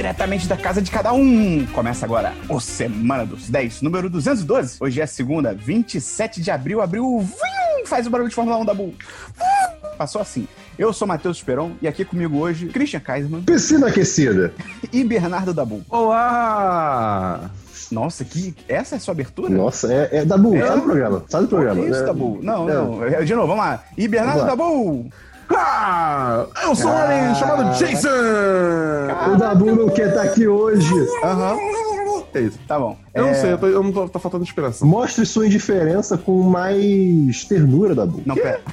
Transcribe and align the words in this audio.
diretamente 0.00 0.48
da 0.48 0.56
casa 0.56 0.80
de 0.80 0.90
cada 0.90 1.12
um. 1.12 1.66
Começa 1.74 2.06
agora 2.06 2.32
o 2.48 2.58
Semana 2.58 3.26
dos 3.26 3.50
10, 3.50 3.82
número 3.82 4.08
212. 4.08 4.78
Hoje 4.80 4.98
é 4.98 5.04
segunda, 5.04 5.52
27 5.52 6.40
de 6.40 6.50
abril. 6.50 6.80
Abril, 6.80 7.18
vim, 7.20 7.84
faz 7.84 8.06
o 8.06 8.10
barulho 8.10 8.30
de 8.30 8.34
Fórmula 8.34 8.56
1 8.56 8.64
da 8.64 8.72
Bull. 8.72 8.94
Passou 9.98 10.22
assim. 10.22 10.48
Eu 10.78 10.94
sou 10.94 11.06
Matheus 11.06 11.36
Esperon 11.36 11.72
e 11.82 11.86
aqui 11.86 12.02
comigo 12.06 12.38
hoje, 12.38 12.68
Christian 12.68 13.00
Kaisman 13.00 13.42
Piscina 13.42 13.88
aquecida. 13.88 14.54
e 14.90 15.04
Bernardo 15.04 15.52
Dabu. 15.52 15.82
Olá! 15.90 17.50
Nossa, 17.92 18.24
que 18.24 18.54
essa 18.66 18.94
é 18.94 18.96
a 18.96 19.00
sua 19.00 19.12
abertura? 19.12 19.50
Nossa, 19.50 19.92
é, 19.92 20.08
é 20.12 20.24
Dabu, 20.24 20.54
É. 20.56 20.66
sai 20.66 20.76
do 20.76 20.82
programa, 20.82 21.24
sai 21.28 21.40
do 21.42 21.48
programa. 21.48 21.82
Que 21.82 21.90
isso, 21.90 22.00
É, 22.02 22.06
Dabu? 22.06 22.38
Não, 22.40 22.70
é. 22.70 22.72
não. 22.72 23.04
É, 23.04 23.22
De 23.22 23.34
novo, 23.34 23.48
vamos 23.48 23.64
lá. 23.66 23.84
E 23.98 24.08
Bernardo 24.08 24.38
Vamos 24.46 24.58
lá. 24.58 24.64
Dabu. 24.64 25.10
Ah, 25.54 26.46
eu 26.62 26.74
sou 26.76 26.90
um 26.90 26.96
alien 26.96 27.34
chamado 27.34 27.76
Jason! 27.78 28.08
O 29.32 29.36
Dabu 29.36 29.74
não 29.74 29.88
quer 29.88 30.08
estar 30.08 30.22
aqui 30.22 30.46
hoje. 30.46 30.94
Aham. 31.24 31.56
É 32.32 32.40
isso. 32.40 32.58
Tá 32.68 32.78
bom. 32.78 32.96
Eu 33.12 33.24
não 33.24 33.30
É, 33.30 33.34
sei, 33.34 33.52
eu, 33.52 33.58
tô, 33.58 33.66
eu 33.66 33.82
não 33.82 33.90
tô, 33.92 34.08
tá 34.08 34.18
faltando 34.20 34.44
inspiração. 34.44 34.86
Mostre 34.86 35.26
sua 35.26 35.46
indiferença 35.46 36.16
com 36.16 36.40
mais 36.42 37.44
ternura, 37.44 37.94
Dabu. 37.94 38.22
Não, 38.24 38.36
pera. 38.36 38.60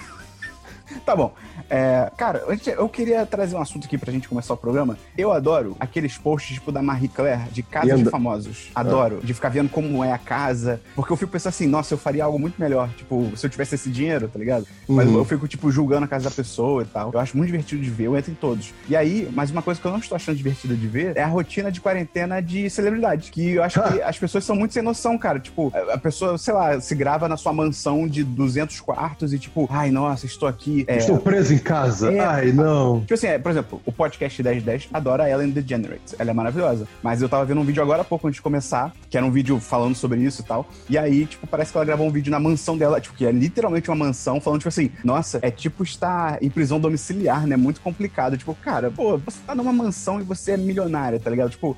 Tá 1.06 1.16
bom. 1.16 1.34
É, 1.70 2.12
cara, 2.18 2.44
eu 2.78 2.88
queria 2.90 3.26
trazer 3.26 3.56
um 3.56 3.62
assunto 3.62 3.86
aqui 3.86 3.98
pra 3.98 4.12
gente 4.12 4.28
começar 4.28 4.54
o 4.54 4.58
programa. 4.58 4.98
Eu 5.18 5.32
adoro 5.32 5.76
aqueles 5.80 6.18
posts, 6.18 6.56
tipo, 6.56 6.72
da 6.72 6.82
Marie 6.82 7.08
Claire, 7.10 7.50
de 7.52 7.62
casas 7.64 8.00
de 8.00 8.06
famosos. 8.10 8.70
Adoro. 8.74 9.20
De 9.24 9.34
ficar 9.34 9.50
vendo 9.50 9.70
como 9.70 10.04
é 10.04 10.12
a 10.12 10.18
casa. 10.18 10.80
Porque 10.96 11.12
eu 11.12 11.18
fico 11.18 11.32
pensando 11.32 11.50
assim, 11.50 11.68
nossa, 11.68 11.94
eu 11.94 11.98
faria 11.98 12.24
algo 12.24 12.40
muito 12.40 12.60
melhor. 12.60 12.90
Tipo, 12.98 13.32
se 13.36 13.46
eu 13.46 13.50
tivesse 13.50 13.76
esse 13.76 13.90
dinheiro, 13.90 14.28
tá 14.28 14.40
ligado? 14.40 14.66
Mas 14.88 15.08
Uhum. 15.08 15.18
eu 15.18 15.26
fico, 15.26 15.48
tipo, 15.48 15.70
julgando 15.72 16.06
a 16.06 16.08
casa 16.08 16.30
da 16.30 16.32
pessoa 16.36 16.84
e 16.84 16.86
tal. 16.86 17.12
Eu 17.14 17.20
acho 17.20 17.36
muito 17.36 17.48
divertido 17.52 17.82
de 17.82 17.90
ver, 17.90 18.06
eu 18.06 18.18
entro 18.18 18.32
em 18.32 18.36
todos. 18.36 18.74
E 18.88 18.96
aí, 18.96 19.30
mas 19.34 19.52
uma 19.52 19.62
coisa 19.62 19.80
que 19.80 19.86
eu 19.86 19.92
não 19.92 20.00
estou 20.00 20.16
achando 20.16 20.36
divertida 20.36 20.76
de 20.76 20.88
ver 20.88 21.16
é 21.18 21.24
a 21.24 21.28
rotina 21.28 21.72
de 21.72 21.82
quarentena 21.82 22.42
de 22.42 22.70
celebridade. 22.70 23.32
Que 23.32 23.52
eu 23.52 23.64
acho 23.64 23.82
que 23.82 24.02
as 24.02 24.18
pessoas 24.18 24.44
são 24.46 24.56
muito 24.56 24.74
sem 24.74 24.82
noção, 24.84 25.18
cara. 25.18 25.40
Tipo, 25.40 25.72
a 25.76 25.98
a 25.98 26.00
pessoa, 26.00 26.38
sei 26.38 26.54
lá, 26.54 26.80
se 26.80 26.94
grava 26.96 27.28
na 27.28 27.36
sua 27.38 27.52
mansão 27.52 28.08
de 28.08 28.24
200 28.24 28.80
quartos 28.82 29.34
e 29.34 29.40
tipo, 29.40 29.68
ai, 29.72 29.90
nossa, 29.90 30.26
estou 30.26 30.48
aqui. 30.48 30.86
é, 30.88 30.98
Estou 30.98 31.18
preso 31.18 31.54
em 31.54 31.57
casa. 31.60 32.12
É. 32.12 32.20
Ai, 32.20 32.52
não. 32.52 33.02
Tipo 33.02 33.14
assim, 33.14 33.28
é, 33.28 33.38
por 33.40 33.52
exemplo, 33.52 33.82
o 33.86 33.92
podcast 33.92 34.42
1010 34.44 34.90
adora 34.94 35.24
a 35.24 35.30
Ellen 35.30 35.50
DeGeneres. 35.50 36.16
Ela 36.20 36.32
é 36.32 36.34
maravilhosa. 36.34 36.88
Mas 37.02 37.22
eu 37.22 37.30
tava 37.30 37.46
vendo 37.46 37.62
um 37.62 37.64
vídeo 37.64 37.82
agora 37.82 38.02
há 38.02 38.06
pouco 38.06 38.28
antes 38.28 38.38
de 38.38 38.42
começar, 38.42 38.94
que 39.10 39.18
era 39.18 39.26
um 39.26 39.32
vídeo 39.32 39.60
falando 39.60 39.96
sobre 39.96 40.20
isso 40.22 40.42
e 40.42 40.46
tal. 40.46 40.68
E 40.90 40.98
aí, 40.98 41.26
tipo, 41.26 41.48
parece 41.48 41.72
que 41.72 41.78
ela 41.78 41.86
gravou 41.86 42.08
um 42.08 42.12
vídeo 42.12 42.30
na 42.32 42.40
mansão 42.40 42.78
dela, 42.78 43.00
tipo, 43.02 43.16
que 43.16 43.26
é 43.26 43.32
literalmente 43.32 43.90
uma 43.90 43.96
mansão, 43.96 44.40
falando, 44.40 44.60
tipo 44.60 44.70
assim, 44.70 44.92
nossa, 45.04 45.40
é 45.42 45.50
tipo 45.52 45.84
estar 45.84 46.38
em 46.42 46.50
prisão 46.50 46.80
domiciliar, 46.80 47.48
né? 47.48 47.56
Muito 47.56 47.82
complicado. 47.82 48.38
Tipo, 48.38 48.54
cara, 48.56 48.92
pô, 48.92 49.18
você 49.18 49.40
tá 49.46 49.56
numa 49.56 49.74
mansão 49.74 50.20
e 50.20 50.24
você 50.24 50.52
é 50.52 50.58
milionária, 50.58 51.20
tá 51.20 51.30
ligado? 51.30 51.50
Tipo, 51.50 51.76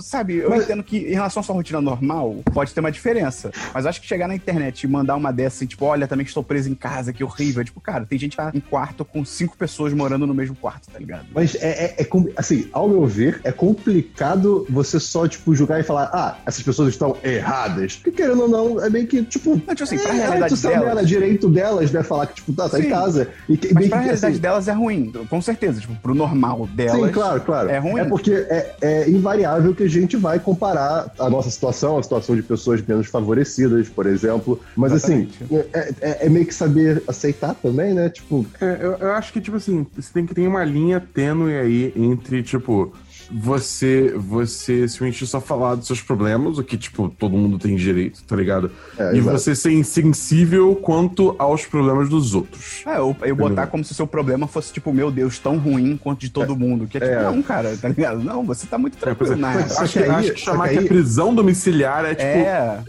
sabe, 0.00 0.36
eu 0.36 0.50
Mas- 0.50 0.64
entendo 0.64 0.82
que 0.82 0.98
em 0.98 1.14
relação 1.14 1.40
à 1.40 1.44
sua 1.44 1.54
rotina 1.54 1.80
normal, 1.80 2.36
pode 2.52 2.72
ter 2.72 2.80
uma 2.80 2.92
diferença. 2.92 3.50
Mas 3.74 3.84
eu 3.84 3.90
acho 3.90 4.00
que 4.00 4.06
chegar 4.06 4.28
na 4.28 4.34
internet 4.34 4.82
e 4.84 4.88
mandar 4.88 5.16
uma 5.16 5.32
dessa 5.32 5.56
assim, 5.56 5.66
tipo, 5.66 5.84
olha, 5.86 6.06
também 6.06 6.24
que 6.24 6.30
estou 6.30 6.42
preso 6.44 6.68
em 6.70 6.74
casa, 6.74 7.12
que 7.12 7.24
horrível. 7.24 7.64
Tipo, 7.64 7.80
cara, 7.80 8.04
tem 8.04 8.18
gente 8.18 8.32
que 8.32 8.36
tá 8.36 8.50
em 8.54 8.60
quarto 8.60 9.04
com 9.04 9.15
cinco 9.24 9.56
pessoas 9.56 9.92
morando 9.92 10.26
no 10.26 10.34
mesmo 10.34 10.54
quarto, 10.56 10.88
tá 10.90 10.98
ligado? 10.98 11.26
Mas 11.34 11.54
é, 11.56 11.84
é- 11.86 11.94
é 11.98 12.04
com- 12.04 12.28
assim, 12.36 12.68
ao 12.72 12.88
meu 12.88 13.06
ver, 13.06 13.40
é 13.44 13.52
complicado 13.52 14.66
você 14.68 14.98
só, 15.00 15.26
tipo, 15.26 15.54
julgar 15.54 15.80
e 15.80 15.82
falar, 15.82 16.10
ah, 16.12 16.36
essas 16.46 16.62
pessoas 16.62 16.88
estão 16.90 17.16
erradas. 17.22 17.96
Porque 17.96 18.10
querendo 18.12 18.42
ou 18.42 18.48
não, 18.48 18.84
é 18.84 18.90
meio 18.90 19.06
que, 19.06 19.22
tipo. 19.22 19.50
Não, 19.50 19.74
tipo 19.74 19.84
assim, 19.84 19.98
pra 19.98 20.14
é, 20.14 20.18
realidade 20.18 20.54
tu 20.54 20.56
sabe, 20.56 20.74
delas- 20.74 20.90
ela, 20.90 21.04
direito 21.04 21.48
delas, 21.48 21.90
né? 21.92 22.02
Falar 22.02 22.26
que, 22.26 22.34
tipo, 22.34 22.52
tá, 22.52 22.68
tá 22.68 22.76
Sim. 22.78 22.86
em 22.86 22.90
casa. 22.90 23.28
E 23.48 23.56
que, 23.56 23.68
Mas 23.68 23.76
meio 23.76 23.88
pra 23.90 23.98
que, 23.98 24.04
realidade 24.04 24.32
assim, 24.34 24.40
delas 24.42 24.68
é 24.68 24.72
ruim, 24.72 25.12
com 25.28 25.40
certeza. 25.40 25.80
Tipo, 25.80 25.94
pro 25.96 26.14
normal 26.14 26.68
delas. 26.74 27.06
Sim, 27.06 27.12
claro, 27.12 27.40
claro. 27.40 27.68
é 27.70 27.78
ruim. 27.78 28.00
É 28.00 28.04
porque 28.04 28.32
é, 28.32 28.74
é 28.80 29.10
invariável 29.10 29.74
que 29.74 29.82
a 29.84 29.88
gente 29.88 30.16
vai 30.16 30.38
comparar 30.38 31.12
a 31.18 31.30
nossa 31.30 31.50
situação, 31.50 31.98
a 31.98 32.02
situação 32.02 32.34
de 32.36 32.42
pessoas 32.42 32.82
menos 32.86 33.06
favorecidas, 33.06 33.88
por 33.88 34.06
exemplo. 34.06 34.60
Mas 34.76 34.92
Exatamente. 34.92 35.44
assim, 35.44 35.56
é, 35.72 35.94
é- 36.00 36.26
é 36.26 36.28
meio 36.28 36.46
que 36.46 36.54
saber 36.54 37.02
aceitar 37.06 37.54
também, 37.54 37.94
né? 37.94 38.08
Tipo, 38.08 38.46
É, 38.60 38.78
eu, 38.80 38.92
eu 39.06 39.14
acho 39.14 39.32
que, 39.32 39.40
tipo 39.40 39.56
assim, 39.56 39.86
você 39.94 40.12
tem 40.12 40.26
que 40.26 40.34
ter 40.34 40.46
uma 40.46 40.64
linha 40.64 41.00
tênue 41.00 41.56
aí 41.56 41.92
entre, 41.96 42.42
tipo, 42.42 42.92
você, 43.30 44.12
você 44.16 44.88
simplesmente 44.88 45.26
só 45.26 45.40
falar 45.40 45.74
dos 45.74 45.86
seus 45.86 46.00
problemas, 46.00 46.58
o 46.58 46.64
que, 46.64 46.76
tipo, 46.76 47.08
todo 47.18 47.36
mundo 47.36 47.58
tem 47.58 47.76
direito, 47.76 48.22
tá 48.24 48.36
ligado? 48.36 48.70
É, 48.98 49.14
e 49.14 49.18
exato. 49.18 49.38
você 49.38 49.54
ser 49.54 49.72
insensível 49.72 50.74
quanto 50.76 51.34
aos 51.38 51.66
problemas 51.66 52.08
dos 52.08 52.34
outros. 52.34 52.82
É, 52.86 52.98
eu, 52.98 53.16
eu 53.22 53.36
botar 53.36 53.66
como 53.66 53.84
se 53.84 53.92
o 53.92 53.94
seu 53.94 54.06
problema 54.06 54.46
fosse, 54.46 54.72
tipo, 54.72 54.92
meu 54.92 55.10
Deus, 55.10 55.38
tão 55.38 55.58
ruim 55.58 55.96
quanto 56.02 56.20
de 56.20 56.30
todo 56.30 56.56
mundo. 56.56 56.86
Que 56.86 56.98
é 56.98 57.00
tipo, 57.00 57.12
É. 57.12 57.22
não, 57.24 57.42
cara, 57.42 57.76
tá 57.76 57.88
ligado? 57.88 58.22
Não, 58.22 58.44
você 58.44 58.66
tá 58.66 58.78
muito 58.78 58.96
É, 59.06 59.14
pois 59.14 59.30
tranquilo, 59.30 59.60
é. 59.60 59.68
Só 59.68 59.82
Acho 59.82 59.92
que 59.92 59.98
que, 59.98 60.04
aí- 60.04 60.10
acho 60.16 60.32
que 60.32 60.40
chamar 60.40 60.68
que 60.68 60.74
que 60.74 60.78
aí- 60.80 60.84
é 60.84 60.88
prisão 60.88 61.34
domiciliar 61.34 62.04
é, 62.04 62.14
tipo, 62.14 62.26
É, 62.26 62.80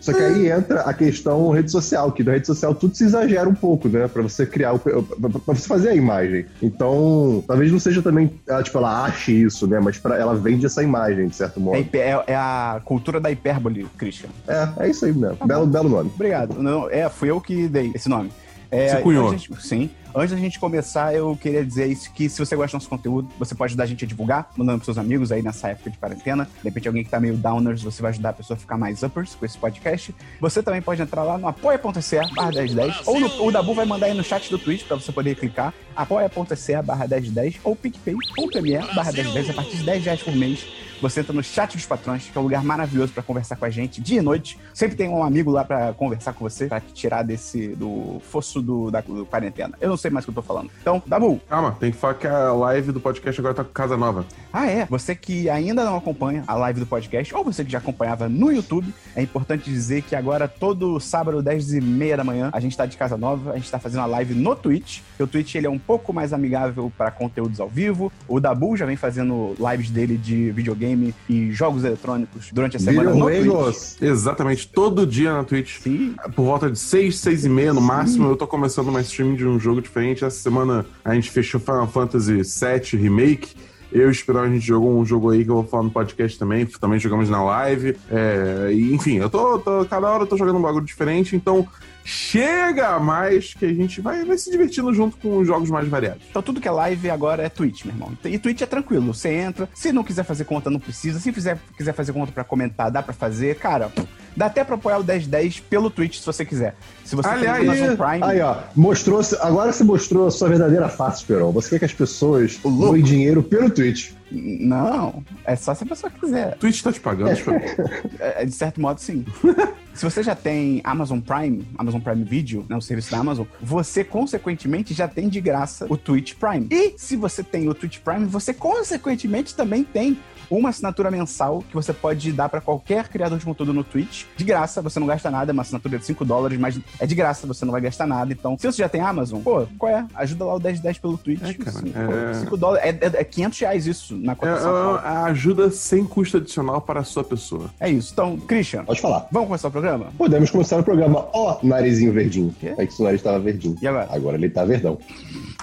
Só 0.00 0.12
que 0.12 0.20
aí 0.22 0.50
entra 0.50 0.80
a 0.82 0.94
questão 0.94 1.50
rede 1.50 1.70
social, 1.70 2.12
que 2.12 2.22
na 2.22 2.32
rede 2.32 2.46
social 2.46 2.74
tudo 2.74 2.94
se 2.96 3.04
exagera 3.04 3.48
um 3.48 3.54
pouco, 3.54 3.88
né? 3.88 4.06
Pra 4.08 4.22
você 4.22 4.46
criar, 4.46 4.72
o, 4.74 4.78
pra 4.78 5.00
pra 5.30 5.54
você 5.54 5.66
fazer 5.66 5.90
a 5.90 5.94
imagem. 5.94 6.46
Então, 6.62 7.42
talvez 7.46 7.70
não 7.72 7.78
seja 7.78 8.02
também, 8.02 8.30
ela, 8.46 8.62
tipo, 8.62 8.78
ela 8.78 9.04
ache 9.04 9.32
isso, 9.32 9.66
né? 9.66 9.77
Mas 9.80 9.98
pra, 9.98 10.16
ela 10.16 10.34
vende 10.34 10.66
essa 10.66 10.82
imagem, 10.82 11.28
de 11.28 11.36
certo 11.36 11.58
é, 11.58 11.62
modo. 11.62 11.78
hiper- 11.78 12.00
é- 12.02 12.24
é 12.32 12.36
a 12.36 12.80
cultura 12.84 13.20
da 13.20 13.30
hipérbole, 13.30 13.86
Christian. 13.96 14.28
É, 14.46 14.68
é 14.84 14.90
isso 14.90 15.04
aí 15.04 15.12
mesmo. 15.12 15.38
Belo, 15.46 15.66
belo 15.66 15.88
nome. 15.88 16.10
Obrigado. 16.14 16.60
Não, 16.62 16.88
é, 16.90 17.08
fui 17.08 17.30
eu 17.30 17.40
que 17.40 17.68
dei 17.68 17.90
esse 17.94 18.08
nome. 18.08 18.30
É, 18.70 18.88
Você 18.88 18.96
cunhou. 19.02 19.30
gente- 19.30 19.50
sim. 19.66 19.88
Antes 20.18 20.32
da 20.32 20.36
gente 20.36 20.58
começar, 20.58 21.14
eu 21.14 21.38
queria 21.40 21.64
dizer 21.64 21.86
isso, 21.86 22.10
que 22.12 22.28
se 22.28 22.44
você 22.44 22.56
gosta 22.56 22.76
do 22.76 22.80
nosso 22.80 22.88
conteúdo, 22.88 23.28
você 23.38 23.54
pode 23.54 23.70
ajudar 23.70 23.84
a 23.84 23.86
gente 23.86 24.04
a 24.04 24.08
divulgar, 24.08 24.50
mandando 24.56 24.78
pros 24.78 24.86
seus 24.86 24.98
amigos 24.98 25.30
aí 25.30 25.42
nessa 25.42 25.68
época 25.68 25.90
de 25.90 25.96
quarentena. 25.96 26.44
De 26.44 26.64
repente, 26.64 26.88
alguém 26.88 27.04
que 27.04 27.10
tá 27.10 27.20
meio 27.20 27.36
downers, 27.36 27.84
você 27.84 28.02
vai 28.02 28.10
ajudar 28.10 28.30
a 28.30 28.32
pessoa 28.32 28.56
a 28.56 28.60
ficar 28.60 28.76
mais 28.76 29.04
uppers 29.04 29.36
com 29.36 29.46
esse 29.46 29.56
podcast. 29.56 30.12
Você 30.40 30.60
também 30.60 30.82
pode 30.82 31.00
entrar 31.00 31.22
lá 31.22 31.38
no 31.38 31.46
apoia.se 31.46 32.16
barra 32.34 32.50
1010, 32.50 33.06
ou 33.06 33.20
no, 33.20 33.44
o 33.44 33.52
Dabu 33.52 33.74
vai 33.74 33.86
mandar 33.86 34.06
aí 34.06 34.14
no 34.14 34.24
chat 34.24 34.50
do 34.50 34.58
Twitch 34.58 34.86
pra 34.88 34.96
você 34.96 35.12
poder 35.12 35.36
clicar, 35.36 35.72
apoia.se 35.94 36.82
barra 36.82 37.06
1010, 37.06 37.60
ou 37.62 37.76
picpay.me 37.76 38.78
barra 38.96 39.12
1010, 39.12 39.50
a 39.50 39.52
partir 39.52 39.76
de 39.76 39.84
10 39.84 40.04
reais 40.04 40.22
por 40.22 40.34
mês. 40.34 40.66
Você 41.00 41.20
entra 41.20 41.32
no 41.32 41.42
chat 41.42 41.76
dos 41.76 41.86
patrões, 41.86 42.28
que 42.30 42.36
é 42.36 42.40
um 42.40 42.44
lugar 42.44 42.62
maravilhoso 42.64 43.12
pra 43.12 43.22
conversar 43.22 43.56
com 43.56 43.64
a 43.64 43.70
gente 43.70 44.00
dia 44.00 44.18
e 44.18 44.22
noite. 44.22 44.58
Sempre 44.74 44.96
tem 44.96 45.08
um 45.08 45.22
amigo 45.22 45.50
lá 45.50 45.64
pra 45.64 45.92
conversar 45.92 46.32
com 46.32 46.48
você, 46.48 46.66
pra 46.66 46.80
te 46.80 46.92
tirar 46.92 47.22
desse 47.22 47.68
do 47.68 48.20
fosso 48.30 48.60
do, 48.60 48.90
da 48.90 49.00
do 49.00 49.24
quarentena. 49.26 49.74
Eu 49.80 49.88
não 49.88 49.96
sei 49.96 50.10
mais 50.10 50.24
o 50.24 50.26
que 50.26 50.30
eu 50.30 50.42
tô 50.42 50.42
falando. 50.42 50.70
Então, 50.80 51.02
Dabu, 51.06 51.40
Calma, 51.48 51.76
tem 51.78 51.90
que 51.90 51.96
falar 51.96 52.14
que 52.14 52.26
a 52.26 52.52
live 52.52 52.92
do 52.92 53.00
podcast 53.00 53.40
agora 53.40 53.54
tá 53.54 53.64
com 53.64 53.72
casa 53.72 53.96
nova. 53.96 54.24
ah, 54.52 54.66
é? 54.66 54.86
Você 54.86 55.14
que 55.14 55.48
ainda 55.48 55.84
não 55.84 55.96
acompanha 55.96 56.44
a 56.46 56.54
live 56.54 56.80
do 56.80 56.86
podcast, 56.86 57.34
ou 57.34 57.44
você 57.44 57.64
que 57.64 57.70
já 57.70 57.78
acompanhava 57.78 58.28
no 58.28 58.50
YouTube, 58.52 58.92
é 59.14 59.22
importante 59.22 59.70
dizer 59.70 60.02
que 60.02 60.14
agora, 60.16 60.48
todo 60.48 60.98
sábado, 61.00 61.42
10 61.42 61.74
e 61.74 61.80
meia 61.80 62.16
da 62.16 62.24
manhã, 62.24 62.50
a 62.52 62.60
gente 62.60 62.76
tá 62.76 62.86
de 62.86 62.96
casa 62.96 63.16
nova, 63.16 63.52
a 63.52 63.56
gente 63.56 63.70
tá 63.70 63.78
fazendo 63.78 64.00
a 64.00 64.06
live 64.06 64.34
no 64.34 64.54
Twitch. 64.56 65.00
O 65.18 65.26
Twitch 65.26 65.54
ele 65.54 65.66
é 65.66 65.70
um 65.70 65.78
pouco 65.78 66.12
mais 66.12 66.32
amigável 66.32 66.92
para 66.96 67.10
conteúdos 67.10 67.60
ao 67.60 67.68
vivo. 67.68 68.12
O 68.26 68.40
Dabu 68.40 68.76
já 68.76 68.86
vem 68.86 68.96
fazendo 68.96 69.54
lives 69.58 69.90
dele 69.90 70.16
de 70.16 70.50
videogame 70.50 70.87
e 71.28 71.50
jogos 71.52 71.84
eletrônicos 71.84 72.50
durante 72.52 72.76
a 72.76 72.80
semana 72.80 73.10
no 73.10 73.24
Twitch. 73.24 73.38
Videojuegos. 73.38 73.96
Exatamente, 74.00 74.68
todo 74.68 75.06
dia 75.06 75.32
na 75.32 75.44
Twitch. 75.44 75.80
Sim. 75.80 76.14
Por 76.34 76.44
volta 76.44 76.70
de 76.70 76.78
6, 76.78 77.16
6 77.18 77.44
e 77.44 77.48
meia 77.48 77.72
no 77.72 77.80
máximo, 77.80 78.28
eu 78.28 78.36
tô 78.36 78.46
começando 78.46 78.88
uma 78.88 79.00
stream 79.00 79.34
de 79.34 79.46
um 79.46 79.58
jogo 79.58 79.80
diferente. 79.80 80.24
Essa 80.24 80.38
semana 80.38 80.86
a 81.04 81.14
gente 81.14 81.30
fechou 81.30 81.60
Final 81.60 81.88
Fantasy 81.88 82.42
VII 82.42 83.00
Remake. 83.00 83.54
Eu 83.90 84.02
e 84.02 84.04
o 84.06 84.10
Esperão, 84.10 84.42
a 84.42 84.48
gente 84.48 84.64
jogou 84.66 84.98
um 84.98 85.04
jogo 85.04 85.30
aí 85.30 85.44
que 85.44 85.50
eu 85.50 85.54
vou 85.56 85.64
falar 85.64 85.82
no 85.84 85.90
podcast 85.90 86.38
também. 86.38 86.66
Também 86.66 86.98
jogamos 86.98 87.28
na 87.30 87.42
live. 87.42 87.96
É, 88.10 88.70
enfim, 88.72 89.16
eu 89.16 89.30
tô, 89.30 89.58
tô- 89.58 89.84
Cada 89.86 90.08
hora 90.10 90.22
eu 90.24 90.26
tô 90.26 90.36
jogando 90.36 90.58
um 90.58 90.62
bagulho 90.62 90.84
diferente, 90.84 91.34
então 91.34 91.66
chega 92.04 92.98
mais 92.98 93.52
que 93.54 93.66
a 93.66 93.72
gente 93.72 94.00
vai, 94.00 94.24
vai 94.24 94.38
se 94.38 94.50
divertindo 94.50 94.92
junto 94.94 95.16
com 95.18 95.38
os 95.38 95.46
jogos 95.46 95.68
mais 95.70 95.86
variados. 95.88 96.22
Então 96.30 96.40
tudo 96.42 96.60
que 96.60 96.66
é 96.66 96.70
live 96.70 97.10
agora 97.10 97.42
é 97.42 97.48
Twitch, 97.48 97.84
meu 97.84 97.94
irmão. 97.94 98.12
E 98.24 98.38
Twitch 98.38 98.62
é 98.62 98.66
tranquilo, 98.66 99.12
você 99.12 99.28
entra, 99.30 99.68
se 99.74 99.92
não 99.92 100.02
quiser 100.02 100.24
fazer 100.24 100.44
conta, 100.44 100.70
não 100.70 100.80
precisa. 100.80 101.20
Se 101.20 101.30
fizer, 101.32 101.58
quiser 101.76 101.92
fazer 101.92 102.12
conta 102.14 102.32
pra 102.32 102.44
comentar, 102.44 102.90
dá 102.90 103.02
pra 103.02 103.12
fazer. 103.12 103.56
Cara, 103.56 103.92
dá 104.36 104.46
até 104.46 104.64
pra 104.64 104.74
apoiar 104.74 104.98
o 104.98 105.04
1010 105.04 105.60
pelo 105.60 105.90
Twitch 105.90 106.18
se 106.18 106.26
você 106.26 106.44
quiser. 106.44 106.74
Se 107.04 107.16
você 107.16 107.28
Aliás, 107.28 107.58
tem 107.60 107.68
Amazon 107.68 107.96
Prime, 107.96 108.24
Aí, 108.24 108.40
ó, 108.40 108.56
mostrou, 108.76 109.20
agora 109.40 109.72
você 109.72 109.84
mostrou 109.84 110.26
a 110.26 110.30
sua 110.30 110.48
verdadeira 110.48 110.88
face, 110.88 111.24
Perão. 111.24 111.52
Você 111.52 111.70
quer 111.70 111.78
que 111.78 111.84
as 111.86 111.92
pessoas 111.94 112.58
O 112.62 112.70
doem 112.70 113.02
dinheiro 113.02 113.42
pelo 113.42 113.70
Twitch. 113.70 114.12
não, 114.30 115.24
é 115.44 115.56
só 115.56 115.74
se 115.74 115.84
a 115.84 115.86
pessoa 115.86 116.10
quiser. 116.10 116.56
Twitch 116.58 116.82
tá 116.82 116.92
te 116.92 117.00
pagando, 117.00 117.32
Esperão. 117.32 117.60
É, 118.20 118.44
de 118.44 118.52
certo 118.52 118.80
modo, 118.80 119.00
sim. 119.00 119.24
Se 119.94 120.04
você 120.04 120.22
já 120.22 120.36
tem 120.36 120.80
Amazon 120.84 121.18
Prime, 121.18 121.66
Amazon 121.76 122.00
Prime 122.00 122.22
Video, 122.22 122.64
né, 122.68 122.76
o 122.76 122.80
serviço 122.80 123.10
da 123.10 123.18
Amazon, 123.18 123.44
você 123.60 124.04
consequentemente 124.04 124.94
já 124.94 125.08
tem 125.08 125.28
de 125.28 125.40
graça 125.40 125.86
o 125.88 125.96
Twitch 125.96 126.34
Prime. 126.34 126.68
E 126.70 126.94
se 126.96 127.16
você 127.16 127.42
tem 127.42 127.68
o 127.68 127.74
Twitch 127.74 127.98
Prime, 127.98 128.24
você 128.26 128.54
consequentemente 128.54 129.56
também 129.56 129.82
tem 129.82 130.16
uma 130.50 130.68
assinatura 130.70 131.10
mensal 131.10 131.62
que 131.68 131.74
você 131.74 131.92
pode 131.92 132.32
dar 132.32 132.48
pra 132.48 132.60
qualquer 132.60 133.08
criador 133.08 133.38
de 133.38 133.44
conteúdo 133.44 133.72
no 133.72 133.84
Twitch. 133.84 134.24
De 134.36 134.44
graça, 134.44 134.80
você 134.82 134.98
não 135.00 135.06
gasta 135.06 135.30
nada, 135.30 135.50
é 135.50 135.52
uma 135.52 135.62
assinatura 135.62 135.98
de 135.98 136.04
5 136.04 136.24
dólares, 136.24 136.58
mas 136.58 136.78
é 136.98 137.06
de 137.06 137.14
graça, 137.14 137.46
você 137.46 137.64
não 137.64 137.72
vai 137.72 137.80
gastar 137.80 138.06
nada. 138.06 138.32
Então, 138.32 138.56
se 138.58 138.66
você 138.66 138.78
já 138.82 138.88
tem 138.88 139.00
Amazon, 139.00 139.40
pô, 139.40 139.66
qual 139.78 139.90
é? 139.92 140.06
Ajuda 140.14 140.44
lá 140.44 140.54
o 140.54 140.60
1010 140.60 140.98
pelo 140.98 141.18
Twitch. 141.18 141.42
É, 141.42 141.54
cara, 141.54 141.78
Sim, 141.78 141.92
é- 141.94 142.32
pô, 142.32 142.40
5 142.40 142.56
dólares. 142.56 142.84
É, 142.84 143.06
é, 143.06 143.20
é 143.20 143.24
500 143.24 143.58
reais 143.60 143.86
isso 143.86 144.16
na 144.16 144.32
É, 144.32 144.34
cotação. 144.34 144.96
é 144.96 145.00
a 145.06 145.24
ajuda 145.24 145.70
sem 145.70 146.04
custo 146.04 146.36
adicional 146.38 146.80
para 146.80 147.00
a 147.00 147.04
sua 147.04 147.24
pessoa. 147.24 147.70
É 147.78 147.88
isso. 147.90 148.10
Então, 148.12 148.36
Christian, 148.38 148.84
Pode 148.84 149.00
falar. 149.00 149.26
vamos 149.30 149.48
começar 149.48 149.68
o 149.68 149.70
programa? 149.70 150.06
Podemos 150.16 150.50
começar 150.50 150.78
o 150.78 150.82
programa. 150.84 151.28
Ó, 151.32 151.58
narizinho 151.62 152.12
verdinho. 152.12 152.54
Quê? 152.58 152.74
É 152.78 152.86
que 152.86 152.92
seu 152.92 153.04
nariz 153.04 153.22
tava 153.22 153.38
verdinho. 153.38 153.76
E 153.80 153.86
agora? 153.86 154.08
Agora 154.10 154.36
ele 154.36 154.48
tá 154.50 154.64
verdão. 154.64 154.98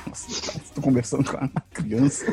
Nossa, 0.07 0.59
tô 0.75 0.81
conversando 0.81 1.23
com 1.23 1.37
a 1.37 1.49
criança. 1.73 2.25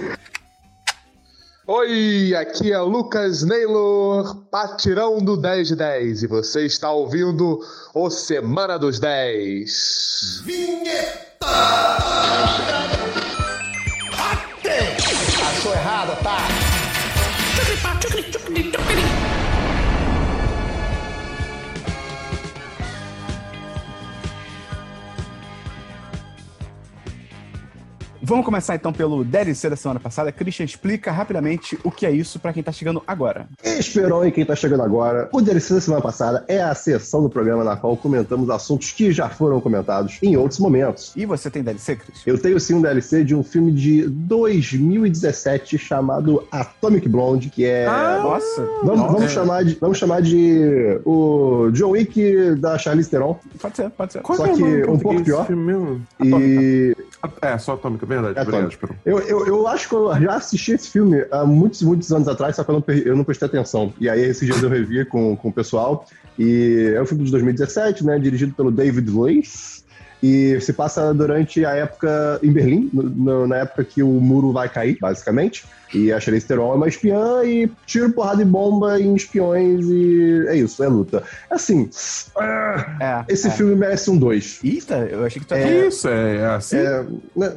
Oi, 1.64 2.35
aqui 2.35 2.73
é 2.73 2.81
o 2.81 2.87
Lucas 2.87 3.44
Naylor, 3.44 4.35
patirão 4.50 5.19
do 5.19 5.37
10 5.37 5.69
de 5.69 5.76
10, 5.76 6.25
e 6.25 6.26
você 6.26 6.67
está 6.67 6.91
ouvindo 6.91 7.61
o 7.94 8.11
Semana 8.11 8.76
dos 8.76 8.99
10. 8.99 10.43
Achou 15.41 15.73
errado, 15.73 16.20
tá? 16.25 16.38
Vamos 28.25 28.45
começar 28.45 28.77
então 28.77 28.93
pelo 28.93 29.25
DLC 29.25 29.69
da 29.69 29.75
semana 29.75 29.99
passada. 29.99 30.31
Christian, 30.31 30.65
explica 30.65 31.11
rapidamente 31.11 31.77
o 31.83 31.91
que 31.91 32.07
é 32.07 32.11
isso 32.13 32.39
pra 32.39 32.53
quem 32.53 32.63
tá 32.63 32.71
chegando 32.71 33.03
agora. 33.05 33.47
Esperou 33.65 34.25
e 34.25 34.31
quem 34.31 34.45
tá 34.47 34.55
chegando 34.55 34.83
agora. 34.85 35.29
O 35.33 35.41
DLC 35.41 35.75
da 35.75 35.81
semana 35.81 36.01
passada 36.01 36.45
é 36.47 36.63
a 36.63 36.73
sessão 36.73 37.21
do 37.23 37.29
programa 37.29 37.65
na 37.65 37.77
qual 37.77 37.97
comentamos 37.97 38.49
assuntos 38.49 38.93
que 38.93 39.11
já 39.11 39.29
foram 39.29 39.61
comentados 39.61 40.19
em 40.23 40.37
outros 40.37 40.61
momentos. 40.61 41.13
E 41.17 41.27
você 41.27 41.51
tem 41.51 41.65
DLC, 41.65 41.97
Christian? 41.97 42.33
Eu 42.33 42.39
tenho 42.41 42.61
sim 42.61 42.75
um 42.75 42.81
DLC 42.83 43.25
de 43.25 43.35
um 43.35 43.43
filme 43.43 43.73
de 43.73 44.07
2017 44.07 45.77
chamado 45.77 46.47
Atomic 46.51 47.09
Blonde, 47.09 47.51
que 47.51 47.65
é. 47.65 47.87
Nossa, 47.87 48.63
Vamos, 48.85 48.99
nossa. 49.01 49.13
vamos 49.15 49.33
chamar 49.33 49.65
de, 49.65 49.75
vamos 49.81 49.99
chamar 49.99 50.23
de 50.23 51.01
o 51.05 51.71
John 51.73 51.91
Wick 51.91 52.55
da 52.57 52.79
Charlize 52.79 53.11
Theron. 53.11 53.37
Pode 53.61 53.77
ser, 53.77 53.91
pode 53.91 54.13
ser. 54.13 54.23
Qual 54.23 54.37
Só 54.39 54.47
é 54.47 54.53
que 54.53 54.63
em 54.63 54.85
um 54.89 54.99
pouco 54.99 55.23
pior. 55.25 55.39
desse 55.39 55.47
filme 55.49 55.65
mesmo? 55.65 56.03
E 56.23 56.97
É, 57.41 57.57
só 57.59 57.73
Atômica, 57.75 58.05
verdade. 58.12 58.38
É 58.38 58.43
Obrigado, 58.43 58.64
Atômica. 58.67 58.75
Esperão. 58.75 58.97
eu, 59.05 59.19
eu, 59.20 59.47
eu 59.47 59.67
acho 59.69 59.88
que 59.88 59.94
eu 59.94 60.12
já 60.20 60.35
assisti 60.37 60.73
esse 60.73 60.91
filme 60.91 61.25
há 61.31 61.44
muitos, 61.44 61.82
muitos 61.82 62.12
anos 62.12 62.29
atrás, 62.29 62.56
só 62.56 62.64
que 62.64 62.70
eu 62.70 62.75
não, 62.75 62.94
eu 62.97 63.17
não 63.17 63.25
prestei 63.25 63.47
atenção. 63.49 63.93
E 64.00 64.09
aí, 64.09 64.20
esses 64.23 64.47
dias 64.47 64.62
eu 64.62 64.69
revi 64.69 65.05
com, 65.05 65.37
com 65.37 65.49
o 65.49 65.53
pessoal. 65.53 66.06
E 66.38 66.93
é 66.97 67.00
um 67.03 67.06
filme 67.06 67.25
de 67.25 67.31
2017, 67.31 68.05
né? 68.06 68.19
Dirigido 68.19 68.55
pelo 68.55 68.70
David 68.70 69.11
Luiz. 69.11 69.82
E 70.23 70.61
se 70.61 70.73
passa 70.73 71.12
durante 71.12 71.64
a 71.67 71.73
época 71.73 72.38
em 72.44 72.53
Berlim, 72.53 72.88
no- 72.93 73.44
na 73.47 73.56
época 73.56 73.82
que 73.85 74.03
o 74.05 74.09
muro 74.09 74.53
vai 74.53 74.69
cair, 74.69 74.97
basicamente. 75.00 75.64
E 75.94 76.12
a 76.12 76.19
Charlize 76.21 76.47
Theron 76.47 76.73
é 76.73 76.77
uma 76.77 76.89
espiã 76.89 77.43
e 77.44 77.71
tiro, 77.87 78.11
porrada 78.12 78.41
e 78.43 78.44
bomba 78.44 79.00
em 79.00 79.15
espiões 79.15 79.85
e 79.87 80.47
é 80.49 80.56
isso, 80.56 80.83
é 80.83 80.89
luta. 80.89 81.23
Assim, 81.50 81.89
ah, 82.37 83.25
É, 83.29 83.33
esse 83.33 83.49
é. 83.49 83.50
filme 83.50 83.75
merece 83.75 84.11
um 84.11 84.17
2. 84.17 84.61
Eita, 84.65 84.97
eu 85.11 85.25
achei 85.25 85.41
que 85.41 85.47
tu 85.47 85.55
ia 85.55 85.89
isso? 85.89 86.09
É, 86.09 86.37
é 86.37 86.47
assim? 86.47 86.77
É, 86.79 87.05
né, 87.37 87.53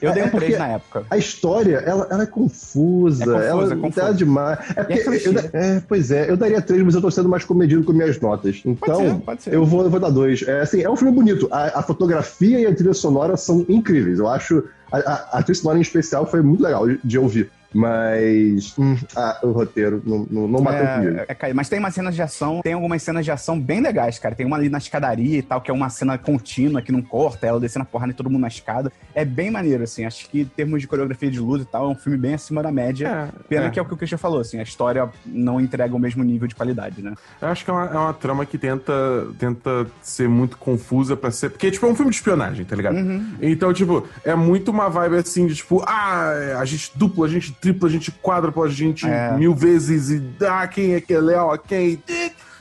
Eu 0.00 0.12
dei 0.12 0.22
é 0.22 0.26
um 0.26 0.30
3 0.30 0.32
porque- 0.32 0.56
na 0.58 0.68
época. 0.68 1.04
A 1.10 1.18
história, 1.18 1.76
ela, 1.78 2.06
ela 2.10 2.22
é 2.22 2.26
confusa. 2.26 3.22
É 3.24 3.26
confusa, 3.26 3.44
ela 3.46 3.64
é 3.72 3.76
confusa. 3.76 4.00
ela 4.00 4.10
é 4.10 4.12
demais. 4.14 4.58
É 4.76 4.82
porque 4.84 5.28
eu 5.28 5.32
da- 5.32 5.50
é, 5.52 5.82
pois 5.86 6.10
é, 6.10 6.30
eu 6.30 6.36
daria 6.36 6.60
três, 6.62 6.82
mas 6.82 6.94
eu 6.94 7.00
tô 7.00 7.10
sendo 7.10 7.28
mais 7.28 7.44
comedido 7.44 7.84
com 7.84 7.92
minhas 7.92 8.18
notas. 8.20 8.62
Então, 8.64 8.96
ser, 9.00 9.14
pode 9.20 9.42
ser. 9.42 9.54
Eu, 9.54 9.64
vou, 9.64 9.82
eu 9.82 9.90
vou 9.90 10.00
dar 10.00 10.10
dois. 10.10 10.42
É, 10.46 10.60
assim, 10.60 10.82
é 10.82 10.90
um 10.90 10.96
filme 10.96 11.14
bonito. 11.14 11.48
A, 11.50 11.80
a 11.80 11.82
fotografia 11.82 12.60
e 12.60 12.66
a 12.66 12.74
trilha 12.74 12.94
sonora 12.94 13.36
são 13.36 13.64
incríveis. 13.68 14.18
Eu 14.18 14.28
acho. 14.28 14.64
A, 14.94 15.12
a, 15.12 15.38
a 15.38 15.42
trilha 15.42 15.58
sonora 15.58 15.78
em 15.78 15.82
especial 15.82 16.26
foi 16.26 16.42
muito 16.42 16.62
legal 16.62 16.86
de, 16.86 17.00
de 17.02 17.18
ouvir. 17.18 17.50
Mas 17.74 18.78
hum, 18.78 18.96
ah, 19.16 19.40
o 19.42 19.50
roteiro 19.50 20.00
não, 20.06 20.26
não, 20.30 20.48
não 20.48 20.62
bateu 20.62 20.86
comigo. 20.86 21.24
É, 21.28 21.50
é, 21.50 21.52
mas 21.52 21.68
tem 21.68 21.80
umas 21.80 21.92
cenas 21.92 22.14
de 22.14 22.22
ação, 22.22 22.60
tem 22.62 22.72
algumas 22.72 23.02
cenas 23.02 23.24
de 23.24 23.32
ação 23.32 23.60
bem 23.60 23.80
legais, 23.80 24.18
cara. 24.18 24.34
Tem 24.34 24.46
uma 24.46 24.56
ali 24.56 24.68
na 24.68 24.78
escadaria 24.78 25.38
e 25.38 25.42
tal, 25.42 25.60
que 25.60 25.70
é 25.70 25.74
uma 25.74 25.90
cena 25.90 26.16
contínua, 26.16 26.80
que 26.80 26.92
não 26.92 27.02
corta, 27.02 27.46
ela 27.48 27.58
descendo 27.58 27.82
a 27.82 27.86
porrada 27.86 28.12
e 28.12 28.14
todo 28.14 28.30
mundo 28.30 28.42
na 28.42 28.48
escada. 28.48 28.92
É 29.12 29.24
bem 29.24 29.50
maneiro, 29.50 29.82
assim. 29.82 30.04
Acho 30.04 30.30
que 30.30 30.42
em 30.42 30.44
termos 30.44 30.80
de 30.80 30.86
coreografia 30.86 31.28
de 31.28 31.40
luta 31.40 31.64
e 31.64 31.66
tal, 31.66 31.86
é 31.86 31.88
um 31.88 31.96
filme 31.96 32.16
bem 32.16 32.34
acima 32.34 32.62
da 32.62 32.70
média. 32.70 33.34
Pena 33.48 33.66
é. 33.66 33.70
que 33.70 33.78
é 33.80 33.82
o 33.82 33.84
que 33.84 33.94
o 33.94 33.96
Christian 33.96 34.18
falou, 34.18 34.40
assim, 34.40 34.60
a 34.60 34.62
história 34.62 35.08
não 35.26 35.60
entrega 35.60 35.96
o 35.96 35.98
mesmo 35.98 36.22
nível 36.22 36.46
de 36.46 36.54
qualidade, 36.54 37.02
né? 37.02 37.14
Eu 37.42 37.48
acho 37.48 37.64
que 37.64 37.70
é 37.70 37.74
uma, 37.74 37.86
é 37.86 37.98
uma 37.98 38.14
trama 38.14 38.46
que 38.46 38.56
tenta, 38.56 38.92
tenta 39.36 39.86
ser 40.00 40.28
muito 40.28 40.56
confusa 40.56 41.16
pra 41.16 41.32
ser. 41.32 41.50
Porque, 41.50 41.72
tipo, 41.72 41.84
é 41.84 41.88
um 41.88 41.96
filme 41.96 42.10
de 42.12 42.16
espionagem, 42.16 42.64
tá 42.64 42.76
ligado? 42.76 42.96
Então, 43.42 43.72
tipo, 43.72 44.06
é 44.24 44.34
muito 44.36 44.70
uma 44.70 44.83
vibe 44.88 45.16
assim 45.16 45.46
de 45.46 45.54
tipo, 45.54 45.82
ah, 45.86 46.58
a 46.58 46.64
gente 46.64 46.92
dupla, 46.94 47.26
a 47.26 47.28
gente 47.28 47.52
tripla, 47.52 47.88
a 47.88 47.92
gente 47.92 48.10
quádrupla, 48.10 48.66
a 48.66 48.68
gente 48.70 49.06
É. 49.06 49.36
mil 49.36 49.54
vezes 49.54 50.10
e 50.10 50.22
ah, 50.46 50.66
quem 50.66 50.94
é 50.94 51.00
que 51.00 51.14
é 51.14 51.18
a 51.18 51.58
quem. 51.58 52.02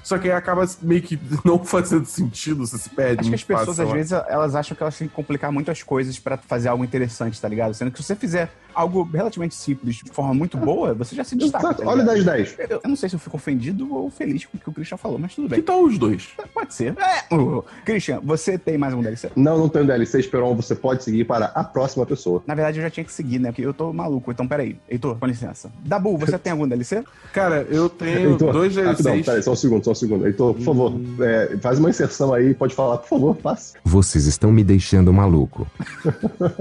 Só 0.04 0.18
que 0.18 0.30
aí 0.30 0.36
acaba 0.36 0.68
meio 0.82 1.02
que 1.02 1.18
não 1.46 1.64
fazendo 1.64 2.06
sentido, 2.06 2.68
você 2.68 2.78
se 2.78 2.90
perde. 2.90 3.22
Acho 3.22 3.30
que 3.30 3.36
as 3.36 3.44
pessoas, 3.44 3.80
às 3.80 3.90
vezes, 3.90 4.12
elas 4.12 4.54
acham 4.54 4.76
que 4.76 4.84
elas 4.84 4.98
têm 4.98 5.08
que 5.08 5.14
complicar 5.14 5.52
muito 5.52 5.72
as 5.72 5.82
coisas 5.82 6.20
pra 6.20 6.38
fazer 6.38 6.68
algo 6.68 6.84
interessante, 6.84 7.40
tá 7.40 7.48
ligado? 7.48 7.74
Sendo 7.74 7.90
que 7.90 7.98
se 7.98 8.04
você 8.04 8.16
fizer 8.16 8.52
algo 8.74 9.04
relativamente 9.04 9.56
simples, 9.56 9.96
de 9.98 10.12
forma 10.12 10.34
muito 10.34 10.58
boa, 10.58 10.94
você 10.94 11.16
já 11.16 11.24
se 11.24 11.36
destaca. 11.36 11.66
Exato. 11.66 11.84
tá 11.84 11.90
Olha 11.90 12.04
o 12.04 12.14
ligado? 12.16 12.38
10-10. 12.38 12.56
Eu, 12.70 12.82
eu 12.84 12.90
não 12.90 12.96
sei 12.96 13.10
se 13.10 13.16
eu 13.16 13.20
fico 13.20 13.36
ofendido 13.38 13.94
ou 13.94 14.10
feliz 14.10 14.46
com 14.46 14.58
o 14.58 14.60
que 14.60 14.70
o 14.70 14.74
Christian 14.74 14.98
falou, 14.98 15.18
mas 15.20 15.36
tudo 15.36 15.48
Que 15.48 15.56
bem. 15.56 15.64
tal 15.64 15.84
os 15.84 15.98
dois? 15.98 16.30
Pode 16.54 16.74
ser. 16.74 16.96
É. 16.98 17.34
Uh, 17.36 17.64
Christian, 17.86 18.20
você 18.24 18.58
tem 18.58 18.78
mais 18.78 18.94
um 18.94 19.02
DLC? 19.02 19.32
Não, 19.36 19.58
não 19.58 19.70
tem 19.70 19.82
um 19.82 19.86
DLC, 19.86 20.20
Esperon. 20.20 20.56
Você 20.56 20.76
pode 20.76 21.04
seguir 21.04 21.26
para 21.26 21.46
a 21.48 21.64
próxima 21.64 22.06
pessoa. 22.06 22.44
Na 22.46 22.56
verdade, 22.56 22.80
eu 22.80 22.84
já 22.84 22.90
tinha 22.90 23.04
que 23.04 23.12
seguir, 23.12 23.40
né? 23.40 23.50
Porque 23.52 23.66
eu 23.66 23.74
tô 23.74 23.92
maluco. 23.94 24.32
Então, 24.32 24.48
peraí. 24.48 24.78
Heitor, 24.90 25.18
com 25.18 25.26
licença. 25.26 25.72
Dabu, 25.86 26.18
você 26.18 26.38
tem 26.38 26.52
algum 26.52 26.68
DLC? 26.68 27.04
Cara, 27.34 27.66
eu 27.70 27.90
tenho 27.90 28.32
Heitor, 28.32 28.54
dois 28.54 28.76
rapidão, 28.76 29.12
DLCs. 29.14 29.26
peraí, 29.26 29.44
só 29.44 29.52
um 29.52 29.56
segundo, 29.56 29.84
só 29.84 29.92
um 29.92 29.96
segundo. 29.96 30.26
Heitor, 30.28 30.54
por 30.54 30.64
favor, 30.64 30.94
é, 31.22 31.58
faz 31.62 31.80
uma 31.80 31.90
inserção 31.90 32.34
aí, 32.34 32.54
pode 32.54 32.74
falar, 32.76 32.98
por 33.00 33.10
favor, 33.10 33.38
faça. 33.42 33.78
Vocês 33.84 34.26
estão 34.26 34.52
me 34.52 34.64
deixando 34.64 35.12
maluco. 35.14 35.68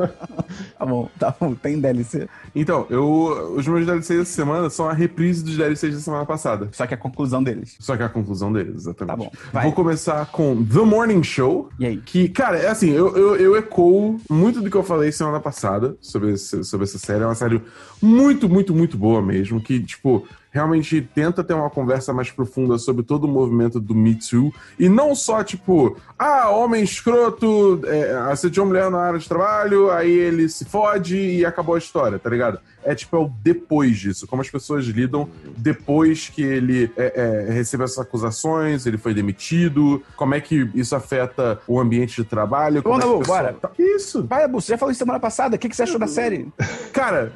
Tá 0.79 0.87
bom, 0.87 1.09
tá 1.19 1.35
bom. 1.39 1.55
Tem 1.55 1.79
DLC. 1.81 2.02
Então, 2.55 2.87
eu, 2.91 3.55
os 3.57 3.67
meus 3.67 3.87
DLCs 3.87 4.19
dessa 4.19 4.33
semana 4.33 4.69
são 4.71 4.89
a 4.89 4.93
reprise 4.93 5.43
dos 5.45 5.57
DLCs 5.57 5.95
da 5.95 6.01
semana 6.01 6.27
passada. 6.27 6.69
Só 6.73 6.87
que 6.87 6.95
a 6.95 6.97
conclusão 6.97 7.43
deles. 7.43 7.77
Só 7.81 7.97
que 7.97 8.03
é 8.03 8.07
a 8.07 8.09
conclusão 8.09 8.53
deles, 8.53 8.75
exatamente. 8.77 9.09
Tá 9.13 9.17
bom, 9.17 9.31
vai. 9.53 9.65
Vou 9.65 9.73
começar 9.73 10.27
com 10.27 10.65
The 10.65 10.81
Morning 10.81 11.23
Show. 11.23 11.69
E 11.79 11.87
aí? 11.87 11.97
Que, 11.99 12.29
cara, 12.29 12.59
é 12.59 12.69
assim, 12.69 12.91
eu, 12.91 13.17
eu, 13.17 13.37
eu 13.37 13.57
ecoo 13.57 14.21
muito 14.31 14.61
do 14.61 14.71
que 14.71 14.77
eu 14.77 14.83
falei 14.83 15.11
semana 15.13 15.41
passada 15.41 15.97
sobre, 16.01 16.33
esse- 16.33 16.65
sobre 16.65 16.85
essa 16.85 16.99
série. 16.99 17.23
É 17.23 17.27
uma 17.27 17.35
série 17.35 17.61
muito, 18.01 18.49
muito, 18.49 18.75
muito 18.75 18.97
boa 18.97 19.23
mesmo. 19.23 19.61
Que, 19.61 19.81
tipo, 19.81 20.27
realmente 20.53 21.01
tenta 21.01 21.43
ter 21.43 21.55
uma 21.55 21.71
conversa 21.71 22.13
mais 22.13 22.31
profunda 22.31 22.79
sobre 22.79 23.03
todo 23.03 23.25
o 23.25 23.29
movimento 23.29 23.81
do 23.81 23.95
Me 23.95 24.15
Too. 24.15 24.53
E 24.79 24.87
não 24.89 25.15
só, 25.15 25.43
tipo, 25.43 25.97
ah, 26.19 26.51
homem 26.51 26.85
escroto, 26.85 27.81
é, 27.87 28.15
assediou 28.31 28.67
mulher 28.67 28.91
na 28.91 28.99
área 29.01 29.19
de 29.19 29.27
trabalho, 29.27 29.91
aí 29.91 30.13
ele 30.13 30.49
se 30.51 30.67
fode 30.67 31.17
e 31.17 31.45
acabou 31.45 31.75
a 31.75 31.79
história, 31.79 32.19
tá 32.19 32.29
ligado? 32.29 32.61
É 32.85 32.95
tipo, 32.95 33.17
é 33.17 33.19
o 33.21 33.33
depois 33.43 33.97
disso, 33.99 34.27
como 34.27 34.43
as 34.43 34.51
pessoas 34.51 34.85
lidam 34.85 35.29
depois 35.57 36.29
que 36.29 36.43
ele 36.43 36.91
é, 36.97 37.47
é, 37.49 37.53
recebe 37.53 37.85
essas 37.85 37.99
acusações, 38.01 38.85
ele 38.85 38.99
foi 38.99 39.15
demitido, 39.15 40.03
como 40.17 40.35
é 40.35 40.41
que 40.41 40.69
isso 40.75 40.95
afeta 40.95 41.61
o 41.67 41.81
ambiente 41.81 42.23
de 42.23 42.29
trabalho. 42.29 42.79
é 42.79 42.83
Dabu, 42.83 43.15
o 43.15 43.19
pessoal- 43.21 43.55
bora. 43.55 43.57
Isso. 43.79 44.25
Vai, 44.25 44.43
Dabu, 44.43 44.61
você 44.61 44.73
já 44.73 44.79
falou 44.79 44.91
isso 44.91 44.99
semana 44.99 45.21
passada. 45.21 45.57
O 45.57 45.59
que, 45.59 45.69
que 45.69 45.77
você 45.77 45.85
achou 45.85 45.99
da 45.99 46.07
série? 46.07 46.49
Cara, 46.93 47.33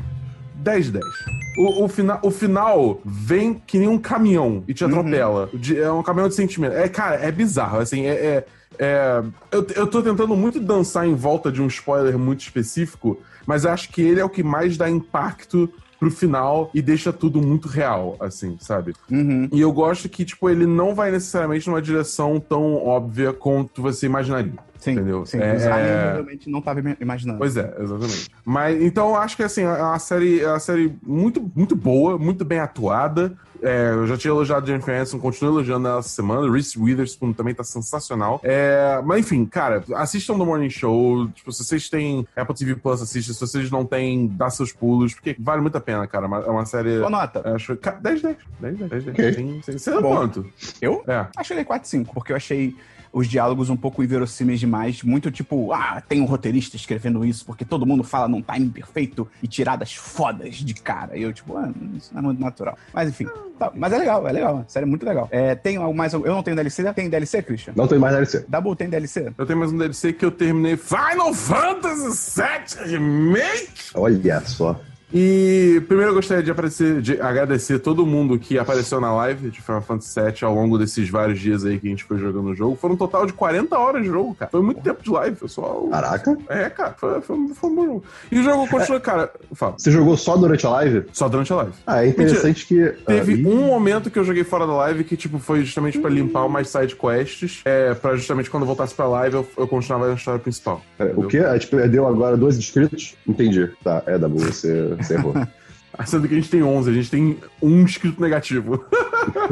10 0.56 0.90
10. 0.90 1.45
O, 1.56 1.84
o, 1.84 1.88
fina, 1.88 2.18
o 2.22 2.30
final 2.30 3.00
vem 3.04 3.54
que 3.54 3.78
nem 3.78 3.88
um 3.88 3.98
caminhão 3.98 4.62
e 4.68 4.74
te 4.74 4.84
atropela. 4.84 5.48
De- 5.54 5.78
é 5.80 5.90
um 5.90 6.02
caminhão 6.02 6.28
de 6.28 6.34
sentimento. 6.34 6.74
É, 6.74 6.88
cara, 6.88 7.16
é 7.16 7.30
bizarro. 7.32 7.78
Assim, 7.78 8.04
é. 8.06 8.10
é- 8.12 8.44
é- 8.78 9.22
eu, 9.50 9.66
eu 9.74 9.86
tô 9.86 10.02
tentando 10.02 10.36
muito 10.36 10.60
dançar 10.60 11.06
em 11.06 11.14
volta 11.14 11.50
de 11.50 11.62
um 11.62 11.66
spoiler 11.66 12.18
muito 12.18 12.40
específico, 12.40 13.18
mas 13.46 13.64
acho 13.64 13.88
que 13.90 14.02
ele 14.02 14.20
é 14.20 14.24
o 14.24 14.28
que 14.28 14.42
mais 14.42 14.76
dá 14.76 14.90
impacto 14.90 15.68
pro 15.98 16.10
final 16.10 16.70
e 16.74 16.82
deixa 16.82 17.10
tudo 17.10 17.40
muito 17.40 17.68
real, 17.68 18.16
assim, 18.20 18.58
sabe? 18.60 18.92
Uhum. 19.10 19.48
E 19.50 19.58
eu 19.62 19.72
gosto 19.72 20.10
que, 20.10 20.26
tipo, 20.26 20.50
ele 20.50 20.66
não 20.66 20.94
vai 20.94 21.10
necessariamente 21.10 21.66
numa 21.68 21.80
direção 21.80 22.38
tão 22.38 22.74
óbvia 22.86 23.32
quanto 23.32 23.80
você 23.80 24.04
imaginaria. 24.04 24.52
Sim, 24.86 24.92
Entendeu? 24.92 25.26
sim. 25.26 25.38
É- 25.40 25.54
eu 25.56 26.12
realmente 26.12 26.48
não 26.50 26.60
tava 26.62 26.78
ima- 26.80 26.96
imaginando. 27.00 27.38
Pois 27.38 27.56
é, 27.56 27.74
exatamente. 27.80 28.28
Mas 28.44 28.80
então 28.82 29.08
eu 29.10 29.16
acho 29.16 29.36
que 29.36 29.42
assim, 29.42 29.62
é 29.62 29.68
uma 29.82 29.98
série, 29.98 30.40
é 30.40 30.48
uma 30.48 30.60
série 30.60 30.96
muito, 31.02 31.50
muito 31.54 31.74
boa, 31.74 32.16
muito 32.16 32.44
bem 32.44 32.60
atuada. 32.60 33.32
É, 33.62 33.90
eu 33.90 34.06
já 34.06 34.18
tinha 34.18 34.30
elogiado 34.30 34.66
Jennifer 34.66 34.94
Aniston, 34.94 35.18
continuo 35.18 35.54
elogiando 35.54 35.88
ela 35.88 35.98
essa 36.00 36.10
semana. 36.10 36.48
Reese 36.52 36.78
Witherspoon 36.78 37.32
também 37.32 37.54
tá 37.54 37.64
sensacional. 37.64 38.38
É, 38.44 39.00
mas 39.04 39.20
enfim, 39.20 39.46
cara, 39.46 39.82
assistam 39.94 40.34
no 40.36 40.44
Morning 40.44 40.68
Show. 40.68 41.26
Tipo, 41.28 41.50
se 41.50 41.64
vocês 41.64 41.88
têm 41.88 42.26
Apple 42.36 42.54
TV 42.54 42.76
Plus, 42.76 43.00
assistam. 43.00 43.32
Se 43.32 43.40
vocês 43.40 43.70
não 43.70 43.84
têm, 43.84 44.28
dá 44.28 44.50
seus 44.50 44.72
pulos, 44.72 45.14
porque 45.14 45.34
vale 45.38 45.62
muito 45.62 45.76
a 45.76 45.80
pena, 45.80 46.06
cara. 46.06 46.26
É 46.26 46.50
uma 46.50 46.66
série. 46.66 46.98
Qual 47.00 47.10
nota? 47.10 47.40
é, 47.44 47.54
Acho 47.54 47.74
que. 47.76 47.90
10, 47.90 48.22
10. 48.22 48.36
10, 48.60 48.76
10, 48.78 48.90
10. 48.90 49.08
Ok. 49.08 49.32
Tem- 49.32 49.60
tem- 49.60 49.78
Você 49.78 49.90
deu 49.90 50.02
Bom. 50.02 50.14
quanto? 50.16 50.46
Eu? 50.80 51.02
É. 51.08 51.26
Acho 51.34 51.52
ele 51.54 51.64
4 51.64 51.88
5, 51.88 52.12
porque 52.12 52.32
eu 52.32 52.36
achei 52.36 52.76
os 53.16 53.26
diálogos 53.26 53.70
um 53.70 53.76
pouco 53.78 54.04
inverossímeis 54.04 54.60
demais, 54.60 55.02
muito 55.02 55.30
tipo, 55.30 55.72
ah, 55.72 56.02
tem 56.06 56.20
um 56.20 56.26
roteirista 56.26 56.76
escrevendo 56.76 57.24
isso, 57.24 57.46
porque 57.46 57.64
todo 57.64 57.86
mundo 57.86 58.04
fala 58.04 58.28
num 58.28 58.42
time 58.42 58.68
perfeito 58.68 59.26
e 59.42 59.48
tiradas 59.48 59.94
fodas 59.94 60.56
de 60.56 60.74
cara. 60.74 61.16
E 61.16 61.22
eu, 61.22 61.32
tipo, 61.32 61.56
ah, 61.56 61.72
isso 61.96 62.12
não 62.12 62.20
é 62.20 62.22
muito 62.24 62.42
natural. 62.42 62.76
Mas 62.92 63.08
enfim, 63.08 63.26
tá, 63.58 63.72
mas 63.74 63.90
é 63.94 63.96
legal, 63.96 64.28
é 64.28 64.32
legal, 64.32 64.62
sério, 64.68 64.86
muito 64.86 65.06
legal. 65.06 65.28
É, 65.30 65.54
tem 65.54 65.78
algo 65.78 65.96
mais, 65.96 66.12
eu 66.12 66.20
não 66.26 66.42
tenho 66.42 66.54
DLC, 66.54 66.92
tem 66.92 67.08
DLC, 67.08 67.42
Christian? 67.42 67.72
Não 67.74 67.88
tem 67.88 67.98
mais 67.98 68.12
DLC. 68.12 68.44
Dabu, 68.46 68.76
tem 68.76 68.90
DLC? 68.90 69.32
Eu 69.38 69.46
tenho 69.46 69.58
mais 69.58 69.72
um 69.72 69.78
DLC 69.78 70.12
que 70.12 70.24
eu 70.26 70.30
terminei 70.30 70.76
Final 70.76 71.32
Fantasy 71.32 72.38
VII 72.38 72.90
Remake. 72.90 73.92
Olha 73.94 74.40
só. 74.42 74.78
E 75.12 75.82
primeiro 75.86 76.10
eu 76.10 76.14
gostaria 76.14 76.42
de, 76.42 77.02
de 77.02 77.20
agradecer 77.20 77.78
todo 77.78 78.04
mundo 78.04 78.38
que 78.38 78.58
apareceu 78.58 79.00
na 79.00 79.14
live 79.14 79.50
de 79.50 79.60
Final 79.60 79.82
Fantasy 79.82 80.20
VII 80.20 80.34
ao 80.42 80.54
longo 80.54 80.76
desses 80.78 81.08
vários 81.08 81.38
dias 81.38 81.64
aí 81.64 81.78
que 81.78 81.86
a 81.86 81.90
gente 81.90 82.04
foi 82.04 82.18
jogando 82.18 82.48
o 82.48 82.54
jogo. 82.54 82.76
Foram 82.76 82.94
um 82.94 82.98
total 82.98 83.24
de 83.26 83.32
40 83.32 83.78
horas 83.78 84.02
de 84.02 84.08
jogo, 84.08 84.34
cara. 84.34 84.50
Foi 84.50 84.62
muito 84.62 84.80
tempo 84.80 85.02
de 85.02 85.10
live, 85.10 85.36
pessoal. 85.36 85.88
Caraca. 85.88 86.36
É, 86.48 86.68
cara, 86.70 86.94
foi, 86.98 87.20
foi, 87.20 87.48
foi 87.54 87.70
um 87.70 87.84
jogo. 87.84 88.04
E 88.30 88.38
o 88.38 88.42
jogo 88.42 88.68
continua, 88.68 89.00
cara. 89.00 89.30
Fala. 89.52 89.74
Você 89.78 89.90
jogou 89.90 90.16
só 90.16 90.36
durante 90.36 90.66
a 90.66 90.70
live? 90.70 91.04
Só 91.12 91.28
durante 91.28 91.52
a 91.52 91.56
live. 91.56 91.72
Ah, 91.86 92.04
é 92.04 92.08
interessante 92.08 92.66
que. 92.66 92.94
Teve 93.06 93.44
ah, 93.44 93.48
um 93.48 93.66
momento 93.66 94.10
que 94.10 94.18
eu 94.18 94.24
joguei 94.24 94.44
fora 94.44 94.66
da 94.66 94.74
live 94.74 95.04
que, 95.04 95.16
tipo, 95.16 95.38
foi 95.38 95.62
justamente 95.62 95.98
pra 95.98 96.10
limpar 96.10 96.44
umas 96.44 96.68
side 96.68 96.96
quests. 96.96 97.60
É, 97.64 97.94
pra 97.94 98.16
justamente 98.16 98.50
quando 98.50 98.64
eu 98.64 98.66
voltasse 98.66 98.94
pra 98.94 99.06
live 99.06 99.36
eu, 99.36 99.48
eu 99.56 99.68
continuava 99.68 100.08
na 100.08 100.14
história 100.14 100.40
principal. 100.40 100.82
pera, 100.98 101.12
o 101.16 101.26
quê? 101.28 101.38
A 101.38 101.54
gente 101.54 101.68
perdeu 101.68 102.06
agora 102.06 102.36
dois 102.36 102.58
inscritos? 102.58 103.14
Entendi. 103.26 103.70
Tá, 103.82 104.02
é, 104.06 104.18
Dabu, 104.18 104.38
você, 104.38 104.95
você 105.04 105.14
errou. 105.14 105.34
Sendo 106.04 106.28
que 106.28 106.34
a 106.34 106.36
gente 106.36 106.50
tem 106.50 106.62
11, 106.62 106.90
a 106.90 106.92
gente 106.92 107.10
tem 107.10 107.38
um 107.62 107.80
inscrito 107.80 108.20
negativo. 108.20 108.84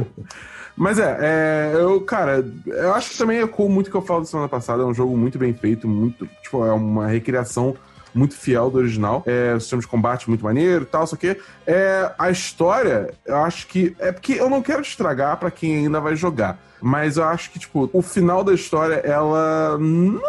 Mas 0.76 0.98
é, 0.98 1.18
é, 1.20 1.72
eu, 1.74 2.00
cara, 2.00 2.44
eu 2.66 2.92
acho 2.94 3.10
que 3.10 3.18
também 3.18 3.38
ecoou 3.38 3.68
muito 3.68 3.86
o 3.86 3.90
que 3.90 3.96
eu 3.96 4.02
falo 4.02 4.20
da 4.20 4.26
semana 4.26 4.48
passada. 4.48 4.82
É 4.82 4.86
um 4.86 4.92
jogo 4.92 5.16
muito 5.16 5.38
bem 5.38 5.54
feito, 5.54 5.86
muito, 5.86 6.28
tipo, 6.42 6.66
é 6.66 6.72
uma 6.72 7.06
recriação 7.06 7.76
muito 8.14 8.36
fiel 8.36 8.70
do 8.70 8.78
original. 8.78 9.22
É, 9.26 9.54
o 9.54 9.60
sistema 9.60 9.82
de 9.82 9.88
combate 9.88 10.28
muito 10.28 10.44
maneiro 10.44 10.84
e 10.84 10.86
tal, 10.86 11.06
só 11.06 11.16
que 11.16 11.36
é, 11.66 12.12
a 12.18 12.30
história, 12.30 13.12
eu 13.26 13.36
acho 13.36 13.66
que. 13.66 13.96
É 13.98 14.12
porque 14.12 14.34
eu 14.34 14.48
não 14.48 14.62
quero 14.62 14.82
estragar 14.82 15.36
pra 15.38 15.50
quem 15.50 15.76
ainda 15.76 16.00
vai 16.00 16.16
jogar. 16.16 16.58
Mas 16.80 17.16
eu 17.16 17.24
acho 17.24 17.50
que, 17.50 17.58
tipo, 17.58 17.88
o 17.92 18.02
final 18.02 18.44
da 18.44 18.52
história, 18.52 18.96
ela 18.96 19.78
não 19.78 20.20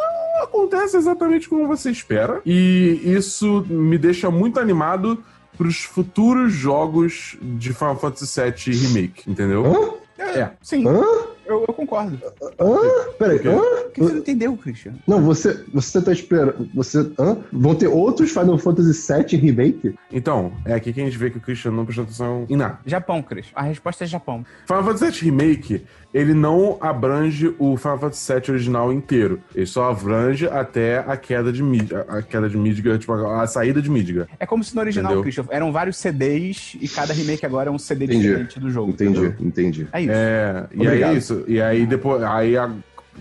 acontece 0.42 0.96
exatamente 0.96 1.50
como 1.50 1.68
você 1.68 1.92
espera. 1.92 2.42
E 2.46 3.02
isso 3.04 3.66
me 3.70 3.98
deixa 3.98 4.32
muito 4.32 4.60
animado 4.60 5.22
pros 5.58 5.84
futuros 5.84 6.54
jogos 6.54 7.38
de 7.42 7.74
Final 7.74 7.98
Fantasy 7.98 8.42
VII 8.42 8.76
Remake, 8.78 9.30
entendeu? 9.30 9.66
Hã? 9.66 10.24
É. 10.24 10.50
Sim, 10.62 10.88
Hã? 10.88 11.04
Eu, 11.46 11.66
eu 11.68 11.74
concordo. 11.74 12.20
Hã? 12.60 13.12
Peraí, 13.18 13.40
hã? 13.46 13.58
O 13.88 13.90
que 13.92 14.02
você 14.02 14.12
não 14.14 14.20
entendeu, 14.20 14.58
Christian? 14.58 14.94
Não, 15.08 15.22
você, 15.22 15.64
você 15.74 16.02
tá 16.02 16.12
esperando. 16.12 16.70
Você. 16.74 17.00
Hã? 17.20 17.38
Vão 17.52 17.76
ter 17.76 17.88
outros 17.88 18.32
Final 18.32 18.58
Fantasy 18.58 19.14
VII 19.14 19.38
Remake? 19.40 19.96
Então, 20.12 20.52
é 20.66 20.74
aqui 20.74 20.92
que 20.92 21.02
a 21.02 21.06
gente 21.06 21.18
vê 21.18 21.30
que 21.30 21.38
o 21.38 21.42
Christian 21.42 21.72
não 21.72 21.86
prestou 21.86 22.04
atenção 22.04 22.46
em 22.50 22.56
nada. 22.56 22.80
Japão, 22.86 23.22
Christian. 23.22 23.54
A 23.56 23.64
resposta 23.64 24.04
é 24.04 24.08
Japão. 24.08 24.46
Final 24.68 24.84
Fantasy 24.84 25.06
VII 25.12 25.32
Remake, 25.32 25.86
ele 26.18 26.34
não 26.34 26.78
abrange 26.80 27.54
o 27.60 27.76
Final 27.76 28.00
Fantasy 28.00 28.32
VII 28.34 28.42
original 28.52 28.94
inteiro. 28.94 29.42
Ele 29.54 29.66
só 29.66 29.92
abrange 29.92 30.48
até 30.48 31.00
a 31.00 31.18
queda 31.18 31.52
de 31.52 31.62
Midgar, 31.62 32.06
a 32.08 32.22
queda 32.22 32.48
de 32.48 32.56
Midgar, 32.58 32.98
tipo, 32.98 33.12
a 33.14 33.46
saída 33.46 33.82
de 33.82 33.90
Midgar. 33.92 34.26
É 34.40 34.46
como 34.46 34.64
se 34.64 34.74
no 34.74 34.80
original, 34.80 35.12
Entendeu? 35.12 35.24
Christian, 35.24 35.46
eram 35.50 35.74
vários 35.74 35.98
CDs 35.98 36.78
e 36.80 36.88
cada 36.88 37.14
remake 37.14 37.46
agora 37.46 37.70
é 37.70 37.72
um 37.72 37.78
CD 37.78 38.06
Entendi. 38.06 38.22
diferente 38.30 38.60
do 38.62 38.70
jogo. 38.70 38.92
Entendi, 38.92 39.20
entendeu? 39.20 39.36
entendi. 39.46 39.88
É 39.92 40.02
isso. 40.02 40.12
É, 40.14 40.68
e 40.74 40.88
é 40.88 41.14
isso. 41.14 41.44
E 41.50 41.62
aí 41.62 41.86
depois, 41.86 42.24
aí 42.24 42.56
a- 42.58 42.72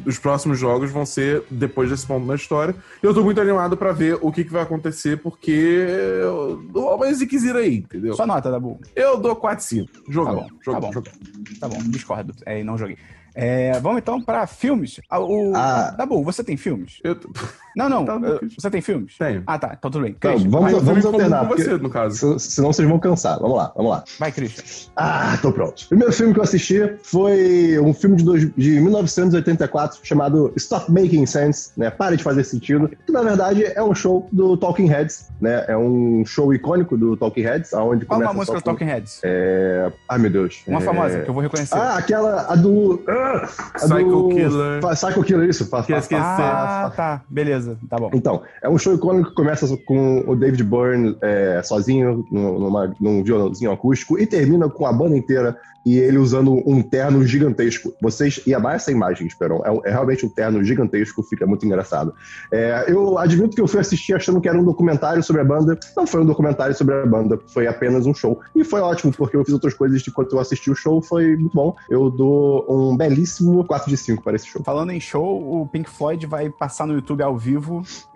os 0.06 0.18
próximos 0.18 0.58
jogos 0.58 0.90
vão 0.90 1.04
ser 1.06 1.42
depois 1.50 1.88
desse 1.90 2.06
ponto 2.06 2.26
na 2.26 2.34
história. 2.34 2.74
E 3.02 3.06
eu 3.06 3.14
tô 3.14 3.22
muito 3.22 3.40
animado 3.40 3.76
pra 3.76 3.92
ver 3.92 4.18
o 4.20 4.30
que, 4.32 4.44
que 4.44 4.52
vai 4.52 4.62
acontecer, 4.62 5.18
porque 5.18 5.50
eu 5.50 6.62
dou 6.70 6.94
uma 6.96 7.12
ziquezira 7.12 7.60
aí, 7.60 7.76
entendeu? 7.78 8.14
Só 8.14 8.26
nota, 8.26 8.50
Dabu. 8.50 8.80
Eu 8.94 9.18
dou 9.18 9.34
4 9.36 9.64
5. 9.64 9.92
Tá 9.92 10.00
Jogão, 10.08 10.34
bom, 10.34 10.48
jogão, 10.64 10.80
tá 10.80 10.86
bom. 10.86 10.92
jogão. 10.92 11.12
Tá 11.60 11.68
bom, 11.68 11.78
discordo. 11.88 12.34
É, 12.46 12.62
não 12.64 12.76
joguei. 12.78 12.96
É, 13.34 13.78
vamos 13.80 13.98
então 13.98 14.20
pra 14.20 14.46
filmes. 14.46 15.00
Ah, 15.10 15.18
o, 15.18 15.52
Ah. 15.56 15.90
Dabu, 15.96 16.22
você 16.22 16.44
tem 16.44 16.56
filmes? 16.56 17.00
Eu... 17.02 17.16
Não, 17.76 17.88
não. 17.88 18.04
Tá, 18.04 18.18
Christian. 18.20 18.48
você 18.58 18.70
tem 18.70 18.80
filmes? 18.80 19.16
Tenho. 19.18 19.42
Ah, 19.46 19.58
tá. 19.58 19.74
Então 19.78 19.90
tudo 19.90 20.02
bem. 20.02 20.12
Não, 20.12 20.18
Christian, 20.30 20.50
vamos, 20.50 20.70
vai, 20.70 20.80
eu 20.80 20.84
vamos 20.84 21.04
alternar. 21.04 21.48
com 21.48 21.56
você, 21.56 21.76
no 21.78 21.90
caso. 21.90 22.38
se- 22.38 22.50
Senão 22.54 22.72
vocês 22.72 22.88
vão 22.88 22.98
cansar. 22.98 23.38
Vamos 23.40 23.56
lá, 23.56 23.72
vamos 23.76 23.90
lá. 23.90 24.04
vai, 24.18 24.30
Christian. 24.32 24.64
Ah, 24.96 25.36
tô 25.42 25.52
pronto. 25.52 25.82
O 25.82 25.88
primeiro 25.88 26.12
filme 26.12 26.32
que 26.32 26.38
eu 26.38 26.44
assisti 26.44 26.94
foi 27.02 27.78
um 27.80 27.92
filme 27.92 28.16
de, 28.16 28.24
dois- 28.24 28.50
de 28.54 28.80
1984 28.80 30.00
chamado 30.02 30.52
Stop 30.56 30.90
Making 30.90 31.26
Sense, 31.26 31.70
né? 31.76 31.90
Pare 31.90 32.16
de 32.16 32.22
fazer 32.22 32.44
sentido. 32.44 32.90
Que 33.06 33.12
na 33.12 33.22
verdade 33.22 33.64
é 33.64 33.82
um 33.82 33.94
show 33.94 34.28
do 34.32 34.56
Talking 34.56 34.86
Heads, 34.86 35.28
né? 35.40 35.64
É 35.68 35.76
um 35.76 36.24
show 36.24 36.52
icônico 36.54 36.96
do 36.96 37.16
Talking 37.16 37.42
Heads, 37.42 37.72
aonde 37.74 38.04
Qual 38.06 38.18
começa 38.18 38.32
uma 38.32 38.38
música 38.38 38.58
do 38.58 38.62
Talking 38.64 38.84
Heads? 38.84 39.20
É... 39.24 39.92
Ai, 40.08 40.18
meu 40.18 40.30
Deus. 40.30 40.62
Uma 40.66 40.80
É- 40.80 40.84
famosa, 40.84 41.20
que 41.22 41.28
eu 41.30 41.34
vou 41.34 41.42
reconhecer. 41.42 41.74
Ah, 41.76 41.96
aquela, 41.96 42.46
a 42.52 42.54
do... 42.56 43.02
Ah, 43.08 43.48
a 43.74 43.78
Psycho 43.78 44.04
do... 44.10 44.28
Killer. 44.28 44.80
Psycho 44.80 45.22
Killer, 45.24 45.48
isso. 45.48 45.66
Fa- 45.66 45.82
Que 45.82 45.92
fa- 45.92 45.98
esqueci. 45.98 46.20
Ah, 46.22 46.92
tá. 46.94 47.22
Beleza, 47.28 47.63
tá 47.88 47.96
bom. 47.96 48.10
então, 48.12 48.42
é 48.62 48.68
um 48.68 48.78
show 48.78 48.94
icônico 48.94 49.30
que 49.30 49.34
começa 49.34 49.76
com 49.86 50.24
o 50.26 50.36
David 50.36 50.64
Byrne 50.64 51.16
é, 51.22 51.62
sozinho, 51.62 52.24
num- 52.30 52.58
numa, 52.58 52.94
num 53.00 53.22
violãozinho 53.22 53.72
acústico, 53.72 54.18
e 54.18 54.26
termina 54.26 54.68
com 54.68 54.86
a 54.86 54.92
banda 54.92 55.16
inteira 55.16 55.56
e 55.84 55.98
ele 55.98 56.18
usando 56.18 56.62
um 56.66 56.82
terno 56.82 57.24
gigantesco. 57.26 57.92
Vocês. 58.00 58.40
E 58.46 58.54
amar 58.54 58.76
essa 58.76 58.90
imagem, 58.90 59.26
Esperon. 59.26 59.62
É, 59.64 59.88
é 59.88 59.92
realmente 59.92 60.24
um 60.24 60.28
terno 60.28 60.62
gigantesco, 60.64 61.22
fica 61.22 61.46
muito 61.46 61.66
engraçado. 61.66 62.14
É, 62.50 62.84
eu 62.88 63.18
admito 63.18 63.54
que 63.54 63.60
eu 63.60 63.68
fui 63.68 63.80
assistir 63.80 64.14
achando 64.14 64.40
que 64.40 64.48
era 64.48 64.58
um 64.58 64.64
documentário 64.64 65.22
sobre 65.22 65.42
a 65.42 65.44
banda. 65.44 65.78
Não 65.96 66.06
foi 66.06 66.22
um 66.22 66.26
documentário 66.26 66.74
sobre 66.74 66.94
a 66.94 67.06
banda, 67.06 67.38
foi 67.48 67.66
apenas 67.66 68.06
um 68.06 68.14
show. 68.14 68.40
E 68.54 68.64
foi 68.64 68.80
ótimo, 68.80 69.12
porque 69.12 69.36
eu 69.36 69.44
fiz 69.44 69.52
outras 69.52 69.74
coisas 69.74 70.02
enquanto 70.06 70.32
eu 70.32 70.40
assisti 70.40 70.70
o 70.70 70.74
show, 70.74 71.02
foi 71.02 71.36
muito 71.36 71.54
bom. 71.54 71.76
Eu 71.90 72.10
dou 72.10 72.64
um 72.68 72.96
belíssimo 72.96 73.64
4 73.64 73.90
de 73.90 73.96
5 73.96 74.22
para 74.22 74.36
esse 74.36 74.46
show. 74.46 74.62
Falando 74.64 74.90
em 74.90 75.00
show, 75.00 75.60
o 75.60 75.66
Pink 75.66 75.90
Floyd 75.90 76.26
vai 76.26 76.48
passar 76.48 76.86
no 76.86 76.94
YouTube 76.94 77.22
ao 77.22 77.36
vivo, 77.36 77.53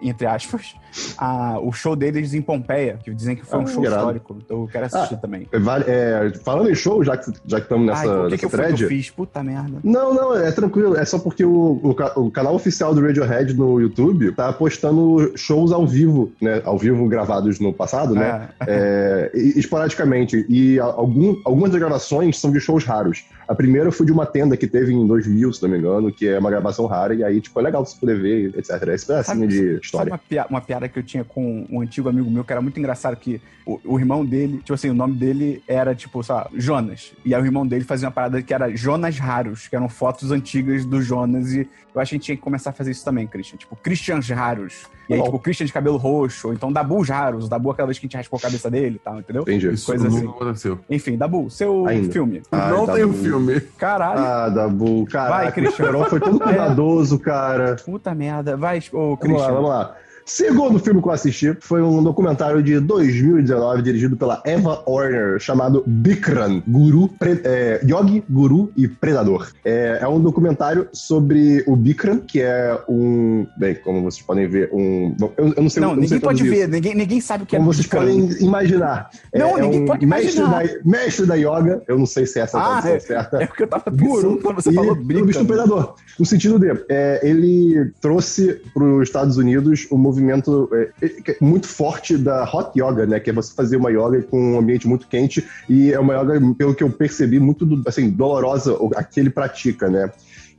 entre 0.01 0.27
aspas, 0.27 0.75
a- 1.17 1.59
o 1.61 1.73
show 1.73 1.95
deles 1.97 2.35
em 2.35 2.41
Pompeia, 2.43 2.99
que 3.03 3.13
dizem 3.13 3.37
que 3.37 3.45
foi 3.47 3.59
um 3.61 3.63
Ah, 3.63 3.67
show 3.67 3.85
histórico. 3.85 4.37
Então 4.45 4.63
eu 4.63 4.69
quero 4.69 4.87
assistir 4.87 5.17
também. 5.19 5.47
Vale- 5.53 5.85
é, 5.87 6.33
falando 6.45 6.71
em 6.71 6.75
show, 6.75 7.03
já 7.05 7.17
que, 7.17 7.31
já 7.47 7.59
estamos 7.59 7.87
nessa, 7.87 8.01
Ai, 8.03 8.09
o 8.09 8.25
que, 8.25 8.31
nessa 8.33 8.37
que 8.47 8.49
thread. 8.49 8.83
eu 8.83 8.89
fiz? 8.89 9.11
Puta 9.11 9.43
merda. 9.43 9.79
Não, 9.85 10.15
não, 10.15 10.37
é 10.37 10.51
tranquilo. 10.53 10.97
É 10.97 11.05
só 11.05 11.19
porque 11.19 11.45
o, 11.45 11.51
o, 11.83 12.21
o 12.27 12.31
canal 12.31 12.55
oficial 12.55 12.95
do 12.95 13.01
Radiohead 13.01 13.55
no 13.55 13.81
YouTube 13.81 14.33
tá 14.33 14.53
postando 14.53 15.33
shows 15.37 15.73
ao 15.73 15.87
vivo, 15.87 16.33
né? 16.41 16.61
Ao 16.65 16.79
vivo 16.79 17.07
gravados 17.09 17.59
no 17.61 17.73
passado, 17.73 18.15
né? 18.15 18.49
É, 18.67 19.31
e- 19.35 19.59
esporadicamente. 19.59 20.45
E 20.49 20.79
algum, 20.79 21.37
algumas 21.45 21.71
das 21.71 21.81
gravações 21.81 22.39
são 22.39 22.51
de 22.51 22.61
shows 22.61 22.85
raros. 22.85 23.25
A 23.47 23.55
primeira 23.55 23.91
foi 23.91 24.05
de 24.05 24.13
uma 24.13 24.27
tenda 24.27 24.57
que 24.57 24.67
teve 24.67 24.93
em 24.93 25.07
2000, 25.07 25.53
se 25.53 25.63
não 25.63 25.71
me 25.71 25.79
engano, 25.79 26.13
que 26.13 26.29
é 26.29 26.39
uma 26.39 26.51
gravação 26.51 26.87
rara. 26.87 27.15
E 27.15 27.25
aí, 27.25 27.41
tipo, 27.41 27.59
é 27.59 27.63
legal 27.63 27.85
você 27.85 27.97
poder 27.99 28.21
ver, 28.21 28.53
etc. 28.59 28.71
Pedacinho 29.35 29.51
Sabe- 29.51 29.77
de 29.79 29.81
história. 29.85 30.13
uma, 30.13 30.19
pia- 30.19 30.47
uma 30.49 30.61
piada 30.61 30.89
que 30.89 30.99
eu 30.99 31.03
tinha 31.03 31.25
com 31.25 31.67
um 31.71 31.81
antigo 31.81 32.09
amigo 32.09 32.31
meu, 32.31 32.45
que 32.45 32.53
era 32.53 32.61
muito 32.63 32.79
engraçado, 32.79 33.17
que 33.17 33.41
o, 33.67 33.81
o 33.85 33.99
irmão 33.99 34.25
dele, 34.25 34.59
tipo 34.59 34.75
assim, 34.75 34.91
o 34.91 34.95
nome 34.95 35.15
dele 35.15 35.63
era, 35.67 35.95
tipo, 35.95 36.23
sei 36.23 36.35
lá, 36.35 36.49
Jonas. 36.55 37.13
E 37.25 37.35
aí 37.35 37.41
o 37.43 37.45
irmão 37.45 37.67
dele 37.67 37.85
fazia 37.85 38.09
uma 38.09 38.13
parada 38.13 38.41
que 38.43 38.53
era 38.55 38.75
Jonas 38.77 39.19
Raros, 39.19 39.69
que 39.69 39.77
eram 39.77 39.89
fotos 39.89 40.31
antigas 40.31 40.85
do 40.85 41.01
Jonas. 41.03 41.53
E 41.53 41.69
eu 41.95 42.01
acho 42.01 42.11
que 42.11 42.15
a 42.15 42.19
gente 42.19 42.25
tinha 42.25 42.37
que 42.37 42.43
começar 42.43 42.71
a 42.71 42.73
fazer 42.73 42.91
isso 42.91 43.05
também, 43.05 43.27
Christian. 43.27 43.59
Tipo, 43.59 43.77
Christians 43.77 44.29
Raros. 44.31 44.87
E 45.09 45.15
aí, 45.15 45.23
tipo, 45.23 45.39
Christian 45.39 45.67
de 45.67 45.73
cabelo 45.73 45.97
roxo, 45.97 46.49
ou 46.49 46.55
então 46.55 46.71
Dabus 46.73 47.09
Raros. 47.09 47.47
O 47.47 47.49
Dabu 47.49 47.71
aquela 47.71 47.87
vez 47.87 47.99
que 47.99 48.05
a 48.05 48.09
gente 48.09 48.17
raspou 48.17 48.37
a 48.39 48.43
cabeça 48.43 48.71
dele 48.71 48.97
e 48.97 48.99
tal, 48.99 49.19
entendeu? 49.19 49.43
Entendi. 49.43 49.69
Isso 49.73 49.87
Coisa 49.87 50.05
nunca 50.09 50.19
assim. 50.19 50.29
aconteceu. 50.29 50.79
Enfim, 50.91 51.17
Dabu, 51.17 51.49
seu 51.51 51.87
Ainda. 51.87 52.13
filme. 52.13 52.43
Ai, 52.53 52.71
não 52.71 52.87
tá 52.87 52.93
tem 52.95 53.05
um 53.05 53.13
bom. 53.13 53.15
filme. 53.19 53.61
Caralho, 53.79 54.21
Ah, 54.21 54.49
Dabu, 54.51 55.07
caraca. 55.07 55.31
Vai, 55.45 55.53
Christian. 55.53 55.85
O 55.85 55.89
Esperon 55.89 56.05
foi 56.07 56.21
todo 56.21 56.39
cuidadoso, 56.41 57.19
cara. 57.19 57.77
puta 57.85 58.15
merda. 58.15 58.57
Vai, 58.57 58.79
ô, 58.93 58.99
Vamos 58.99 59.11
lá, 59.11 59.17
Christian. 59.17 59.53
vamos 59.55 59.69
lá. 59.71 59.97
Segundo 60.33 60.79
filme 60.79 61.01
que 61.01 61.09
eu 61.09 61.13
assisti 61.13 61.57
foi 61.59 61.81
um 61.81 62.03
documentário 62.03 62.63
de 62.63 62.79
2019 62.81 63.81
dirigido 63.81 64.15
pela 64.15 64.43
Eva 64.45 64.83
Horner 64.85 65.41
chamado 65.41 65.83
Bikram, 65.87 66.63
Guru, 66.69 67.09
Pre- 67.19 67.41
é, 67.45 67.81
Yogi, 67.83 68.23
Guru 68.29 68.71
e 68.77 68.87
Predador. 68.87 69.51
É, 69.65 70.01
é 70.03 70.07
um 70.07 70.21
documentário 70.21 70.87
sobre 70.93 71.65
o 71.67 71.75
Bikram, 71.75 72.19
que 72.21 72.43
é 72.43 72.79
um. 72.87 73.47
Bem, 73.57 73.75
como 73.77 74.03
vocês 74.03 74.23
podem 74.23 74.47
ver, 74.47 74.69
um. 74.71 75.17
Eu, 75.39 75.55
eu 75.57 75.63
não 75.63 75.71
sei 75.71 75.81
Não, 75.81 75.89
eu 75.91 75.95
não 75.95 76.03
ninguém 76.03 76.09
sei 76.09 76.21
pode 76.21 76.43
ver, 76.47 76.69
ninguém, 76.69 76.95
ninguém 76.95 77.21
sabe 77.23 77.45
o 77.45 77.47
que 77.47 77.57
Como 77.57 77.71
é 77.71 77.73
vocês 77.75 77.87
Bikram. 77.87 78.03
podem 78.03 78.29
imaginar. 78.47 79.09
Não, 79.35 79.57
é, 79.57 79.63
ninguém 79.63 79.83
um 79.83 79.87
pode 79.87 80.05
mestre 80.05 80.41
imaginar. 80.43 80.67
Da, 80.67 80.75
mestre 80.85 81.25
da 81.27 81.35
yoga, 81.37 81.83
eu 81.89 81.99
não 81.99 82.05
sei 82.07 82.27
se 82.27 82.39
essa 82.39 82.59
é 82.59 82.61
a 82.61 82.65
Ah, 82.65 82.83
tradução 82.83 82.93
é, 82.97 83.01
certa. 83.01 83.43
é 83.43 83.47
porque 83.47 83.63
eu 83.63 83.67
tava 83.69 83.85
Guru 83.91 84.39
quando 84.43 84.57
você 84.57 84.71
e 84.71 84.75
falou 84.75 84.93
o 84.93 85.25
bicho 85.25 85.43
predador. 85.47 85.95
No 86.19 86.27
sentido 86.27 86.59
de, 86.59 86.69
é, 86.91 87.19
ele 87.27 87.93
trouxe 88.03 88.61
para 88.75 88.85
os 88.85 89.09
Estados 89.09 89.39
Unidos 89.39 89.87
um 89.91 89.97
movimento 89.97 90.18
é, 90.73 90.91
é, 91.03 91.09
que 91.09 91.31
é 91.33 91.37
muito 91.41 91.67
forte 91.67 92.17
da 92.17 92.45
hot 92.45 92.71
yoga, 92.79 93.07
né? 93.07 93.21
Que 93.21 93.31
é 93.31 93.33
você 93.33 93.55
fazer 93.55 93.77
uma 93.77 93.91
yoga 93.91 94.23
com 94.23 94.55
um 94.55 94.59
ambiente 94.59 94.87
muito 94.89 95.07
quente 95.09 95.47
e 95.69 95.93
é 95.93 95.99
uma 95.99 96.15
yoga, 96.15 96.41
pelo 96.57 96.75
que 96.75 96.83
eu 96.83 96.91
percebi, 96.91 97.39
muito 97.39 97.67
assim, 97.87 98.11
dolorosa 98.11 98.75
o- 98.75 98.91
a 98.97 99.03
que 99.03 99.21
ele 99.21 99.31
pratica, 99.31 99.89
né? 99.89 100.11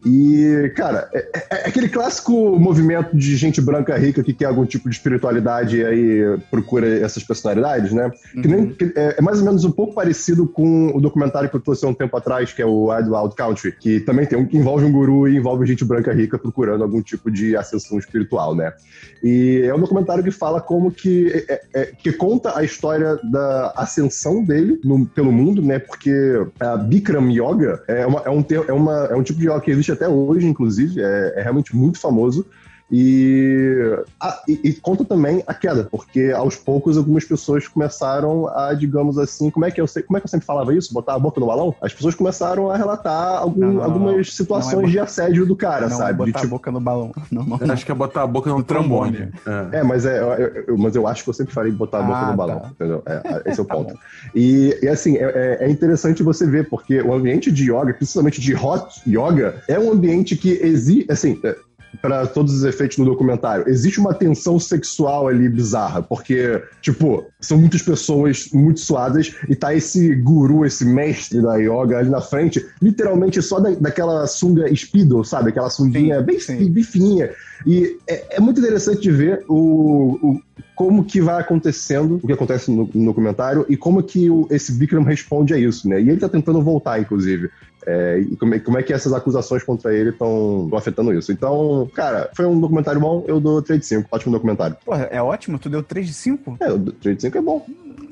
E, 0.05 0.71
cara, 0.75 1.09
é, 1.13 1.19
é- 1.33 1.47
é 1.51 1.67
aquele 1.67 1.89
clássico 1.89 2.31
movimento 2.57 3.15
de 3.15 3.35
gente 3.35 3.59
branca 3.59 3.97
rica 3.97 4.23
que 4.23 4.33
quer 4.33 4.45
algum 4.45 4.65
tipo 4.65 4.89
de 4.89 4.95
espiritualidade 4.95 5.77
e 5.77 5.85
aí 5.85 6.37
procura 6.49 6.87
essas 6.99 7.23
personalidades, 7.23 7.91
né? 7.91 8.09
Que 8.41 8.47
nem, 8.47 8.69
que 8.69 8.93
é, 8.95 9.15
é 9.17 9.21
mais 9.21 9.39
ou 9.39 9.45
menos 9.45 9.65
um 9.65 9.71
pouco 9.71 9.93
parecido 9.93 10.47
com 10.47 10.95
o 10.95 11.01
documentário 11.01 11.49
que 11.49 11.55
eu 11.55 11.59
trouxe 11.59 11.85
há 11.85 11.89
um 11.89 11.93
tempo 11.93 12.15
atrás, 12.15 12.53
que 12.53 12.61
é 12.61 12.65
o 12.65 12.85
Wild 12.89 13.09
Wild 13.09 13.35
Country, 13.35 13.73
que 13.73 13.99
também 13.99 14.25
tem 14.25 14.39
um 14.39 14.45
que 14.45 14.57
envolve 14.57 14.85
um 14.85 14.91
guru 14.91 15.27
e 15.27 15.35
envolve 15.35 15.65
gente 15.65 15.83
branca 15.83 16.13
rica 16.13 16.37
procurando 16.37 16.83
algum 16.83 17.01
tipo 17.01 17.29
de 17.29 17.55
ascensão 17.57 17.99
espiritual, 17.99 18.55
né? 18.55 18.71
E 19.23 19.61
é 19.65 19.75
um 19.75 19.79
documentário 19.79 20.23
que 20.23 20.31
fala 20.31 20.61
como 20.61 20.91
que 20.91 21.27
é- 21.49 21.61
é- 21.73 21.85
que 21.85 22.13
conta 22.13 22.57
a 22.57 22.63
história 22.63 23.19
da 23.29 23.73
ascensão 23.75 24.43
dele 24.43 24.79
no- 24.83 25.05
pelo 25.05 25.31
mundo, 25.31 25.61
né? 25.61 25.77
Porque 25.77 26.11
a 26.59 26.77
Bikram 26.77 27.29
Yoga 27.29 27.83
é, 27.87 28.05
uma- 28.05 28.21
é 28.25 28.29
um, 28.29 28.45
é, 28.67 28.71
uma- 28.73 29.07
é 29.11 29.15
um 29.15 29.23
tipo 29.23 29.39
de 29.39 29.47
yoga 29.47 29.59
que 29.61 29.71
existe 29.71 29.88
até 29.91 30.07
hoje, 30.07 30.47
inclusive, 30.47 31.01
é, 31.01 31.33
é 31.37 31.41
realmente 31.41 31.75
muito 31.75 31.99
famoso. 31.99 32.45
E, 32.91 33.97
ah, 34.19 34.41
e- 34.47 34.59
e 34.63 34.73
conta 34.73 35.05
também 35.05 35.43
a 35.45 35.53
queda, 35.53 35.87
porque 35.91 36.31
aos 36.35 36.55
poucos 36.55 36.97
algumas 36.97 37.23
pessoas 37.23 37.67
começaram 37.67 38.47
a, 38.47 38.73
digamos 38.73 39.17
assim, 39.17 39.49
como 39.51 39.65
é 39.65 39.71
que 39.71 39.79
eu 39.79 39.87
sei, 39.87 40.01
como 40.03 40.17
é 40.17 40.19
que 40.21 40.25
eu 40.25 40.29
sempre 40.29 40.45
falava 40.45 40.73
isso? 40.73 40.93
Botar 40.93 41.13
a 41.15 41.19
boca 41.19 41.39
no 41.39 41.45
balão? 41.45 41.75
As 41.81 41.93
pessoas 41.93 42.15
começaram 42.15 42.71
a 42.71 42.77
relatar 42.77 43.37
algum- 43.39 43.59
Não, 43.59 43.73
não, 43.73 43.83
algumas 43.83 44.15
não. 44.17 44.23
situações 44.23 44.73
Não 44.81 44.83
é 44.87 44.91
de 44.91 44.99
assédio 44.99 45.45
do 45.45 45.55
cara, 45.55 45.87
Não, 45.87 45.97
sabe? 45.97 46.13
De, 46.25 46.31
botar 46.31 46.39
tipo, 46.41 46.45
a 46.55 46.57
boca 46.57 46.71
no 46.71 46.79
balão. 46.79 47.11
Não, 47.31 47.43
não, 47.43 47.57
Eu 47.61 47.67
não. 47.67 47.73
acho 47.73 47.85
que 47.85 47.91
é 47.91 47.95
botar 47.95 48.23
a 48.23 48.27
boca 48.27 48.49
no 48.49 48.63
trombone. 48.63 49.17
trombone. 49.17 49.69
É. 49.73 49.79
É, 49.79 49.83
mas, 49.83 50.05
é, 50.05 50.19
eu, 50.19 50.63
eu- 50.67 50.77
mas 50.77 50.95
eu 50.95 51.07
acho 51.07 51.23
que 51.23 51.29
eu 51.29 51.33
sempre 51.33 51.53
falei 51.53 51.71
de 51.71 51.77
botar 51.77 51.99
a 51.99 52.03
boca 52.03 52.17
Ah, 52.19 52.31
no 52.31 52.37
balão, 52.37 52.59
tá. 52.59 52.69
entendeu? 52.69 53.03
É, 53.05 53.13
é, 53.45 53.51
esse 53.51 53.59
é 53.59 53.63
o 53.63 53.65
Tá 53.69 53.75
ponto. 53.75 53.93
bom. 53.93 53.99
e, 54.33 54.77
e, 54.81 54.87
assim, 54.87 55.15
é, 55.17 55.57
é- 55.61 55.65
é 55.65 55.69
interessante 55.69 56.23
você 56.23 56.45
ver, 56.47 56.67
porque 56.69 57.01
o 57.01 57.13
ambiente 57.13 57.51
de 57.51 57.71
yoga, 57.71 57.93
principalmente 57.93 58.41
de 58.41 58.55
hot 58.55 59.01
yoga, 59.07 59.61
é 59.67 59.79
um 59.79 59.91
ambiente 59.91 60.35
que 60.35 60.49
existe, 60.61 61.11
assim, 61.11 61.39
para 62.01 62.27
todos 62.27 62.53
os 62.53 62.63
efeitos 62.63 62.97
no 62.97 63.05
documentário, 63.05 63.67
existe 63.67 63.99
uma 63.99 64.13
tensão 64.13 64.59
sexual 64.59 65.27
ali 65.27 65.49
bizarra, 65.49 66.01
porque, 66.01 66.61
tipo, 66.81 67.25
são 67.39 67.57
muitas 67.57 67.81
pessoas 67.81 68.49
muito 68.53 68.79
suadas 68.79 69.35
e 69.49 69.55
tá 69.55 69.73
esse 69.73 70.13
guru, 70.15 70.65
esse 70.65 70.85
mestre 70.85 71.41
da 71.41 71.55
yoga 71.55 71.97
ali 71.97 72.09
na 72.09 72.21
frente, 72.21 72.65
literalmente 72.81 73.41
só 73.41 73.59
da, 73.59 73.71
daquela 73.71 74.25
sunga 74.27 74.73
speedo, 74.75 75.23
sabe? 75.23 75.49
Aquela 75.49 75.69
sunguinha 75.69 76.19
Sim, 76.19 76.25
bem, 76.25 76.39
sim. 76.39 76.71
bem 76.71 76.83
fininha. 76.83 77.31
E 77.65 77.97
é, 78.07 78.37
é 78.37 78.39
muito 78.39 78.59
interessante 78.59 79.01
de 79.01 79.11
ver 79.11 79.43
o, 79.47 80.17
o- 80.21 80.41
como 80.75 81.03
que 81.03 81.19
vai 81.19 81.41
acontecendo, 81.41 82.19
o 82.23 82.27
que 82.27 82.31
acontece 82.31 82.71
no, 82.71 82.89
no 82.93 83.05
documentário 83.05 83.65
e 83.67 83.75
como 83.75 84.01
que 84.01 84.29
o- 84.29 84.47
esse 84.49 84.71
Bikram 84.71 85.03
responde 85.03 85.53
a 85.53 85.57
isso, 85.57 85.89
né? 85.89 86.01
E 86.01 86.09
ele 86.09 86.19
tá 86.19 86.29
tentando 86.29 86.61
voltar, 86.61 86.99
inclusive. 87.01 87.49
É, 87.87 88.19
e 88.19 88.35
como 88.35 88.53
é, 88.55 88.59
como 88.59 88.77
é 88.77 88.83
que 88.83 88.91
essas 88.93 89.13
acusações 89.13 89.63
contra 89.63 89.93
ele 89.93 90.09
estão 90.09 90.69
afetando 90.73 91.13
isso. 91.13 91.31
Então, 91.31 91.89
cara, 91.93 92.29
foi 92.35 92.45
um 92.45 92.59
documentário 92.59 92.99
bom, 92.99 93.23
eu 93.27 93.39
dou 93.39 93.61
3 93.61 93.79
de 93.79 93.85
5. 93.85 94.07
Ótimo 94.11 94.33
documentário. 94.33 94.75
Porra, 94.85 95.03
é 95.11 95.21
ótimo, 95.21 95.57
tu 95.57 95.69
deu 95.69 95.81
3 95.81 96.05
de 96.07 96.13
5? 96.13 96.57
É, 96.59 96.71
o 96.71 96.79
3 96.79 97.15
de 97.15 97.21
5 97.23 97.37
é 97.37 97.41
bom. 97.41 97.65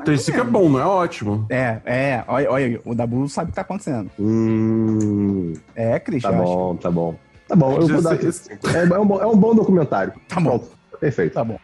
3 0.06 0.20
de 0.20 0.26
5 0.26 0.40
é 0.40 0.44
bom, 0.44 0.70
não 0.70 0.80
é 0.80 0.86
ótimo. 0.86 1.46
É, 1.50 1.82
é, 1.86 2.24
olha, 2.28 2.52
olha, 2.52 2.82
o 2.86 2.96
Dabu 2.96 3.28
sabe 3.28 3.50
o 3.50 3.52
que 3.52 3.56
tá 3.56 3.62
acontecendo. 3.62 4.10
Hum, 4.18 5.54
É, 5.76 6.00
Cris, 6.00 6.24
tá 6.24 6.30
eu 6.32 6.36
acho. 6.42 6.44
bom, 6.54 6.76
tá 6.78 6.92
bom. 6.92 7.16
Tá 7.48 7.56
bom, 7.56 7.76
eu 7.78 7.88
vou 7.88 8.02
dar 8.02 8.14
Esse- 8.16 8.20
3 8.22 8.60
de 8.62 8.68
5. 8.68 8.68
É, 8.70 8.84
é 8.96 9.00
um, 9.00 9.06
bom- 9.06 9.22
é 9.22 9.26
um 9.28 9.38
bom 9.38 9.56
documentário. 9.56 10.14
Tá 10.28 10.36
bom. 10.40 10.60
Pronto, 10.60 10.68
perfeito. 11.00 11.34
Tá 11.34 11.44
bom. 11.44 11.58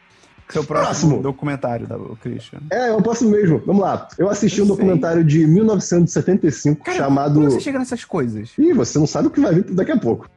Seu 0.50 0.64
próximo, 0.64 0.86
Próximo. 1.14 1.22
documentário, 1.22 1.88
Dabu, 1.88 2.18
Christian. 2.22 2.60
É, 2.72 2.90
eu 2.90 3.02
posso 3.02 3.28
mesmo. 3.28 3.62
Vamos 3.66 3.82
lá. 3.82 4.08
Eu 4.18 4.30
assisti 4.30 4.60
Eu 4.60 4.66
um 4.66 4.68
sei. 4.68 4.76
documentário 4.76 5.24
de 5.24 5.46
1975 5.48 6.84
Cara, 6.84 6.98
chamado. 6.98 7.36
como 7.36 7.50
você 7.50 7.60
chega 7.60 7.80
nessas 7.80 8.04
coisas? 8.06 8.50
Ih, 8.58 8.74
você 8.74 9.00
não 9.00 9.08
sabe 9.08 9.28
o 9.28 9.32
que 9.32 9.40
vai 9.40 9.54
vir 9.56 9.64
daqui 9.74 9.92
a 9.92 9.98
pouco. 9.98 10.30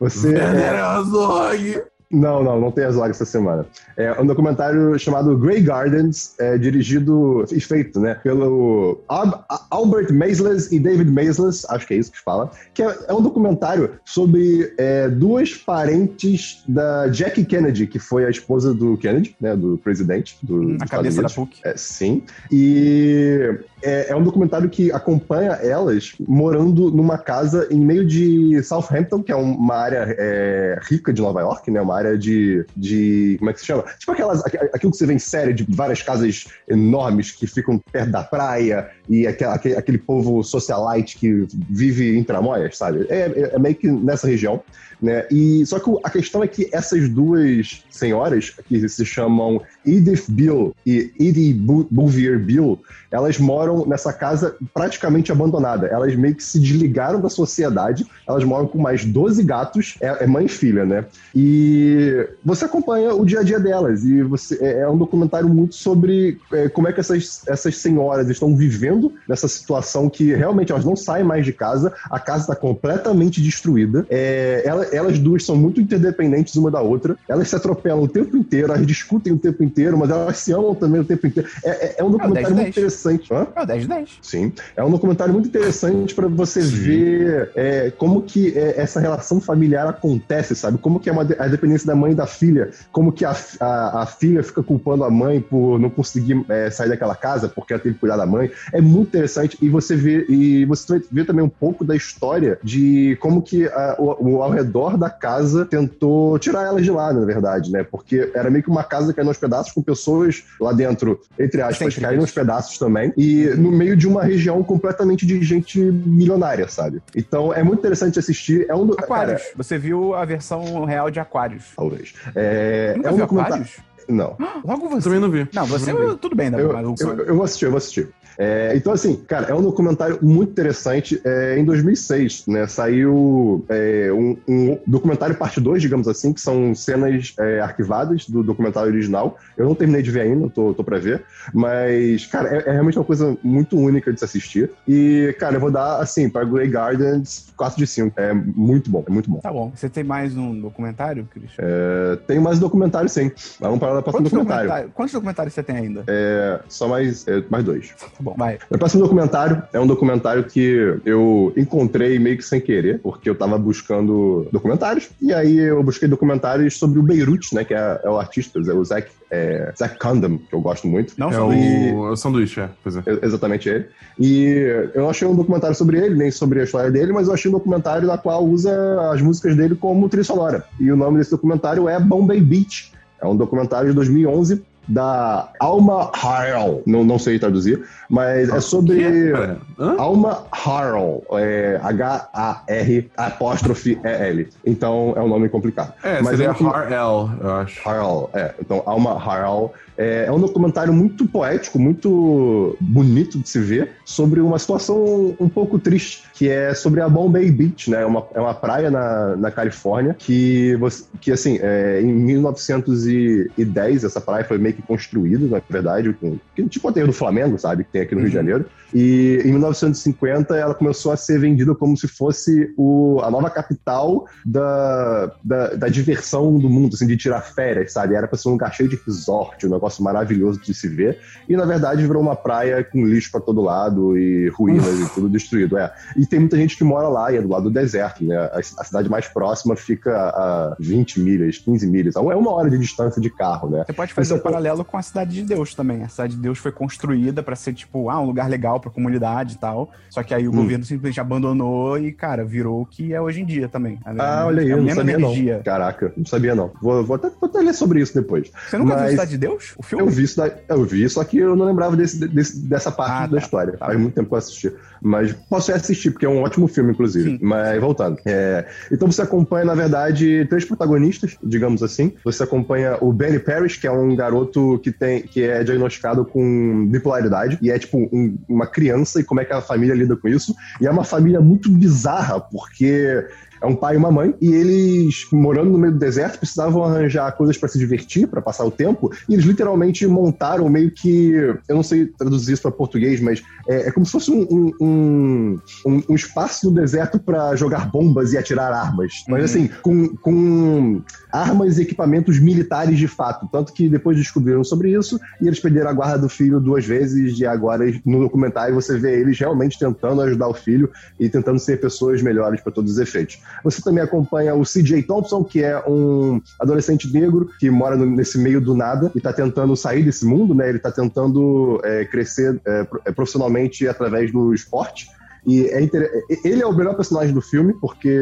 Você. 0.00 0.34
Herzog. 0.36 1.82
Não, 2.10 2.42
não, 2.42 2.58
não 2.58 2.70
tem 2.70 2.84
as 2.84 2.94
logs 2.94 3.10
essa 3.16 3.26
semana. 3.26 3.66
É 3.94 4.18
um 4.18 4.24
documentário 4.24 4.98
chamado 4.98 5.36
Grey 5.36 5.60
Gardens, 5.60 6.34
é, 6.38 6.56
dirigido 6.56 7.44
e 7.52 7.60
feito, 7.60 8.00
né, 8.00 8.14
pelo 8.22 8.98
Al- 9.06 9.44
Albert 9.70 10.10
Maisles 10.12 10.72
e 10.72 10.78
David 10.80 11.10
Maisles, 11.10 11.66
acho 11.68 11.86
que 11.86 11.92
é 11.92 11.98
isso 11.98 12.10
que 12.10 12.18
fala, 12.22 12.50
que 12.72 12.82
é, 12.82 12.96
é 13.08 13.12
um 13.12 13.20
documentário 13.20 13.90
sobre 14.06 14.72
é, 14.78 15.06
duas 15.08 15.52
parentes 15.54 16.62
da 16.66 17.08
Jackie 17.08 17.44
Kennedy, 17.44 17.86
que 17.86 17.98
foi 17.98 18.24
a 18.24 18.30
esposa 18.30 18.72
do 18.72 18.96
Kennedy, 18.96 19.36
né, 19.38 19.54
do 19.54 19.76
presidente 19.76 20.38
do, 20.42 20.78
A 20.80 20.86
cabeça 20.86 21.20
da. 21.20 21.28
PUC. 21.28 21.58
É, 21.62 21.74
sim. 21.76 22.22
E 22.50 23.58
é, 23.82 24.10
é 24.12 24.16
um 24.16 24.22
documentário 24.22 24.68
que 24.70 24.90
acompanha 24.90 25.52
elas 25.62 26.14
morando 26.26 26.90
numa 26.90 27.18
casa 27.18 27.68
em 27.70 27.80
meio 27.80 28.06
de 28.06 28.62
Southampton, 28.62 29.22
que 29.22 29.30
é 29.30 29.36
um- 29.36 29.54
uma 29.56 29.76
área 29.76 30.06
é, 30.18 30.78
rica 30.82 31.12
de 31.12 31.20
Nova 31.20 31.40
York, 31.40 31.70
né? 31.70 31.80
Uma 31.80 31.97
área 31.98 32.16
de, 32.18 32.64
de. 32.76 33.36
Como 33.38 33.50
é 33.50 33.52
que 33.52 33.60
se 33.60 33.66
chama? 33.66 33.84
Tipo 33.98 34.12
aquelas, 34.12 34.44
aqu- 34.44 34.56
aquilo 34.74 34.92
que 34.92 34.98
você 34.98 35.06
vê 35.06 35.14
em 35.14 35.18
série 35.18 35.52
de 35.52 35.66
várias 35.68 36.00
casas 36.02 36.46
enormes 36.68 37.30
que 37.32 37.46
ficam 37.46 37.78
perto 37.92 38.10
da 38.10 38.22
praia 38.22 38.88
e 39.08 39.26
aquele, 39.26 39.76
aquele 39.76 39.98
povo 39.98 40.42
socialite 40.42 41.18
que 41.18 41.46
vive 41.68 42.16
em 42.16 42.24
Tramóias, 42.24 42.76
sabe? 42.78 43.06
É, 43.08 43.20
é- 43.20 43.50
é 43.54 43.58
meio 43.58 43.74
que 43.74 43.88
nessa 43.90 44.26
região. 44.26 44.62
Né? 45.00 45.26
E, 45.30 45.64
só 45.64 45.78
que 45.78 45.90
a 46.02 46.10
questão 46.10 46.42
é 46.42 46.48
que 46.48 46.68
essas 46.72 47.08
duas 47.08 47.84
senhoras, 47.90 48.52
que 48.66 48.88
se 48.88 49.04
chamam 49.04 49.60
Edith 49.86 50.24
Bill 50.28 50.74
e 50.84 51.12
Edie 51.20 51.54
Bu- 51.54 51.86
Bouvier 51.90 52.38
Bill, 52.38 52.80
elas 53.10 53.38
moram 53.38 53.86
nessa 53.86 54.12
casa 54.12 54.56
praticamente 54.74 55.30
abandonada. 55.32 55.86
Elas 55.86 56.14
meio 56.16 56.34
que 56.34 56.42
se 56.42 56.58
desligaram 56.58 57.20
da 57.20 57.28
sociedade, 57.28 58.06
elas 58.28 58.42
moram 58.44 58.66
com 58.66 58.78
mais 58.78 59.04
12 59.04 59.42
gatos, 59.44 59.96
é, 60.00 60.24
é 60.24 60.26
mãe 60.26 60.46
e 60.46 60.48
filha, 60.48 60.84
né? 60.84 61.04
E 61.34 62.28
você 62.44 62.64
acompanha 62.64 63.14
o 63.14 63.24
dia 63.24 63.40
a 63.40 63.42
dia 63.42 63.58
delas, 63.60 64.04
e 64.04 64.22
você, 64.22 64.58
é, 64.60 64.80
é 64.80 64.88
um 64.88 64.98
documentário 64.98 65.48
muito 65.48 65.74
sobre 65.74 66.38
é, 66.52 66.68
como 66.68 66.88
é 66.88 66.92
que 66.92 67.00
essas, 67.00 67.42
essas 67.46 67.76
senhoras 67.78 68.28
estão 68.28 68.56
vivendo 68.56 69.12
nessa 69.28 69.46
situação 69.48 70.10
que 70.10 70.34
realmente 70.34 70.72
elas 70.72 70.84
não 70.84 70.96
saem 70.96 71.24
mais 71.24 71.44
de 71.44 71.52
casa, 71.52 71.94
a 72.10 72.18
casa 72.18 72.42
está 72.42 72.56
completamente 72.56 73.40
destruída, 73.40 74.06
é, 74.10 74.62
ela- 74.64 74.87
elas 74.92 75.18
duas 75.18 75.44
são 75.44 75.56
muito 75.56 75.80
interdependentes 75.80 76.54
uma 76.56 76.70
da 76.70 76.80
outra, 76.80 77.16
elas 77.28 77.48
se 77.48 77.56
atropelam 77.56 78.02
o 78.02 78.08
tempo 78.08 78.36
inteiro, 78.36 78.72
elas 78.72 78.86
discutem 78.86 79.32
o 79.32 79.38
tempo 79.38 79.62
inteiro, 79.62 79.96
mas 79.98 80.10
elas 80.10 80.38
se 80.38 80.52
amam 80.52 80.74
também 80.74 81.00
o 81.00 81.04
tempo 81.04 81.26
inteiro. 81.26 81.48
É, 81.64 81.70
é- 81.70 81.94
é 81.98 82.04
um 82.04 82.10
documentário 82.10 82.48
10 82.48 82.54
muito 82.54 82.64
10. 82.64 82.76
interessante. 82.76 83.32
Hã? 83.32 83.46
É 83.56 83.62
o 83.62 83.66
10 83.66 83.82
de 83.82 83.88
10. 83.88 84.10
Sim. 84.22 84.52
É 84.76 84.84
um 84.84 84.90
documentário 84.90 85.32
muito 85.32 85.48
interessante 85.48 86.14
para 86.14 86.28
você 86.28 86.60
ver 86.60 87.50
é, 87.54 87.90
como 87.90 88.22
que 88.22 88.56
é, 88.56 88.80
essa 88.80 89.00
relação 89.00 89.40
familiar 89.40 89.86
acontece, 89.88 90.54
sabe? 90.54 90.78
Como 90.78 91.00
que 91.00 91.08
é 91.08 91.12
uma 91.12 91.24
de- 91.24 91.36
a 91.38 91.46
dependência 91.48 91.86
da 91.86 91.94
mãe 91.94 92.12
e 92.12 92.14
da 92.14 92.26
filha, 92.26 92.70
como 92.92 93.12
que 93.12 93.24
a, 93.24 93.34
a, 93.60 94.02
a 94.02 94.06
filha 94.06 94.42
fica 94.42 94.62
culpando 94.62 95.04
a 95.04 95.10
mãe 95.10 95.40
por 95.40 95.78
não 95.78 95.90
conseguir 95.90 96.44
é, 96.48 96.70
sair 96.70 96.88
daquela 96.88 97.14
casa 97.14 97.48
porque 97.48 97.72
ela 97.72 97.82
tem 97.82 97.92
que 97.92 97.98
cuidar 97.98 98.16
da 98.16 98.26
mãe. 98.26 98.50
É 98.72 98.80
muito 98.80 99.08
interessante 99.08 99.56
e 99.60 99.68
você 99.68 99.96
vê 99.96 100.24
e 100.28 100.64
você 100.64 101.00
ver 101.10 101.24
também 101.26 101.44
um 101.44 101.48
pouco 101.48 101.84
da 101.84 101.94
história 101.96 102.58
de 102.62 103.16
como 103.20 103.42
que 103.42 103.66
a- 103.66 103.96
o, 103.98 104.36
o 104.36 104.42
ao 104.42 104.50
redor 104.50 104.77
da 104.96 105.10
casa 105.10 105.64
tentou 105.64 106.38
tirar 106.38 106.64
elas 106.66 106.84
de 106.84 106.90
lá, 106.90 107.12
na 107.12 107.24
verdade, 107.24 107.70
né? 107.70 107.82
Porque 107.82 108.30
era 108.34 108.50
meio 108.50 108.62
que 108.62 108.70
uma 108.70 108.84
casa 108.84 109.12
caindo 109.12 109.28
aos 109.28 109.38
pedaços 109.38 109.72
com 109.72 109.82
pessoas 109.82 110.44
lá 110.60 110.72
dentro, 110.72 111.20
entre 111.38 111.60
aspas, 111.60 111.96
caindo 111.96 112.20
aos 112.20 112.32
pedaços 112.32 112.78
também, 112.78 113.12
e 113.16 113.46
no 113.56 113.70
meio 113.70 113.96
de 113.96 114.06
uma 114.06 114.22
região 114.22 114.62
completamente 114.62 115.26
de 115.26 115.42
gente 115.42 115.80
milionária, 115.80 116.68
sabe? 116.68 117.02
Então 117.14 117.52
é 117.52 117.62
muito 117.62 117.80
interessante 117.80 118.18
assistir. 118.18 118.66
É 118.68 118.74
um 118.74 118.86
do... 118.86 118.94
Aquários. 118.94 119.42
Cara, 119.42 119.54
Você 119.56 119.78
viu 119.78 120.14
a 120.14 120.24
versão 120.24 120.84
real 120.84 121.10
de 121.10 121.20
Aquários. 121.20 121.64
talvez. 121.76 122.14
É, 122.34 122.98
é 123.02 123.10
um 123.10 123.16
documentário. 123.16 123.64
Aquários? 123.64 123.88
Não. 124.08 124.36
Logo 124.64 124.88
você. 124.88 125.04
Também 125.04 125.20
não 125.20 125.30
vi. 125.30 125.48
Não, 125.52 125.66
você 125.66 125.92
não 125.92 126.10
vi. 126.10 126.16
tudo 126.16 126.34
bem, 126.34 126.48
Eu, 126.52 126.72
eu, 126.72 127.24
eu 127.26 127.34
vou 127.34 127.44
assistir, 127.44 127.66
eu 127.66 127.70
vou 127.70 127.78
assistir. 127.78 128.08
É, 128.38 128.72
então, 128.76 128.92
assim, 128.92 129.16
cara, 129.26 129.48
é 129.50 129.54
um 129.54 129.60
documentário 129.62 130.18
muito 130.22 130.50
interessante. 130.52 131.20
É, 131.24 131.58
em 131.58 131.64
2006, 131.64 132.44
né, 132.46 132.66
saiu 132.68 133.64
é, 133.68 134.10
um, 134.12 134.36
um 134.46 134.78
documentário 134.86 135.34
parte 135.36 135.60
2, 135.60 135.82
digamos 135.82 136.06
assim, 136.06 136.32
que 136.32 136.40
são 136.40 136.72
cenas 136.74 137.34
é, 137.38 137.60
arquivadas 137.60 138.28
do 138.28 138.42
documentário 138.44 138.90
original. 138.92 139.36
Eu 139.56 139.66
não 139.66 139.74
terminei 139.74 140.02
de 140.02 140.10
ver 140.10 140.20
ainda, 140.20 140.48
tô, 140.48 140.72
tô 140.72 140.84
pra 140.84 140.98
ver. 140.98 141.24
Mas, 141.52 142.26
cara, 142.26 142.48
é, 142.56 142.68
é 142.68 142.72
realmente 142.72 142.98
uma 142.98 143.04
coisa 143.04 143.36
muito 143.42 143.76
única 143.76 144.12
de 144.12 144.18
se 144.20 144.24
assistir. 144.24 144.70
E, 144.86 145.34
cara, 145.38 145.56
eu 145.56 145.60
vou 145.60 145.70
dar, 145.70 146.00
assim, 146.00 146.28
pra 146.28 146.44
Grey 146.44 146.68
Gardens 146.68 147.48
4 147.56 147.76
de 147.76 147.86
5. 147.86 148.18
É 148.20 148.32
muito 148.32 148.88
bom, 148.90 149.02
é 149.06 149.10
muito 149.10 149.28
bom. 149.28 149.38
Tá 149.40 149.52
bom. 149.52 149.72
Você 149.74 149.88
tem 149.88 150.04
mais 150.04 150.36
um 150.36 150.58
documentário, 150.60 151.26
Cris? 151.30 151.50
É, 151.58 152.16
tem 152.26 152.38
mais 152.38 152.58
documentário, 152.60 153.08
sim. 153.08 153.32
Vamos 153.58 153.80
para 153.80 153.98
o 153.98 154.02
próximo 154.02 154.12
Quantos, 154.12 154.30
documentário. 154.32 154.62
documentários- 154.68 154.94
Quantos 154.94 155.12
documentários 155.12 155.54
você 155.54 155.62
tem 155.64 155.76
ainda? 155.76 156.04
É, 156.06 156.60
só 156.68 156.86
mais, 156.86 157.26
mais 157.50 157.64
dois. 157.64 157.94
Tá 158.18 158.24
bom, 158.24 158.27
vai. 158.36 158.58
O 158.70 158.78
próximo 158.78 159.02
documentário 159.02 159.62
é 159.72 159.80
um 159.80 159.86
documentário 159.86 160.44
que 160.44 160.98
eu 161.04 161.52
encontrei 161.56 162.18
meio 162.18 162.36
que 162.36 162.44
sem 162.44 162.60
querer, 162.60 163.00
porque 163.00 163.28
eu 163.28 163.34
tava 163.34 163.58
buscando 163.58 164.46
documentários, 164.52 165.08
e 165.20 165.32
aí 165.32 165.58
eu 165.58 165.82
busquei 165.82 166.08
documentários 166.08 166.78
sobre 166.78 166.98
o 166.98 167.02
Beirute, 167.02 167.54
né, 167.54 167.64
que 167.64 167.74
é, 167.74 168.00
é 168.02 168.10
o 168.10 168.18
artista, 168.18 168.58
é 168.58 168.72
o 168.72 168.84
Zac, 168.84 169.08
é, 169.30 169.72
Zac 169.78 169.98
Condom, 169.98 170.38
que 170.38 170.54
eu 170.54 170.60
gosto 170.60 170.86
muito. 170.86 171.14
Não 171.16 171.28
É 171.30 171.32
só 171.32 171.48
o, 171.48 171.52
é 171.52 172.10
o 172.10 172.16
sanduíche, 172.16 172.60
é. 172.60 172.68
Pois 172.82 172.96
é. 172.96 173.02
É 173.06 173.26
Exatamente 173.26 173.68
ele. 173.68 173.86
E 174.18 174.90
eu 174.94 175.02
não 175.02 175.10
achei 175.10 175.26
um 175.26 175.34
documentário 175.34 175.76
sobre 175.76 175.98
ele, 175.98 176.14
nem 176.14 176.30
sobre 176.30 176.60
a 176.60 176.64
história 176.64 176.90
dele, 176.90 177.12
mas 177.12 177.28
eu 177.28 177.34
achei 177.34 177.50
um 177.50 177.54
documentário 177.54 178.06
na 178.06 178.18
qual 178.18 178.44
usa 178.44 179.10
as 179.12 179.20
músicas 179.20 179.56
dele 179.56 179.74
como 179.74 180.08
trilha 180.08 180.24
sonora. 180.24 180.64
E 180.80 180.90
o 180.90 180.96
nome 180.96 181.18
desse 181.18 181.30
documentário 181.30 181.88
é 181.88 181.98
Bombay 182.00 182.40
Beach. 182.40 182.92
É 183.20 183.26
um 183.26 183.36
documentário 183.36 183.88
de 183.88 183.94
2011 183.94 184.62
da 184.88 185.50
Alma 185.60 186.10
Harrell. 186.14 186.82
Não, 186.86 187.04
não 187.04 187.18
sei 187.18 187.38
traduzir, 187.38 187.86
mas 188.08 188.48
é 188.48 188.60
sobre... 188.60 189.32
Pera, 189.32 189.58
hã? 189.78 189.96
Alma 189.98 190.44
Harrell, 190.52 191.22
é 191.32 191.78
H-A-R 191.82 193.10
apóstrofe 193.16 193.98
E-L. 194.02 194.48
Então 194.64 195.12
é 195.16 195.20
um 195.20 195.28
nome 195.28 195.48
complicado. 195.48 195.92
É, 196.02 196.22
Mas 196.22 196.36
seria 196.36 196.52
é 196.52 196.64
Har-El, 196.64 197.30
eu 197.40 197.52
acho. 197.52 197.88
Harrell, 197.88 198.30
é. 198.32 198.54
Então, 198.60 198.82
Alma 198.86 199.18
Harrell 199.18 199.72
é, 199.98 200.26
é 200.26 200.32
um 200.32 200.38
documentário 200.38 200.92
muito 200.92 201.26
poético, 201.26 201.76
muito 201.78 202.76
bonito 202.80 203.38
de 203.38 203.48
se 203.48 203.58
ver, 203.58 203.90
sobre 204.04 204.40
uma 204.40 204.58
situação 204.58 205.34
um 205.40 205.48
pouco 205.48 205.76
triste, 205.78 206.22
que 206.32 206.48
é 206.48 206.72
sobre 206.72 207.00
a 207.00 207.08
Bombay 207.08 207.50
Beach, 207.50 207.90
né? 207.90 208.02
É 208.02 208.06
uma, 208.06 208.24
é 208.32 208.40
uma 208.40 208.54
praia 208.54 208.90
na, 208.90 209.34
na 209.36 209.50
Califórnia 209.50 210.14
que, 210.16 210.76
você, 210.76 211.04
que 211.20 211.32
assim, 211.32 211.58
é, 211.60 212.00
em 212.00 212.12
1910 212.14 214.04
essa 214.04 214.20
praia 214.20 214.44
foi 214.44 214.56
meio 214.56 214.76
que 214.76 214.82
construída, 214.82 215.46
na 215.46 215.60
verdade, 215.68 216.12
com, 216.12 216.38
tipo 216.68 216.86
o 216.86 216.90
aterro 216.90 217.08
do 217.08 217.12
Flamengo, 217.12 217.58
sabe? 217.58 217.82
Que 217.82 217.90
tem 217.90 218.02
aqui 218.02 218.14
no 218.14 218.20
Rio 218.20 218.30
de 218.30 218.36
Janeiro. 218.36 218.66
E 218.94 219.42
em 219.44 219.50
1950 219.50 220.56
ela 220.56 220.74
começou 220.74 221.10
a 221.12 221.16
ser 221.16 221.40
vendida 221.40 221.74
como 221.74 221.96
se 221.96 222.06
fosse 222.06 222.72
o, 222.76 223.20
a 223.22 223.30
nova 223.30 223.50
capital 223.50 224.26
da, 224.46 225.32
da, 225.42 225.74
da 225.74 225.88
diversão 225.88 226.56
do 226.56 226.70
mundo, 226.70 226.94
assim, 226.94 227.06
de 227.06 227.16
tirar 227.16 227.40
férias, 227.40 227.92
sabe? 227.92 228.14
Era 228.14 228.28
pra 228.28 228.38
ser 228.38 228.48
um 228.48 228.52
lugar 228.52 228.72
cheio 228.72 228.88
de 228.88 228.96
resort, 229.04 229.66
um 229.66 229.70
negócio 229.70 229.87
maravilhoso 230.02 230.60
de 230.60 230.74
se 230.74 230.88
ver. 230.88 231.18
E 231.48 231.56
na 231.56 231.64
verdade 231.64 232.02
virou 232.06 232.22
uma 232.22 232.36
praia 232.36 232.82
com 232.84 233.06
lixo 233.06 233.30
pra 233.30 233.40
todo 233.40 233.60
lado 233.62 234.16
e 234.18 234.48
ruínas 234.50 234.86
e 235.00 235.08
tudo 235.14 235.28
destruído. 235.28 235.78
É. 235.78 235.92
E 236.16 236.26
tem 236.26 236.40
muita 236.40 236.56
gente 236.56 236.76
que 236.76 236.84
mora 236.84 237.08
lá 237.08 237.32
e 237.32 237.36
é 237.36 237.42
do 237.42 237.48
lado 237.48 237.64
do 237.64 237.70
deserto, 237.70 238.24
né? 238.24 238.36
A, 238.36 238.58
a 238.58 238.84
cidade 238.84 239.08
mais 239.08 239.26
próxima 239.28 239.74
fica 239.76 240.10
a 240.14 240.76
20 240.78 241.20
milhas, 241.20 241.58
15 241.58 241.86
milhas. 241.86 242.16
É 242.16 242.20
uma 242.20 242.50
hora 242.52 242.68
de 242.70 242.78
distância 242.78 243.20
de 243.20 243.30
carro, 243.30 243.68
né? 243.70 243.84
Você 243.86 243.92
pode 243.92 244.12
fazer 244.12 244.34
um 244.34 244.36
é- 244.36 244.40
paralelo 244.40 244.84
com 244.84 244.96
a 244.96 245.02
Cidade 245.02 245.32
de 245.34 245.42
Deus 245.42 245.74
também. 245.74 246.02
A 246.02 246.08
Cidade 246.08 246.34
de 246.36 246.40
Deus 246.40 246.58
foi 246.58 246.72
construída 246.72 247.42
pra 247.42 247.56
ser, 247.56 247.72
tipo, 247.72 248.10
ah, 248.10 248.20
um 248.20 248.26
lugar 248.26 248.48
legal 248.48 248.80
pra 248.80 248.90
comunidade 248.90 249.54
e 249.54 249.58
tal. 249.58 249.90
Só 250.10 250.22
que 250.22 250.34
aí 250.34 250.46
o 250.48 250.52
Hum. 250.52 250.56
governo 250.56 250.84
simplesmente 250.84 251.20
abandonou 251.20 251.98
e, 251.98 252.12
cara, 252.12 252.44
virou 252.44 252.82
o 252.82 252.86
que 252.86 253.12
é 253.14 253.20
hoje 253.20 253.40
em 253.40 253.44
dia 253.44 253.68
também. 253.68 253.98
A 254.04 254.40
Ah, 254.42 254.46
olha 254.46 254.62
aí, 254.62 254.72
a 254.72 254.76
eu 254.76 254.82
não 254.82 254.94
sabia 254.94 255.14
energia. 255.14 255.56
não. 255.56 255.62
Caraca, 255.62 256.12
não 256.16 256.26
sabia 256.26 256.54
não. 256.54 256.70
Vou, 256.82 257.04
vou, 257.04 257.16
até, 257.16 257.28
vou 257.40 257.48
até 257.48 257.58
ler 257.60 257.74
sobre 257.74 258.00
isso 258.00 258.14
depois. 258.14 258.50
Você 258.68 258.76
nunca 258.78 258.94
viu 258.94 259.02
Mas- 259.02 259.10
Cidade 259.12 259.30
de 259.30 259.38
Deus? 259.38 259.74
O 259.78 259.82
filme? 259.82 260.04
Eu 260.04 260.10
vi 260.10 260.24
isso, 260.24 260.36
da- 260.36 260.50
eu 260.68 260.84
vi, 260.84 261.08
só 261.08 261.22
que 261.22 261.38
eu 261.38 261.54
não 261.54 261.64
lembrava 261.64 261.96
desse, 261.96 262.18
desse- 262.26 262.58
dessa 262.66 262.90
parte 262.90 263.12
Ah, 263.12 263.26
da 263.28 263.36
tá. 263.38 263.44
história. 263.44 263.72
Tá 263.76 263.86
Faz 263.86 263.98
muito 263.98 264.14
tempo 264.14 264.26
que 264.28 264.34
eu 264.34 264.38
assisti. 264.38 264.72
Mas 265.00 265.32
posso 265.48 265.72
assistir, 265.72 266.10
porque 266.10 266.26
é 266.26 266.28
um 266.28 266.42
ótimo 266.42 266.66
filme, 266.66 266.90
inclusive. 266.90 267.30
Sim. 267.30 267.38
Mas 267.40 267.80
voltando. 267.80 268.18
É, 268.26 268.66
então 268.90 269.10
você 269.10 269.22
acompanha, 269.22 269.64
na 269.64 269.76
verdade, 269.76 270.44
três 270.50 270.64
protagonistas, 270.64 271.36
digamos 271.40 271.80
assim. 271.84 272.12
Você 272.24 272.42
acompanha 272.42 272.98
o 273.00 273.12
Benny 273.12 273.38
Parrish, 273.38 273.76
que 273.78 273.86
é 273.86 273.92
um 273.92 274.16
garoto 274.16 274.80
que, 274.82 274.90
tem, 274.90 275.22
que 275.22 275.44
é 275.44 275.62
diagnosticado 275.62 276.24
com 276.24 276.84
bipolaridade. 276.90 277.56
E 277.62 277.70
é 277.70 277.78
tipo 277.78 277.98
um- 278.12 278.36
uma 278.48 278.66
criança 278.66 279.20
e 279.20 279.24
como 279.24 279.40
é 279.40 279.44
que 279.44 279.52
a 279.52 279.60
família 279.60 279.94
lida 279.94 280.16
com 280.16 280.26
isso. 280.26 280.52
E 280.80 280.86
é 280.88 280.90
uma 280.90 281.04
família 281.04 281.40
muito 281.40 281.70
bizarra, 281.70 282.40
porque 282.40 283.24
é 283.62 283.66
um 283.66 283.74
pai 283.76 283.94
e 283.94 283.98
uma 283.98 284.10
mãe, 284.10 284.34
e 284.40 284.52
eles, 284.52 285.26
morando 285.32 285.70
no 285.70 285.78
meio 285.78 285.92
do 285.92 285.98
deserto, 285.98 286.38
precisavam 286.38 286.84
arranjar 286.84 287.32
coisas 287.32 287.56
pra 287.56 287.68
se 287.68 287.78
divertir, 287.78 288.26
pra 288.28 288.40
passar 288.42 288.64
o 288.64 288.70
tempo, 288.70 289.10
e 289.28 289.34
eles 289.34 289.44
literalmente 289.44 290.06
montaram 290.06 290.68
meio 290.68 290.90
que. 290.90 291.30
Eu 291.68 291.76
não 291.76 291.82
sei 291.82 292.06
traduzir 292.06 292.52
isso 292.54 292.62
pra 292.62 292.70
português, 292.70 293.20
mas 293.20 293.42
é, 293.68 293.88
é 293.88 293.92
como 293.92 294.06
se 294.06 294.12
fosse 294.12 294.30
um, 294.30 294.46
um, 294.80 295.58
um, 295.86 296.02
um- 296.08 296.14
espaço 296.14 296.68
no 296.68 296.74
deserto 296.74 297.18
pra 297.18 297.54
jogar 297.56 297.90
bombas 297.90 298.32
e 298.32 298.38
atirar 298.38 298.72
armas. 298.72 299.12
Mas 299.28 299.38
Uhum. 299.38 299.44
assim, 299.44 299.70
com, 299.82 300.08
com 300.16 301.02
armas 301.32 301.78
e 301.78 301.82
equipamentos 301.82 302.38
militares 302.38 302.98
de 302.98 303.08
fato. 303.08 303.48
Tanto 303.50 303.72
que 303.72 303.88
depois 303.88 304.16
descobriram 304.16 304.64
sobre 304.64 304.92
isso 304.92 305.18
e 305.40 305.46
eles 305.46 305.60
perderam 305.60 305.90
a 305.90 305.92
guarda 305.92 306.18
do 306.18 306.28
filho 306.28 306.60
duas 306.60 306.84
vezes, 306.84 307.38
e 307.38 307.46
agora 307.46 307.84
no 308.04 308.20
documentário 308.20 308.74
você 308.74 308.98
vê 308.98 309.20
eles 309.20 309.38
realmente 309.38 309.78
tentando 309.78 310.20
ajudar 310.22 310.48
o 310.48 310.54
filho 310.54 310.90
e 311.18 311.28
tentando 311.28 311.58
ser 311.58 311.80
pessoas 311.80 312.22
melhores 312.22 312.60
para 312.60 312.72
todos 312.72 312.92
os 312.92 312.98
efeitos. 312.98 313.40
Você 313.64 313.82
também 313.82 314.02
acompanha 314.02 314.54
o 314.54 314.62
CJ 314.62 315.02
Thompson, 315.02 315.44
que 315.44 315.62
é 315.62 315.78
um 315.86 316.40
adolescente 316.60 317.12
negro 317.12 317.50
que 317.58 317.70
mora 317.70 317.96
nesse 317.96 318.38
meio 318.38 318.60
do 318.60 318.74
nada 318.74 319.10
e 319.14 319.18
está 319.18 319.32
tentando 319.32 319.76
sair 319.76 320.02
desse 320.02 320.24
mundo, 320.24 320.54
né? 320.54 320.68
Ele 320.68 320.78
está 320.78 320.90
tentando 320.90 321.80
é, 321.84 322.04
crescer 322.04 322.60
é, 322.66 322.86
é, 323.06 323.12
profissionalmente 323.12 323.86
através 323.86 324.32
do 324.32 324.54
esporte. 324.54 325.08
E 325.46 325.66
é 325.66 325.80
inter... 325.80 326.10
ele 326.44 326.62
é 326.62 326.66
o 326.66 326.72
melhor 326.72 326.94
personagem 326.94 327.34
do 327.34 327.40
filme, 327.40 327.74
porque 327.80 328.18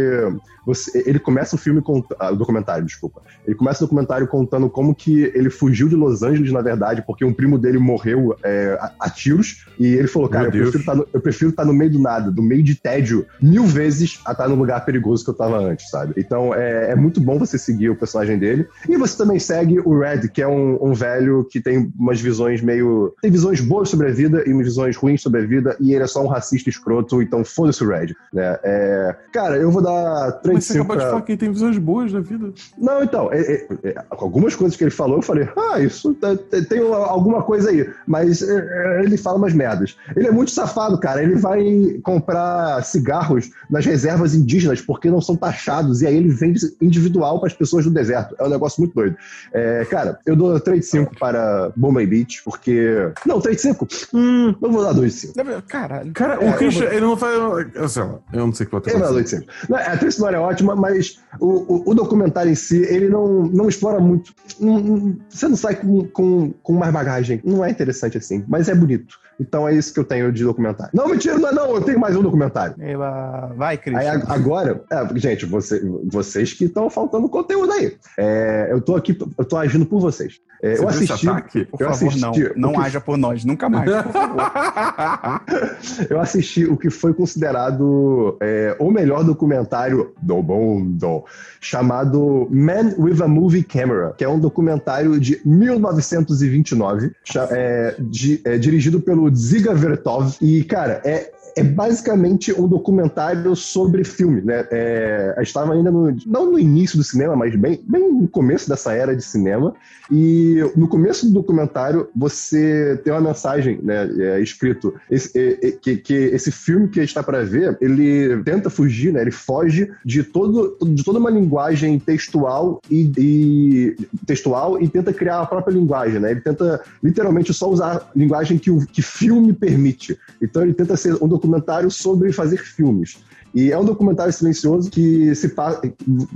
você... 0.65 1.03
ele 1.07 1.19
começa 1.19 1.57
o 1.57 1.59
filme 1.59 1.81
com 1.81 2.05
ah, 2.19 2.33
o 2.33 2.37
documentário, 2.37 2.85
desculpa. 2.85 3.23
Ele 3.47 3.55
começa 3.55 3.85
o 3.85 3.87
documentário 3.87 4.27
contando 4.27 4.69
como 4.69 4.95
que 4.95 5.33
ele 5.35 5.51
fugiu 5.51 5.89
de 5.89 5.95
Los 5.95 6.23
Angeles, 6.23 6.53
na 6.53 6.61
verdade, 6.61 7.03
porque 7.07 7.25
um 7.25 7.33
primo 7.33 7.59
dele 7.59 7.79
morreu 7.79 8.37
é, 8.43 8.79
a, 8.81 8.93
a 9.01 9.11
tiros. 9.11 9.67
E 9.79 9.87
ele 9.87 10.09
falou, 10.09 10.29
cara, 10.29 10.47
eu 10.47 10.51
prefiro, 10.51 10.85
tá 10.85 10.95
no... 10.95 11.09
eu 11.13 11.21
prefiro 11.21 11.51
estar 11.51 11.65
no 11.65 11.73
meio 11.73 11.91
do 11.91 11.99
nada, 11.99 12.31
do 12.31 12.43
meio 12.43 12.63
de 12.63 12.75
tédio, 12.75 13.27
mil 13.41 13.65
vezes 13.65 14.21
a 14.25 14.33
estar 14.33 14.49
no 14.49 14.55
lugar 14.55 14.85
perigoso 14.85 15.25
que 15.25 15.31
eu 15.31 15.35
tava 15.35 15.59
antes, 15.59 15.89
sabe? 15.91 16.15
Então 16.17 16.55
é, 16.55 16.91
é 16.93 16.95
muito 16.97 17.21
bom 17.21 17.39
você 17.39 17.59
seguir 17.59 17.91
o 17.91 17.97
personagem 17.97 18.39
dele. 18.39 18.67
E 18.89 18.97
você 18.97 19.17
também 19.17 19.39
segue 19.39 19.81
o 19.81 19.99
Red, 19.99 20.29
que 20.29 20.43
é 20.43 20.49
um, 20.49 20.79
um 20.83 20.95
velho 20.95 21.47
que 21.51 21.61
tem 21.61 21.93
umas 21.99 22.21
visões 22.21 22.61
meio. 22.61 23.15
tem 23.21 23.31
visões 23.31 23.61
boas 23.61 23.89
sobre 23.89 24.09
a 24.09 24.13
vida 24.13 24.43
e 24.47 24.53
visões 24.63 24.97
ruins 24.97 25.23
sobre 25.23 25.41
a 25.41 25.47
vida, 25.47 25.77
e 25.81 25.95
ele 25.95 26.05
é 26.05 26.07
só 26.07 26.23
um 26.23 26.27
racista 26.27 26.69
escroto, 26.71 27.06
então 27.23 27.45
foda-se 27.45 27.83
o 27.85 27.89
Red. 27.89 28.15
Né? 28.33 28.59
É, 28.63 29.15
cara, 29.33 29.57
eu 29.57 29.71
vou 29.71 29.83
dar 29.83 30.33
3 30.43 30.55
Mas 30.57 30.65
você 30.65 30.73
de 30.75 30.79
5 30.81 30.85
acabou 30.85 30.97
de 30.97 31.03
pra... 31.03 31.11
falar 31.11 31.23
que 31.23 31.33
ele 31.33 31.39
tem 31.39 31.51
visões 31.53 31.79
boas 31.79 32.13
na 32.13 32.21
vida. 32.21 32.53
Não, 32.79 33.03
então, 33.03 33.33
é- 33.33 33.41
é- 33.41 33.67
é, 33.85 33.95
algumas 34.11 34.55
coisas 34.55 34.77
que 34.77 34.85
ele 34.85 34.91
falou, 34.91 35.17
eu 35.17 35.23
falei, 35.23 35.49
ah, 35.57 35.81
isso 35.81 36.15
tá- 36.15 36.37
tem, 36.37 36.65
tem 36.65 36.81
uma- 36.83 37.07
alguma 37.07 37.43
coisa 37.43 37.71
aí. 37.71 37.89
Mas 38.07 38.43
é, 38.43 38.99
é, 39.01 39.03
ele 39.05 39.17
fala 39.17 39.39
umas 39.39 39.53
merdas. 39.53 39.97
Ele 40.15 40.29
é 40.29 40.31
muito 40.31 40.51
safado, 40.51 40.99
cara. 40.99 41.23
Ele 41.23 41.37
vai 41.37 41.99
comprar 42.03 42.83
cigarros 42.85 43.51
nas 43.71 43.85
reservas 43.85 44.35
indígenas 44.35 44.81
porque 44.81 45.11
não 45.11 45.21
são 45.21 45.37
taxados. 45.37 46.03
E 46.03 46.07
aí 46.07 46.17
ele 46.17 46.29
vende 46.31 46.61
individual 46.81 47.39
para 47.41 47.49
as 47.49 47.55
pessoas 47.55 47.85
do 47.85 47.91
deserto. 47.91 48.35
É 48.39 48.45
um 48.45 48.49
negócio 48.51 48.81
muito 48.81 48.95
doido. 48.95 49.17
É, 49.53 49.85
cara, 49.87 50.19
eu 50.27 50.37
dou 50.37 50.59
3 50.61 50.81
de 50.81 50.87
5 50.87 51.19
para 51.19 51.71
Bombay 51.77 52.07
Beach, 52.07 52.43
porque. 52.45 53.11
Não, 53.27 53.41
3 53.41 53.57
de 53.57 53.63
5? 53.63 53.87
Hum, 54.15 54.55
eu 54.61 54.71
vou 54.71 54.83
dar 54.83 54.93
2 54.93 55.13
de 55.13 55.19
5. 55.21 55.35
Caralho. 55.69 56.13
Cara, 56.13 56.35
É, 56.35 56.51
o 56.51 56.57
Christian, 56.57 56.87
ele 56.97 57.07
não 57.07 57.17
faz. 57.17 57.35
Eu 57.75 57.89
sei 57.89 58.03
lá, 58.03 58.19
eu 58.33 58.47
não 58.47 58.53
sei 58.53 58.65
o 58.65 58.69
que 58.69 58.73
vai 58.75 58.81
ter 58.83 58.91
2 59.11 59.25
de 59.25 59.31
5. 59.31 59.47
Não, 59.69 59.77
A 59.79 59.97
trilha 59.97 60.11
sonora 60.11 60.37
é 60.37 60.41
ótima, 60.41 60.75
mas 60.77 61.19
o, 61.41 61.47
o, 61.75 61.91
o 61.91 61.95
documentário 61.95 62.51
em 62.51 62.55
si, 62.55 62.79
ele 62.83 63.09
não, 63.09 63.43
não 63.45 63.69
explora 63.69 64.01
muito. 64.01 64.33
Não- 64.61 64.81
não- 64.81 65.17
você 65.29 65.49
não 65.49 65.57
sai 65.57 65.77
com, 65.77 66.05
com, 66.09 66.51
com 66.63 66.73
mais 66.73 66.93
bagagem. 66.93 67.41
Não 67.45 67.65
é 67.65 67.71
interessante 67.71 68.19
assim, 68.19 68.45
mas 68.49 68.69
é 68.69 68.75
bonito. 68.75 69.19
Então 69.39 69.69
é 69.69 69.75
isso 69.75 69.93
que 69.93 70.01
eu 70.01 70.05
tenho 70.05 70.33
de 70.33 70.43
documentário. 70.45 70.91
Não, 70.95 71.09
mentira, 71.09 71.39
não 71.39 71.49
é 71.49 71.53
não. 71.53 71.75
Eu 71.75 71.83
tenho 71.83 71.99
mais 72.01 72.17
um 72.17 72.23
documentário. 72.23 72.75
Ela- 72.79 73.53
Vai, 73.57 73.77
Cris. 73.77 73.97
Agora, 74.29 74.83
é, 74.91 75.19
gente, 75.19 75.45
você- 75.47 75.83
vocês 76.11 76.53
que 76.53 76.65
estão 76.65 76.89
faltando 76.89 77.29
conteúdo 77.29 77.73
aí. 77.73 77.95
É, 78.19 78.69
eu 78.71 78.81
tô 78.81 78.97
aqui, 78.97 79.17
eu 79.39 79.45
tô 79.45 79.57
agindo 79.57 79.85
por 79.87 80.01
vocês. 80.01 80.41
É, 80.63 80.79
eu 80.79 80.89
assisti. 80.89 81.29
ataque? 81.29 81.65
Por 81.67 81.81
eu 81.83 81.91
favor, 81.91 82.09
assisti 82.09 82.21
não. 82.23 82.33
Não 82.57 82.73
que- 82.73 82.87
haja 82.87 82.99
por 83.01 83.19
nós, 83.19 83.45
nunca 83.45 83.69
mais, 83.69 83.91
por 84.03 84.13
favor. 84.13 84.37
Eu 86.09 86.21
assisti 86.21 86.65
o 86.65 86.77
que 86.77 86.89
foi 86.91 87.13
considerado 87.13 88.37
é, 88.41 88.75
o 88.79 88.91
melhor 88.91 89.23
documentário 89.23 90.13
do 90.21 90.43
mundo, 90.43 91.25
chamado 91.61 92.49
Man 92.51 92.95
with 92.99 93.23
a 93.23 93.29
Movie 93.29 93.63
Camera, 93.63 94.15
que 94.17 94.25
é 94.25 94.29
um 94.29 94.39
documentário 94.39 95.19
de 95.21 95.41
1929, 95.45 97.13
cha- 97.25 97.49
é, 97.51 97.95
de- 97.99 98.39
dirigido 98.59 99.01
pelo 99.01 99.26
Dziga 99.31 99.75
Vertov. 99.75 100.37
E, 100.41 100.65
cara, 100.65 101.01
é. 101.05 101.36
É 101.57 101.63
basicamente 101.63 102.53
um 102.53 102.69
documentário 102.69 103.57
sobre 103.57 104.05
filme, 104.05 104.43
né? 104.43 104.67
É, 104.71 105.33
a 105.37 105.41
gente 105.41 105.47
estava 105.47 105.73
ainda 105.73 105.91
no, 105.91 106.15
não 106.27 106.53
no 106.53 106.59
início 106.59 106.99
do 106.99 107.03
cinema, 107.03 107.35
mas 107.35 107.57
bem, 107.57 107.81
bem 107.83 108.13
no 108.13 108.29
começo 108.29 108.69
dessa 108.69 108.93
era 108.93 109.17
de 109.17 109.25
cinema. 109.25 109.75
E 110.11 110.61
no 110.77 110.87
começo 110.87 111.27
do 111.27 111.33
documentário, 111.33 112.09
você 112.15 113.01
tem 113.03 113.13
uma 113.13 113.23
mensagem, 113.23 113.81
né, 113.83 114.07
é, 114.19 114.41
escrito 114.41 114.95
esse, 115.11 115.37
é, 115.37 115.69
é, 115.69 115.73
que, 115.73 115.97
que 115.97 116.15
esse 116.15 116.53
filme 116.53 116.89
que 116.89 117.01
a 117.01 117.03
gente 117.03 117.11
está 117.11 117.23
para 117.23 117.43
ver, 117.43 117.77
ele 117.81 118.43
tenta 118.45 118.69
fugir, 118.69 119.13
né, 119.13 119.23
ele 119.23 119.31
foge 119.31 119.91
de, 120.05 120.23
todo, 120.23 120.77
de 120.83 121.03
toda 121.03 121.19
uma 121.19 121.31
linguagem 121.31 121.99
textual 121.99 122.81
e, 122.91 123.11
e- 123.17 123.97
textual 124.27 124.81
e 124.81 124.89
tenta 124.89 125.13
criar 125.13 125.41
a 125.41 125.47
própria 125.47 125.73
linguagem, 125.73 126.21
né? 126.21 126.33
Ele 126.33 126.41
tenta 126.41 126.83
literalmente 127.03 127.53
só 127.55 127.71
usar 127.71 127.97
a 127.97 128.07
linguagem 128.15 128.59
que 128.59 128.71
o 128.71 128.87
que 128.87 129.01
filme 129.01 129.55
permite. 129.55 130.19
Então 130.41 130.63
ele 130.63 130.75
tenta 130.75 130.97
ser 130.97 131.15
um 131.15 131.27
documentário 131.27 131.46
sobre 131.91 132.33
fazer 132.33 132.59
filmes. 132.59 133.19
E 133.55 133.73
é 133.73 133.79
um 133.79 133.85
documentário 133.85 134.33
silencioso 134.33 134.91
que 134.91 135.35
se 135.35 135.51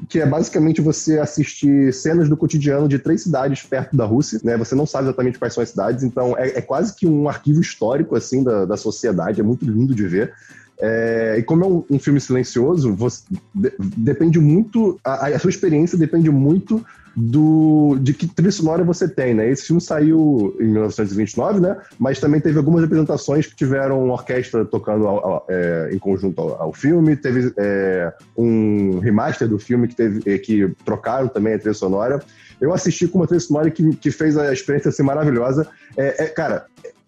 que 0.08 0.20
é 0.20 0.26
basicamente 0.26 0.80
você 0.80 1.18
assistir 1.18 1.92
cenas 1.92 2.30
do 2.30 2.36
cotidiano 2.36 2.88
de 2.88 2.98
três 2.98 3.22
cidades 3.22 3.62
perto 3.62 3.94
da 3.94 4.06
Rússia, 4.06 4.40
né? 4.42 4.56
Você 4.56 4.74
não 4.74 4.86
sabe 4.86 5.04
exatamente 5.04 5.38
quais 5.38 5.52
são 5.52 5.62
as 5.62 5.68
cidades, 5.68 6.02
então 6.02 6.34
é, 6.38 6.58
é 6.58 6.62
quase 6.62 6.96
que 6.96 7.06
um 7.06 7.28
arquivo 7.28 7.60
histórico 7.60 8.16
assim 8.16 8.42
da, 8.42 8.64
da 8.64 8.76
sociedade, 8.76 9.38
é 9.38 9.44
muito 9.44 9.66
lindo 9.66 9.94
de 9.94 10.06
ver. 10.06 10.32
É, 10.80 11.36
e 11.38 11.42
como 11.42 11.62
é 11.62 11.66
um, 11.68 11.84
um 11.90 11.98
filme 11.98 12.18
silencioso, 12.18 12.94
você- 12.94 13.24
de- 13.54 13.74
depende 13.78 14.38
muito, 14.38 14.98
a, 15.04 15.26
a 15.26 15.38
sua 15.38 15.50
experiência 15.50 15.98
depende 15.98 16.30
muito 16.30 16.82
do 17.16 17.98
de 18.00 18.14
que 18.14 18.26
trilha 18.26 18.52
sonora 18.52 18.84
você 18.84 19.08
tem, 19.08 19.34
né? 19.34 19.50
Esse 19.50 19.66
filme 19.66 19.80
saiu 19.80 20.56
em 20.60 20.66
1929, 20.66 21.60
né? 21.60 21.76
Mas 21.98 22.20
também 22.20 22.40
teve 22.40 22.58
algumas 22.58 22.84
apresentações 22.84 23.46
que 23.46 23.56
tiveram 23.56 24.10
orquestra 24.10 24.64
tocando 24.64 25.06
ao- 25.06 25.26
ao- 25.26 25.46
é, 25.48 25.90
em 25.92 25.98
conjunto 25.98 26.40
ao, 26.40 26.62
ao 26.62 26.72
filme. 26.72 27.16
Teve 27.16 27.52
é, 27.56 28.12
um 28.36 28.98
remaster 29.00 29.48
do 29.48 29.58
filme 29.58 29.88
que 29.88 29.96
teve 29.96 30.22
é, 30.30 30.38
que 30.38 30.72
trocaram 30.84 31.28
também 31.28 31.54
a 31.54 31.58
trilha 31.58 31.74
sonora. 31.74 32.20
Eu 32.60 32.72
assisti 32.72 33.08
com 33.08 33.18
uma 33.18 33.26
trilha 33.26 33.40
sonora 33.40 33.70
que, 33.70 33.96
que 33.96 34.10
fez 34.10 34.36
a 34.36 34.52
experiência 34.52 34.92
ser 34.92 35.02
maravilhosa. 35.02 35.66
É, 35.96 36.24
é, 36.24 36.26
cara, 36.26 36.66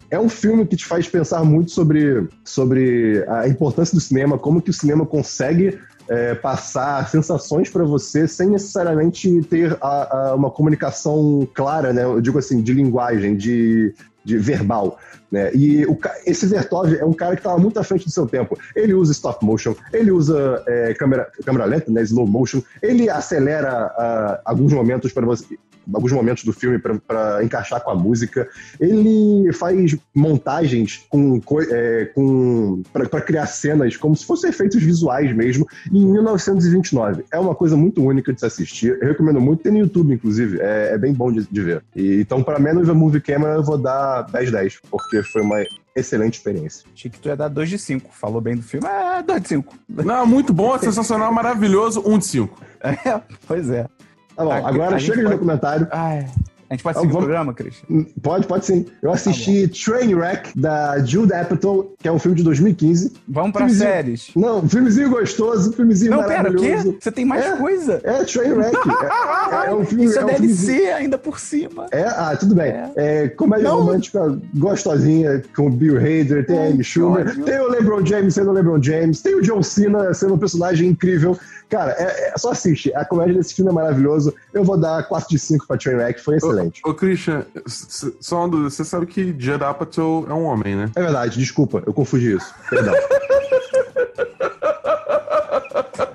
é 0.09 0.19
um 0.19 0.29
filme 0.29 0.65
que 0.65 0.75
te 0.75 0.85
faz 0.85 1.07
pensar 1.07 1.43
muito 1.43 1.71
sobre, 1.71 2.27
sobre 2.43 3.25
a 3.27 3.47
importância 3.47 3.95
do 3.95 4.01
cinema, 4.01 4.37
como 4.37 4.61
que 4.61 4.69
o 4.69 4.73
cinema 4.73 5.05
consegue 5.07 5.79
é, 6.09 6.35
passar 6.35 7.07
sensações 7.09 7.69
para 7.69 7.83
você 7.83 8.27
sem 8.27 8.49
necessariamente 8.49 9.41
ter 9.43 9.77
a- 9.81 10.31
a- 10.31 10.35
uma 10.35 10.49
comunicação 10.51 11.47
clara, 11.53 11.93
né? 11.93 12.03
Eu 12.03 12.21
digo 12.21 12.37
assim, 12.39 12.61
de 12.61 12.73
linguagem, 12.73 13.35
de, 13.35 13.93
de 14.23 14.37
verbal. 14.37 14.97
Né? 15.31 15.51
E 15.55 15.85
o 15.85 15.97
esse 16.25 16.45
Vertov 16.45 16.93
é 16.93 17.03
um 17.03 17.13
cara 17.13 17.35
que 17.35 17.39
estava 17.39 17.57
muito 17.57 17.79
à 17.79 17.83
frente 17.83 18.05
do 18.05 18.11
seu 18.11 18.27
tempo. 18.27 18.57
Ele 18.75 18.93
usa 18.93 19.11
stop 19.11 19.43
motion, 19.43 19.73
ele 19.91 20.11
usa 20.11 20.63
é, 20.67 20.93
câmera, 20.93 21.27
câmera 21.43 21.65
lenta, 21.65 21.91
né? 21.91 22.01
slow 22.03 22.27
motion, 22.27 22.61
ele 22.81 23.09
acelera 23.09 23.69
ah, 23.97 24.41
alguns 24.45 24.71
momentos 24.71 25.11
para 25.11 25.25
você. 25.25 25.57
Alguns 25.93 26.11
momentos 26.11 26.43
do 26.43 26.53
filme 26.53 26.79
para 26.79 27.43
encaixar 27.43 27.81
com 27.81 27.91
a 27.91 27.95
música. 27.95 28.47
Ele 28.79 29.51
faz 29.53 29.95
montagens 30.13 31.05
com, 31.09 31.41
é, 31.69 32.05
com 32.13 32.83
para 32.91 33.21
criar 33.21 33.45
cenas 33.47 33.97
como 33.97 34.15
se 34.15 34.25
fossem 34.25 34.49
efeitos 34.49 34.81
visuais 34.81 35.35
mesmo, 35.35 35.67
em 35.91 36.05
1929. 36.05 37.25
É 37.31 37.39
uma 37.39 37.55
coisa 37.55 37.75
muito 37.75 38.03
única 38.03 38.33
de 38.33 38.39
se 38.39 38.45
assistir. 38.45 38.97
Eu 39.01 39.07
recomendo 39.07 39.41
muito, 39.41 39.63
tem 39.63 39.71
no 39.71 39.79
YouTube, 39.79 40.13
inclusive. 40.13 40.59
É, 40.61 40.93
é 40.93 40.97
bem 40.97 41.13
bom 41.13 41.31
de, 41.31 41.45
de 41.49 41.61
ver. 41.61 41.83
E, 41.95 42.21
então, 42.21 42.43
para 42.43 42.59
with 42.59 42.89
a 42.89 42.93
Movie 42.93 43.21
Camera, 43.21 43.55
eu 43.55 43.63
vou 43.63 43.77
dar 43.77 44.25
10-10, 44.31 44.79
porque 44.89 45.23
foi 45.23 45.41
uma 45.41 45.63
excelente 45.95 46.35
experiência. 46.35 46.85
Achei 46.93 47.09
que 47.09 47.19
tu 47.19 47.27
ia 47.27 47.35
dar 47.35 47.47
2 47.47 47.69
de 47.69 47.77
5. 47.77 48.09
Falou 48.13 48.41
bem 48.41 48.55
do 48.55 48.63
filme. 48.63 48.87
É, 48.87 49.21
2 49.21 49.41
de 49.41 49.47
5. 49.47 49.75
Não, 49.89 50.25
muito 50.25 50.53
bom, 50.53 50.77
sensacional, 50.77 51.31
maravilhoso, 51.31 52.03
um 52.05 52.17
de 52.17 52.25
cinco. 52.25 52.61
É, 52.83 53.21
pois 53.47 53.69
é. 53.69 53.87
Tá 54.35 54.43
bom, 54.43 54.51
agora 54.51 54.95
a 54.95 54.99
chega 54.99 55.15
de 55.17 55.23
pode- 55.23 55.35
documentário. 55.35 55.87
Ai, 55.91 56.27
a 56.73 56.75
gente 56.75 56.83
pode 56.83 56.97
Ah, 56.97 57.01
seguir 57.01 57.09
o 57.11 57.13
vamos- 57.13 57.25
programa, 57.25 57.53
Cris? 57.53 57.75
Pode, 58.21 58.47
pode 58.47 58.65
sim. 58.65 58.85
Eu 59.01 59.11
assisti 59.11 59.67
Trainwreck, 59.67 60.57
da 60.59 60.99
Jude 61.05 61.33
Apatow, 61.33 61.93
que 61.99 62.07
é 62.07 62.11
um 62.11 62.19
filme 62.19 62.35
de 62.37 62.43
2015. 62.43 63.13
Vamos 63.27 63.51
pra 63.51 63.61
Filmezinho- 63.61 63.89
séries. 63.89 64.31
Não, 64.35 64.67
filmezinho 64.67 65.09
gostoso, 65.09 65.71
filmezinho 65.73 66.11
Não, 66.11 66.23
pera, 66.23 66.49
o 66.49 66.53
maravilhoso. 66.53 66.93
quê? 66.93 66.97
Você 67.01 67.11
tem 67.11 67.25
mais 67.25 67.45
É. 67.45 67.55
coisa? 67.57 68.01
É, 68.03 68.23
Trainwreck. 68.23 68.73
É, 69.63 69.67
é 69.69 69.73
um 69.75 69.85
filme. 69.85 70.05
Isso 70.05 70.17
é, 70.17 70.21
é 70.21 70.25
um 70.25 70.27
DLC 70.27 70.85
ainda 70.91 71.17
por 71.17 71.39
cima. 71.39 71.85
É, 71.91 72.03
ah, 72.03 72.35
tudo 72.39 72.55
bem. 72.55 72.71
É. 72.71 72.91
É, 72.95 73.27
comédia 73.29 73.69
Não. 73.69 73.77
romântica 73.79 74.37
gostosinha, 74.55 75.43
com 75.55 75.67
o 75.67 75.69
Bill 75.69 75.97
Hader, 75.97 76.45
tem 76.45 76.57
a 76.57 76.67
Amy 76.69 76.83
Schumer, 76.83 77.27
ódio. 77.27 77.43
tem 77.45 77.59
o 77.59 77.67
LeBron 77.69 78.05
James 78.05 78.33
sendo 78.33 78.49
o 78.49 78.53
LeBron 78.53 78.81
James, 78.81 79.21
tem 79.21 79.35
o 79.35 79.41
John 79.41 79.61
Cena 79.61 80.13
sendo 80.13 80.33
um 80.33 80.37
personagem 80.37 80.89
incrível. 80.89 81.37
Cara, 81.69 81.91
é, 81.97 82.29
é- 82.29 82.33
só 82.37 82.51
assiste. 82.51 82.93
A 82.95 83.03
comédia 83.05 83.33
desse 83.35 83.53
filme 83.55 83.71
é 83.71 83.73
maravilhoso. 83.73 84.33
Eu 84.53 84.63
vou 84.63 84.77
dar 84.77 85.03
4 85.07 85.29
de 85.29 85.39
5 85.39 85.65
pra 85.67 85.77
Trainwreck, 85.77 86.21
foi 86.21 86.37
excelente. 86.37 86.62
Ô, 86.83 86.89
ô, 86.89 86.93
Christian, 86.93 87.45
só 87.65 88.39
uma 88.39 88.49
dúvida, 88.49 88.69
você 88.69 88.83
sabe 88.83 89.05
que 89.05 89.35
Judd 89.37 89.63
Apatow 89.63 90.25
é 90.29 90.33
um 90.33 90.43
homem, 90.45 90.75
né? 90.75 90.91
É 90.95 91.01
verdade, 91.01 91.39
desculpa, 91.39 91.83
eu 91.85 91.93
confundi 91.93 92.35
isso. 92.35 92.53
Perdão. 92.69 92.93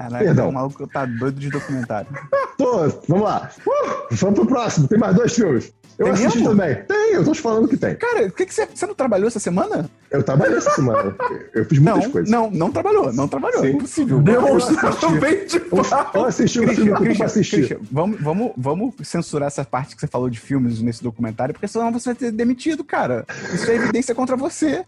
Caraca, 0.08 0.24
Perdão. 0.24 0.48
o 0.48 0.52
maluco 0.52 0.86
tá 0.86 1.04
doido 1.04 1.38
de 1.38 1.50
documentário. 1.50 2.08
Tô, 2.56 2.88
vamos 3.06 3.24
lá. 3.24 3.50
Uh, 3.66 4.14
vamos 4.16 4.38
pro 4.38 4.46
próximo. 4.46 4.88
Tem 4.88 4.98
mais 4.98 5.14
dois 5.14 5.32
filmes. 5.34 5.72
Eu 5.96 6.06
Tem 6.06 6.14
assisti 6.14 6.38
mesmo? 6.38 6.50
também. 6.50 6.74
Tem, 6.84 7.12
eu 7.14 7.24
tô 7.24 7.32
te 7.32 7.40
falando 7.40 7.66
que 7.66 7.76
tem. 7.76 7.96
Cara, 7.96 8.26
o 8.26 8.30
que, 8.30 8.46
que 8.46 8.54
você, 8.54 8.68
você 8.72 8.86
não 8.86 8.94
trabalhou 8.94 9.26
essa 9.26 9.40
semana? 9.40 9.90
Eu 10.12 10.22
trabalhei 10.22 10.56
essa 10.56 10.70
semana. 10.70 11.14
Eu 11.52 11.64
fiz 11.64 11.78
muitas 11.80 12.04
Não, 12.04 12.10
coisas. 12.12 12.30
não, 12.30 12.50
não 12.50 12.70
trabalhou, 12.70 13.12
não 13.12 13.26
trabalhou. 13.26 13.64
É 13.64 13.70
Sim. 13.70 13.76
impossível. 13.76 14.20
Demonstravelmente 14.22 15.56
Eu, 15.56 15.82
eu 16.14 16.24
assisti 16.24 16.60
um 16.60 16.64
Christian, 16.66 16.84
filme 16.96 17.14
que 17.16 17.22
eu 17.22 17.26
assistir. 17.26 17.56
Christian, 17.56 17.78
vamos, 17.90 18.20
vamos, 18.20 18.52
vamos 18.56 18.94
censurar 19.02 19.48
essa 19.48 19.64
parte 19.64 19.96
que 19.96 20.00
você 20.00 20.06
falou 20.06 20.30
de 20.30 20.38
filmes 20.38 20.80
nesse 20.80 21.02
documentário, 21.02 21.52
porque 21.52 21.66
senão 21.66 21.92
você 21.92 22.12
vai 22.12 22.18
ser 22.18 22.30
demitido, 22.32 22.84
cara. 22.84 23.24
Isso 23.52 23.68
é 23.68 23.74
evidência 23.74 24.14
contra 24.14 24.36
você. 24.36 24.84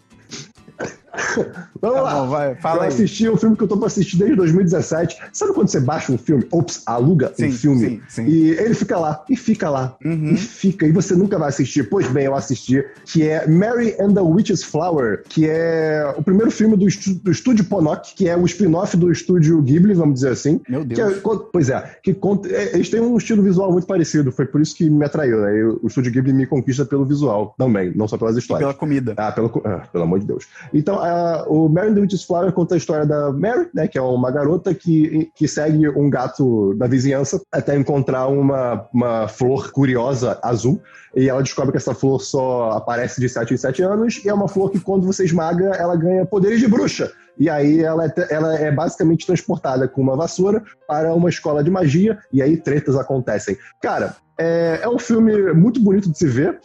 Vamos 1.80 1.96
Tá 1.96 2.02
lá. 2.02 2.14
bom, 2.14 2.28
vai, 2.28 2.54
fala 2.56 2.78
eu 2.78 2.82
aí. 2.82 2.88
assisti 2.88 3.28
um 3.28 3.36
filme 3.36 3.56
que 3.56 3.62
eu 3.64 3.68
tô 3.68 3.76
pra 3.76 3.86
assistir 3.86 4.16
desde 4.16 4.36
2017. 4.36 5.16
Sabe 5.32 5.52
quando 5.54 5.68
você 5.68 5.80
baixa 5.80 6.12
um 6.12 6.18
filme? 6.18 6.46
Ops, 6.52 6.82
aluga 6.86 7.32
Sim, 7.36 7.46
um 7.48 7.52
filme. 7.52 7.80
sim, 7.80 8.00
sim. 8.08 8.24
E 8.26 8.50
ele 8.50 8.74
fica 8.74 8.98
lá, 8.98 9.24
e 9.28 9.36
fica 9.36 9.68
lá, 9.70 9.96
Uhum. 10.04 10.32
e 10.32 10.36
fica, 10.36 10.86
e 10.86 10.92
você 10.92 11.14
nunca 11.14 11.38
vai 11.38 11.48
assistir. 11.48 11.88
Pois 11.88 12.06
bem, 12.08 12.24
eu 12.26 12.34
assisti, 12.34 12.84
que 13.06 13.26
é 13.28 13.46
Mary 13.48 13.94
and 14.00 14.14
the 14.14 14.20
Witch's 14.20 14.62
Flower, 14.62 15.22
que 15.28 15.46
é 15.48 16.14
o 16.16 16.22
primeiro 16.22 16.50
filme 16.50 16.76
do, 16.76 16.86
do 17.22 17.30
estúdio 17.30 17.64
Ponok, 17.64 18.14
que 18.14 18.28
é 18.28 18.36
o 18.36 18.44
spin-off 18.44 18.96
do 18.96 19.10
estúdio 19.10 19.60
Ghibli, 19.62 19.94
vamos 19.94 20.14
dizer 20.14 20.30
assim. 20.32 20.60
Meu 20.68 20.80
Que 20.82 20.94
Deus. 20.94 21.16
é- 21.16 21.20
pois 21.52 21.68
é, 21.70 21.96
que 22.02 22.12
conta, 22.14 22.48
é, 22.48 22.74
eles 22.74 22.88
têm 22.88 23.00
um 23.00 23.16
estilo 23.16 23.42
visual 23.42 23.72
muito 23.72 23.86
parecido, 23.86 24.30
foi 24.30 24.46
por 24.46 24.60
isso 24.60 24.74
que 24.76 24.88
me 24.88 25.04
atraiu, 25.04 25.40
né? 25.40 25.56
E 25.56 25.64
o, 25.64 25.86
estúdio 25.86 26.12
Ghibli 26.12 26.32
me 26.32 26.46
conquista 26.46 26.84
pelo 26.84 27.04
visual 27.04 27.54
também, 27.58 27.92
não 27.96 28.06
só 28.06 28.16
pelas 28.18 28.36
histórias. 28.36 28.66
Pela 28.68 28.74
comida. 28.74 29.14
Ah, 29.16 29.32
pelo, 29.32 29.50
ah, 29.64 29.82
pelo 29.92 30.04
amor 30.04 30.20
de 30.20 30.26
Deus. 30.26 30.46
Então, 30.72 30.99
a- 31.00 31.44
o 31.48 31.68
Mary 31.68 31.94
the 31.94 32.00
Witch's 32.00 32.24
Flower 32.24 32.52
conta 32.52 32.74
a 32.74 32.78
história 32.78 33.06
da 33.06 33.32
Mary, 33.32 33.68
né, 33.74 33.88
que 33.88 33.98
é 33.98 34.02
uma 34.02 34.30
garota 34.30 34.74
que, 34.74 35.30
que 35.34 35.48
segue 35.48 35.88
um 35.88 36.08
gato 36.08 36.74
da 36.74 36.86
vizinhança 36.86 37.40
até 37.52 37.76
encontrar 37.76 38.28
uma, 38.28 38.86
uma 38.92 39.28
flor 39.28 39.72
curiosa 39.72 40.38
azul. 40.42 40.80
E 41.16 41.28
ela 41.28 41.42
descobre 41.42 41.72
que 41.72 41.78
essa 41.78 41.94
flor 41.94 42.20
só 42.20 42.70
aparece 42.70 43.20
de 43.20 43.28
7 43.28 43.52
em 43.52 43.56
7 43.56 43.82
anos, 43.82 44.24
e 44.24 44.28
é 44.28 44.34
uma 44.34 44.46
flor 44.46 44.70
que, 44.70 44.78
quando 44.78 45.04
você 45.06 45.24
esmaga, 45.24 45.70
ela 45.76 45.96
ganha 45.96 46.24
poderes 46.24 46.60
de 46.60 46.68
bruxa. 46.68 47.10
E 47.38 47.48
aí 47.50 47.80
ela 47.82 48.06
é, 48.06 48.12
ela 48.30 48.54
é 48.54 48.70
basicamente 48.70 49.26
transportada 49.26 49.88
com 49.88 50.00
uma 50.00 50.14
vassoura 50.16 50.62
para 50.86 51.12
uma 51.14 51.28
escola 51.28 51.64
de 51.64 51.70
magia, 51.70 52.18
e 52.32 52.40
aí 52.40 52.56
tretas 52.56 52.96
acontecem. 52.96 53.56
Cara, 53.82 54.14
é, 54.38 54.80
é 54.82 54.88
um 54.88 54.98
filme 54.98 55.52
muito 55.52 55.80
bonito 55.80 56.10
de 56.10 56.16
se 56.16 56.26
ver. 56.28 56.60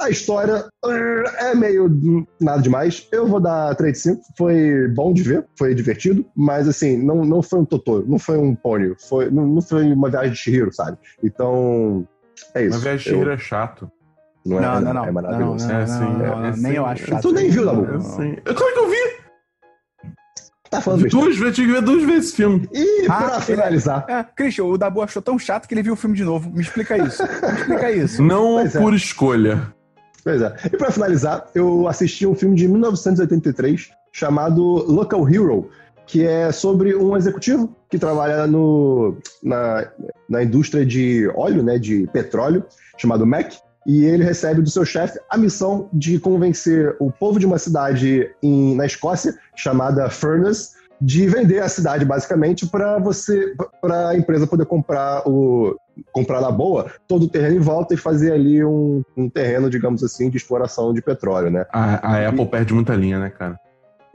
A 0.00 0.08
história 0.08 0.64
é 1.40 1.54
meio 1.54 2.26
nada 2.40 2.62
demais. 2.62 3.06
Eu 3.12 3.26
vou 3.26 3.38
dar 3.40 3.74
3 3.74 3.92
de 3.92 3.98
5. 4.00 4.22
Foi 4.36 4.88
bom 4.88 5.12
de 5.12 5.22
ver, 5.22 5.46
foi 5.58 5.74
divertido, 5.74 6.24
mas 6.34 6.66
assim, 6.66 6.96
não, 6.96 7.24
não 7.24 7.42
foi 7.42 7.58
um 7.60 7.64
Totoro, 7.64 8.04
não 8.08 8.18
foi 8.18 8.38
um 8.38 8.54
pônei, 8.54 8.94
foi, 9.08 9.30
não, 9.30 9.46
não 9.46 9.60
foi 9.60 9.92
uma 9.92 10.08
viagem 10.08 10.32
de 10.32 10.38
Shihiro, 10.38 10.72
sabe? 10.72 10.96
Então, 11.22 12.06
é 12.54 12.62
isso. 12.64 12.74
Mas 12.76 12.82
viagem 12.82 13.02
de 13.04 13.08
Eu- 13.10 13.14
Shihiro 13.14 13.30
é 13.30 13.38
chato. 13.38 13.90
não, 14.46 14.58
é, 14.58 14.60
Não, 14.62 14.80
não, 14.80 14.94
não. 14.94 15.04
É 15.04 15.10
maravilhoso. 15.12 15.66
Não, 15.68 15.74
não, 15.74 15.80
É, 15.82 15.86
sim, 15.86 15.98
não, 16.00 16.18
não, 16.18 16.44
é. 16.46 16.56
Nem 16.56 16.72
eu 16.74 16.86
acho 16.86 17.06
chato. 17.06 17.22
Tu 17.22 17.32
nem 17.32 17.50
viu, 17.50 17.64
Dabu? 17.66 17.84
Eu 17.84 18.00
sei. 18.00 18.38
Eu, 18.44 18.54
como 18.54 18.70
é 18.70 18.72
que 18.72 18.78
eu 18.78 18.88
vi? 18.88 19.20
Tá 20.70 20.80
falando 20.80 21.02
besteira. 21.02 21.26
Duas 21.26 21.36
vezes, 21.38 21.54
tinha 21.56 21.66
que 21.66 21.72
ver 21.72 21.82
duas 21.82 22.02
vezes 22.04 22.26
esse 22.28 22.36
filme. 22.36 22.68
E 22.72 23.06
Ah, 23.10 23.16
pra 23.16 23.34
ele- 23.36 23.42
finalizar, 23.44 24.06
É, 24.08 24.22
Christian, 24.22 24.64
o 24.66 24.78
Dabu 24.78 25.02
achou 25.02 25.20
tão 25.20 25.36
chato 25.38 25.66
que 25.66 25.74
ele 25.74 25.82
viu 25.82 25.94
o 25.94 25.96
filme 25.96 26.16
de 26.16 26.22
novo. 26.24 26.48
Me 26.48 26.60
explica 26.62 26.96
isso. 26.96 27.22
Me 27.22 27.52
explica 27.58 27.90
isso. 27.90 28.22
Não 28.22 28.54
Pois 28.54 28.76
é. 28.76 28.80
por 28.80 28.94
escolha. 28.94 29.74
Pois 30.22 30.40
é. 30.42 30.54
E 30.72 30.76
pra 30.76 30.90
finalizar, 30.90 31.46
eu 31.54 31.88
assisti 31.88 32.26
um 32.26 32.34
filme 32.34 32.54
de 32.56 32.68
1983 32.68 33.90
chamado 34.12 34.62
Local 34.62 35.28
Hero, 35.28 35.70
que 36.06 36.26
é 36.26 36.50
sobre 36.50 36.94
um 36.94 37.16
executivo 37.16 37.74
que 37.88 37.98
trabalha 37.98 38.46
no, 38.46 39.16
na, 39.42 39.88
na 40.28 40.42
indústria 40.42 40.84
de 40.84 41.28
óleo, 41.34 41.62
né, 41.62 41.78
de 41.78 42.08
petróleo, 42.12 42.64
chamado 42.98 43.24
Mac, 43.26 43.52
e 43.86 44.04
ele 44.04 44.24
recebe 44.24 44.60
do 44.60 44.68
seu 44.68 44.84
chefe 44.84 45.18
a 45.30 45.38
missão 45.38 45.88
de 45.92 46.18
convencer 46.18 46.94
o 47.00 47.10
povo 47.10 47.38
de 47.38 47.46
uma 47.46 47.58
cidade 47.58 48.30
em- 48.42 48.74
na 48.74 48.84
Escócia, 48.84 49.34
chamada 49.56 50.10
Furnace, 50.10 50.72
de 51.00 51.26
vender 51.26 51.60
a 51.60 51.68
cidade 51.68 52.04
basicamente 52.04 52.66
para 52.66 52.98
você, 52.98 53.54
para 53.80 54.08
a 54.10 54.16
empresa 54.16 54.46
poder 54.46 54.66
comprar 54.66 55.22
o 55.26 55.76
comprar 56.12 56.40
na 56.40 56.50
boa 56.50 56.90
todo 57.06 57.24
o 57.24 57.28
terreno 57.28 57.56
em 57.56 57.60
volta 57.60 57.92
e 57.94 57.96
fazer 57.96 58.32
ali 58.32 58.64
um, 58.64 59.02
um 59.16 59.28
terreno, 59.28 59.68
digamos 59.68 60.02
assim, 60.02 60.30
de 60.30 60.36
exploração 60.36 60.92
de 60.94 61.02
petróleo, 61.02 61.50
né? 61.50 61.66
A, 61.72 62.14
a 62.16 62.28
Apple 62.28 62.46
perde 62.46 62.72
muita 62.72 62.94
linha, 62.94 63.18
né, 63.18 63.30
cara? 63.30 63.58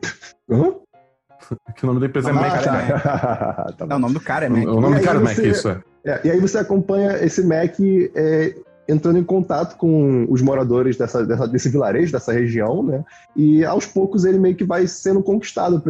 Hã? 0.50 0.74
Que 1.76 1.84
o 1.84 1.88
nome 1.88 2.00
da 2.00 2.08
empresa 2.08 2.30
é 2.30 2.32
Ah, 2.32 2.36
Mac. 2.36 2.64
tá. 2.64 2.72
né? 2.72 2.88
Tá 3.78 3.86
bom. 3.86 3.94
É, 3.94 3.96
o 3.96 4.00
nome 4.00 4.14
do 4.16 4.20
cara 4.20 4.46
é 4.46 4.50
Mac. 4.50 4.64
O 4.68 4.82
nome 4.82 4.96
E 4.96 5.00
do 5.00 5.06
cara 5.06 5.20
é 5.20 5.22
Mac, 5.22 5.36
você- 5.36 5.48
isso 5.48 5.70
é. 5.70 5.80
É, 6.06 6.22
e 6.24 6.32
aí 6.32 6.40
você 6.40 6.58
acompanha 6.60 7.18
esse 7.24 7.44
Mac 7.44 7.76
é, 8.16 8.56
entrando 8.88 9.18
em 9.18 9.24
contato 9.24 9.78
com 9.78 10.26
os 10.30 10.42
moradores 10.42 10.96
dessa, 10.98 11.26
dessa- 11.26 11.48
desse 11.48 11.70
vilarejo, 11.70 12.12
dessa 12.12 12.32
região, 12.32 12.84
né? 12.84 13.04
E 13.36 13.64
aos 13.66 13.86
poucos 13.86 14.26
ele 14.26 14.38
meio 14.40 14.56
que 14.56 14.64
vai 14.64 14.86
sendo 14.88 15.24
conquistado 15.24 15.82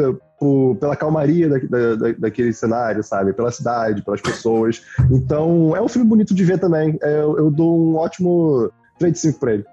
pela 0.80 0.96
calmaria 0.96 1.50
da, 1.50 1.58
da- 1.58 1.96
da- 1.96 2.12
daquele 2.20 2.54
cenário, 2.54 3.04
sabe? 3.04 3.34
Pela 3.34 3.52
cidade, 3.52 4.02
pelas 4.04 4.22
pessoas. 4.22 4.82
Então 5.12 5.76
é 5.76 5.82
um 5.82 5.88
filme 5.88 6.08
bonito 6.08 6.34
de 6.34 6.44
ver 6.44 6.60
também. 6.60 6.98
É, 7.02 7.22
eu, 7.22 7.38
eu 7.38 7.52
dou 7.52 7.78
um 7.78 7.96
ótimo 7.96 8.72
3 8.98 9.14
de 9.14 9.20
5 9.20 9.40
pra 9.40 9.54
ele. 9.56 9.66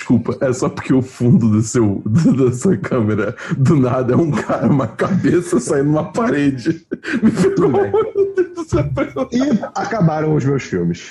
Desculpa, 0.00 0.34
é 0.40 0.50
só 0.50 0.70
porque 0.70 0.94
o 0.94 1.02
fundo 1.02 1.50
do 1.50 1.60
seu, 1.60 2.00
do- 2.06 2.46
da 2.46 2.52
sua 2.56 2.74
câmera 2.78 3.36
do 3.54 3.76
nada 3.76 4.14
é 4.14 4.16
um 4.16 4.30
cara, 4.30 4.66
uma 4.66 4.86
cabeça 4.86 5.60
saindo 5.60 5.90
uma 5.90 6.10
parede. 6.10 6.86
Me 7.22 7.30
céu. 8.64 9.28
E 9.30 9.60
acabaram 9.74 10.34
os 10.34 10.42
meus 10.44 10.62
filmes. 10.62 11.10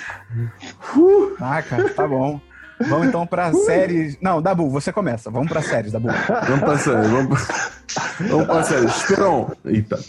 Ah, 1.40 1.62
cara, 1.62 1.88
tá 1.90 2.06
bom. 2.08 2.40
Vamos 2.88 3.06
então 3.06 3.24
pra 3.26 3.52
séries. 3.52 4.18
Não, 4.20 4.42
Dabu, 4.42 4.68
você 4.68 4.92
começa. 4.92 5.30
Vamos 5.30 5.48
pra 5.48 5.62
séries, 5.62 5.92
Dabu. 5.92 6.08
Vamos 6.48 6.60
pra 6.60 6.76
série, 6.78 7.06
vamos 7.08 7.44
pra, 7.46 8.26
vamos 8.28 8.46
pra 8.46 8.62
série. 8.64 8.86
Esperão. 8.86 9.52
Eita. 9.64 10.00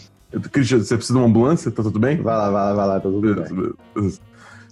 Cristian, 0.50 0.78
você 0.78 0.96
precisa 0.96 1.16
de 1.16 1.20
uma 1.20 1.28
ambulância? 1.28 1.70
Tá 1.70 1.82
tudo 1.84 2.00
bem? 2.00 2.20
Vai 2.20 2.34
lá, 2.36 2.50
vai 2.50 2.62
lá, 2.62 2.72
vai 2.74 2.86
lá, 2.88 2.94
tá 2.94 3.08
tudo 3.08 3.20
bem. 3.20 3.72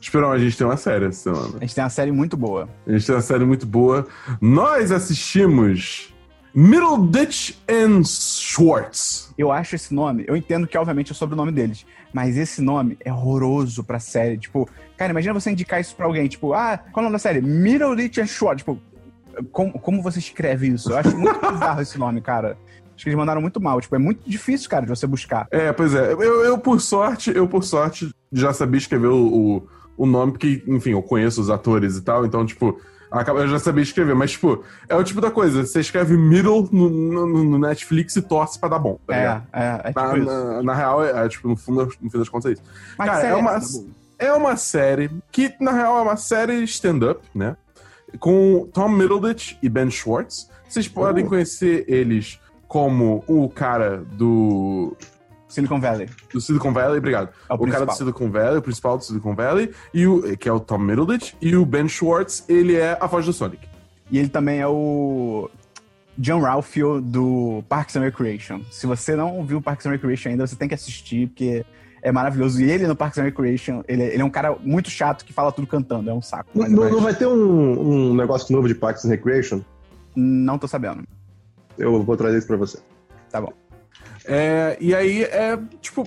Esperão, 0.00 0.32
a 0.32 0.38
gente 0.38 0.56
tem 0.56 0.66
uma 0.66 0.76
série 0.76 1.06
essa 1.06 1.30
semana. 1.30 1.56
A 1.58 1.60
gente 1.60 1.74
tem 1.74 1.84
uma 1.84 1.90
série 1.90 2.10
muito 2.10 2.36
boa. 2.36 2.68
A 2.86 2.92
gente 2.92 3.06
tem 3.06 3.14
uma 3.14 3.20
série 3.20 3.44
muito 3.44 3.66
boa. 3.66 4.06
Nós 4.40 4.90
assistimos 4.90 6.14
Middleditch 6.54 7.56
and 7.68 8.02
Schwartz. 8.04 9.32
Eu 9.38 9.52
acho 9.52 9.76
esse 9.76 9.94
nome, 9.94 10.24
eu 10.26 10.36
entendo 10.36 10.66
que 10.66 10.76
obviamente 10.76 11.12
é 11.12 11.14
sobre 11.14 11.34
o 11.34 11.36
nome 11.36 11.52
deles, 11.52 11.86
mas 12.12 12.36
esse 12.36 12.60
nome 12.60 12.98
é 13.04 13.12
horroroso 13.12 13.84
pra 13.84 14.00
série. 14.00 14.36
Tipo, 14.36 14.68
cara, 14.96 15.12
imagina 15.12 15.32
você 15.32 15.50
indicar 15.50 15.80
isso 15.80 15.94
pra 15.94 16.06
alguém, 16.06 16.26
tipo, 16.26 16.52
ah, 16.52 16.78
qual 16.78 16.96
é 16.96 17.00
o 17.00 17.02
nome 17.04 17.12
da 17.12 17.18
série? 17.18 17.40
Middleditch 17.40 18.18
and 18.18 18.26
Schwartz. 18.26 18.62
Tipo, 18.62 18.80
como, 19.52 19.72
como 19.74 20.02
você 20.02 20.18
escreve 20.18 20.68
isso? 20.68 20.90
Eu 20.90 20.98
acho 20.98 21.16
muito 21.16 21.40
bizarro 21.52 21.80
esse 21.80 21.98
nome, 21.98 22.20
cara. 22.20 22.58
Acho 22.94 23.04
que 23.04 23.08
eles 23.08 23.18
mandaram 23.18 23.40
muito 23.40 23.60
mal. 23.60 23.80
Tipo, 23.80 23.96
é 23.96 23.98
muito 23.98 24.28
difícil, 24.28 24.68
cara, 24.68 24.82
de 24.82 24.88
você 24.88 25.06
buscar. 25.06 25.46
É, 25.50 25.72
pois 25.72 25.94
é. 25.94 26.12
Eu, 26.12 26.44
eu, 26.44 26.58
por 26.58 26.80
sorte, 26.80 27.30
eu, 27.34 27.46
por 27.48 27.62
sorte, 27.62 28.10
já 28.32 28.52
sabia 28.52 28.78
escrever 28.78 29.06
o, 29.06 29.26
o, 29.26 29.68
o 30.02 30.06
nome, 30.06 30.32
porque, 30.32 30.62
enfim, 30.66 30.90
eu 30.92 31.02
conheço 31.02 31.40
os 31.40 31.50
atores 31.50 31.96
e 31.96 32.02
tal, 32.02 32.24
então, 32.24 32.46
tipo, 32.46 32.80
eu 33.36 33.48
já 33.48 33.58
sabia 33.58 33.82
escrever. 33.82 34.14
Mas, 34.14 34.30
tipo, 34.32 34.64
é 34.88 34.94
o 34.96 35.02
tipo 35.04 35.20
da 35.20 35.30
coisa, 35.30 35.66
você 35.66 35.80
escreve 35.80 36.16
middle 36.16 36.68
no, 36.72 36.88
no- 36.88 37.44
no 37.44 37.58
Netflix 37.58 38.16
e 38.16 38.22
torce 38.22 38.58
pra 38.58 38.68
dar 38.68 38.78
bom, 38.78 38.98
tá 39.06 39.14
ligado? 39.16 39.46
É, 39.52 39.60
é, 39.62 39.80
é 39.84 39.88
tipo 39.88 40.00
Na, 40.00 40.16
isso. 40.18 40.26
na, 40.26 40.62
na 40.62 40.74
real, 40.74 41.04
é, 41.04 41.24
é, 41.24 41.28
tipo, 41.28 41.48
no, 41.48 41.56
fundo, 41.56 41.84
no 42.00 42.10
fim 42.10 42.18
das 42.18 42.28
contas 42.28 42.50
é 42.50 42.52
isso. 42.54 42.62
Mas 42.96 43.10
cara, 43.10 43.26
é 43.26 43.34
uma- 43.34 43.52
Dabu? 43.58 43.88
É 44.18 44.32
uma 44.32 44.56
série 44.56 45.10
que, 45.32 45.54
na 45.60 45.72
real, 45.72 45.98
é 45.98 46.02
uma 46.02 46.16
série 46.16 46.62
stand-up, 46.64 47.20
né? 47.34 47.56
Com 48.18 48.68
Tom 48.72 48.88
Middleditch 48.88 49.54
e 49.62 49.68
Ben 49.68 49.90
Schwartz. 49.90 50.48
Vocês 50.68 50.86
podem 50.88 51.24
Uh. 51.24 51.28
conhecer 51.28 51.84
eles 51.88 52.38
como 52.68 53.24
o 53.26 53.48
cara 53.48 54.02
do, 54.12 54.96
Silicon 55.50 55.80
Valley. 55.80 56.08
do 56.32 56.40
Silicon 56.40 56.72
Valley, 56.72 56.98
obrigado. 56.98 57.28
É 57.48 57.52
o, 57.52 57.56
o 57.56 57.66
cara 57.70 57.84
do 57.84 57.92
Silicon 57.92 58.30
Valley, 58.30 58.58
o 58.58 58.62
principal 58.62 58.96
do 58.96 59.04
Silicon 59.04 59.34
Valley, 59.34 59.70
e 59.92 60.06
o, 60.06 60.36
que 60.36 60.48
é 60.48 60.52
o 60.52 60.60
Tom 60.60 60.78
Middleditch, 60.78 61.34
e 61.42 61.54
o 61.56 61.66
Ben 61.66 61.88
Schwartz, 61.88 62.44
ele 62.48 62.76
é 62.76 62.96
a 63.00 63.06
voz 63.06 63.26
do 63.26 63.32
Sonic. 63.32 63.68
E 64.10 64.18
ele 64.18 64.28
também 64.28 64.60
é 64.60 64.66
o 64.66 65.50
John 66.16 66.40
Ralphio 66.40 67.00
do 67.00 67.62
Parks 67.68 67.96
and 67.96 68.00
Recreation. 68.00 68.60
Se 68.70 68.86
você 68.86 69.14
não 69.16 69.44
viu 69.44 69.60
Parks 69.60 69.86
and 69.86 69.90
Recreation 69.90 70.30
ainda, 70.30 70.46
você 70.46 70.56
tem 70.56 70.68
que 70.68 70.74
assistir, 70.74 71.28
porque 71.28 71.64
é 72.02 72.10
maravilhoso. 72.12 72.60
E 72.62 72.70
ele 72.70 72.86
no 72.86 72.96
Parks 72.96 73.18
and 73.18 73.24
Recreation, 73.24 73.82
ele, 73.88 74.02
ele 74.04 74.22
é 74.22 74.24
um 74.24 74.30
cara 74.30 74.56
muito 74.62 74.88
chato 74.90 75.24
que 75.24 75.32
fala 75.32 75.52
tudo 75.52 75.66
cantando, 75.66 76.08
é 76.10 76.14
um 76.14 76.22
saco. 76.22 76.50
Não, 76.54 76.62
Mas, 76.62 76.72
não- 76.72 76.82
mas 76.84 76.92
não 76.92 77.00
vai 77.00 77.14
ter 77.14 77.26
um, 77.26 78.10
um 78.10 78.14
negócio 78.14 78.54
novo 78.54 78.66
de 78.68 78.74
Parks 78.74 79.04
and 79.04 79.08
Recreation? 79.10 79.60
não 80.16 80.58
tô 80.58 80.66
sabendo. 80.66 81.04
Eu 81.78 82.02
vou 82.02 82.16
trazer 82.16 82.38
isso 82.38 82.46
pra 82.46 82.56
você. 82.56 82.78
Tá 83.30 83.40
bom. 83.40 83.52
É, 84.24 84.76
e 84.80 84.94
aí 84.94 85.22
é 85.24 85.58
tipo. 85.80 86.06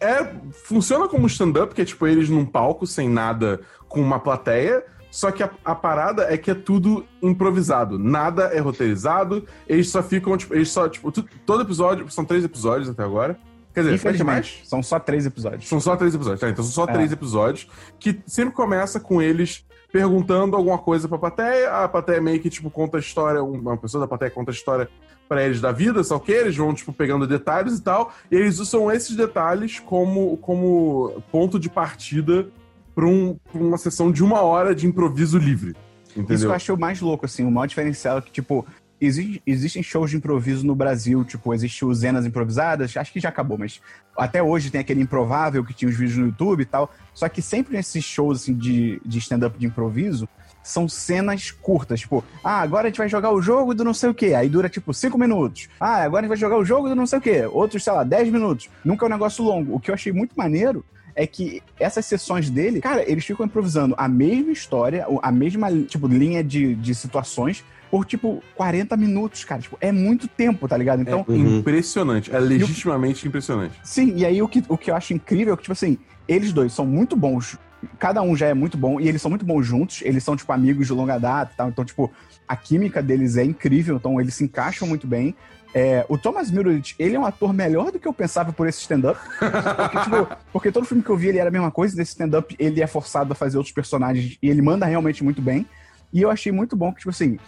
É, 0.00 0.32
funciona 0.64 1.08
como 1.08 1.26
stand-up, 1.26 1.74
que 1.74 1.82
é 1.82 1.84
tipo 1.84 2.06
eles 2.06 2.28
num 2.28 2.44
palco 2.46 2.86
sem 2.86 3.08
nada 3.08 3.60
com 3.88 4.00
uma 4.00 4.20
plateia. 4.20 4.84
Só 5.10 5.30
que 5.32 5.42
a, 5.42 5.50
a 5.64 5.74
parada 5.74 6.32
é 6.32 6.36
que 6.36 6.50
é 6.50 6.54
tudo 6.54 7.04
improvisado. 7.22 7.98
Nada 7.98 8.44
é 8.52 8.58
roteirizado. 8.60 9.44
Eles 9.66 9.90
só 9.90 10.02
ficam, 10.02 10.36
tipo, 10.36 10.54
eles 10.54 10.70
só, 10.70 10.86
tipo, 10.88 11.10
tu- 11.10 11.24
todo 11.46 11.62
episódio, 11.62 12.08
são 12.10 12.24
três 12.24 12.44
episódios 12.44 12.90
até 12.90 13.02
agora. 13.02 13.38
Quer 13.74 13.84
dizer, 13.84 13.98
ter 13.98 14.04
mais? 14.04 14.16
Infelizmente, 14.20 14.68
são 14.68 14.82
só 14.82 14.98
três 15.00 15.24
episódios. 15.24 15.66
São 15.68 15.80
só 15.80 15.96
três 15.96 16.14
episódios, 16.14 16.40
tá? 16.40 16.48
Então 16.50 16.62
são 16.62 16.72
só 16.84 16.90
É. 16.90 16.92
três 16.94 17.10
episódios 17.10 17.68
que 17.98 18.20
sempre 18.26 18.54
começa 18.54 19.00
com 19.00 19.20
eles 19.22 19.64
perguntando 19.92 20.56
alguma 20.56 20.78
coisa 20.78 21.08
pra 21.08 21.18
plateia. 21.18 21.70
A 21.70 21.88
plateia 21.88 22.20
meio 22.20 22.40
que, 22.40 22.50
tipo, 22.50 22.70
conta 22.70 22.98
a 22.98 23.00
história, 23.00 23.42
uma 23.42 23.76
pessoa 23.76 24.02
da 24.02 24.08
plateia 24.08 24.30
conta 24.30 24.50
a 24.50 24.54
história 24.54 24.88
pra 25.28 25.44
eles 25.44 25.60
da 25.60 25.70
vida, 25.72 26.02
só 26.02 26.18
que 26.18 26.32
eles 26.32 26.56
vão, 26.56 26.74
tipo, 26.74 26.92
pegando 26.92 27.26
detalhes 27.26 27.78
e 27.78 27.82
tal. 27.82 28.12
E 28.30 28.36
eles 28.36 28.58
usam 28.58 28.90
esses 28.90 29.14
detalhes 29.14 29.78
como, 29.78 30.36
como 30.38 31.22
ponto 31.30 31.58
de 31.58 31.68
partida 31.68 32.48
pra, 32.94 33.06
um, 33.06 33.36
pra 33.52 33.60
uma 33.60 33.78
sessão 33.78 34.10
de 34.10 34.24
uma 34.24 34.40
hora 34.40 34.74
de 34.74 34.86
improviso 34.86 35.38
livre. 35.38 35.70
Isso 35.70 36.14
que 36.14 36.20
Entendeu? 36.20 36.48
eu 36.48 36.54
achei 36.54 36.74
o 36.74 36.78
mais 36.78 37.00
louco, 37.00 37.26
assim, 37.26 37.44
o 37.44 37.50
maior 37.50 37.66
diferencial 37.66 38.18
é 38.18 38.20
que, 38.22 38.32
tipo, 38.32 38.66
exi- 39.00 39.42
existem 39.46 39.82
shows 39.82 40.10
de 40.10 40.16
improviso 40.16 40.66
no 40.66 40.74
Brasil, 40.74 41.24
tipo, 41.24 41.52
existe 41.54 41.84
o 41.84 41.94
Zenas 41.94 42.26
Improvisadas, 42.26 42.96
acho 42.96 43.12
que 43.12 43.20
já 43.20 43.28
acabou, 43.28 43.58
mas 43.58 43.80
até 44.16 44.42
hoje 44.42 44.70
tem 44.70 44.80
aquele 44.80 45.00
Improvável 45.02 45.64
que 45.64 45.74
tinha 45.74 45.88
os 45.88 45.96
vídeos 45.96 46.18
no 46.18 46.26
YouTube 46.26 46.60
e 46.62 46.66
tal, 46.66 46.92
só 47.14 47.28
que 47.28 47.40
sempre 47.40 47.76
nesses 47.76 48.04
shows, 48.04 48.42
assim, 48.42 48.54
de, 48.54 49.00
de 49.04 49.18
stand-up 49.18 49.58
de 49.58 49.66
improviso, 49.66 50.28
são 50.62 50.88
cenas 50.88 51.50
curtas, 51.50 52.00
tipo, 52.00 52.22
ah, 52.44 52.60
agora 52.60 52.88
a 52.88 52.90
gente 52.90 52.98
vai 52.98 53.08
jogar 53.08 53.30
o 53.32 53.40
jogo 53.40 53.74
do 53.74 53.84
não 53.84 53.94
sei 53.94 54.10
o 54.10 54.14
quê, 54.14 54.34
aí 54.34 54.48
dura, 54.48 54.68
tipo, 54.68 54.92
cinco 54.92 55.16
minutos. 55.16 55.68
Ah, 55.80 56.02
agora 56.02 56.20
a 56.20 56.22
gente 56.24 56.28
vai 56.28 56.36
jogar 56.36 56.58
o 56.58 56.64
jogo 56.64 56.88
do 56.88 56.94
não 56.94 57.06
sei 57.06 57.18
o 57.18 57.22
quê, 57.22 57.46
outros, 57.46 57.82
sei 57.82 57.92
lá, 57.92 58.04
10 58.04 58.28
minutos. 58.30 58.68
Nunca 58.84 59.04
é 59.04 59.06
um 59.06 59.10
negócio 59.10 59.42
longo. 59.42 59.74
O 59.74 59.80
que 59.80 59.90
eu 59.90 59.94
achei 59.94 60.12
muito 60.12 60.34
maneiro 60.36 60.84
é 61.14 61.26
que 61.26 61.62
essas 61.80 62.04
sessões 62.04 62.50
dele, 62.50 62.80
cara, 62.80 63.02
eles 63.10 63.24
ficam 63.24 63.46
improvisando 63.46 63.94
a 63.96 64.06
mesma 64.06 64.52
história, 64.52 65.06
a 65.22 65.32
mesma, 65.32 65.72
tipo, 65.84 66.06
linha 66.06 66.44
de, 66.44 66.74
de 66.74 66.94
situações 66.94 67.64
por, 67.90 68.04
tipo, 68.04 68.42
40 68.56 68.96
minutos, 68.96 69.44
cara. 69.44 69.60
Tipo, 69.62 69.76
é 69.80 69.90
muito 69.92 70.28
tempo, 70.28 70.68
tá 70.68 70.76
ligado? 70.76 71.02
Então, 71.02 71.24
É 71.28 71.34
impressionante. 71.34 72.34
É 72.34 72.38
legitimamente 72.38 73.26
impressionante. 73.26 73.74
sim, 73.82 74.14
e 74.16 74.24
aí 74.24 74.40
o 74.42 74.48
que, 74.48 74.62
o 74.68 74.76
que 74.76 74.90
eu 74.90 74.96
acho 74.96 75.12
incrível 75.14 75.54
é 75.54 75.56
que, 75.56 75.62
tipo 75.62 75.72
assim, 75.72 75.98
eles 76.26 76.52
dois 76.52 76.72
são 76.72 76.86
muito 76.86 77.16
bons. 77.16 77.56
Cada 77.98 78.20
um 78.22 78.36
já 78.36 78.46
é 78.48 78.54
muito 78.54 78.76
bom, 78.76 79.00
e 79.00 79.08
eles 79.08 79.22
são 79.22 79.30
muito 79.30 79.44
bons 79.44 79.64
juntos, 79.64 80.02
eles 80.02 80.22
são, 80.24 80.36
tipo, 80.36 80.52
amigos 80.52 80.86
de 80.86 80.92
longa 80.92 81.18
data 81.18 81.52
e 81.54 81.56
tal. 81.56 81.68
Então, 81.68 81.84
tipo, 81.84 82.10
a 82.46 82.56
química 82.56 83.02
deles 83.02 83.36
é 83.36 83.44
incrível, 83.44 83.96
então 83.96 84.20
eles 84.20 84.34
se 84.34 84.44
encaixam 84.44 84.86
muito 84.88 85.06
bem. 85.06 85.34
É, 85.74 86.04
o 86.08 86.16
Thomas 86.16 86.50
Middleditch, 86.50 86.94
ele 86.98 87.14
é 87.14 87.20
um 87.20 87.26
ator 87.26 87.52
melhor 87.52 87.92
do 87.92 87.98
que 87.98 88.08
eu 88.08 88.12
pensava 88.12 88.52
por 88.52 88.66
esse 88.66 88.80
stand-up. 88.80 89.20
Porque, 89.38 89.98
tipo, 90.02 90.36
porque 90.52 90.72
todo 90.72 90.86
filme 90.86 91.02
que 91.02 91.10
eu 91.10 91.16
vi 91.16 91.28
ele 91.28 91.38
era 91.38 91.48
a 91.48 91.52
mesma 91.52 91.70
coisa, 91.70 91.94
nesse 91.94 92.12
stand-up 92.12 92.56
ele 92.58 92.82
é 92.82 92.86
forçado 92.86 93.32
a 93.32 93.36
fazer 93.36 93.58
outros 93.58 93.74
personagens 93.74 94.38
e 94.42 94.48
ele 94.48 94.62
manda 94.62 94.86
realmente 94.86 95.22
muito 95.22 95.42
bem. 95.42 95.66
E 96.10 96.22
eu 96.22 96.30
achei 96.30 96.50
muito 96.50 96.74
bom 96.74 96.90
que, 96.90 97.00
tipo 97.00 97.10
assim, 97.10 97.38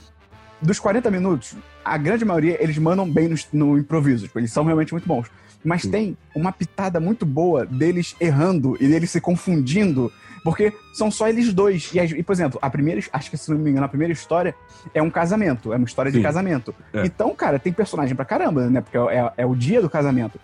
dos 0.60 0.78
40 0.78 1.10
minutos, 1.10 1.54
a 1.84 1.96
grande 1.96 2.24
maioria 2.24 2.62
eles 2.62 2.76
mandam 2.78 3.10
bem 3.10 3.28
no, 3.28 3.36
no 3.52 3.78
improviso, 3.78 4.26
tipo, 4.26 4.38
eles 4.38 4.52
são 4.52 4.64
realmente 4.64 4.92
muito 4.92 5.06
bons. 5.06 5.28
Mas 5.62 5.82
tem 5.82 6.16
uma 6.34 6.52
pitada 6.52 6.98
muito 6.98 7.26
boa 7.26 7.66
deles 7.66 8.16
errando 8.18 8.76
e 8.80 8.88
deles 8.88 9.10
se 9.10 9.20
confundindo. 9.20 10.10
Porque 10.42 10.72
são 10.94 11.10
só 11.10 11.28
eles 11.28 11.52
dois. 11.52 11.90
E, 11.92 11.98
e, 11.98 12.22
por 12.22 12.32
exemplo, 12.32 12.58
a 12.62 12.70
primeira, 12.70 13.02
acho 13.12 13.30
que 13.30 13.36
se 13.36 13.50
não 13.50 13.58
me 13.58 13.70
engano, 13.70 13.84
a 13.84 13.88
primeira 13.88 14.10
história 14.10 14.54
é 14.94 15.02
um 15.02 15.10
casamento. 15.10 15.70
É 15.70 15.76
uma 15.76 15.84
história 15.84 16.10
de 16.10 16.16
Sim. 16.16 16.22
casamento. 16.22 16.74
É. 16.94 17.04
Então, 17.04 17.34
cara, 17.34 17.58
tem 17.58 17.74
personagem 17.74 18.16
pra 18.16 18.24
caramba, 18.24 18.70
né? 18.70 18.80
Porque 18.80 18.96
é, 18.96 19.32
é 19.36 19.44
o 19.44 19.54
dia 19.54 19.82
do 19.82 19.90
casamento. 19.90 20.40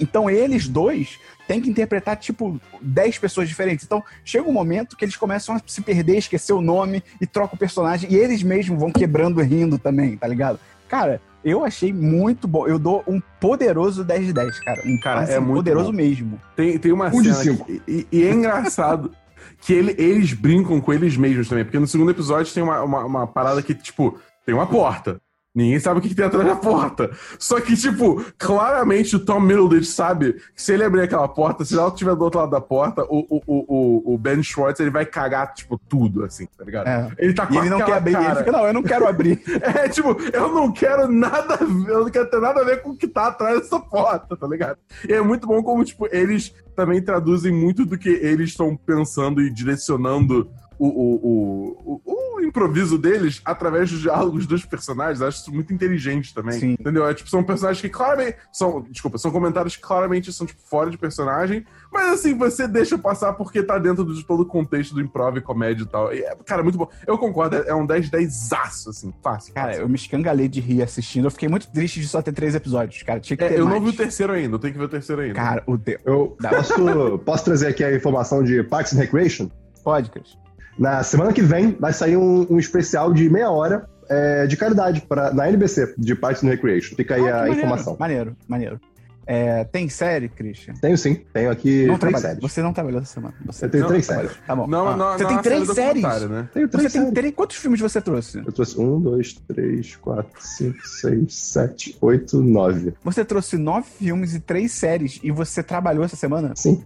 Então, 0.00 0.28
eles 0.30 0.66
dois 0.66 1.18
têm 1.46 1.60
que 1.60 1.68
interpretar, 1.68 2.16
tipo, 2.16 2.58
10 2.80 3.18
pessoas 3.18 3.48
diferentes. 3.48 3.84
Então, 3.84 4.02
chega 4.24 4.48
um 4.48 4.52
momento 4.52 4.96
que 4.96 5.04
eles 5.04 5.16
começam 5.16 5.54
a 5.54 5.60
se 5.66 5.80
perder, 5.82 6.16
esquecer 6.16 6.52
o 6.52 6.60
nome 6.60 7.02
e 7.20 7.26
trocam 7.26 7.54
o 7.54 7.58
personagem. 7.58 8.10
E 8.12 8.16
eles 8.16 8.42
mesmos 8.42 8.78
vão 8.78 8.90
quebrando 8.90 9.40
e 9.42 9.44
rindo 9.44 9.78
também, 9.78 10.16
tá 10.16 10.26
ligado? 10.26 10.58
Cara, 10.88 11.20
eu 11.44 11.64
achei 11.64 11.92
muito 11.92 12.48
bom. 12.48 12.66
Eu 12.66 12.78
dou 12.78 13.02
um 13.06 13.20
poderoso 13.38 14.02
10 14.04 14.26
de 14.26 14.32
10, 14.32 14.60
cara. 14.60 14.82
Um 14.86 14.98
Cara, 15.00 15.20
assim, 15.20 15.32
é 15.34 15.38
muito 15.40 15.56
poderoso 15.56 15.90
bom. 15.90 15.96
mesmo. 15.96 16.40
Tem, 16.56 16.78
tem 16.78 16.92
uma 16.92 17.08
Um 17.14 17.22
de 17.22 17.34
cena. 17.34 17.56
que- 17.64 17.82
e, 17.86 18.06
e 18.10 18.22
é 18.24 18.32
engraçado 18.32 19.10
que 19.60 19.72
ele- 19.72 19.94
eles 19.98 20.32
brincam 20.32 20.80
com 20.80 20.92
eles 20.92 21.16
mesmos 21.16 21.48
também. 21.48 21.64
Porque 21.64 21.78
no 21.78 21.86
segundo 21.86 22.10
episódio 22.10 22.52
tem 22.52 22.62
uma, 22.62 22.82
uma, 22.82 23.04
uma 23.04 23.26
parada 23.26 23.62
que, 23.62 23.74
tipo, 23.74 24.18
tem 24.46 24.54
uma 24.54 24.66
porta. 24.66 25.20
Ninguém 25.52 25.80
sabe 25.80 25.98
o 25.98 26.02
que, 26.02 26.08
que 26.10 26.14
tem 26.14 26.24
atrás 26.26 26.46
da 26.46 26.54
porta. 26.54 27.10
Só 27.36 27.60
que, 27.60 27.76
tipo, 27.76 28.24
claramente 28.38 29.16
o 29.16 29.18
Tom 29.18 29.40
Middleditch 29.40 29.84
sabe 29.88 30.34
que 30.54 30.62
se 30.62 30.72
ele 30.72 30.84
abrir 30.84 31.00
aquela 31.02 31.26
porta, 31.26 31.64
se 31.64 31.76
ela 31.76 31.88
estiver 31.88 32.14
do 32.14 32.22
outro 32.22 32.38
lado 32.38 32.50
da 32.52 32.60
porta, 32.60 33.02
o, 33.10 33.26
o, 33.28 33.42
o, 33.46 34.14
o- 34.14 34.18
Ben 34.18 34.40
Schwartz 34.42 34.78
ele 34.78 34.90
vai 34.90 35.04
cagar, 35.04 35.52
tipo, 35.52 35.76
tudo, 35.88 36.22
assim, 36.24 36.46
tá 36.56 36.64
ligado? 36.64 36.86
É. 36.86 37.10
Ele 37.18 37.34
tá 37.34 37.48
com 37.48 37.54
E 37.54 37.58
ele 37.58 37.68
não 37.68 37.78
quer 37.78 37.94
abrir. 37.94 38.14
Ele 38.14 38.24
cara. 38.24 38.36
fica, 38.36 38.52
não, 38.52 38.64
eu 38.66 38.72
não 38.72 38.82
quero 38.82 39.08
abrir. 39.08 39.42
É, 39.60 39.88
tipo, 39.88 40.16
eu 40.32 40.54
não 40.54 40.70
quero 40.72 41.10
nada 41.10 41.58
eu 41.60 42.00
não 42.04 42.10
quero 42.10 42.30
ter 42.30 42.40
nada 42.40 42.60
a 42.60 42.64
ver 42.64 42.82
com 42.82 42.90
o 42.90 42.96
que 42.96 43.08
tá 43.08 43.26
atrás 43.26 43.60
dessa 43.60 43.78
porta, 43.80 44.36
tá 44.36 44.46
ligado? 44.46 44.78
E 45.08 45.12
é 45.12 45.20
muito 45.20 45.46
bom 45.48 45.62
como, 45.62 45.84
tipo, 45.84 46.06
eles 46.12 46.54
também 46.76 47.02
traduzem 47.02 47.52
muito 47.52 47.84
do 47.84 47.98
que 47.98 48.08
eles 48.08 48.50
estão 48.50 48.76
pensando 48.76 49.40
e 49.42 49.50
direcionando 49.50 50.48
o, 50.78 50.86
o, 50.86 51.70
o- 51.84 52.00
o 52.04 52.29
improviso 52.50 52.98
deles 52.98 53.40
através 53.44 53.90
dos 53.90 54.00
diálogos 54.00 54.46
dos 54.46 54.64
personagens. 54.66 55.22
Acho 55.22 55.40
isso 55.40 55.52
muito 55.52 55.72
inteligente 55.72 56.34
também. 56.34 56.58
Sim. 56.58 56.72
Entendeu? 56.78 57.06
É, 57.08 57.14
tipo, 57.14 57.30
são 57.30 57.42
personagens 57.42 57.80
que 57.80 57.88
claramente. 57.88 58.36
São, 58.52 58.82
desculpa, 58.90 59.16
são 59.16 59.30
comentários 59.30 59.76
que 59.76 59.82
claramente 59.82 60.32
são, 60.32 60.46
tipo, 60.46 60.60
fora 60.62 60.90
de 60.90 60.98
personagem. 60.98 61.64
Mas 61.92 62.12
assim, 62.12 62.36
você 62.36 62.68
deixa 62.68 62.98
passar 62.98 63.32
porque 63.32 63.62
tá 63.62 63.78
dentro 63.78 64.04
de 64.14 64.24
todo 64.24 64.40
o 64.40 64.46
contexto 64.46 64.94
do 64.94 65.00
improv 65.00 65.36
e 65.38 65.40
comédia 65.40 65.84
e 65.84 65.86
tal. 65.86 66.12
E 66.12 66.20
é, 66.20 66.36
cara, 66.44 66.62
muito 66.62 66.76
bom. 66.78 66.88
Eu 67.06 67.16
concordo, 67.16 67.56
é 67.56 67.74
um 67.74 67.86
10-10 67.86 68.28
aço, 68.56 68.90
assim, 68.90 69.12
fácil. 69.22 69.54
Cara, 69.54 69.68
fácil. 69.68 69.82
eu 69.82 69.88
me 69.88 69.96
escangalei 69.96 70.48
de 70.48 70.60
rir 70.60 70.82
assistindo. 70.82 71.24
Eu 71.26 71.30
fiquei 71.30 71.48
muito 71.48 71.70
triste 71.70 72.00
de 72.00 72.08
só 72.08 72.20
ter 72.20 72.32
três 72.32 72.54
episódios, 72.54 73.02
cara. 73.02 73.20
Tinha 73.20 73.36
que 73.36 73.44
ter 73.44 73.54
É, 73.54 73.60
eu 73.60 73.64
mais. 73.64 73.80
não 73.80 73.86
vi 73.88 73.94
o 73.94 73.96
terceiro 73.96 74.32
ainda, 74.32 74.54
eu 74.56 74.58
tenho 74.58 74.72
que 74.72 74.78
ver 74.78 74.84
o 74.84 74.88
terceiro 74.88 75.22
ainda. 75.22 75.34
Cara, 75.34 75.62
o 75.66 75.78
teu. 75.78 75.98
Eu 76.04 76.36
posso, 76.40 77.18
posso 77.20 77.44
trazer 77.44 77.68
aqui 77.68 77.84
a 77.84 77.94
informação 77.94 78.42
de 78.42 78.62
Parks 78.62 78.92
and 78.94 78.98
Recreation? 78.98 79.48
Pode, 79.82 80.10
Cris. 80.10 80.38
Na 80.80 81.02
semana 81.02 81.30
que 81.32 81.42
vem 81.42 81.76
vai 81.78 81.92
sair 81.92 82.16
um, 82.16 82.46
um 82.50 82.58
especial 82.58 83.12
de 83.12 83.28
meia 83.28 83.50
hora 83.50 83.86
é, 84.08 84.46
de 84.46 84.56
caridade 84.56 85.02
pra, 85.02 85.32
na 85.32 85.46
NBC, 85.48 85.94
de 85.98 86.14
Parks 86.14 86.42
and 86.42 86.48
Recreation. 86.48 86.96
Fica 86.96 87.16
aí 87.16 87.28
Ah, 87.28 87.28
a 87.28 87.38
maneiro. 87.40 87.58
informação. 87.58 87.96
Maneiro, 88.00 88.36
maneiro. 88.48 88.80
É, 89.26 89.62
tem 89.62 89.88
série, 89.88 90.28
Christian? 90.28 90.72
Tenho 90.80 90.96
sim, 90.98 91.20
tenho 91.32 91.50
aqui 91.50 91.86
não 91.86 91.98
três 91.98 92.18
séries. 92.18 92.40
Você 92.40 92.62
não 92.62 92.72
trabalhou 92.72 93.00
essa 93.00 93.12
semana. 93.12 93.34
Você 93.46 93.66
Eu 93.66 93.70
tenho 93.70 93.82
Não, 93.82 93.88
três 93.90 94.06
séries. 94.06 94.32
Tá 94.44 94.56
bom. 94.56 94.66
Não, 94.66 94.88
Ah, 94.88 94.96
não, 94.96 95.12
você 95.12 95.22
não 95.22 95.28
tem 95.30 95.38
é 95.38 95.42
três 95.42 95.68
série 95.68 96.00
séries? 96.02 96.30
Né? 96.30 96.48
Tenho 96.52 96.66
Você 96.66 96.76
três 96.78 96.92
tem 96.92 97.02
séries. 97.02 97.14
três. 97.14 97.34
Quantos 97.36 97.56
filmes 97.56 97.78
você 97.80 98.00
trouxe? 98.00 98.38
Eu 98.38 98.50
trouxe 98.50 98.80
um, 98.80 98.98
dois, 99.00 99.34
três, 99.46 99.94
quatro, 99.96 100.32
cinco, 100.40 100.84
seis, 100.84 101.32
sete, 101.36 101.96
oito, 102.00 102.40
nove. 102.42 102.92
Você 103.04 103.24
trouxe 103.24 103.56
nove 103.56 103.86
filmes 103.86 104.34
e 104.34 104.40
três 104.40 104.72
séries 104.72 105.20
e 105.22 105.30
você 105.30 105.62
trabalhou 105.62 106.02
essa 106.02 106.16
semana? 106.16 106.52
Sim. 106.56 106.82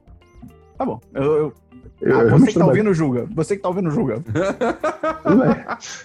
Tá 0.76 0.84
bom. 0.84 1.00
Eu- 1.14 1.22
Eu, 1.36 1.54
Ah, 2.06 2.24
você 2.30 2.46
que 2.52 2.58
tá 2.58 2.66
ouvindo, 2.66 2.92
julga. 2.94 3.26
Você 3.34 3.56
que 3.56 3.62
tá 3.62 3.68
ouvindo, 3.68 3.90
julga. 3.90 4.20
Tudo 5.22 5.36
bem. 5.42 5.54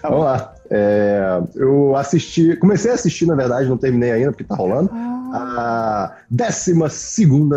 Vamos 0.02 0.24
lá. 0.24 0.54
É, 0.70 1.42
eu 1.56 1.96
assisti, 1.96 2.56
comecei 2.56 2.90
a 2.90 2.94
assistir, 2.94 3.26
na 3.26 3.34
verdade, 3.34 3.68
não 3.68 3.76
terminei 3.76 4.12
ainda, 4.12 4.30
porque 4.32 4.44
tá 4.44 4.54
rolando. 4.54 4.90
A 5.32 6.16
12 6.30 6.74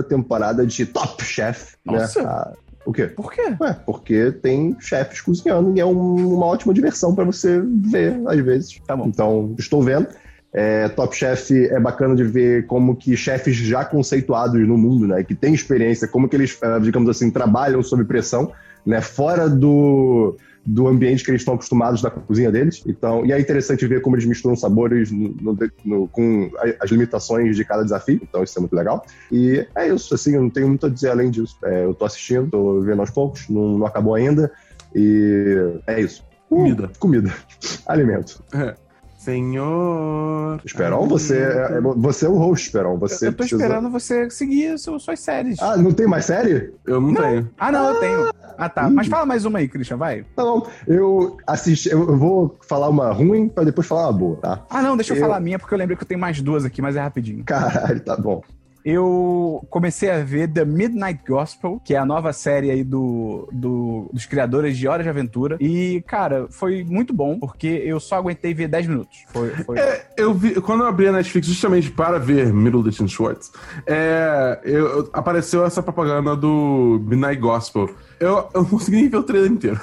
temporada 0.07 0.65
de 0.65 0.85
Top 0.85 1.23
Chef. 1.23 1.75
Nossa. 1.85 2.21
Né? 2.21 2.27
A- 2.27 2.53
o 2.85 2.91
quê? 2.91 3.07
por 3.07 3.31
quê? 3.31 3.55
Ué, 3.61 3.77
porque 3.85 4.29
tem 4.41 4.75
chefes 4.77 5.21
cozinhando 5.21 5.73
e 5.73 5.79
é 5.79 5.85
um- 5.85 6.35
uma 6.35 6.45
ótima 6.47 6.73
diversão 6.73 7.15
pra 7.15 7.23
você 7.23 7.63
ver, 7.65 8.21
às 8.27 8.37
vezes. 8.41 8.77
Tá 8.85 8.93
bom. 8.97 9.07
Então, 9.07 9.55
estou 9.57 9.81
vendo. 9.81 10.07
É, 10.53 10.87
Top 10.89 11.15
Chef 11.15 11.51
é 11.51 11.79
bacana 11.79 12.15
de 12.15 12.23
ver 12.23 12.67
como 12.67 12.95
que 12.95 13.17
chefes 13.17 13.55
já 13.55 13.83
conceituados 13.83 14.65
no 14.67 14.77
mundo, 14.77 15.07
né, 15.07 15.23
que 15.23 15.33
têm 15.33 15.53
experiência, 15.53 16.07
como 16.07 16.29
que 16.29 16.35
eles, 16.35 16.57
eh, 16.61 16.79
digamos 16.79 17.09
assim, 17.09 17.31
trabalham 17.31 17.81
sob 17.81 18.03
pressão, 18.05 18.51
né, 18.85 19.01
fora 19.01 19.49
do, 19.49 20.37
do 20.63 20.87
ambiente 20.87 21.23
que 21.23 21.31
eles 21.31 21.41
estão 21.41 21.55
acostumados 21.55 22.01
da 22.03 22.11
cozinha 22.11 22.51
deles. 22.51 22.83
Então, 22.85 23.25
e 23.25 23.31
é 23.31 23.39
interessante 23.39 23.87
ver 23.87 24.01
como 24.01 24.15
eles 24.15 24.25
misturam 24.25 24.55
sabores 24.55 25.09
no- 25.11 25.35
no- 25.41 25.57
no- 25.83 26.07
com 26.07 26.51
as 26.79 26.91
limitações 26.91 27.55
de 27.55 27.65
cada 27.65 27.81
desafio. 27.83 28.19
Então, 28.21 28.43
isso 28.43 28.57
é 28.57 28.61
muito 28.61 28.75
legal. 28.75 29.03
E 29.31 29.65
é 29.75 29.87
isso, 29.87 30.13
assim, 30.13 30.35
eu 30.35 30.41
não 30.41 30.49
tenho 30.51 30.67
muito 30.67 30.85
a 30.85 30.89
dizer 30.89 31.09
além 31.09 31.31
disso. 31.31 31.57
É, 31.65 31.83
eu 31.83 31.93
tô 31.95 32.05
assistindo, 32.05 32.49
tô 32.51 32.79
vendo 32.81 32.99
aos 32.99 33.09
poucos, 33.09 33.49
não, 33.49 33.77
não 33.79 33.87
acabou 33.87 34.13
ainda. 34.13 34.51
E 34.95 35.79
é 35.87 35.99
isso. 35.99 36.23
Uh, 36.51 36.55
Comida. 36.57 36.91
comida. 36.99 37.33
Alimento. 37.87 38.43
Senhor. 39.23 40.59
Esperon, 40.65 41.07
você 41.07 41.37
é, 41.37 41.77
é- 41.77 41.81
você 41.81 42.25
é 42.25 42.29
o 42.29 42.35
host, 42.37 42.65
Esperon. 42.67 42.97
Você 42.99 43.27
eu 43.27 43.31
tô 43.31 43.37
precisa- 43.37 43.61
esperando 43.61 43.89
você 43.89 44.29
seguir 44.29 44.77
su- 44.77 44.99
suas 44.99 45.19
séries. 45.19 45.59
Ah, 45.61 45.77
não 45.77 45.91
tem 45.91 46.07
mais 46.07 46.25
série? 46.25 46.73
Eu 46.85 46.99
não, 47.01 47.13
tenho. 47.13 47.49
Ah, 47.57 47.71
não, 47.71 47.89
eu 47.93 47.99
tenho. 47.99 48.29
Ah, 48.57 48.69
tá. 48.69 48.89
Mas 48.89 49.07
fala 49.07 49.25
mais 49.25 49.45
uma 49.45 49.59
aí, 49.59 49.67
Christian, 49.67 49.97
vai. 49.97 50.23
Tá 50.35 50.43
bom. 50.43 50.67
Eu 50.87 51.37
assisti. 51.47 51.89
Eu 51.89 52.03
eu 52.09 52.17
vou 52.17 52.57
falar 52.67 52.89
uma 52.89 53.11
ruim 53.11 53.47
pra 53.49 53.63
depois 53.63 53.87
falar 53.87 54.03
uma 54.09 54.13
boa, 54.13 54.35
tá? 54.37 54.65
Ah, 54.69 54.81
não, 54.81 54.95
deixa 54.97 55.13
eu, 55.13 55.17
Eu- 55.17 55.21
falar 55.21 55.37
a 55.37 55.39
minha, 55.39 55.57
porque 55.57 55.73
eu 55.73 55.77
lembrei 55.77 55.95
que 55.97 56.03
eu 56.03 56.07
tenho 56.07 56.19
mais 56.19 56.41
duas 56.41 56.65
aqui, 56.65 56.81
mas 56.81 56.95
é 56.95 56.99
rapidinho. 57.01 57.43
Caralho, 57.45 57.99
tá 58.01 58.15
bom. 58.17 58.41
Eu 58.85 59.65
comecei 59.69 60.09
a 60.11 60.23
ver 60.23 60.47
The 60.49 60.65
Midnight 60.65 61.21
Gospel, 61.27 61.81
que 61.83 61.93
é 61.95 61.97
a 61.97 62.05
nova 62.05 62.33
série 62.33 62.69
aí 62.69 62.83
do, 62.83 63.47
do- 63.51 64.09
dos 64.11 64.25
criadores 64.25 64.77
de 64.77 64.87
Hora 64.87 65.01
de 65.01 65.09
Aventura. 65.09 65.57
E, 65.59 66.03
cara, 66.05 66.47
foi 66.49 66.83
muito 66.83 67.13
bom, 67.13 67.39
porque 67.39 67.67
eu 67.67 67.99
só 67.99 68.15
aguentei 68.17 68.53
ver 68.53 68.67
10 68.67 68.87
minutos. 68.87 69.23
Foi, 69.27 69.49
foi... 69.51 69.79
É, 69.79 70.05
eu 70.17 70.33
vi, 70.33 70.55
quando 70.61 70.81
eu 70.81 70.87
abri 70.87 71.07
a 71.07 71.11
Netflix 71.11 71.47
justamente 71.47 71.89
para 71.91 72.19
ver 72.19 72.51
Middleditch 72.53 72.99
and 73.01 73.07
Schwartz, 73.07 73.51
é, 73.87 74.59
eu- 74.63 74.87
eu- 74.99 75.09
apareceu 75.13 75.65
essa 75.65 75.81
propaganda 75.81 76.35
do 76.35 76.99
Midnight 77.05 77.39
Gospel. 77.39 77.89
Eu, 78.19 78.49
eu 78.53 78.61
não 78.63 78.65
consegui 78.65 78.97
nem 78.97 79.09
ver 79.09 79.17
o 79.17 79.23
trailer 79.23 79.51
inteiro. 79.51 79.79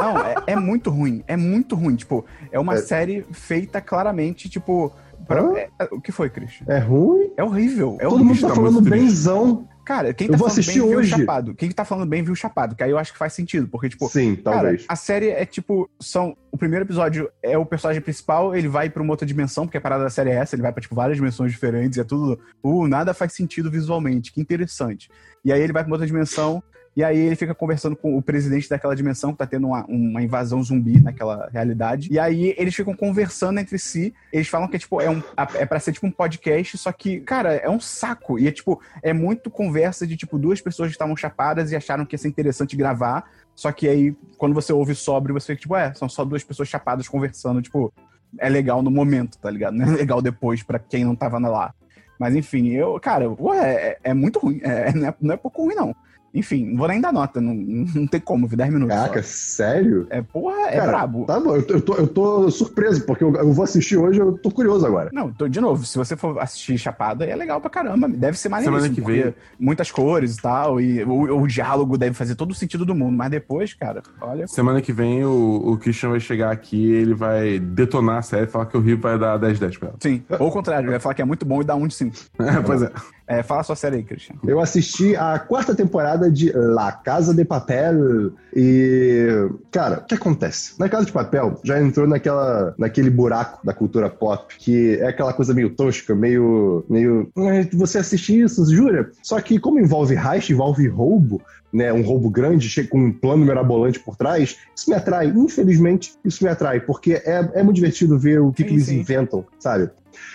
Não, 0.00 0.18
é, 0.18 0.34
é 0.48 0.56
muito 0.56 0.90
ruim. 0.90 1.22
É 1.26 1.36
muito 1.36 1.74
ruim. 1.74 1.96
Tipo, 1.96 2.24
é 2.52 2.58
uma 2.58 2.74
É. 2.74 2.76
série 2.78 3.24
feita 3.32 3.80
claramente, 3.80 4.48
tipo. 4.48 4.92
Pra- 5.26 5.58
é- 5.58 5.68
é- 5.80 5.88
o 5.92 6.00
que 6.00 6.12
foi, 6.12 6.28
Christian? 6.30 6.66
É 6.68 6.78
ruim? 6.78 7.30
É 7.36 7.42
horrível. 7.44 7.96
É 8.00 8.04
Todo 8.04 8.14
horrível. 8.14 8.26
mundo 8.34 8.40
tá 8.40 8.48
tá 8.48 8.54
falando 8.54 8.80
benzão. 8.80 9.68
Cara, 9.84 10.14
quem 10.14 10.26
Eu 10.28 10.32
tá 10.32 10.38
vou 10.38 10.48
falando 10.48 10.60
assistir 10.60 10.78
bem 10.80 10.88
viu 10.88 10.96
o 10.96 11.00
hoje. 11.00 11.10
Chapado. 11.10 11.54
Quem 11.54 11.70
tá 11.70 11.84
falando 11.84 12.08
bem 12.08 12.22
viu 12.22 12.32
o 12.32 12.36
Chapado, 12.36 12.74
que 12.74 12.82
aí 12.82 12.90
eu 12.90 12.96
acho 12.96 13.12
que 13.12 13.18
faz 13.18 13.34
sentido, 13.34 13.68
porque, 13.68 13.90
tipo, 13.90 14.08
Sim, 14.08 14.34
Cara, 14.36 14.56
talvez. 14.56 14.84
a 14.88 14.96
série 14.96 15.28
é 15.28 15.44
tipo, 15.44 15.90
são. 16.00 16.34
O 16.50 16.56
primeiro 16.56 16.86
episódio 16.86 17.28
é 17.42 17.58
o 17.58 17.66
personagem 17.66 18.00
principal, 18.00 18.56
ele 18.56 18.66
vai 18.66 18.88
pra 18.88 19.02
uma 19.02 19.12
outra 19.12 19.26
dimensão, 19.26 19.66
porque 19.66 19.76
a 19.76 19.80
parada 19.82 20.04
da 20.04 20.08
série 20.10 20.30
é 20.30 20.36
essa, 20.36 20.54
ele 20.54 20.62
vai 20.62 20.72
pra, 20.72 20.80
tipo, 20.80 20.94
várias 20.94 21.18
dimensões 21.18 21.52
diferentes, 21.52 21.98
e 21.98 22.00
é 22.00 22.04
tudo. 22.04 22.40
Uh, 22.62 22.86
nada 22.86 23.12
faz 23.12 23.34
sentido 23.34 23.70
visualmente, 23.70 24.32
que 24.32 24.40
interessante. 24.40 25.10
E 25.44 25.52
aí 25.52 25.60
ele 25.60 25.72
vai 25.72 25.82
pra 25.82 25.90
uma 25.90 25.96
outra 25.96 26.06
dimensão, 26.06 26.62
e 26.96 27.02
aí 27.02 27.18
ele 27.18 27.34
fica 27.34 27.54
conversando 27.54 27.96
com 27.96 28.16
o 28.16 28.22
presidente 28.22 28.68
daquela 28.68 28.94
dimensão, 28.94 29.32
que 29.32 29.38
tá 29.38 29.46
tendo 29.46 29.66
uma, 29.66 29.84
uma 29.86 30.22
invasão 30.22 30.62
zumbi 30.62 31.00
naquela 31.00 31.48
realidade. 31.52 32.08
E 32.10 32.18
aí 32.18 32.54
eles 32.56 32.74
ficam 32.74 32.94
conversando 32.94 33.58
entre 33.58 33.78
si. 33.78 34.14
Eles 34.32 34.46
falam 34.46 34.68
que 34.68 34.76
é 34.76 34.78
tipo, 34.78 35.00
é, 35.00 35.10
um, 35.10 35.20
é 35.54 35.66
pra 35.66 35.80
ser 35.80 35.92
tipo 35.92 36.06
um 36.06 36.10
podcast, 36.10 36.78
só 36.78 36.92
que, 36.92 37.20
cara, 37.20 37.54
é 37.54 37.68
um 37.68 37.80
saco. 37.80 38.38
E 38.38 38.46
é 38.46 38.52
tipo, 38.52 38.80
é 39.02 39.12
muito 39.12 39.50
conversa 39.50 40.06
de 40.06 40.16
tipo 40.16 40.38
duas 40.38 40.60
pessoas 40.60 40.88
que 40.88 40.94
estavam 40.94 41.16
chapadas 41.16 41.72
e 41.72 41.76
acharam 41.76 42.06
que 42.06 42.14
ia 42.14 42.18
ser 42.18 42.28
interessante 42.28 42.76
gravar. 42.76 43.28
Só 43.56 43.72
que 43.72 43.88
aí, 43.88 44.16
quando 44.38 44.54
você 44.54 44.72
ouve 44.72 44.94
sóbrio, 44.94 45.34
você 45.34 45.48
fica 45.48 45.62
tipo, 45.62 45.76
é, 45.76 45.92
são 45.94 46.08
só 46.08 46.24
duas 46.24 46.44
pessoas 46.44 46.68
chapadas 46.68 47.08
conversando, 47.08 47.60
tipo, 47.60 47.92
é 48.38 48.48
legal 48.48 48.82
no 48.82 48.90
momento, 48.90 49.38
tá 49.38 49.50
ligado? 49.50 49.74
Não 49.76 49.86
é 49.86 49.96
legal 49.96 50.22
depois 50.22 50.62
pra 50.62 50.78
quem 50.78 51.04
não 51.04 51.16
tava 51.16 51.38
lá. 51.38 51.74
Mas 52.18 52.36
enfim, 52.36 52.68
eu, 52.68 52.98
cara, 53.00 53.28
ué, 53.28 53.74
é, 53.74 53.98
é 54.04 54.14
muito 54.14 54.38
ruim. 54.38 54.60
É, 54.62 54.92
não, 54.92 55.08
é, 55.08 55.14
não 55.20 55.34
é 55.34 55.36
pouco 55.36 55.64
ruim, 55.64 55.74
não. 55.74 55.94
Enfim, 56.34 56.66
não 56.66 56.78
vou 56.78 56.88
nem 56.88 57.00
dar 57.00 57.12
nota, 57.12 57.40
não, 57.40 57.54
não 57.54 58.06
tem 58.08 58.20
como, 58.20 58.48
vi 58.48 58.56
10 58.56 58.72
minutos. 58.72 58.94
Caraca, 58.94 59.22
só. 59.22 59.28
sério? 59.28 60.06
É, 60.10 60.20
porra, 60.20 60.68
é 60.68 60.76
Cara, 60.78 60.86
brabo. 60.88 61.24
Tá 61.26 61.38
bom, 61.38 61.54
eu 61.54 61.62
tô, 61.62 61.74
eu 61.74 61.80
tô- 61.80 61.94
eu 61.94 62.06
tô 62.08 62.50
surpreso, 62.50 63.04
porque 63.06 63.22
eu, 63.22 63.32
eu 63.36 63.52
vou 63.52 63.62
assistir 63.62 63.96
hoje, 63.96 64.18
eu 64.18 64.32
tô 64.36 64.50
curioso 64.50 64.84
agora. 64.84 65.10
Não, 65.12 65.32
tô, 65.32 65.46
de 65.46 65.60
novo, 65.60 65.84
se 65.86 65.96
você 65.96 66.16
for 66.16 66.40
assistir 66.40 66.76
Chapada, 66.76 67.24
é 67.24 67.36
legal 67.36 67.60
pra 67.60 67.70
caramba. 67.70 68.08
Deve 68.08 68.36
ser 68.36 68.44
Semana 68.44 68.64
maneiríssimo, 68.64 68.94
que 68.96 69.00
porque 69.02 69.22
vem. 69.22 69.34
muitas 69.58 69.90
cores 69.92 70.36
e 70.36 70.42
tal, 70.42 70.80
e 70.80 71.04
o, 71.04 71.40
o 71.42 71.46
diálogo 71.46 71.96
deve 71.96 72.14
fazer 72.14 72.34
todo 72.34 72.50
o 72.50 72.54
sentido 72.54 72.84
do 72.84 72.94
mundo. 72.94 73.16
Mas 73.16 73.30
depois, 73.30 73.72
cara, 73.72 74.02
olha... 74.20 74.48
Semana 74.48 74.82
que 74.82 74.92
vem 74.92 75.24
o, 75.24 75.62
o 75.72 75.78
Christian 75.78 76.10
vai 76.10 76.20
chegar 76.20 76.50
aqui 76.50 76.84
ele 76.94 77.14
vai 77.14 77.58
detonar 77.58 78.18
a 78.18 78.22
série, 78.22 78.46
falar 78.46 78.66
que 78.66 78.76
o 78.76 78.80
Rio 78.80 78.98
vai 78.98 79.18
dar 79.18 79.38
10-10 79.38 79.78
pra 79.78 79.88
ela. 79.88 79.96
Sim, 80.00 80.22
ou 80.38 80.48
o 80.48 80.50
contrário, 80.50 80.90
vai 80.90 80.98
falar 80.98 81.14
que 81.14 81.22
é 81.22 81.24
muito 81.24 81.44
bom 81.46 81.60
e 81.60 81.64
dá 81.64 81.74
um 81.74 81.86
de 81.86 81.94
cinco. 81.94 82.16
É, 82.38 82.60
pois 82.64 82.82
é. 82.82 82.90
É, 83.26 83.42
fala 83.42 83.62
sua 83.62 83.74
série 83.76 83.96
aí, 83.96 84.02
Christian. 84.02 84.36
Eu 84.46 84.60
assisti 84.60 85.16
a 85.16 85.38
quarta 85.38 85.74
temporada 85.74 86.30
de 86.30 86.52
La 86.52 86.92
Casa 86.92 87.34
de 87.34 87.44
Papel 87.44 88.32
e, 88.54 89.48
cara, 89.70 90.00
o 90.00 90.04
que 90.04 90.14
acontece? 90.14 90.78
Na 90.78 90.88
Casa 90.88 91.06
de 91.06 91.12
Papel 91.12 91.58
já 91.64 91.80
entrou 91.80 92.06
naquela, 92.06 92.74
naquele 92.76 93.08
buraco 93.08 93.64
da 93.64 93.72
cultura 93.72 94.10
pop, 94.10 94.54
que 94.58 94.96
é 94.96 95.08
aquela 95.08 95.32
coisa 95.32 95.54
meio 95.54 95.70
tosca, 95.70 96.14
meio, 96.14 96.84
meio, 96.88 97.30
"Ah, 97.36 97.66
você 97.72 97.98
assiste 97.98 98.38
isso, 98.38 98.64
jura? 98.70 99.10
Só 99.22 99.40
que 99.40 99.58
como 99.58 99.80
envolve 99.80 100.14
heist, 100.14 100.50
envolve 100.50 100.86
roubo, 100.86 101.40
né, 101.72 101.92
um 101.92 102.02
roubo 102.02 102.30
grande, 102.30 102.68
chega 102.68 102.88
com 102.88 102.98
um 102.98 103.12
plano 103.12 103.44
mirabolante 103.44 103.98
por 103.98 104.16
trás, 104.16 104.56
isso 104.76 104.88
me 104.88 104.94
atrai. 104.94 105.26
Infelizmente, 105.26 106.12
isso 106.24 106.44
me 106.44 106.50
atrai, 106.50 106.78
porque 106.78 107.14
é, 107.14 107.50
é 107.54 107.62
muito 107.62 107.74
divertido 107.76 108.16
ver 108.18 108.40
o 108.40 108.52
que, 108.52 108.62
Sim, 108.62 108.68
que 108.68 108.74
eles 108.74 108.86
sim. 108.86 109.00
inventam, 109.00 109.44
sabe? 109.58 109.90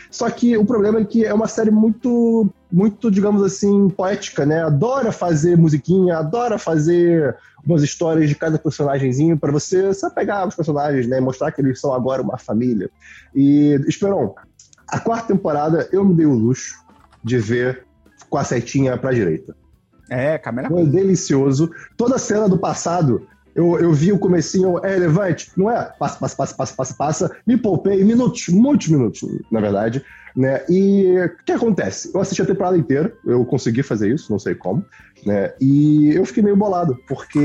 Só 0.09 0.29
que 0.29 0.57
o 0.57 0.65
problema 0.65 0.99
é 0.99 1.05
que 1.05 1.25
é 1.25 1.33
uma 1.33 1.47
série 1.47 1.71
muito, 1.71 2.49
muito, 2.71 3.11
digamos 3.11 3.43
assim, 3.43 3.89
poética, 3.89 4.45
né? 4.45 4.63
Adora 4.63 5.11
fazer 5.11 5.57
musiquinha, 5.57 6.17
adora 6.17 6.57
fazer 6.57 7.35
umas 7.65 7.83
histórias 7.83 8.29
de 8.29 8.35
cada 8.35 8.57
personagemzinho 8.57 9.37
para 9.37 9.51
você 9.51 9.93
se 9.93 10.05
apegar 10.05 10.41
aos 10.41 10.55
personagens, 10.55 11.07
né? 11.07 11.19
Mostrar 11.19 11.51
que 11.51 11.61
eles 11.61 11.79
são 11.79 11.93
agora 11.93 12.21
uma 12.21 12.37
família. 12.37 12.89
E, 13.35 13.79
Esperon, 13.87 14.33
a 14.87 14.99
quarta 14.99 15.27
temporada 15.27 15.87
eu 15.91 16.03
me 16.03 16.15
dei 16.15 16.25
o 16.25 16.33
luxo 16.33 16.75
de 17.23 17.37
ver 17.37 17.85
com 18.29 18.37
a 18.37 18.43
setinha 18.43 18.97
pra 18.97 19.11
direita. 19.11 19.55
É, 20.09 20.37
Camila. 20.37 20.67
Foi 20.67 20.85
delicioso. 20.85 21.69
Toda 21.95 22.15
a 22.15 22.19
cena 22.19 22.49
do 22.49 22.57
passado, 22.57 23.27
eu, 23.55 23.79
eu 23.79 23.93
vi 23.93 24.11
o 24.11 24.19
comecinho, 24.19 24.79
é 24.83 24.93
relevante, 24.93 25.51
não 25.57 25.69
é? 25.69 25.91
Passa, 25.99 26.17
passa, 26.19 26.35
passa, 26.35 26.55
passa, 26.55 26.75
passa, 26.75 26.93
passa. 26.95 27.37
Me 27.45 27.57
poupei 27.57 28.03
minutos, 28.03 28.47
muitos 28.49 28.87
minutos, 28.87 29.21
na 29.51 29.59
verdade. 29.59 30.03
Né? 30.39 30.63
E 30.69 31.17
o 31.17 31.43
que 31.43 31.51
acontece? 31.51 32.11
Eu 32.13 32.21
assisti 32.21 32.41
a 32.41 32.45
temporada 32.45 32.77
inteira, 32.77 33.11
eu 33.25 33.43
consegui 33.43 33.83
fazer 33.83 34.09
isso, 34.09 34.31
não 34.31 34.39
sei 34.39 34.55
como, 34.55 34.85
né? 35.25 35.51
E 35.59 36.13
eu 36.15 36.25
fiquei 36.25 36.41
meio 36.41 36.55
bolado, 36.55 36.97
porque 37.09 37.37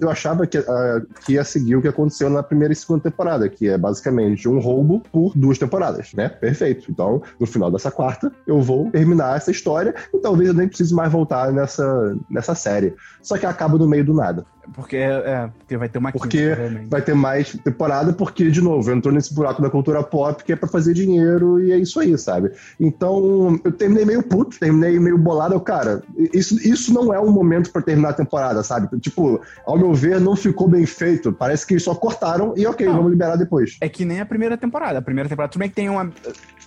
eu 0.00 0.10
achava 0.10 0.44
que, 0.48 0.58
ah, 0.58 1.00
que 1.24 1.34
ia 1.34 1.44
seguir 1.44 1.76
o 1.76 1.82
que 1.82 1.86
aconteceu 1.86 2.28
na 2.28 2.42
primeira 2.42 2.72
e 2.72 2.76
segunda 2.76 3.04
temporada, 3.04 3.48
que 3.48 3.68
é 3.68 3.78
basicamente 3.78 4.48
um 4.48 4.58
roubo 4.58 5.00
por 5.12 5.32
duas 5.36 5.58
temporadas, 5.58 6.12
né? 6.12 6.28
Perfeito. 6.28 6.90
Então, 6.90 7.22
no 7.38 7.46
final 7.46 7.70
dessa 7.70 7.88
quarta, 7.88 8.32
eu 8.44 8.60
vou 8.60 8.90
terminar 8.90 9.36
essa 9.36 9.52
história 9.52 9.94
e 10.12 10.18
talvez 10.18 10.48
eu 10.48 10.54
nem 10.54 10.66
precise 10.66 10.92
mais 10.92 11.12
voltar 11.12 11.52
nessa, 11.52 12.18
nessa 12.28 12.56
série. 12.56 12.96
Só 13.22 13.38
que 13.38 13.46
acaba 13.46 13.78
no 13.78 13.86
meio 13.86 14.04
do 14.04 14.12
nada. 14.12 14.44
Porque, 14.74 14.96
é, 14.96 15.50
porque 15.58 15.76
vai 15.76 15.88
ter 15.88 15.98
uma 15.98 16.12
Porque 16.12 16.54
quinta, 16.54 16.86
vai 16.88 17.02
ter 17.02 17.14
mais 17.14 17.52
temporada, 17.52 18.12
porque, 18.12 18.50
de 18.50 18.60
novo, 18.60 18.90
entrou 18.92 19.12
nesse 19.12 19.34
buraco 19.34 19.60
da 19.60 19.70
cultura 19.70 20.02
pop 20.02 20.44
que 20.44 20.52
é 20.52 20.56
pra 20.56 20.68
fazer 20.68 20.94
dinheiro 20.94 21.60
e 21.60 21.72
é 21.72 21.78
isso 21.78 21.98
aí, 21.98 22.16
sabe? 22.16 22.39
Então, 22.78 23.58
eu 23.64 23.72
terminei 23.72 24.04
meio 24.04 24.22
puto, 24.22 24.58
terminei 24.58 24.98
meio 24.98 25.18
bolado. 25.18 25.54
Eu, 25.54 25.60
cara, 25.60 26.02
isso, 26.32 26.56
isso 26.66 26.92
não 26.92 27.12
é 27.12 27.20
um 27.20 27.30
momento 27.30 27.70
pra 27.70 27.82
terminar 27.82 28.10
a 28.10 28.14
temporada, 28.14 28.62
sabe? 28.62 28.88
Tipo, 29.00 29.40
ao 29.66 29.78
meu 29.78 29.92
ver, 29.94 30.20
não 30.20 30.36
ficou 30.36 30.68
bem 30.68 30.86
feito. 30.86 31.32
Parece 31.32 31.66
que 31.66 31.78
só 31.78 31.94
cortaram 31.94 32.54
e 32.56 32.66
ok, 32.66 32.86
Não. 32.86 32.96
vamos 32.96 33.10
liberar 33.10 33.36
depois. 33.36 33.76
É 33.80 33.88
que 33.88 34.04
nem 34.04 34.20
a 34.20 34.26
primeira 34.26 34.56
temporada. 34.56 34.98
A 34.98 35.02
primeira 35.02 35.28
temporada, 35.28 35.50
tudo 35.52 35.60
bem 35.60 35.68
que 35.68 35.74
tem 35.74 35.88
uma, 35.88 36.10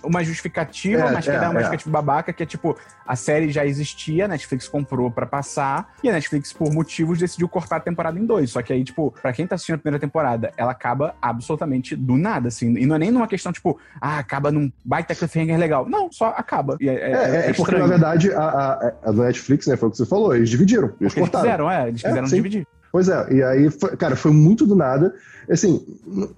uma 0.02 0.22
justificativa, 0.22 1.02
É, 1.02 1.12
mas 1.12 1.24
que 1.24 1.30
é, 1.30 1.38
dá 1.38 1.50
uma 1.50 1.60
é. 1.60 1.62
justificativa 1.62 1.90
babaca, 1.90 2.32
que 2.32 2.42
é 2.42 2.46
tipo, 2.46 2.76
a 3.06 3.16
série 3.16 3.50
já 3.50 3.64
existia, 3.66 4.24
a 4.24 4.28
Netflix 4.28 4.68
comprou 4.68 5.10
pra 5.10 5.26
passar, 5.26 5.94
e 6.02 6.08
a 6.08 6.12
Netflix, 6.12 6.52
por 6.52 6.72
motivos, 6.72 7.18
decidiu 7.18 7.48
cortar 7.48 7.76
a 7.76 7.80
temporada 7.80 8.18
em 8.18 8.24
dois. 8.24 8.50
Só 8.50 8.62
que 8.62 8.72
aí, 8.72 8.84
tipo, 8.84 9.14
pra 9.22 9.32
quem 9.32 9.46
tá 9.46 9.54
assistindo 9.54 9.76
a 9.76 9.78
primeira 9.78 10.00
temporada, 10.00 10.52
ela 10.56 10.72
acaba 10.72 11.14
absolutamente 11.20 11.96
do 11.96 12.16
nada, 12.16 12.48
assim. 12.48 12.76
E 12.76 12.86
não 12.86 12.96
é 12.96 12.98
nem 12.98 13.10
numa 13.10 13.26
questão, 13.28 13.52
tipo, 13.52 13.78
ah, 14.00 14.18
acaba 14.18 14.50
num 14.50 14.70
baita 14.84 15.14
cliffhanger 15.14 15.58
legal. 15.64 15.88
Não, 15.88 16.10
só 16.12 16.26
acaba. 16.36 16.76
É, 16.80 16.86
é, 16.86 16.90
É, 16.90 17.12
é, 17.46 17.50
é 17.50 17.52
porque, 17.54 17.76
na 17.76 17.86
verdade, 17.86 18.32
a, 18.32 18.42
a, 18.42 18.92
a 19.04 19.12
Netflix, 19.12 19.66
né, 19.66 19.76
foi 19.76 19.88
o 19.88 19.90
que 19.92 19.98
você 19.98 20.06
falou, 20.06 20.34
eles 20.34 20.48
dividiram, 20.48 20.84
eles 20.86 20.94
Porque 20.98 21.04
eles 21.20 21.30
cortaram. 21.30 21.44
fizeram, 21.44 21.70
é, 21.70 21.88
eles 21.88 22.04
É, 22.04 22.08
quiseram 22.08 22.26
sim. 22.26 22.36
dividir. 22.36 22.66
Pois 22.92 23.08
é, 23.08 23.26
e 23.32 23.42
aí, 23.42 23.70
foi- 23.70 23.96
cara, 23.96 24.14
foi 24.14 24.30
muito 24.30 24.64
do 24.64 24.76
nada. 24.76 25.12
Assim, 25.50 25.84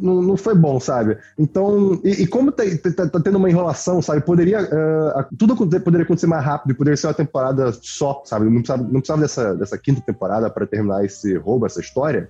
não 0.01 0.37
foi 0.39 0.55
bom, 0.55 0.81
sabe? 0.81 1.19
Então, 1.39 2.01
e, 2.03 2.23
e 2.23 2.27
como 2.27 2.51
tá, 2.51 2.65
tá- 2.97 3.07
tá 3.09 3.21
tendo 3.21 3.37
uma 3.37 3.49
enrolação, 3.51 4.01
sabe? 4.01 4.21
Poderia. 4.23 4.61
a- 4.61 5.27
tudo 5.39 5.55
poderia 5.55 6.03
acontecer 6.05 6.27
mais 6.27 6.43
rápido, 6.45 6.75
poderia 6.75 6.97
ser 6.97 7.07
uma 7.09 7.15
temporada 7.15 7.71
só, 7.83 8.23
sabe? 8.25 8.47
Não 8.47 8.55
precisava, 8.63 8.83
não 8.83 9.01
precisava 9.01 9.21
dessa, 9.21 9.55
dessa 9.55 9.77
quinta 9.79 10.01
temporada 10.01 10.49
para 10.51 10.67
terminar 10.67 11.05
esse 11.05 11.37
roubo, 11.37 11.67
essa 11.67 11.79
história. 11.81 12.29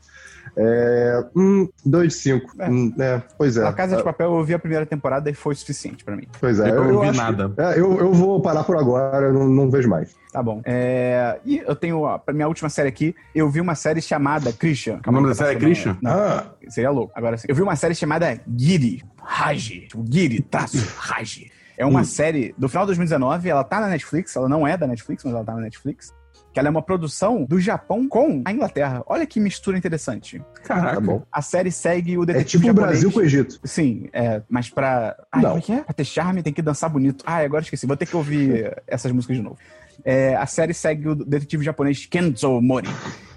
É. 0.57 1.25
Hum, 1.35 1.69
2 1.85 2.09
de 2.13 2.19
5. 2.19 2.53
É. 3.01 3.23
pois 3.39 3.57
é. 3.57 3.67
A 3.67 3.73
Casa 3.73 3.97
de 3.97 4.03
Papel, 4.03 4.37
eu 4.37 4.45
vi 4.45 4.55
a 4.55 4.59
primeira 4.59 4.85
temporada 4.85 5.31
e 5.31 5.35
foi 5.35 5.55
suficiente 5.55 6.05
pra 6.05 6.17
mim. 6.17 6.27
Pois 6.41 6.59
é. 6.61 6.71
Eu 6.71 6.85
não 6.93 7.01
vi 7.11 7.17
nada. 7.17 7.53
é, 7.57 7.79
eu, 7.79 7.99
eu 7.99 8.13
vou 8.13 8.41
parar 8.41 8.65
por 8.65 8.77
agora, 8.77 9.27
eu 9.27 9.33
não, 9.33 9.49
não 9.49 9.71
vejo 9.71 9.89
mais. 9.89 10.15
Tá 10.33 10.43
bom. 10.43 10.61
É, 10.65 11.39
E 11.45 11.59
eu 11.67 11.75
tenho 11.75 12.05
a 12.07 12.21
minha 12.33 12.47
última 12.49 12.69
série 12.69 12.89
aqui. 12.89 13.15
Eu 13.35 13.49
vi 13.49 13.61
uma 13.61 13.75
série 13.75 14.03
chamada 14.03 14.53
Christian. 14.53 15.01
O 15.07 15.13
nome 15.13 15.29
da 15.29 15.35
série 15.35 15.57
é 15.57 15.59
Christian? 15.59 15.97
Não, 16.03 16.11
Ah, 16.13 16.47
seria 16.69 16.91
louco. 16.91 17.13
Agora 17.15 17.37
sim. 17.39 17.47
Eu 17.49 17.55
vi 17.55 17.63
uma 17.63 17.77
série 17.77 17.95
chamada 17.95 18.39
Giri. 18.57 19.03
Raji. 19.23 19.87
Tipo, 19.89 20.05
Giri, 20.11 20.41
traço, 20.43 20.77
Raji. 20.99 21.51
É 21.79 21.85
uma 21.85 22.05
série 22.05 22.55
do 22.57 22.69
final 22.69 22.85
de 22.85 22.89
2019. 22.89 23.49
Ela 23.49 23.63
tá 23.65 23.81
na 23.81 23.89
Netflix. 23.89 24.35
Ela 24.35 24.49
não 24.49 24.67
é 24.67 24.77
da 24.77 24.87
Netflix, 24.87 25.25
mas 25.25 25.35
ela 25.35 25.45
tá 25.45 25.55
na 25.55 25.61
Netflix. 25.61 26.15
Que 26.57 26.61
ela 26.61 26.69
é 26.69 26.71
uma 26.71 26.81
produção 26.81 27.45
do 27.45 27.61
Japão 27.61 28.09
com 28.09 28.41
a 28.43 28.51
Inglaterra. 28.51 29.03
Olha 29.07 29.27
que 29.27 29.39
mistura 29.39 29.77
interessante. 29.77 30.43
Caraca. 30.65 30.95
tá 30.95 31.01
bom. 31.03 31.23
A 31.31 31.43
série 31.43 31.71
segue 31.71 32.17
o 32.17 32.23
É 32.23 32.27
detetive 32.29 32.65
tipo 32.65 32.71
o. 32.71 32.75
Brasil 32.75 33.13
com 33.13 33.19
o 33.19 33.23
Egito. 33.23 33.61
Sim, 33.63 34.09
é, 34.11 34.41
mas 34.49 34.71
pra. 34.71 35.15
Ai, 35.31 35.43
Não. 35.43 35.51
como 35.51 35.59
é 35.59 35.63
que 35.67 35.73
é? 35.75 35.83
Pra 35.83 35.93
ter 35.93 36.07
charme 36.07 36.43
tem 36.43 36.55
que 36.55 36.63
dançar 36.63 36.89
bonito. 36.89 37.23
Ah, 37.27 37.41
agora 37.45 37.63
esqueci. 37.63 37.87
Vou 37.87 37.95
ter 37.95 38.07
que 38.07 38.17
ouvir 38.17 38.75
essas 38.89 39.13
músicas 39.13 39.37
de 39.37 39.43
novo. 39.43 39.59
É, 40.03 40.35
a 40.35 40.47
série 40.47 40.73
segue 40.73 41.11
o 41.11 41.15
detetive 41.15 41.63
japonês 41.63 42.07
Kenzo 42.07 42.59
Mori, 42.63 42.89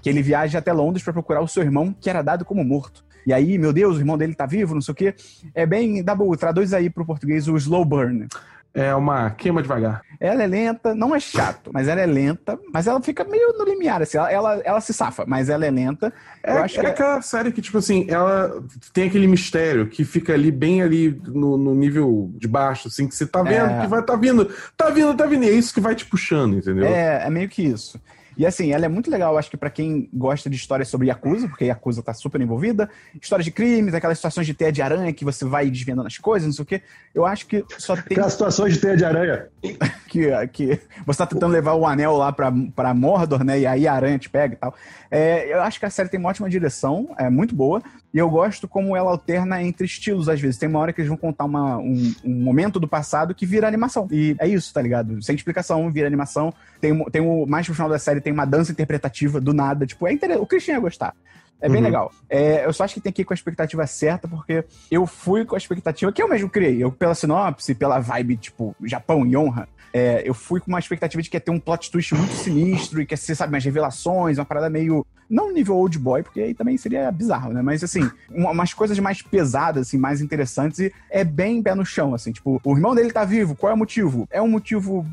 que 0.02 0.08
ele 0.10 0.22
viaja 0.22 0.60
até 0.60 0.72
Londres 0.72 1.04
pra 1.04 1.12
procurar 1.12 1.42
o 1.42 1.48
seu 1.50 1.62
irmão, 1.62 1.94
que 2.00 2.10
era 2.10 2.22
dado 2.22 2.46
como 2.46 2.64
morto. 2.64 3.04
E 3.28 3.34
aí, 3.34 3.58
meu 3.58 3.74
Deus, 3.74 3.98
o 3.98 4.00
irmão 4.00 4.18
dele 4.18 4.34
tá 4.34 4.46
vivo, 4.46 4.74
não 4.74 4.82
sei 4.82 4.94
o 4.94 4.96
quê. 4.96 5.14
É 5.54 5.66
bem. 5.66 6.02
Dabu, 6.02 6.36
traduz 6.38 6.74
aí 6.74 6.90
pro 6.90 7.06
português 7.06 7.50
o 7.50 7.58
slow 7.58 7.84
burn. 7.84 8.28
É 8.74 8.94
uma 8.94 9.32
queima 9.32 9.62
devagar. 9.62 10.02
Ela 10.20 10.44
é 10.44 10.48
lenta, 10.48 10.94
não 10.94 11.16
é 11.16 11.20
chato, 11.20 11.72
mas 11.74 11.88
ela 11.88 12.02
é 12.02 12.06
lenta, 12.06 12.60
mas 12.72 12.86
ela 12.88 13.02
fica 13.02 13.24
meio 13.24 13.54
no 13.58 13.66
limiar, 13.66 14.02
assim. 14.02 14.18
Ela, 14.18 14.32
ela, 14.32 14.62
ela 14.64 14.82
se 14.82 14.94
safa, 14.94 15.26
mas 15.26 15.50
ela 15.50 15.66
é 15.66 15.72
lenta. 15.72 16.14
É, 16.44 16.52
Eu 16.58 16.64
acho 16.64 16.78
é 16.78 16.82
que 16.82 16.86
é- 16.86 16.90
aquela 16.92 17.22
série 17.22 17.52
que, 17.52 17.62
tipo 17.62 17.78
assim, 17.78 18.06
ela 18.10 18.62
tem 18.94 19.08
aquele 19.08 19.28
mistério 19.28 19.88
que 19.88 20.04
fica 20.04 20.34
ali, 20.34 20.52
bem 20.52 20.82
ali 20.84 21.20
no, 21.28 21.58
no 21.58 21.74
nível 21.74 22.32
de 22.36 22.48
baixo, 22.48 22.90
assim, 22.90 23.08
que 23.08 23.16
você 23.16 23.26
tá 23.26 23.42
vendo 23.42 23.72
É. 23.72 23.82
que 23.82 23.88
vai, 23.88 24.04
tá 24.04 24.16
vindo, 24.16 24.46
tá 24.78 24.90
vindo, 24.90 25.14
tá 25.16 25.26
vindo. 25.26 25.46
E 25.46 25.50
é 25.50 25.54
isso 25.54 25.74
que 25.74 25.82
vai 25.82 25.96
te 25.96 26.06
puxando, 26.06 26.58
entendeu? 26.58 26.86
É, 26.86 27.26
é 27.26 27.30
meio 27.30 27.50
que 27.50 27.64
isso. 27.64 28.00
E 28.40 28.46
assim, 28.46 28.72
ela 28.72 28.86
é 28.86 28.88
muito 28.88 29.12
legal, 29.12 29.38
acho 29.38 29.50
que 29.52 29.58
pra 29.58 29.70
quem 29.70 30.10
gosta 30.14 30.50
de 30.50 30.56
histórias 30.56 30.88
sobre 30.88 31.08
Yakuza, 31.08 31.50
porque 31.50 31.66
Yakuza 31.66 32.02
tá 32.02 32.14
super 32.14 32.40
envolvida, 32.40 32.90
histórias 33.22 33.44
de 33.44 33.52
crimes, 33.52 33.94
aquelas 33.94 34.18
situações 34.18 34.48
de 34.48 34.54
teia 34.54 34.72
de 34.72 34.82
aranha 34.82 35.12
que 35.12 35.26
você 35.26 35.44
vai 35.44 35.70
desvendando 35.70 36.08
as 36.08 36.18
coisas, 36.18 36.48
não 36.48 36.54
sei 36.54 36.64
o 36.64 36.66
quê. 36.66 36.82
Eu 37.14 37.26
acho 37.26 37.46
que 37.46 37.66
só 37.78 37.98
tem 37.98 38.06
Aquelas 38.12 38.32
situações 38.32 38.76
de 38.76 38.80
teia 38.80 38.96
de 38.96 39.04
aranha. 39.04 39.50
que, 40.08 40.48
que 40.54 40.80
você 41.06 41.18
tá 41.18 41.26
tentando 41.26 41.52
levar 41.52 41.74
o 41.74 41.86
anel 41.86 42.16
lá 42.16 42.32
pra, 42.32 42.50
pra 42.74 42.94
Mordor, 42.94 43.44
né? 43.44 43.60
E 43.60 43.68
aí 43.68 43.86
a 43.86 43.94
aranha 43.94 44.18
te 44.18 44.30
pega 44.30 44.54
e 44.54 44.58
tal. 44.58 44.74
É, 45.12 45.54
eu 45.54 45.62
acho 45.62 45.78
que 45.78 45.86
a 45.86 45.90
série 45.90 46.08
tem 46.08 46.18
uma 46.20 46.30
ótima 46.30 46.50
direção, 46.50 47.14
é 47.18 47.30
muito 47.30 47.54
boa. 47.54 47.82
E 48.14 48.18
eu 48.18 48.30
gosto 48.30 48.68
como 48.68 48.96
ela 48.96 49.12
alterna 49.12 49.62
entre 49.62 49.86
estilos, 49.86 50.28
às 50.30 50.40
vezes. 50.42 50.58
Tem 50.58 50.68
uma 50.68 50.80
hora 50.80 50.92
que 50.92 51.02
eles 51.02 51.10
vão 51.10 51.18
contar 51.18 51.46
uma- 51.46 51.78
um, 51.78 52.14
um 52.24 52.42
momento 52.44 52.80
do 52.80 52.88
passado 52.88 53.36
que 53.36 53.46
vira 53.46 53.68
animação. 53.68 54.08
E 54.12 54.36
é 54.40 54.48
isso, 54.48 54.74
tá 54.74 54.82
ligado? 54.82 55.22
Sem 55.22 55.36
explicação, 55.36 55.92
vira 55.92 56.08
animação. 56.08 56.52
Tem, 56.82 56.98
tem 57.12 57.22
o, 57.22 57.46
mais 57.46 57.66
pro 57.68 57.76
final 57.76 57.90
da 57.90 58.00
série, 58.00 58.22
tem 58.30 58.34
uma 58.34 58.46
dança 58.46 58.72
interpretativa 58.72 59.42
do 59.42 59.54
nada. 59.54 59.86
Tipo, 59.88 60.08
é 60.08 60.14
interessante. 60.14 60.44
O 60.44 60.46
Christian 60.46 60.76
ia 60.76 60.80
gostar. 60.80 61.16
É 61.62 61.68
bem 61.68 61.80
Uhum. 61.80 61.84
legal. 61.84 62.12
É, 62.30 62.66
eu 62.66 62.72
só 62.72 62.84
acho 62.86 62.94
que 62.94 63.02
tem 63.02 63.12
que 63.12 63.24
ir 63.24 63.26
com 63.26 63.34
a 63.34 63.36
expectativa 63.36 63.86
certa, 63.86 64.28
porque 64.28 64.64
eu 64.90 65.06
fui 65.06 65.44
com 65.44 65.56
a 65.56 65.58
expectativa 65.58 66.12
que 66.12 66.22
eu 66.22 66.30
mesmo 66.30 66.50
criei. 66.50 66.82
Eu, 66.82 66.92
pela 66.92 67.14
sinopse, 67.16 67.76
pela 67.76 68.00
vibe, 68.00 68.38
tipo, 68.38 68.74
Japão 68.86 69.26
e 69.26 69.36
honra, 69.36 69.68
é, 69.92 70.22
eu 70.24 70.34
fui 70.34 70.60
com 70.62 70.68
uma 70.68 70.80
expectativa 70.80 71.22
de 71.22 71.30
que 71.30 71.36
ia 71.36 71.42
ter 71.42 71.52
um 71.52 71.60
plot 71.60 71.92
twist 71.92 72.14
muito 72.16 72.32
sinistro 72.34 73.02
e 73.02 73.06
que 73.06 73.14
ia 73.14 73.18
ser, 73.18 73.36
sabe, 73.36 73.52
umas 73.54 73.66
revelações, 73.66 74.38
uma 74.38 74.46
parada 74.46 74.70
meio. 74.70 75.06
Não 75.30 75.52
nível 75.54 75.76
old 75.76 76.00
boy, 76.00 76.24
porque 76.24 76.40
aí 76.42 76.54
também 76.56 76.76
seria 76.78 77.12
bizarro, 77.12 77.52
né? 77.54 77.62
Mas 77.62 77.84
assim, 77.84 78.10
uma- 78.32 78.52
umas 78.52 78.74
coisas 78.74 78.98
mais 78.98 79.22
pesadas, 79.22 79.88
assim, 79.88 79.98
mais 79.98 80.22
interessantes, 80.22 80.80
e 80.80 80.94
é 81.10 81.24
bem 81.24 81.62
pé 81.62 81.76
no 81.76 81.86
chão, 81.86 82.14
assim, 82.16 82.32
tipo, 82.32 82.60
o 82.64 82.74
irmão 82.76 82.96
dele 82.96 83.12
tá 83.12 83.26
vivo, 83.26 83.56
qual 83.56 83.70
é 83.72 83.74
o 83.74 83.78
motivo? 83.78 84.28
É 84.32 84.42
um 84.42 84.48
motivo 84.48 85.06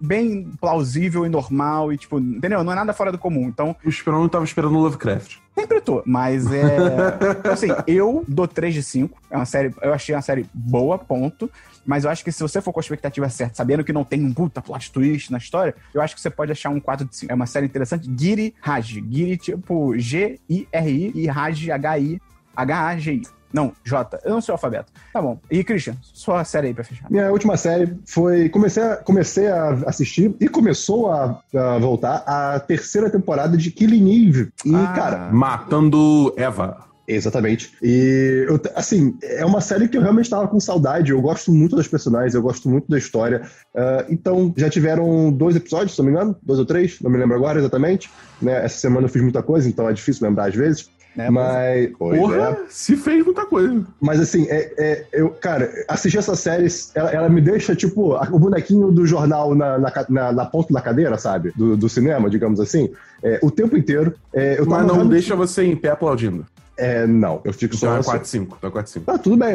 bem 0.00 0.50
plausível 0.60 1.26
e 1.26 1.28
normal, 1.28 1.92
e 1.92 1.98
tipo, 1.98 2.18
entendeu? 2.18 2.62
Não 2.64 2.72
é 2.72 2.74
nada 2.74 2.92
fora 2.92 3.12
do 3.12 3.18
comum. 3.18 3.48
Então, 3.48 3.76
O 3.84 3.88
Esperão 3.88 4.20
não 4.20 4.28
tava 4.28 4.44
esperando 4.44 4.76
o 4.76 4.80
Lovecraft. 4.80 5.36
Sempre 5.54 5.80
tô, 5.80 6.02
mas 6.04 6.52
é. 6.52 6.76
assim, 7.50 7.68
eu 7.86 8.24
dou 8.26 8.48
3 8.48 8.74
de 8.74 8.82
5. 8.82 9.16
É 9.30 9.36
uma 9.36 9.46
série. 9.46 9.72
Eu 9.80 9.94
achei 9.94 10.14
uma 10.14 10.22
série 10.22 10.46
boa, 10.52 10.98
ponto. 10.98 11.48
Mas 11.86 12.04
eu 12.04 12.10
acho 12.10 12.24
que 12.24 12.32
se 12.32 12.42
você 12.42 12.60
for 12.60 12.72
com 12.72 12.80
a 12.80 12.82
expectativa 12.82 13.28
certa, 13.28 13.54
sabendo 13.54 13.84
que 13.84 13.92
não 13.92 14.04
tem 14.04 14.24
um 14.24 14.32
puta 14.32 14.62
plot 14.62 14.90
twist 14.90 15.30
na 15.30 15.38
história, 15.38 15.74
eu 15.92 16.00
acho 16.00 16.14
que 16.14 16.20
você 16.20 16.30
pode 16.30 16.50
achar 16.50 16.70
um 16.70 16.80
4 16.80 17.06
de 17.06 17.14
5. 17.16 17.32
É 17.32 17.34
uma 17.34 17.46
série 17.46 17.66
interessante. 17.66 18.10
Giri 18.18 18.54
Raj. 18.60 18.94
Giri, 19.10 19.36
tipo, 19.36 19.96
G-I-R-I 19.96 21.12
e 21.14 21.26
Raj, 21.26 21.70
H-I. 21.70 22.20
H-A-G-I. 22.56 23.22
Não, 23.52 23.72
J. 23.84 24.18
Eu 24.24 24.32
não 24.32 24.40
sou 24.40 24.52
alfabeto. 24.54 24.92
Tá 25.12 25.22
bom. 25.22 25.38
E, 25.48 25.62
Christian, 25.62 25.94
sua 26.02 26.42
série 26.42 26.66
aí 26.68 26.74
pra 26.74 26.82
fechar. 26.82 27.08
Minha 27.08 27.30
última 27.30 27.56
série 27.56 27.96
foi. 28.04 28.48
Comecei 28.48 28.82
a, 28.82 28.96
comecei 28.96 29.46
a 29.46 29.70
assistir 29.86 30.34
e 30.40 30.48
começou 30.48 31.08
a, 31.12 31.40
a 31.54 31.78
voltar 31.78 32.24
a 32.26 32.58
terceira 32.58 33.08
temporada 33.08 33.56
de 33.56 33.70
Killing 33.70 34.28
Eve. 34.28 34.48
E, 34.64 34.74
Ah. 34.74 34.92
cara, 34.96 35.30
Matando 35.32 36.34
Eva. 36.36 36.82
Exatamente. 37.06 37.70
E, 37.82 38.46
eu, 38.48 38.58
assim, 38.74 39.14
é 39.22 39.44
uma 39.44 39.60
série 39.60 39.86
que 39.88 39.96
eu 39.96 40.00
realmente 40.02 40.24
estava 40.24 40.48
com 40.48 40.58
saudade. 40.58 41.10
Eu 41.12 41.20
gosto 41.20 41.52
muito 41.52 41.76
das 41.76 41.86
personagens, 41.86 42.34
eu 42.34 42.40
gosto 42.42 42.68
muito 42.68 42.88
da 42.90 42.96
história. 42.98 43.42
Ah, 43.76 44.06
então, 44.08 44.52
já 44.56 44.68
tiveram 44.70 45.30
dois 45.30 45.54
episódios, 45.54 45.92
se 45.94 45.98
não 45.98 46.06
me 46.06 46.12
engano, 46.12 46.34
dois 46.42 46.58
ou 46.58 46.64
três, 46.64 46.98
não 47.02 47.10
me 47.10 47.18
lembro 47.18 47.36
agora 47.36 47.58
exatamente. 47.58 48.10
Né? 48.40 48.64
Essa 48.64 48.78
semana 48.78 49.04
eu 49.06 49.10
fiz 49.10 49.20
muita 49.22 49.42
coisa, 49.42 49.68
então 49.68 49.86
é 49.88 49.92
difícil 49.92 50.26
lembrar 50.26 50.48
às 50.48 50.54
vezes. 50.54 50.88
É, 51.16 51.30
mas, 51.30 51.90
Porra, 51.96 52.36
é. 52.36 52.56
se 52.68 52.96
fez 52.96 53.24
muita 53.24 53.46
coisa. 53.46 53.84
mas 54.00 54.18
assim, 54.20 54.46
é, 54.48 54.72
é- 54.76 55.06
eu, 55.12 55.30
cara, 55.30 55.70
assistir 55.88 56.18
essa 56.18 56.34
série, 56.34 56.66
ela, 56.94 57.10
ela 57.10 57.28
me 57.28 57.40
deixa, 57.40 57.74
tipo, 57.76 58.14
a- 58.14 58.28
o 58.32 58.38
bonequinho 58.38 58.90
do 58.90 59.06
jornal 59.06 59.54
na, 59.54 59.78
na, 59.78 59.92
na- 60.08 60.32
na 60.32 60.44
ponta 60.44 60.72
da 60.74 60.80
cadeira, 60.80 61.16
sabe? 61.16 61.52
Do, 61.56 61.76
do 61.76 61.88
cinema, 61.88 62.28
digamos 62.28 62.58
assim. 62.58 62.90
É, 63.22 63.38
o 63.42 63.50
tempo 63.50 63.76
inteiro. 63.76 64.12
É, 64.32 64.58
eu 64.58 64.66
Mas 64.66 64.80
não 64.80 64.94
realmente- 64.94 65.10
deixa 65.12 65.36
você 65.36 65.62
em 65.62 65.76
pé 65.76 65.90
aplaudindo. 65.90 66.44
É, 66.76 67.06
não, 67.06 67.40
eu 67.44 67.52
fico 67.52 67.74
Então 67.76 68.02
só. 68.02 68.14
é 68.14 68.18
assim. 68.18 68.44
4-5. 68.46 68.54
Então 68.58 68.70
é 68.70 68.72
4-5. 68.82 69.02
Ah, 69.06 69.18
tudo 69.18 69.36
bem, 69.36 69.54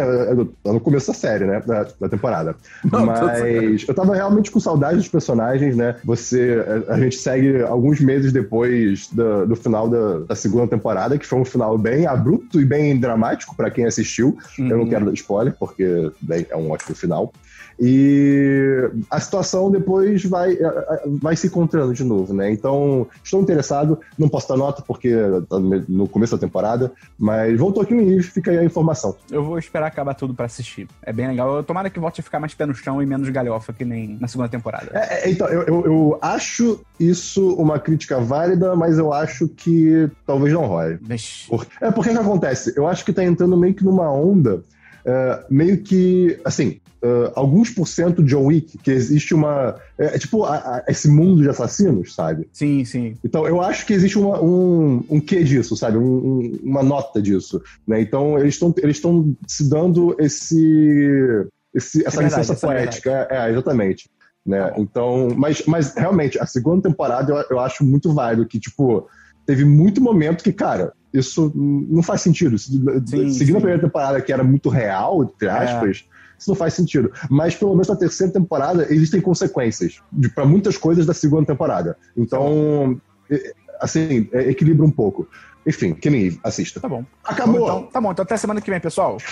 tá 0.63 0.71
no 0.73 0.79
começo 0.79 1.07
da 1.07 1.13
série, 1.13 1.45
né? 1.45 1.61
Da, 1.65 1.85
da 1.99 2.07
temporada. 2.09 2.55
Não, 2.89 3.05
Mas 3.05 3.85
eu 3.87 3.93
tava 3.93 4.15
realmente 4.15 4.49
com 4.49 4.59
saudade 4.59 4.97
dos 4.97 5.07
personagens, 5.09 5.75
né? 5.75 5.97
Você. 6.05 6.63
A, 6.87 6.93
a 6.93 6.99
gente 6.99 7.17
segue 7.17 7.61
alguns 7.63 7.99
meses 7.99 8.31
depois 8.31 9.07
do, 9.11 9.45
do 9.47 9.55
final 9.55 9.89
da, 9.89 10.19
da 10.19 10.35
segunda 10.35 10.67
temporada, 10.67 11.17
que 11.17 11.25
foi 11.25 11.39
um 11.39 11.45
final 11.45 11.77
bem 11.77 12.05
abrupto 12.07 12.61
e 12.61 12.65
bem 12.65 12.97
dramático 12.97 13.55
pra 13.55 13.69
quem 13.69 13.85
assistiu. 13.85 14.37
Eu 14.57 14.65
não 14.65 14.79
Uhum. 14.79 14.89
quero 14.89 15.05
dar 15.05 15.13
spoiler, 15.13 15.53
porque 15.59 16.11
bem, 16.21 16.45
é 16.49 16.55
um 16.55 16.71
ótimo 16.71 16.95
final. 16.95 17.33
E 17.79 18.89
a 19.09 19.19
situação 19.19 19.71
depois 19.71 20.23
vai, 20.25 20.53
eh, 20.53 21.01
vai 21.21 21.35
se 21.35 21.47
encontrando 21.47 21.93
de 21.93 22.03
novo, 22.03 22.33
né? 22.33 22.51
Então, 22.51 23.07
estou 23.23 23.41
interessado, 23.41 23.99
não 24.17 24.27
posso 24.27 24.49
dar 24.49 24.57
nota 24.57 24.83
porque 24.85 25.13
tá 25.49 25.57
no 25.59 26.07
começo 26.07 26.35
da 26.35 26.39
temporada, 26.39 26.91
mas 27.17 27.57
voltou 27.57 27.81
aqui 27.81 27.93
no 27.93 28.01
Eve, 28.01 28.23
fica 28.23 28.51
aí 28.51 28.57
a 28.57 28.63
informação. 28.63 29.15
Eu 29.31 29.43
vou 29.43 29.57
esperar 29.57 29.87
acabar 29.87 30.13
tudo 30.13 30.33
pra 30.33 30.45
assistir. 30.45 30.87
É 31.01 31.13
bem 31.13 31.27
legal. 31.27 31.55
Eu- 31.55 31.63
Tomara 31.63 31.89
que 31.89 31.99
volte 31.99 32.19
a 32.19 32.23
ficar 32.23 32.39
mais 32.39 32.53
pé 32.53 32.65
no 32.65 32.73
chão 32.73 33.01
e 33.01 33.05
menos 33.05 33.29
galhofa 33.29 33.71
que 33.71 33.85
nem 33.85 34.17
na 34.19 34.27
segunda 34.27 34.49
temporada. 34.49 34.89
É, 34.93 35.27
é, 35.27 35.31
então, 35.31 35.47
eu, 35.47 35.61
eu, 35.63 35.85
eu 35.85 36.19
acho 36.21 36.81
isso 36.99 37.53
uma 37.55 37.79
crítica 37.79 38.19
válida, 38.19 38.75
mas 38.75 38.97
eu 38.97 39.13
acho 39.13 39.47
que 39.47 40.09
talvez 40.25 40.53
não 40.53 40.65
role. 40.65 40.97
Vixe. 41.01 41.47
É 41.79 41.91
porque 41.91 42.09
que 42.11 42.17
acontece? 42.17 42.73
Eu 42.75 42.87
acho 42.87 43.05
que 43.05 43.13
tá 43.13 43.23
entrando 43.23 43.55
meio 43.55 43.73
que 43.73 43.83
numa 43.85 44.11
onda, 44.11 44.63
é, 45.09 45.45
meio 45.49 45.77
que, 45.81 46.39
assim, 46.45 46.79
é, 47.01 47.31
alguns 47.33 47.69
por 47.69 47.87
cento 47.87 48.21
de 48.21 48.29
John 48.29 48.45
Wick, 48.45 48.77
que 48.77 48.91
existe 48.91 49.33
uma. 49.33 49.75
É, 49.97 50.15
é 50.15 50.19
tipo 50.19 50.43
a- 50.43 50.57
a- 50.57 50.83
esse 50.87 51.07
mundo 51.09 51.41
de 51.41 51.49
assassinos, 51.49 52.13
sabe? 52.13 52.47
Sim, 52.51 52.83
sim. 52.85 53.15
Então, 53.23 53.47
eu 53.47 53.61
acho 53.61 53.85
que 53.85 53.93
existe 53.93 54.19
uma, 54.19 54.41
um, 54.41 55.03
um 55.09 55.19
quê 55.19 55.43
disso, 55.43 55.75
sabe? 55.75 55.97
Um- 55.97 56.01
um- 56.03 56.59
uma 56.63 56.83
nota 56.83 57.21
disso. 57.21 57.61
Né? 57.87 58.01
Então, 58.01 58.37
eles 58.37 58.55
estão 58.55 58.73
eles 58.77 59.01
se 59.47 59.69
dando 59.69 60.15
esse, 60.19 61.45
esse- 61.73 62.05
essa 62.05 62.17
É 62.19 62.23
verdade, 62.23 62.41
licença 62.41 62.55
poética. 62.67 63.27
É, 63.31 63.47
é, 63.47 63.51
exatamente. 63.51 64.09
Né? 64.45 64.61
Tá 64.61 64.73
então, 64.77 65.29
mas, 65.35 65.63
mas 65.65 65.93
realmente, 65.95 66.37
a 66.39 66.45
segunda 66.45 66.89
temporada 66.89 67.31
eu, 67.31 67.45
eu 67.51 67.59
acho 67.59 67.83
muito 67.85 68.13
válido, 68.13 68.45
que, 68.47 68.59
tipo, 68.59 69.07
teve 69.45 69.63
muito 69.65 70.01
momento 70.01 70.43
que, 70.43 70.51
cara, 70.53 70.93
isso 71.13 71.51
não 71.55 72.03
faz 72.03 72.21
sentido. 72.21 72.57
Sim, 72.57 72.79
Seguindo 73.05 73.31
sim. 73.31 73.51
a 73.51 73.61
primeira 73.61 73.81
temporada, 73.81 74.21
que 74.21 74.31
era 74.31 74.43
muito 74.43 74.69
real, 74.69 75.23
entre 75.23 75.49
aspas, 75.49 76.05
isso 76.37 76.49
não 76.49 76.55
faz 76.55 76.73
sentido. 76.73 77.11
Mas 77.29 77.55
pelo 77.55 77.71
menos 77.71 77.87
na 77.87 77.95
terceira 77.95 78.31
temporada 78.31 78.87
existem 78.93 79.19
consequências 79.19 80.01
para 80.33 80.45
muitas 80.45 80.77
coisas 80.77 81.05
da 81.05 81.13
segunda 81.13 81.47
temporada. 81.47 81.97
Então, 82.15 82.99
é- 83.29 83.53
assim, 83.79 84.27
é- 84.31 84.49
equilibra 84.49 84.85
um 84.85 84.91
pouco. 84.91 85.27
Enfim, 85.67 85.93
Kenny 85.93 86.27
Eve, 86.27 86.39
assista. 86.43 86.79
Tá 86.79 86.87
bom. 86.87 87.03
Acabou! 87.23 87.53
Vamos 87.65 87.69
então, 87.79 87.83
tá 87.91 88.01
bom, 88.01 88.11
então 88.11 88.23
até 88.23 88.37
semana 88.37 88.61
que 88.61 88.69
vem, 88.71 88.79
pessoal. 88.79 89.17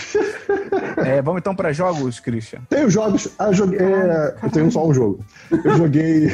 É, 1.06 1.22
vamos 1.22 1.40
então 1.40 1.56
pra 1.56 1.72
jogos, 1.72 2.20
Christian. 2.20 2.60
Tenho 2.70 2.90
jogos. 2.90 3.30
Ah, 3.38 3.52
joguei, 3.52 3.78
é, 3.80 4.36
eu 4.44 4.50
tenho 4.50 4.70
só 4.72 4.86
um 4.86 4.94
jogo. 4.94 5.20
Eu 5.64 5.78
joguei. 5.78 6.28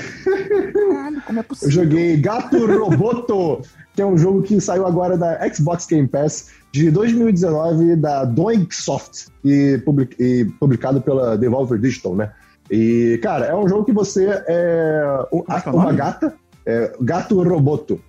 Caralho, 0.73 1.21
como 1.21 1.39
é 1.39 1.41
Eu 1.41 1.43
possível? 1.43 1.71
joguei 1.83 2.17
Gato 2.17 2.65
Roboto, 2.65 3.61
que 3.93 4.01
é 4.01 4.05
um 4.05 4.17
jogo 4.17 4.41
que 4.41 4.59
saiu 4.61 4.85
agora 4.87 5.17
da 5.17 5.37
Xbox 5.53 5.85
Game 5.85 6.07
Pass 6.07 6.49
de 6.71 6.89
2019 6.89 7.95
da 7.97 8.23
Doinksoft 8.25 9.27
e, 9.43 9.79
public- 9.85 10.15
e 10.19 10.45
publicado 10.59 11.01
pela 11.01 11.37
Devolver 11.37 11.77
Digital, 11.79 12.15
né? 12.15 12.31
E, 12.71 13.19
cara, 13.21 13.45
é 13.45 13.55
um 13.55 13.67
jogo 13.67 13.83
que 13.85 13.91
você 13.91 14.27
é 14.47 15.25
um- 15.31 15.43
é 15.49 15.59
que 15.61 15.67
é 15.69 15.71
o 15.71 15.75
uma 15.75 15.83
nome? 15.85 15.97
gata, 15.97 16.33
é, 16.65 16.93
Gato 17.01 17.41
Roboto. 17.41 17.99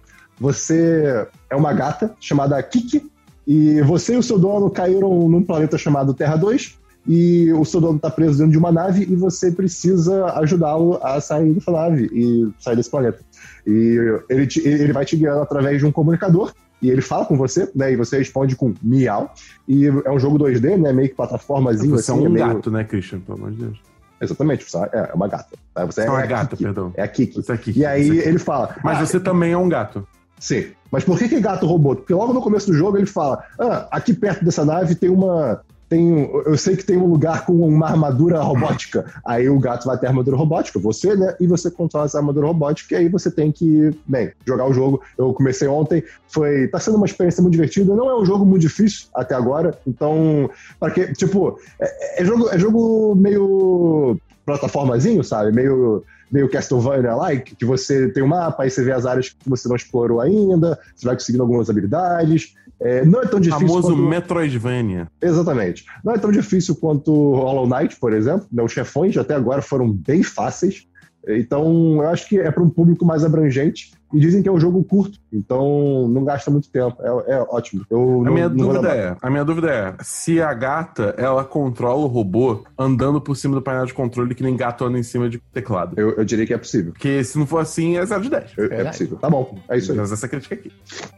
Você 0.40 1.26
é 1.48 1.54
uma 1.56 1.72
gata 1.72 2.14
chamada 2.20 2.60
Kiki 2.62 3.10
e 3.46 3.80
você 3.82 4.14
e 4.14 4.16
o 4.16 4.22
seu 4.22 4.38
dono 4.38 4.68
caíram 4.70 5.28
num 5.28 5.42
planeta 5.42 5.78
chamado 5.78 6.12
Terra 6.14 6.36
2 6.36 6.76
e 7.06 7.52
o 7.52 7.64
seu 7.64 7.80
dono 7.80 7.96
está 7.96 8.10
preso 8.10 8.38
dentro 8.38 8.52
de 8.52 8.58
uma 8.58 8.72
nave 8.72 9.02
e 9.04 9.14
você 9.14 9.52
precisa 9.52 10.26
ajudá-lo 10.38 10.98
a 11.02 11.20
sair 11.20 11.52
dessa 11.52 11.70
nave 11.70 12.10
e 12.12 12.50
sair 12.58 12.76
desse 12.76 12.90
planeta. 12.90 13.20
E 13.66 13.96
ele, 14.28 14.46
te- 14.46 14.66
ele 14.66 14.92
vai 14.92 15.04
te 15.04 15.14
guiando 15.16 15.42
através 15.42 15.78
de 15.78 15.86
um 15.86 15.92
comunicador 15.92 16.52
e 16.82 16.90
ele 16.90 17.00
fala 17.02 17.24
com 17.26 17.36
você, 17.36 17.70
né? 17.74 17.92
E 17.92 17.96
você 17.96 18.18
responde 18.18 18.56
com 18.56 18.74
miau. 18.82 19.32
E 19.68 19.86
é 19.86 20.10
um 20.10 20.18
jogo 20.18 20.38
2D, 20.38 20.76
né? 20.78 20.92
Meio 20.92 21.08
que 21.10 21.14
plataformazinho 21.14 21.96
Você 21.96 22.10
é 22.10 22.14
assim. 22.14 22.26
um 22.26 22.30
meio- 22.30 22.46
gato, 22.46 22.70
né, 22.70 22.82
Christian? 22.84 23.20
Pelo 23.20 23.38
amor 23.38 23.50
de 23.52 23.58
Deus. 23.58 23.78
Exatamente, 24.20 24.64
você 24.70 24.78
é 24.78 25.10
é 25.10 25.14
uma 25.14 25.28
gata. 25.28 25.56
tá? 25.74 25.84
Você 25.84 26.02
é 26.02 26.10
uma 26.10 26.20
a 26.20 26.26
gata, 26.26 26.50
Kiki. 26.50 26.62
perdão. 26.64 26.92
É 26.96 27.02
a 27.02 27.08
Kiki. 27.08 27.34
Você 27.42 27.52
é 27.52 27.54
aqui. 27.54 27.72
E 27.78 27.84
aí 27.86 28.18
ele 28.20 28.38
fala. 28.38 28.74
Mas 28.82 28.98
"Ah, 28.98 29.06
você 29.06 29.20
também 29.20 29.52
é 29.52 29.58
um 29.58 29.68
gato. 29.68 30.06
Sim. 30.38 30.72
Mas 30.90 31.04
por 31.04 31.18
que, 31.18 31.28
que 31.28 31.40
gato 31.40 31.66
robô? 31.66 31.96
Porque 31.96 32.12
logo 32.14 32.32
no 32.32 32.40
começo 32.42 32.66
do 32.70 32.76
jogo 32.76 32.96
ele 32.96 33.06
fala: 33.06 33.42
Ah, 33.58 33.88
aqui 33.90 34.12
perto 34.14 34.44
dessa 34.44 34.64
nave 34.64 34.94
tem 34.94 35.10
uma. 35.10 35.62
Tem, 35.94 36.28
eu 36.44 36.58
sei 36.58 36.76
que 36.76 36.84
tem 36.84 36.96
um 36.96 37.06
lugar 37.06 37.46
com 37.46 37.52
uma 37.52 37.86
armadura 37.86 38.40
robótica. 38.42 39.04
Aí 39.24 39.48
o 39.48 39.60
gato 39.60 39.86
vai 39.86 39.96
ter 39.96 40.08
armadura 40.08 40.36
robótica, 40.36 40.76
você, 40.76 41.14
né? 41.14 41.36
E 41.38 41.46
você 41.46 41.70
controla 41.70 42.06
essa 42.06 42.18
armadura 42.18 42.48
robótica, 42.48 42.96
e 42.96 42.98
aí 42.98 43.08
você 43.08 43.30
tem 43.30 43.52
que, 43.52 43.96
bem, 44.04 44.32
jogar 44.44 44.66
o 44.66 44.72
jogo. 44.72 45.00
Eu 45.16 45.32
comecei 45.32 45.68
ontem, 45.68 46.02
foi. 46.26 46.66
tá 46.66 46.80
sendo 46.80 46.96
uma 46.96 47.06
experiência 47.06 47.40
muito 47.40 47.52
divertida. 47.52 47.94
Não 47.94 48.10
é 48.10 48.20
um 48.20 48.26
jogo 48.26 48.44
muito 48.44 48.62
difícil 48.62 49.06
até 49.14 49.36
agora. 49.36 49.78
Então, 49.86 50.50
para 50.80 50.90
que. 50.90 51.12
Tipo, 51.12 51.60
é, 51.80 52.22
é 52.22 52.24
jogo, 52.24 52.48
é 52.50 52.58
jogo 52.58 53.14
meio 53.14 54.18
plataformazinho, 54.44 55.22
sabe? 55.22 55.52
Meio 55.52 56.02
meio 56.34 56.50
Castlevania-like, 56.50 57.54
que 57.54 57.64
você 57.64 58.08
tem 58.08 58.20
um 58.20 58.26
mapa, 58.26 58.64
aí 58.64 58.70
você 58.70 58.82
vê 58.82 58.90
as 58.90 59.06
áreas 59.06 59.28
que 59.28 59.48
você 59.48 59.68
não 59.68 59.76
explorou 59.76 60.20
ainda, 60.20 60.76
você 60.96 61.06
vai 61.06 61.14
conseguindo 61.14 61.44
algumas 61.44 61.70
habilidades. 61.70 62.56
É, 62.80 63.04
não 63.04 63.22
é 63.22 63.26
tão 63.26 63.40
difícil 63.40 63.68
famoso 63.68 63.88
quanto... 63.88 64.02
Metroidvania. 64.02 65.08
Exatamente. 65.22 65.84
Não 66.04 66.12
é 66.12 66.18
tão 66.18 66.30
difícil 66.30 66.74
quanto 66.76 67.12
Hollow 67.12 67.66
Knight, 67.68 67.96
por 67.98 68.12
exemplo. 68.12 68.46
né? 68.52 68.62
Os 68.62 68.72
chefões 68.72 69.16
até 69.16 69.34
agora 69.34 69.62
foram 69.62 69.90
bem 69.90 70.22
fáceis. 70.22 70.86
Então, 71.26 72.02
eu 72.02 72.08
acho 72.08 72.28
que 72.28 72.38
é 72.38 72.50
para 72.50 72.62
um 72.62 72.68
público 72.68 73.04
mais 73.04 73.24
abrangente. 73.24 73.92
E 74.14 74.20
dizem 74.20 74.42
que 74.42 74.48
é 74.48 74.52
um 74.52 74.60
jogo 74.60 74.82
curto, 74.84 75.18
então 75.32 76.06
não 76.08 76.24
gasta 76.24 76.50
muito 76.50 76.70
tempo. 76.70 76.96
É, 77.00 77.34
é 77.34 77.40
ótimo. 77.50 77.84
Eu 77.90 78.20
A 78.20 78.24
não, 78.24 78.32
minha, 78.32 78.48
não 78.48 78.56
dúvida 78.68 78.88
é, 78.88 79.16
a 79.20 79.28
minha 79.30 79.44
dúvida 79.44 79.70
é, 79.72 79.94
se 80.04 80.40
a 80.40 80.54
gata, 80.54 81.14
ela 81.18 81.44
controla 81.44 82.04
o 82.04 82.06
robô 82.06 82.64
andando 82.78 83.20
por 83.20 83.36
cima 83.36 83.54
do 83.56 83.62
painel 83.62 83.86
de 83.86 83.92
controle 83.92 84.34
que 84.34 84.42
nem 84.42 84.56
gato 84.56 84.84
anda 84.84 84.98
em 84.98 85.02
cima 85.02 85.28
de 85.28 85.38
teclado. 85.52 85.94
Eu, 85.98 86.10
eu 86.12 86.24
diria 86.24 86.46
que 86.46 86.54
é 86.54 86.58
possível. 86.58 86.92
Porque 86.92 87.24
se 87.24 87.38
não 87.38 87.46
for 87.46 87.58
assim, 87.58 87.96
é 87.96 88.06
0 88.06 88.22
de 88.22 88.30
10. 88.30 88.52
Eu- 88.56 88.72
é 88.72 88.84
possível. 88.84 89.16
Tá 89.18 89.28
bom, 89.28 89.58
é 89.68 89.76
isso 89.78 89.90
aí. 89.92 89.98
Mas 89.98 90.12
essa 90.12 90.28
crítica 90.28 90.54
aqui. 90.54 90.70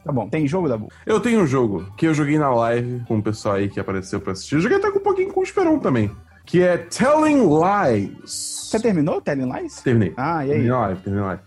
Tá 0.04 0.10
bom. 0.12 0.28
Tem 0.28 0.46
jogo, 0.48 0.68
Dabu? 0.68 0.88
Eu 1.04 1.20
tenho 1.20 1.40
um 1.42 1.46
jogo 1.46 1.84
que 1.96 2.06
eu 2.06 2.14
joguei 2.14 2.38
na 2.38 2.48
live 2.54 3.02
com 3.06 3.18
o 3.18 3.22
pessoal 3.22 3.56
aí 3.56 3.68
que 3.68 3.78
apareceu 3.78 4.20
pra 4.20 4.32
assistir. 4.32 4.54
Eu 4.54 4.60
joguei 4.60 4.78
até 4.78 4.90
com 4.90 4.98
um 4.98 5.02
pouquinho 5.02 5.32
com 5.32 5.40
o 5.40 5.42
Esperon 5.42 5.78
também. 5.78 6.10
Que 6.46 6.62
é 6.62 6.76
Telling 6.78 7.40
Lies. 7.42 8.10
Você 8.70 8.78
terminou 8.80 9.20
Telling 9.20 9.52
Lies? 9.52 9.80
Terminei. 9.82 10.14
Ah, 10.16 10.46
e 10.46 10.50
aí? 10.52 10.58
Terminei 10.58 10.70
a 10.72 10.78
live, 10.80 11.00
terminei 11.00 11.24
a 11.24 11.28
live. 11.28 11.42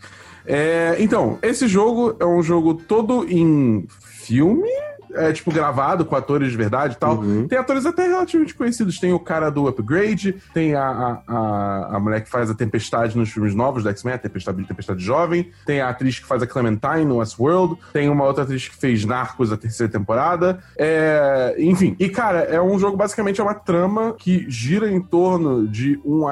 É, 0.51 0.95
então, 0.97 1.37
esse 1.43 1.67
jogo 1.67 2.15
é 2.19 2.25
um 2.25 2.41
jogo 2.41 2.73
todo 2.73 3.23
em 3.29 3.85
filme, 3.99 4.67
é 5.13 5.31
tipo 5.31 5.51
gravado 5.51 6.05
com 6.05 6.15
atores 6.15 6.51
de 6.51 6.57
verdade 6.57 6.95
e 6.95 6.97
tal. 6.97 7.17
Uhum. 7.17 7.47
Tem 7.47 7.57
atores 7.57 7.85
até 7.85 8.07
relativamente 8.07 8.53
conhecidos. 8.53 8.99
Tem 8.99 9.13
o 9.13 9.19
cara 9.19 9.49
do 9.49 9.67
Upgrade, 9.67 10.35
tem 10.53 10.75
a, 10.75 10.83
a, 10.85 11.21
a, 11.27 11.95
a 11.95 11.99
mulher 11.99 12.21
que 12.21 12.29
faz 12.29 12.49
a 12.49 12.53
Tempestade 12.53 13.17
nos 13.17 13.29
filmes 13.29 13.55
novos 13.55 13.83
da 13.83 13.91
X-Men, 13.91 14.15
a 14.15 14.17
Tempestade, 14.17 14.63
Tempestade 14.65 15.03
Jovem. 15.03 15.51
Tem 15.65 15.81
a 15.81 15.89
atriz 15.89 16.19
que 16.19 16.25
faz 16.25 16.41
a 16.41 16.47
Clementine 16.47 17.05
no 17.05 17.17
Westworld. 17.17 17.77
Tem 17.93 18.09
uma 18.09 18.23
outra 18.25 18.43
atriz 18.43 18.67
que 18.67 18.75
fez 18.75 19.05
Narcos 19.05 19.51
a 19.51 19.57
terceira 19.57 19.91
temporada. 19.91 20.59
É, 20.77 21.55
enfim. 21.57 21.95
E, 21.99 22.09
cara, 22.09 22.39
é 22.39 22.61
um 22.61 22.77
jogo 22.77 22.97
basicamente 22.97 23.39
é 23.39 23.43
uma 23.43 23.53
trama 23.53 24.13
que 24.17 24.45
gira 24.49 24.89
em 24.91 25.01
torno 25.01 25.67
de 25.67 25.99
um. 26.05 26.25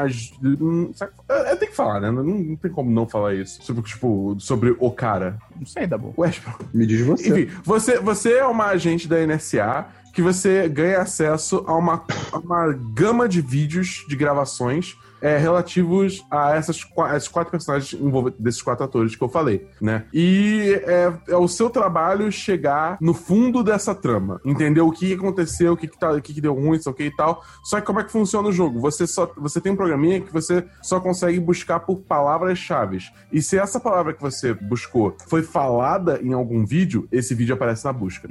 um? 0.62 0.92
É, 1.30 1.52
é, 1.52 1.56
tem 1.56 1.70
que 1.70 1.76
falar, 1.76 2.00
né? 2.00 2.12
Não, 2.12 2.24
não 2.24 2.56
tem 2.56 2.72
como 2.72 2.90
não 2.92 3.08
falar 3.08 3.34
isso. 3.34 3.62
Sobre, 3.64 3.82
tipo, 3.82 4.36
sobre 4.40 4.76
o 4.80 4.92
cara. 4.92 5.38
Não 5.60 5.66
sei, 5.66 5.88
Dabu. 5.88 6.14
Westbro. 6.18 6.54
Me 6.74 6.86
diz 6.86 7.06
você. 7.06 7.30
Enfim, 7.30 7.52
você, 7.64 8.00
você 8.00 8.34
é 8.34 8.46
uma 8.46 8.66
agente 8.66 9.08
da 9.08 9.26
NSA 9.26 9.88
que 10.14 10.22
você 10.22 10.68
ganha 10.68 11.00
acesso 11.00 11.64
a 11.68 11.76
uma, 11.76 12.04
a 12.32 12.38
uma 12.40 12.74
gama 12.74 13.30
de 13.30 13.42
vídeos 13.42 14.06
de 14.08 14.16
gravações 14.16 14.98
é, 15.22 15.38
relativos 15.38 16.26
a 16.30 16.56
essas, 16.56 16.84
quatro 16.84 17.52
personagens 17.52 17.94
envolvidos, 17.94 18.40
desses 18.40 18.62
quatro 18.62 18.86
atores 18.86 19.16
que 19.16 19.24
eu 19.24 19.30
falei, 19.30 19.68
né? 19.82 20.06
E 20.14 20.82
é, 20.86 21.14
é 21.30 21.38
o 21.38 21.48
seu 21.48 21.70
trabalho 21.70 22.32
chegar 22.32 22.98
no 23.02 23.14
fundo 23.14 23.64
dessa 23.64 23.94
trama, 23.96 24.40
entender 24.46 24.82
o 24.82 24.92
que 24.92 25.14
aconteceu, 25.14 25.74
o 25.74 25.78
que, 25.78 25.88
que, 25.88 25.98
tá, 25.98 26.12
o 26.12 26.22
que, 26.22 26.34
que 26.34 26.42
deu 26.42 26.54
ruim, 26.54 26.80
sei 26.80 26.92
o 26.92 26.96
que 26.96 27.04
e 27.06 27.16
tal. 27.16 27.44
Só 27.64 27.80
que 27.80 27.86
como 27.86 28.00
é 28.00 28.04
que 28.04 28.12
funciona 28.12 28.48
o 28.48 28.52
jogo? 28.52 28.80
Você 28.80 29.06
só 29.08 29.32
você 29.38 29.60
tem 29.62 29.72
um 29.72 29.76
programinha 29.76 30.22
que 30.22 30.32
você 30.32 30.66
só 30.82 31.00
consegue 31.00 31.40
buscar 31.40 31.80
por 31.82 31.98
palavras-chave. 31.98 32.98
E 33.32 33.42
se 33.42 33.58
essa 33.58 33.80
palavra 33.80 34.14
que 34.14 34.22
você 34.22 34.54
buscou 34.54 35.16
foi 35.28 35.44
falada 35.44 36.20
em 36.22 36.34
algum 36.34 36.66
vídeo, 36.66 37.08
esse 37.12 37.36
vídeo 37.36 37.54
aparece 37.54 37.86
na 37.86 37.94
busca. 37.94 38.28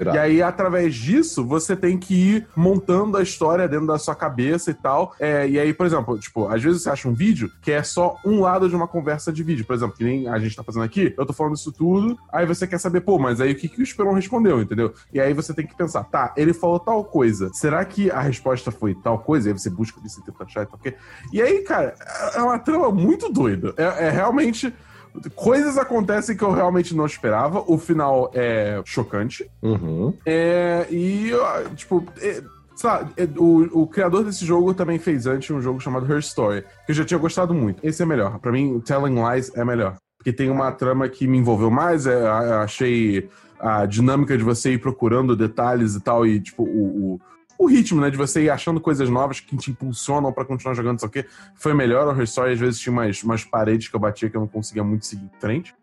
Irado. 0.00 0.16
E 0.16 0.18
aí, 0.18 0.42
através 0.42 0.94
disso, 0.94 1.44
você 1.44 1.76
tem 1.76 1.98
que 1.98 2.14
ir 2.14 2.48
montando 2.56 3.16
a 3.16 3.22
história 3.22 3.68
dentro 3.68 3.86
da 3.86 3.98
sua 3.98 4.14
cabeça 4.14 4.70
e 4.70 4.74
tal. 4.74 5.14
É, 5.18 5.48
e 5.48 5.58
aí, 5.58 5.72
por 5.74 5.86
exemplo, 5.86 6.18
tipo, 6.26 6.48
às 6.48 6.62
vezes 6.62 6.82
você 6.82 6.90
acha 6.90 7.08
um 7.08 7.14
vídeo 7.14 7.50
que 7.62 7.72
é 7.72 7.82
só 7.82 8.16
um 8.24 8.40
lado 8.40 8.68
de 8.68 8.76
uma 8.76 8.86
conversa 8.86 9.32
de 9.32 9.42
vídeo. 9.42 9.64
Por 9.64 9.74
exemplo, 9.74 9.96
que 9.96 10.04
nem 10.04 10.28
a 10.28 10.38
gente 10.38 10.54
tá 10.54 10.62
fazendo 10.62 10.84
aqui, 10.84 11.14
eu 11.16 11.26
tô 11.26 11.32
falando 11.32 11.56
isso 11.56 11.72
tudo, 11.72 12.18
aí 12.32 12.44
você 12.44 12.66
quer 12.66 12.78
saber, 12.78 13.00
pô, 13.00 13.18
mas 13.18 13.40
aí 13.40 13.52
o 13.52 13.54
que, 13.54 13.68
que 13.68 13.80
o 13.80 13.82
Esperon 13.82 14.12
respondeu, 14.12 14.60
entendeu? 14.60 14.92
E 15.12 15.20
aí 15.20 15.32
você 15.32 15.54
tem 15.54 15.66
que 15.66 15.76
pensar, 15.76 16.04
tá, 16.04 16.34
ele 16.36 16.52
falou 16.52 16.78
tal 16.78 17.04
coisa, 17.04 17.50
será 17.52 17.84
que 17.84 18.10
a 18.10 18.20
resposta 18.20 18.70
foi 18.70 18.94
tal 18.94 19.18
coisa? 19.18 19.48
E 19.48 19.52
aí 19.52 19.58
você 19.58 19.70
busca 19.70 20.00
isso 20.04 20.20
e 20.20 20.24
tenta 20.24 20.44
achar 20.44 20.62
e 20.62 20.66
tal, 20.66 20.78
quê? 20.78 20.94
E 21.32 21.40
aí, 21.40 21.62
cara, 21.62 21.94
é 22.34 22.40
uma 22.40 22.58
trama 22.58 22.90
muito 22.90 23.28
doida. 23.32 23.74
É, 23.76 24.06
é 24.06 24.10
realmente. 24.10 24.72
Coisas 25.34 25.78
acontecem 25.78 26.36
que 26.36 26.44
eu 26.44 26.52
realmente 26.52 26.94
não 26.94 27.06
esperava. 27.06 27.64
O 27.66 27.78
final 27.78 28.30
é 28.34 28.82
chocante. 28.84 29.50
Uhum. 29.62 30.12
É, 30.26 30.86
e, 30.90 31.30
tipo, 31.74 32.04
é, 32.20 32.42
lá, 32.84 33.08
é, 33.16 33.28
o, 33.36 33.82
o 33.82 33.86
criador 33.86 34.24
desse 34.24 34.44
jogo 34.44 34.74
também 34.74 34.98
fez 34.98 35.26
antes 35.26 35.50
um 35.50 35.60
jogo 35.60 35.80
chamado 35.80 36.10
Her 36.10 36.18
Story, 36.18 36.62
que 36.84 36.92
eu 36.92 36.94
já 36.94 37.04
tinha 37.04 37.18
gostado 37.18 37.54
muito. 37.54 37.84
Esse 37.86 38.02
é 38.02 38.06
melhor. 38.06 38.38
Pra 38.38 38.52
mim, 38.52 38.80
Telling 38.80 39.14
Lies 39.14 39.50
é 39.54 39.64
melhor. 39.64 39.96
Porque 40.18 40.32
tem 40.32 40.50
uma 40.50 40.72
trama 40.72 41.08
que 41.08 41.26
me 41.26 41.38
envolveu 41.38 41.70
mais, 41.70 42.06
é, 42.06 42.28
achei 42.62 43.28
a 43.58 43.86
dinâmica 43.86 44.36
de 44.36 44.44
você 44.44 44.72
ir 44.72 44.78
procurando 44.78 45.36
detalhes 45.36 45.94
e 45.94 46.00
tal, 46.00 46.26
e, 46.26 46.40
tipo, 46.40 46.62
o. 46.62 47.14
o 47.14 47.20
o 47.58 47.66
ritmo, 47.66 48.02
né, 48.02 48.10
de 48.10 48.18
você 48.18 48.42
ir 48.42 48.50
achando 48.50 48.78
coisas 48.78 49.08
novas 49.08 49.40
que 49.40 49.56
te 49.56 49.70
impulsionam 49.70 50.30
pra 50.30 50.44
continuar 50.44 50.74
jogando, 50.74 50.98
isso 50.98 51.06
aqui, 51.06 51.24
foi 51.54 51.72
melhor. 51.72 52.06
O 52.06 52.14
Her 52.14 52.24
Story 52.24 52.52
às 52.52 52.60
vezes 52.60 52.78
tinha 52.78 52.92
umas, 52.92 53.22
umas 53.22 53.44
paredes 53.44 53.88
que 53.88 53.96
eu 53.96 54.00
batia 54.00 54.28
que 54.28 54.36
eu 54.36 54.42
não 54.42 54.46
conseguia 54.46 54.84
muito 54.84 55.06
seguir 55.06 55.24
em 55.24 55.40
frente. 55.40 55.74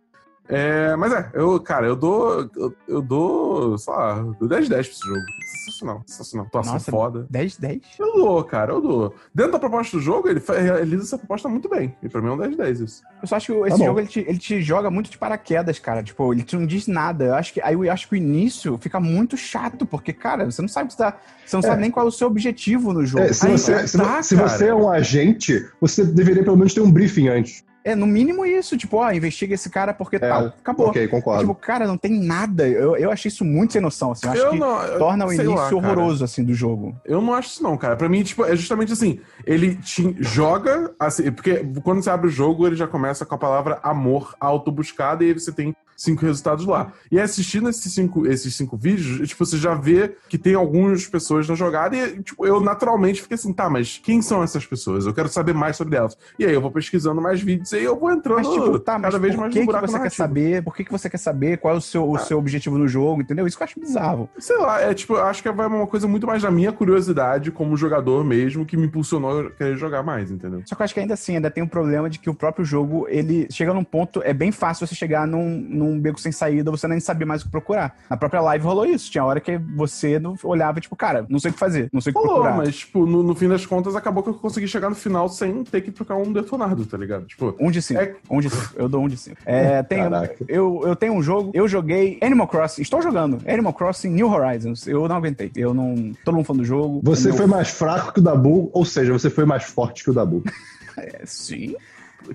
É, 0.47 0.95
mas 0.95 1.13
é, 1.13 1.31
eu, 1.33 1.59
cara, 1.59 1.87
eu 1.87 1.95
dou. 1.95 2.49
Eu, 2.55 2.75
eu 2.87 3.01
dou, 3.01 3.77
sei 3.77 3.93
lá, 3.93 4.21
dou 4.39 4.47
10 4.47 4.69
10 4.69 4.87
pra 4.87 4.95
esse 4.95 5.07
jogo. 5.07 5.25
Sensacional, 5.63 6.03
sensacional. 6.05 6.47
Atuação 6.47 6.73
Nossa, 6.73 6.91
foda. 6.91 7.27
10, 7.29 7.57
10? 7.57 7.81
Eu 7.99 8.13
dou, 8.13 8.43
cara, 8.43 8.73
eu 8.73 8.81
dou. 8.81 9.15
Dentro 9.33 9.53
da 9.53 9.59
proposta 9.59 9.97
do 9.97 10.03
jogo, 10.03 10.27
ele 10.27 10.41
realiza 10.45 11.03
essa 11.03 11.17
proposta 11.17 11.47
muito 11.47 11.69
bem. 11.69 11.95
E 12.03 12.09
pra 12.09 12.21
mim 12.21 12.27
é 12.27 12.31
um 12.31 12.37
10 12.37 12.57
10 12.57 12.79
isso. 12.81 13.03
Eu 13.21 13.27
só 13.27 13.37
acho 13.37 13.53
que 13.53 13.59
esse 13.67 13.77
bom. 13.77 13.85
jogo 13.85 13.99
ele 13.99 14.07
te, 14.07 14.19
ele 14.19 14.37
te 14.37 14.61
joga 14.61 14.91
muito 14.91 15.09
de 15.09 15.17
paraquedas, 15.17 15.79
cara. 15.79 16.03
Tipo, 16.03 16.33
ele 16.33 16.43
te 16.43 16.55
não 16.55 16.65
diz 16.65 16.87
nada. 16.87 17.25
Eu 17.25 17.35
acho 17.35 17.53
que, 17.53 17.61
aí 17.61 17.73
eu 17.73 17.91
acho 17.91 18.07
que 18.07 18.15
o 18.15 18.17
início 18.17 18.77
fica 18.77 18.99
muito 18.99 19.37
chato, 19.37 19.85
porque, 19.85 20.11
cara, 20.11 20.45
você 20.45 20.61
não 20.61 20.69
sabe 20.69 20.91
se 20.91 20.97
tá, 20.97 21.17
Você 21.45 21.55
não 21.55 21.63
sabe 21.63 21.81
nem 21.81 21.91
qual 21.91 22.05
é 22.05 22.09
o 22.09 22.11
seu 22.11 22.27
objetivo 22.27 22.91
no 22.91 23.05
jogo. 23.05 23.23
É, 23.23 23.31
se 23.31 23.45
Aí, 23.45 23.51
você, 23.53 23.73
é, 23.73 23.87
se, 23.87 23.97
tá, 23.97 24.21
se 24.21 24.35
você 24.35 24.67
é 24.67 24.75
um 24.75 24.89
agente, 24.89 25.65
você 25.79 26.03
deveria 26.03 26.43
pelo 26.43 26.57
menos 26.57 26.73
ter 26.73 26.81
um 26.81 26.91
briefing 26.91 27.29
antes. 27.29 27.63
É, 27.83 27.95
no 27.95 28.05
mínimo 28.07 28.45
isso. 28.45 28.77
Tipo, 28.77 28.97
ó, 28.97 29.11
investiga 29.11 29.53
esse 29.55 29.69
cara 29.69 29.93
porque 29.93 30.17
tal. 30.19 30.45
Acabou. 30.47 30.87
É, 30.87 30.89
Ok, 30.89 31.07
concordo. 31.09 31.41
Tipo, 31.41 31.55
cara, 31.55 31.85
não 31.85 31.97
tem 31.97 32.11
nada. 32.19 32.67
Eu, 32.67 32.95
eu 32.95 33.11
achei 33.11 33.29
isso 33.29 33.43
muito 33.43 33.73
sem 33.73 33.81
noção, 33.81 34.11
assim. 34.11 34.25
Eu 34.27 34.31
acho 34.31 34.41
Eu 34.41 34.49
que 34.51 34.59
não- 34.59 34.97
torna 34.97 35.25
o 35.25 35.33
início 35.33 35.51
lá, 35.53 35.63
cara. 35.63 35.75
horroroso, 35.75 36.23
assim, 36.23 36.43
do 36.43 36.53
jogo. 36.53 36.95
Eu 37.03 37.21
não 37.21 37.33
acho 37.33 37.49
isso, 37.49 37.63
não, 37.63 37.77
cara. 37.77 37.95
Pra 37.95 38.07
mim, 38.07 38.23
tipo, 38.23 38.45
é 38.45 38.55
justamente 38.55 38.93
assim. 38.93 39.19
Ele 39.45 39.75
te 39.75 40.15
joga, 40.19 40.91
assim, 40.99 41.31
porque 41.31 41.65
quando 41.83 42.01
você 42.01 42.09
abre 42.09 42.27
o 42.27 42.31
jogo, 42.31 42.65
ele 42.67 42.75
já 42.75 42.87
começa 42.87 43.25
com 43.25 43.35
a 43.35 43.37
palavra 43.37 43.79
amor 43.83 44.35
autobuscada 44.39 45.23
e 45.23 45.27
aí 45.27 45.33
você 45.33 45.51
tem 45.51 45.75
cinco 46.03 46.25
resultados 46.25 46.65
lá. 46.65 46.91
E 47.11 47.19
assistindo 47.19 47.69
esses 47.69 47.91
cinco, 47.93 48.27
esses 48.27 48.55
cinco 48.55 48.77
vídeos, 48.77 49.27
tipo, 49.27 49.45
você 49.45 49.57
já 49.57 49.73
vê 49.73 50.15
que 50.27 50.37
tem 50.37 50.55
algumas 50.55 51.07
pessoas 51.07 51.47
na 51.47 51.55
jogada 51.55 51.95
e, 51.95 52.21
tipo, 52.21 52.45
eu 52.45 52.59
naturalmente 52.59 53.21
fiquei 53.21 53.35
assim, 53.35 53.53
tá, 53.53 53.69
mas 53.69 53.99
quem 54.03 54.21
são 54.21 54.43
essas 54.43 54.65
pessoas? 54.65 55.05
Eu 55.05 55.13
quero 55.13 55.29
saber 55.29 55.53
mais 55.53 55.75
sobre 55.75 55.95
elas. 55.95 56.17
E 56.37 56.45
aí 56.45 56.53
eu 56.53 56.61
vou 56.61 56.71
pesquisando 56.71 57.21
mais 57.21 57.41
vídeos 57.41 57.71
e 57.71 57.77
aí 57.77 57.83
eu 57.83 57.99
vou 57.99 58.11
entrando 58.11 58.37
Mas, 58.37 58.47
tipo, 58.47 58.79
tá, 58.79 58.93
mas 58.99 59.11
cada 59.11 59.19
vez 59.19 59.35
por 59.35 59.41
mais 59.41 59.53
que, 59.53 59.59
no 59.59 59.65
que 59.65 59.65
buraco 59.65 59.87
você 59.87 59.93
quer 59.93 59.97
narrativo. 59.99 60.17
saber? 60.17 60.63
Por 60.63 60.75
que, 60.75 60.83
que 60.83 60.91
você 60.91 61.09
quer 61.09 61.17
saber 61.17 61.57
qual 61.57 61.75
é 61.75 61.77
o 61.77 61.81
seu, 61.81 62.09
o 62.09 62.17
seu 62.17 62.37
objetivo 62.37 62.77
no 62.77 62.87
jogo, 62.87 63.21
entendeu? 63.21 63.47
Isso 63.47 63.57
que 63.57 63.63
eu 63.63 63.65
acho 63.65 63.79
bizarro. 63.79 64.29
Sei 64.37 64.57
lá, 64.57 64.81
é 64.81 64.93
tipo, 64.93 65.13
eu 65.13 65.23
acho 65.23 65.41
que 65.41 65.51
vai 65.51 65.67
uma 65.67 65.87
coisa 65.87 66.07
muito 66.07 66.27
mais 66.27 66.41
da 66.41 66.51
minha 66.51 66.71
curiosidade 66.71 67.51
como 67.51 67.77
jogador 67.77 68.23
mesmo 68.23 68.65
que 68.65 68.75
me 68.75 68.87
impulsionou 68.87 69.47
a 69.47 69.51
querer 69.51 69.77
jogar 69.77 70.03
mais, 70.03 70.31
entendeu? 70.31 70.61
Só 70.65 70.75
que 70.75 70.81
eu 70.81 70.85
acho 70.85 70.93
que 70.93 70.99
ainda 70.99 71.13
assim, 71.13 71.35
ainda 71.35 71.49
tem 71.49 71.63
um 71.63 71.67
problema 71.67 72.09
de 72.09 72.19
que 72.19 72.29
o 72.29 72.33
próprio 72.33 72.65
jogo, 72.65 73.07
ele 73.09 73.47
chega 73.49 73.73
num 73.73 73.83
ponto, 73.83 74.21
é 74.23 74.33
bem 74.33 74.51
fácil 74.51 74.85
você 74.85 74.95
chegar 74.95 75.27
num, 75.27 75.59
num 75.59 75.92
beco 75.99 76.19
sem 76.19 76.31
saída, 76.31 76.69
você 76.71 76.87
nem 76.87 76.99
sabia 76.99 77.25
mais 77.25 77.41
o 77.41 77.45
que 77.45 77.51
procurar. 77.51 77.95
Na 78.09 78.17
própria 78.17 78.41
live 78.41 78.65
rolou 78.65 78.85
isso. 78.85 79.11
Tinha 79.11 79.23
hora 79.23 79.39
que 79.39 79.57
você 79.57 80.21
olhava, 80.43 80.79
tipo, 80.79 80.95
cara, 80.95 81.25
não 81.29 81.39
sei 81.39 81.51
o 81.51 81.53
que 81.53 81.59
fazer, 81.59 81.89
não 81.91 82.01
sei 82.01 82.11
o 82.11 82.13
que 82.15 82.21
Falou, 82.21 82.41
procurar. 82.41 82.57
mas, 82.57 82.75
tipo, 82.77 83.05
no, 83.05 83.23
no 83.23 83.35
fim 83.35 83.47
das 83.47 83.65
contas, 83.65 83.95
acabou 83.95 84.23
que 84.23 84.29
eu 84.29 84.33
consegui 84.33 84.67
chegar 84.67 84.89
no 84.89 84.95
final 84.95 85.27
sem 85.29 85.63
ter 85.63 85.81
que 85.81 85.91
trocar 85.91 86.15
um 86.15 86.31
detonado, 86.31 86.85
tá 86.85 86.97
ligado? 86.97 87.25
Tipo, 87.25 87.55
Um 87.59 87.71
de 87.71 87.81
cinco. 87.81 88.01
É- 88.01 88.15
Um 88.29 88.39
de 88.39 88.49
cinco. 88.49 88.73
Eu 88.75 88.87
dou 88.89 89.03
um 89.03 89.07
de 89.07 89.17
cinco. 89.17 89.37
É, 89.45 89.81
tem, 89.83 89.99
Caraca. 89.99 90.35
eu, 90.47 90.81
eu 90.85 90.95
tenho 90.95 91.13
um 91.13 91.21
jogo, 91.23 91.51
eu 91.53 91.67
joguei 91.67 92.17
Animal 92.21 92.47
Crossing, 92.47 92.81
estou 92.81 93.01
jogando 93.01 93.39
Animal 93.47 93.73
Crossing 93.73 94.09
New 94.09 94.27
Horizons. 94.29 94.87
Eu 94.87 95.07
não 95.07 95.15
aguentei. 95.17 95.51
Eu 95.55 95.73
não. 95.73 96.11
Todo 96.23 96.35
mundo 96.35 96.45
falando 96.45 96.61
do 96.61 96.65
jogo. 96.65 96.99
Você 97.03 97.29
Meu- 97.29 97.37
foi 97.37 97.45
mais 97.47 97.69
fraco 97.69 98.13
que 98.13 98.19
o 98.19 98.23
Dabu, 98.23 98.69
ou 98.73 98.85
seja, 98.85 99.11
você 99.13 99.29
foi 99.29 99.45
mais 99.45 99.63
forte 99.63 100.03
que 100.03 100.09
o 100.09 100.13
Dabu. 100.13 100.43
É, 100.95 101.21
sim. 101.25 101.75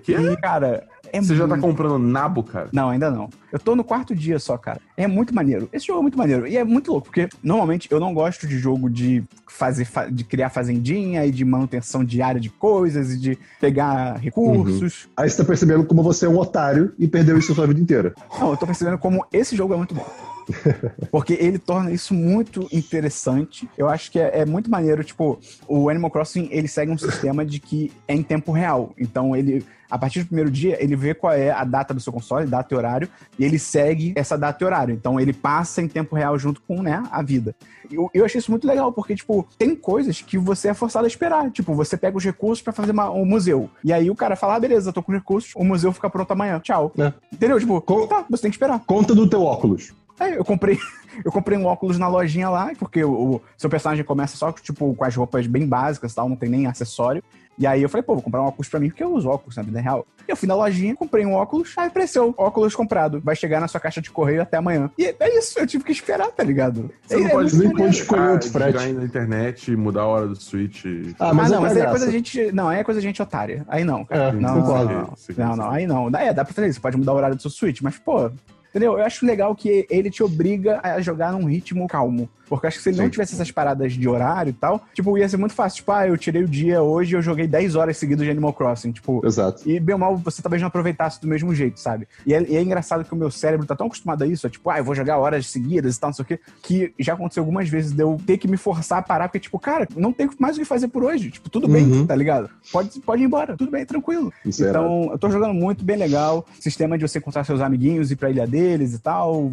que 0.02 0.12
E, 0.12 0.36
cara, 0.38 0.84
é 1.12 1.20
você 1.20 1.34
já 1.34 1.42
tá 1.46 1.48
muito- 1.56 1.62
comprando 1.62 1.98
nabo, 1.98 2.42
cara? 2.42 2.68
Não, 2.72 2.88
ainda 2.90 3.10
não. 3.10 3.28
Eu 3.52 3.58
tô 3.58 3.74
no 3.74 3.82
quarto 3.84 4.14
dia 4.14 4.38
só, 4.38 4.56
cara. 4.58 4.80
É 4.96 5.06
muito 5.06 5.34
maneiro. 5.34 5.68
Esse 5.72 5.86
jogo 5.86 6.00
é 6.00 6.02
muito 6.02 6.18
maneiro. 6.18 6.46
E 6.46 6.56
é 6.56 6.64
muito 6.64 6.90
louco, 6.92 7.06
porque 7.06 7.28
normalmente 7.42 7.88
eu 7.90 7.98
não 7.98 8.12
gosto 8.12 8.46
de 8.46 8.58
jogo 8.58 8.90
de 8.90 9.24
fazer 9.48 9.84
fa- 9.84 10.06
de 10.10 10.22
criar 10.24 10.50
fazendinha 10.50 11.24
e 11.24 11.30
de 11.30 11.44
manutenção 11.44 12.04
diária 12.04 12.40
de 12.40 12.50
coisas 12.50 13.12
e 13.14 13.18
de 13.18 13.38
pegar 13.60 14.18
recursos. 14.18 15.08
Aí 15.16 15.28
você 15.28 15.36
tá 15.36 15.44
percebendo 15.44 15.84
como 15.84 16.02
você 16.02 16.26
é 16.26 16.28
um 16.28 16.38
otário 16.38 16.92
e 16.98 17.08
perdeu 17.08 17.38
isso 17.38 17.52
a 17.52 17.54
sua 17.54 17.66
vida 17.66 17.80
inteira. 17.80 18.14
Não, 18.38 18.50
eu 18.50 18.56
tô 18.56 18.66
percebendo 18.66 18.98
como 18.98 19.24
esse 19.32 19.56
jogo 19.56 19.74
é 19.74 19.76
muito 19.76 19.94
bom. 19.94 20.06
Porque 21.10 21.34
ele 21.34 21.58
torna 21.58 21.90
isso 21.90 22.14
muito 22.14 22.66
interessante. 22.72 23.68
Eu 23.76 23.88
acho 23.88 24.10
que 24.10 24.18
é, 24.18 24.40
é 24.40 24.46
muito 24.46 24.70
maneiro, 24.70 25.02
tipo, 25.04 25.38
o 25.66 25.88
Animal 25.88 26.10
Crossing, 26.10 26.48
ele 26.50 26.68
segue 26.68 26.90
um 26.92 26.98
sistema 26.98 27.44
de 27.44 27.58
que 27.60 27.92
é 28.06 28.14
em 28.14 28.22
tempo 28.22 28.52
real. 28.52 28.92
Então, 28.98 29.34
ele, 29.36 29.64
a 29.90 29.98
partir 29.98 30.20
do 30.20 30.26
primeiro 30.26 30.50
dia, 30.50 30.82
ele 30.82 30.96
vê 30.96 31.14
qual 31.14 31.32
é 31.32 31.50
a 31.50 31.64
data 31.64 31.92
do 31.94 32.00
seu 32.00 32.12
console, 32.12 32.46
data 32.46 32.72
e 32.74 32.76
horário, 32.76 33.08
e 33.38 33.44
ele 33.44 33.58
segue 33.58 34.12
essa 34.16 34.36
data 34.36 34.62
e 34.62 34.66
horário. 34.66 34.94
Então, 34.94 35.18
ele 35.20 35.32
passa 35.32 35.80
em 35.82 35.88
tempo 35.88 36.14
real 36.16 36.38
junto 36.38 36.60
com, 36.62 36.82
né, 36.82 37.02
a 37.10 37.22
vida. 37.22 37.54
Eu, 37.90 38.10
eu 38.12 38.24
achei 38.24 38.38
isso 38.38 38.50
muito 38.50 38.66
legal, 38.66 38.92
porque, 38.92 39.14
tipo, 39.14 39.46
tem 39.58 39.74
coisas 39.74 40.20
que 40.20 40.36
você 40.36 40.68
é 40.68 40.74
forçado 40.74 41.04
a 41.06 41.08
esperar. 41.08 41.50
Tipo, 41.50 41.74
você 41.74 41.96
pega 41.96 42.16
os 42.18 42.24
recursos 42.24 42.62
pra 42.62 42.72
fazer 42.72 42.92
uma- 42.92 43.10
um 43.10 43.24
museu. 43.24 43.70
E 43.82 43.92
aí 43.92 44.10
o 44.10 44.14
cara 44.14 44.36
fala, 44.36 44.56
ah, 44.56 44.60
beleza, 44.60 44.92
tô 44.92 45.02
com 45.02 45.12
recursos, 45.12 45.52
o 45.56 45.64
museu 45.64 45.90
fica 45.92 46.10
pronto 46.10 46.30
amanhã. 46.32 46.60
Tchau. 46.60 46.92
É. 46.98 47.12
Entendeu? 47.32 47.58
Tipo, 47.58 47.80
Com- 47.80 48.06
tá, 48.06 48.24
você 48.28 48.42
tem 48.42 48.50
que 48.50 48.56
esperar. 48.56 48.78
Conta 48.86 49.14
do 49.14 49.26
teu 49.28 49.42
óculos. 49.42 49.92
É, 50.20 50.36
eu 50.36 50.44
comprei, 50.44 50.78
eu 51.24 51.30
comprei 51.32 51.56
um 51.58 51.66
óculos 51.66 51.98
na 51.98 52.08
lojinha 52.08 52.48
lá, 52.50 52.72
porque 52.78 53.02
o, 53.04 53.12
o 53.36 53.42
seu 53.56 53.70
personagem 53.70 54.04
começa 54.04 54.36
só 54.36 54.50
tipo, 54.52 54.94
com 54.94 55.04
as 55.04 55.14
roupas 55.14 55.46
bem 55.46 55.66
básicas 55.66 56.12
e 56.12 56.14
tal, 56.14 56.28
não 56.28 56.36
tem 56.36 56.48
nem 56.48 56.66
acessório. 56.66 57.22
E 57.58 57.66
aí 57.66 57.82
eu 57.82 57.88
falei, 57.88 58.04
pô, 58.04 58.14
vou 58.14 58.22
comprar 58.22 58.40
um 58.40 58.46
óculos 58.46 58.68
pra 58.68 58.78
mim, 58.78 58.88
porque 58.88 59.02
eu 59.02 59.12
uso 59.12 59.28
óculos 59.28 59.56
na 59.56 59.64
vida 59.64 59.80
real. 59.80 60.06
E 60.28 60.30
eu 60.30 60.36
fui 60.36 60.46
na 60.46 60.54
lojinha, 60.54 60.94
comprei 60.94 61.26
um 61.26 61.34
óculos, 61.34 61.74
aí 61.76 61.88
apareceu, 61.88 62.32
óculos 62.36 62.72
comprado. 62.72 63.20
Vai 63.20 63.34
chegar 63.34 63.60
na 63.60 63.66
sua 63.66 63.80
caixa 63.80 64.00
de 64.00 64.12
correio 64.12 64.40
até 64.42 64.58
amanhã. 64.58 64.88
E 64.96 65.06
é 65.18 65.38
isso, 65.38 65.58
eu 65.58 65.66
tive 65.66 65.82
que 65.82 65.90
esperar, 65.90 66.28
tá 66.30 66.44
ligado? 66.44 66.88
Você 67.04 67.16
É- 67.16 67.18
não 67.18 67.26
é 67.26 67.30
pode 67.30 67.58
nem 67.58 67.70
pode 67.74 67.96
escolher 67.96 68.28
outro 68.30 68.48
frete. 68.50 68.72
Chegar 68.78 68.84
aí 68.84 68.92
na 68.92 69.04
internet 69.04 69.72
e 69.72 69.76
mudar 69.76 70.02
a 70.02 70.06
hora 70.06 70.28
do 70.28 70.36
Switch. 70.36 70.84
e- 70.84 71.16
Ah, 71.18 71.30
Ah, 71.30 71.34
mas 71.34 71.50
não, 71.50 71.58
é 71.58 71.60
mas 71.62 71.76
aí 71.76 71.82
é 71.82 71.86
coisa 71.86 72.06
de 72.06 72.12
gente. 72.12 72.52
Não, 72.52 72.68
aí 72.68 72.78
é 72.78 72.84
coisa 72.84 73.00
de 73.00 73.06
gente 73.08 73.20
otária. 73.20 73.64
Aí 73.66 73.82
não, 73.82 74.04
cara. 74.04 74.28
É, 74.28 74.32
não, 74.32 74.54
não, 74.54 74.84
não, 74.84 75.14
não, 75.36 75.56
não, 75.56 75.70
aí 75.72 75.84
não. 75.86 76.08
É, 76.16 76.32
dá 76.32 76.44
pra 76.44 76.54
fazer 76.54 76.68
isso. 76.68 76.74
Você 76.76 76.80
pode 76.80 76.96
mudar 76.96 77.12
o 77.12 77.16
horário 77.16 77.34
do 77.34 77.42
seu 77.42 77.50
Switch, 77.50 77.80
mas, 77.82 77.98
pô, 77.98 78.30
Entendeu? 78.70 78.98
Eu 78.98 79.04
acho 79.04 79.24
legal 79.24 79.54
que 79.54 79.86
ele 79.90 80.10
te 80.10 80.22
obriga 80.22 80.80
a 80.82 81.00
jogar 81.00 81.32
num 81.32 81.44
ritmo 81.46 81.86
calmo. 81.88 82.28
Porque 82.48 82.66
acho 82.66 82.78
que 82.78 82.82
se 82.82 82.88
ele 82.88 82.96
não 82.96 83.04
Sim. 83.04 83.10
tivesse 83.10 83.34
essas 83.34 83.50
paradas 83.50 83.92
de 83.92 84.08
horário 84.08 84.48
e 84.48 84.52
tal, 84.54 84.80
tipo, 84.94 85.18
ia 85.18 85.28
ser 85.28 85.36
muito 85.36 85.52
fácil. 85.54 85.76
Tipo, 85.78 85.92
ah, 85.92 86.08
eu 86.08 86.16
tirei 86.16 86.42
o 86.42 86.48
dia 86.48 86.82
hoje 86.82 87.12
e 87.12 87.16
eu 87.16 87.20
joguei 87.20 87.46
10 87.46 87.76
horas 87.76 87.98
seguidas 87.98 88.24
de 88.24 88.30
Animal 88.30 88.54
Crossing. 88.54 88.90
Tipo, 88.90 89.20
Exato. 89.26 89.68
e 89.68 89.78
bem 89.78 89.92
ou 89.92 89.98
mal, 89.98 90.16
você 90.16 90.40
talvez 90.40 90.62
não 90.62 90.68
aproveitasse 90.68 91.20
do 91.20 91.28
mesmo 91.28 91.54
jeito, 91.54 91.78
sabe? 91.78 92.08
E 92.26 92.32
é, 92.32 92.42
e 92.48 92.56
é 92.56 92.62
engraçado 92.62 93.04
que 93.04 93.12
o 93.12 93.16
meu 93.16 93.30
cérebro 93.30 93.66
tá 93.66 93.76
tão 93.76 93.86
acostumado 93.86 94.24
a 94.24 94.26
isso, 94.26 94.46
é 94.46 94.50
tipo, 94.50 94.70
ah, 94.70 94.78
eu 94.78 94.84
vou 94.84 94.94
jogar 94.94 95.18
horas 95.18 95.46
seguidas 95.46 95.96
e 95.96 96.00
tal, 96.00 96.08
não 96.08 96.14
sei 96.14 96.22
o 96.22 96.26
quê, 96.26 96.40
que 96.62 96.94
já 96.98 97.12
aconteceu 97.12 97.42
algumas 97.42 97.68
vezes 97.68 97.92
de 97.92 98.02
eu 98.02 98.18
ter 98.26 98.38
que 98.38 98.48
me 98.48 98.56
forçar 98.56 99.00
a 99.00 99.02
parar, 99.02 99.28
porque, 99.28 99.40
tipo, 99.40 99.58
cara, 99.58 99.86
não 99.94 100.10
tem 100.10 100.30
mais 100.38 100.56
o 100.56 100.60
que 100.60 100.64
fazer 100.64 100.88
por 100.88 101.04
hoje. 101.04 101.30
Tipo, 101.30 101.50
tudo 101.50 101.68
bem, 101.68 101.84
Uhum. 101.84 102.06
tá 102.06 102.14
ligado? 102.16 102.48
Pode, 102.72 102.98
pode 103.00 103.22
ir 103.22 103.26
embora, 103.26 103.58
tudo 103.58 103.70
bem, 103.70 103.84
tranquilo. 103.84 104.32
Isso 104.42 104.64
é 104.64 104.70
então, 104.70 105.10
eu 105.12 105.18
tô 105.18 105.28
jogando 105.28 105.52
muito, 105.52 105.84
bem 105.84 105.98
legal. 105.98 106.46
Sistema 106.58 106.96
de 106.96 107.06
você 107.06 107.18
encontrar 107.18 107.44
seus 107.44 107.60
amiguinhos, 107.60 108.10
ir 108.10 108.16
pra 108.16 108.30
ilha 108.30 108.46
deles 108.58 108.94
e 108.94 108.98
tal, 108.98 109.50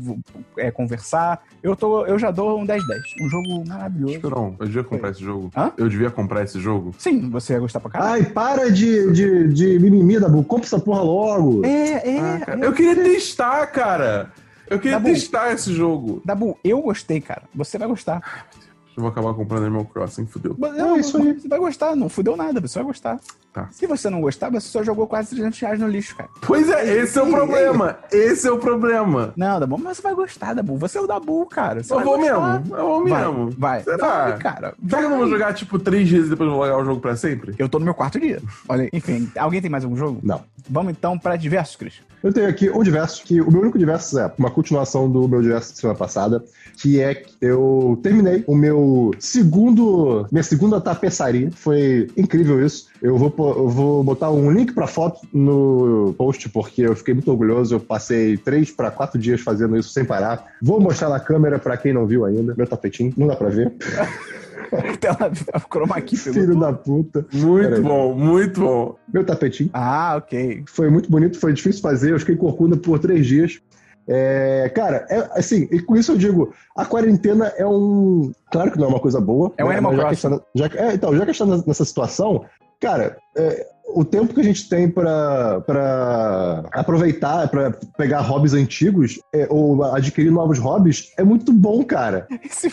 é, 0.58 0.72
conversar. 0.72 1.44
Eu, 1.62 1.76
tô, 1.76 2.06
eu 2.06 2.18
já 2.18 2.32
dou 2.32 2.60
um 2.60 2.66
10-10. 2.66 2.80
Um 3.22 3.30
jogo 3.30 3.68
maravilhoso. 3.68 4.16
Esperão, 4.16 4.56
eu 4.60 4.66
devia 4.66 4.84
comprar 4.84 5.12
esse 5.12 5.24
jogo. 5.24 5.52
Hã? 5.56 5.72
Eu 5.78 5.88
devia 5.90 6.10
comprar 6.10 6.44
esse 6.44 6.60
jogo. 6.60 6.94
Sim, 6.98 7.30
você 7.30 7.54
ia 7.54 7.60
gostar 7.60 7.80
pra 7.80 7.92
caralho. 7.92 8.14
Ai, 8.14 8.24
para 8.32 8.72
de, 8.72 9.12
de, 9.12 9.54
de 9.54 9.80
mimimi, 9.80 10.20
Dabu. 10.20 10.44
Compra 10.44 10.66
essa 10.66 10.80
porra 10.80 11.02
logo. 11.02 11.66
É, 11.66 12.16
é. 12.16 12.20
Ah, 12.20 12.40
cara, 12.46 12.60
é. 12.60 12.66
Eu 12.66 12.74
queria 12.74 12.96
testar, 12.96 13.68
cara. 13.68 14.32
Eu 14.68 14.80
queria 14.80 14.98
Dabu. 14.98 15.14
testar 15.14 15.54
esse 15.54 15.74
jogo. 15.74 16.22
Dabu, 16.26 16.58
eu 16.64 16.82
gostei, 16.82 17.22
cara. 17.22 17.44
Você 17.54 17.78
vai 17.78 17.88
gostar. 17.88 18.48
Eu 18.96 19.02
vou 19.02 19.10
acabar 19.10 19.34
comprando 19.34 19.64
Animal 19.64 19.86
Crossing, 19.86 20.26
fudeu. 20.26 20.56
Não, 20.58 20.96
É 20.96 21.00
isso 21.00 21.18
aí. 21.18 21.34
Você 21.34 21.48
vai 21.48 21.60
gostar, 21.60 21.96
não 21.96 22.08
fudeu 22.08 22.38
nada, 22.38 22.62
você 22.62 22.80
vai 22.80 22.86
gostar. 22.88 23.20
Tá. 23.52 23.68
Se 23.72 23.86
você 23.88 24.10
não 24.10 24.22
gostar, 24.22 24.50
você 24.50 24.68
só 24.68 24.84
jogou 24.84 25.06
quase 25.08 25.30
300 25.30 25.60
reais 25.60 25.80
no 25.80 25.88
lixo, 25.88 26.16
cara. 26.16 26.30
Pois 26.42 26.70
é, 26.70 26.98
esse 27.02 27.18
é 27.18 27.22
o 27.22 27.30
problema. 27.30 27.98
Esse 28.12 28.48
é 28.48 28.52
o 28.52 28.58
problema. 28.58 29.34
Não, 29.36 29.60
Dabu, 29.60 29.78
mas 29.78 29.98
você 29.98 30.04
vai 30.04 30.14
gostar, 30.14 30.54
Dabu. 30.54 30.78
Você 30.78 30.98
é 30.98 31.02
o 31.02 31.08
Dabu, 31.08 31.46
cara. 31.46 31.84
Você 31.84 31.94
Eu 31.94 32.02
vou 32.02 32.18
gostar. 32.18 32.60
mesmo. 32.60 32.76
Eu 32.76 32.86
vou 32.86 33.04
mesmo. 33.04 33.50
Vai, 33.52 33.82
vai. 33.82 33.84
Será? 33.84 34.08
Vai, 34.30 34.38
cara. 34.38 34.74
Será 34.88 35.02
que 35.02 35.06
eu 35.06 35.10
não 35.10 35.18
vou 35.20 35.30
jogar, 35.30 35.54
tipo, 35.54 35.80
três 35.80 36.08
dias 36.08 36.28
e 36.28 36.30
depois 36.30 36.50
vou 36.50 36.60
largar 36.60 36.80
o 36.80 36.86
jogo 36.86 37.00
pra 37.02 37.16
sempre? 37.16 37.54
Eu 37.58 37.70
tô 37.70 37.80
no 37.80 37.86
meu 37.86 37.94
quarto 37.94 38.20
dia. 38.20 38.42
Olha, 38.68 38.84
aí. 38.84 38.90
enfim, 38.94 39.30
alguém 39.38 39.62
tem 39.62 39.70
mais 39.70 39.84
algum 39.84 39.96
jogo? 39.96 40.20
Não. 40.24 40.42
Vamos 40.70 40.92
então 40.92 41.18
pra 41.18 41.36
diversos, 41.36 41.76
Cris. 41.76 41.96
Eu 42.24 42.34
tenho 42.34 42.50
aqui 42.50 42.70
um 42.72 42.82
diverso, 42.82 43.24
que 43.24 43.40
o 43.40 43.52
meu 43.52 43.62
único 43.62 43.78
diverso 43.78 44.18
é 44.18 44.34
uma 44.38 44.50
continuação 44.50 45.08
do 45.10 45.28
meu 45.28 45.42
diverso 45.44 45.74
de 45.74 45.80
semana 45.80 45.98
passada, 45.98 46.44
que 46.82 47.00
é 47.00 47.14
que 47.14 47.36
eu 47.40 48.00
terminei 48.02 48.44
o 48.48 48.56
meu 48.56 48.76
segundo, 49.20 50.28
minha 50.32 50.44
segunda 50.44 50.82
tapeçaria. 50.82 51.50
Foi 51.52 52.08
incrível 52.18 52.66
isso. 52.66 52.88
Eu 53.02 53.18
vou, 53.18 53.34
eu 53.38 53.70
vou 53.70 54.04
botar 54.04 54.32
um 54.32 54.52
link 54.52 54.74
pra 54.74 54.88
foto 54.88 55.22
no 55.34 56.14
post, 56.18 56.50
porque 56.50 56.82
eu 56.82 56.96
fiquei 56.96 57.14
muito 57.14 57.30
orgulhoso. 57.30 57.76
Eu 57.76 57.80
passei 57.80 58.38
três 58.38 58.72
pra 58.72 58.92
quatro 58.92 59.20
dias 59.20 59.42
fazendo 59.42 59.78
isso 59.78 59.90
sem 59.90 60.06
parar. 60.06 60.46
Vou 60.62 60.80
mostrar 60.80 61.10
na 61.10 61.20
câmera 61.20 61.60
pra 61.60 61.78
quem 61.78 61.94
não 61.94 62.06
viu 62.06 62.26
ainda. 62.26 62.54
Meu 62.56 62.68
tapetinho, 62.68 63.14
não 63.18 63.28
dá 63.28 63.36
pra 63.36 63.50
ver. 63.50 63.74
Tela 65.00 65.32
chroma 65.70 66.02
key 66.02 66.18
Filho 66.18 66.60
da 66.60 66.74
puta. 66.74 67.26
Muito 67.32 67.82
bom, 67.82 68.14
muito 68.16 68.62
bom. 68.62 68.96
Meu 69.14 69.24
tapetinho. 69.24 69.70
Ah, 69.74 70.16
ok. 70.18 70.64
Foi 70.68 70.90
muito 70.90 71.10
bonito, 71.10 71.40
foi 71.40 71.54
difícil 71.54 71.82
fazer. 71.82 72.12
Eu 72.12 72.20
fiquei 72.20 72.36
corcunda 72.36 72.76
por 72.76 73.00
três 73.00 73.26
dias. 73.26 73.60
É, 74.08 74.72
cara, 74.76 75.06
é, 75.10 75.30
assim, 75.32 75.68
e 75.72 75.80
com 75.82 75.96
isso 75.96 76.12
eu 76.12 76.18
digo, 76.18 76.54
a 76.76 76.86
quarentena 76.86 77.48
é 77.58 77.66
um. 77.66 78.32
Claro 78.52 78.72
que 78.72 78.78
não 78.78 78.86
é 78.86 78.90
uma 78.90 79.00
coisa 79.00 79.20
boa. 79.20 79.52
É 79.58 79.66
um 79.66 79.70
Animal 79.70 79.94
mas 79.94 80.02
já 80.02 80.08
que 80.10 80.14
está- 80.16 80.42
já 80.54 80.66
é, 80.90 80.94
então, 80.94 81.16
já 81.18 81.26
que 81.26 81.32
está 81.32 81.46
nessa 81.46 81.84
situação, 81.86 82.46
cara, 82.80 83.18
é, 83.36 83.68
o 83.96 84.04
tempo 84.06 84.34
que 84.34 84.42
a 84.42 84.44
gente 84.44 84.68
tem 84.70 84.90
pra, 84.90 85.62
pra 85.62 86.66
aproveitar, 86.74 87.48
pra 87.50 87.72
pegar 87.98 88.22
hobbies 88.22 88.54
antigos, 88.54 89.20
é, 89.34 89.48
ou 89.50 89.84
adquirir 89.84 90.32
novos 90.32 90.60
hobbies, 90.60 91.12
é 91.18 91.24
muito 91.24 91.52
bom, 91.52 91.84
cara. 91.84 92.28
Esse. 92.44 92.72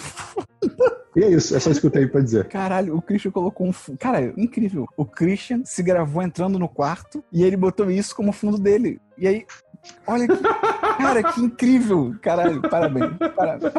E 1.15 1.23
é 1.23 1.29
isso, 1.29 1.55
é 1.55 1.61
só 1.61 1.71
isso 1.71 1.81
que 1.81 1.87
eu 1.87 1.91
tenho 1.91 2.11
pra 2.11 2.23
dizer. 2.23 2.49
Caralho, 2.49 2.97
o 2.97 3.03
Christian 3.03 3.31
colocou 3.31 3.67
um. 3.67 3.73
fu- 3.73 3.95
Cara, 3.99 4.33
incrível. 4.37 4.87
O 4.97 5.05
Christian 5.05 5.61
se 5.65 5.83
gravou 5.83 6.23
entrando 6.23 6.59
no 6.59 6.69
quarto 6.69 7.23
e 7.31 7.43
ele 7.45 7.57
botou 7.57 7.91
isso 7.91 8.17
como 8.17 8.33
fundo 8.33 8.57
dele. 8.57 8.99
E 9.19 9.29
aí, 9.29 9.45
olha 10.07 10.27
que. 10.29 10.37
Cara, 10.99 11.23
que 11.23 11.41
incrível. 11.41 12.15
Caralho, 12.21 12.61
parabéns. 12.63 13.11
Parabéns. 13.35 13.73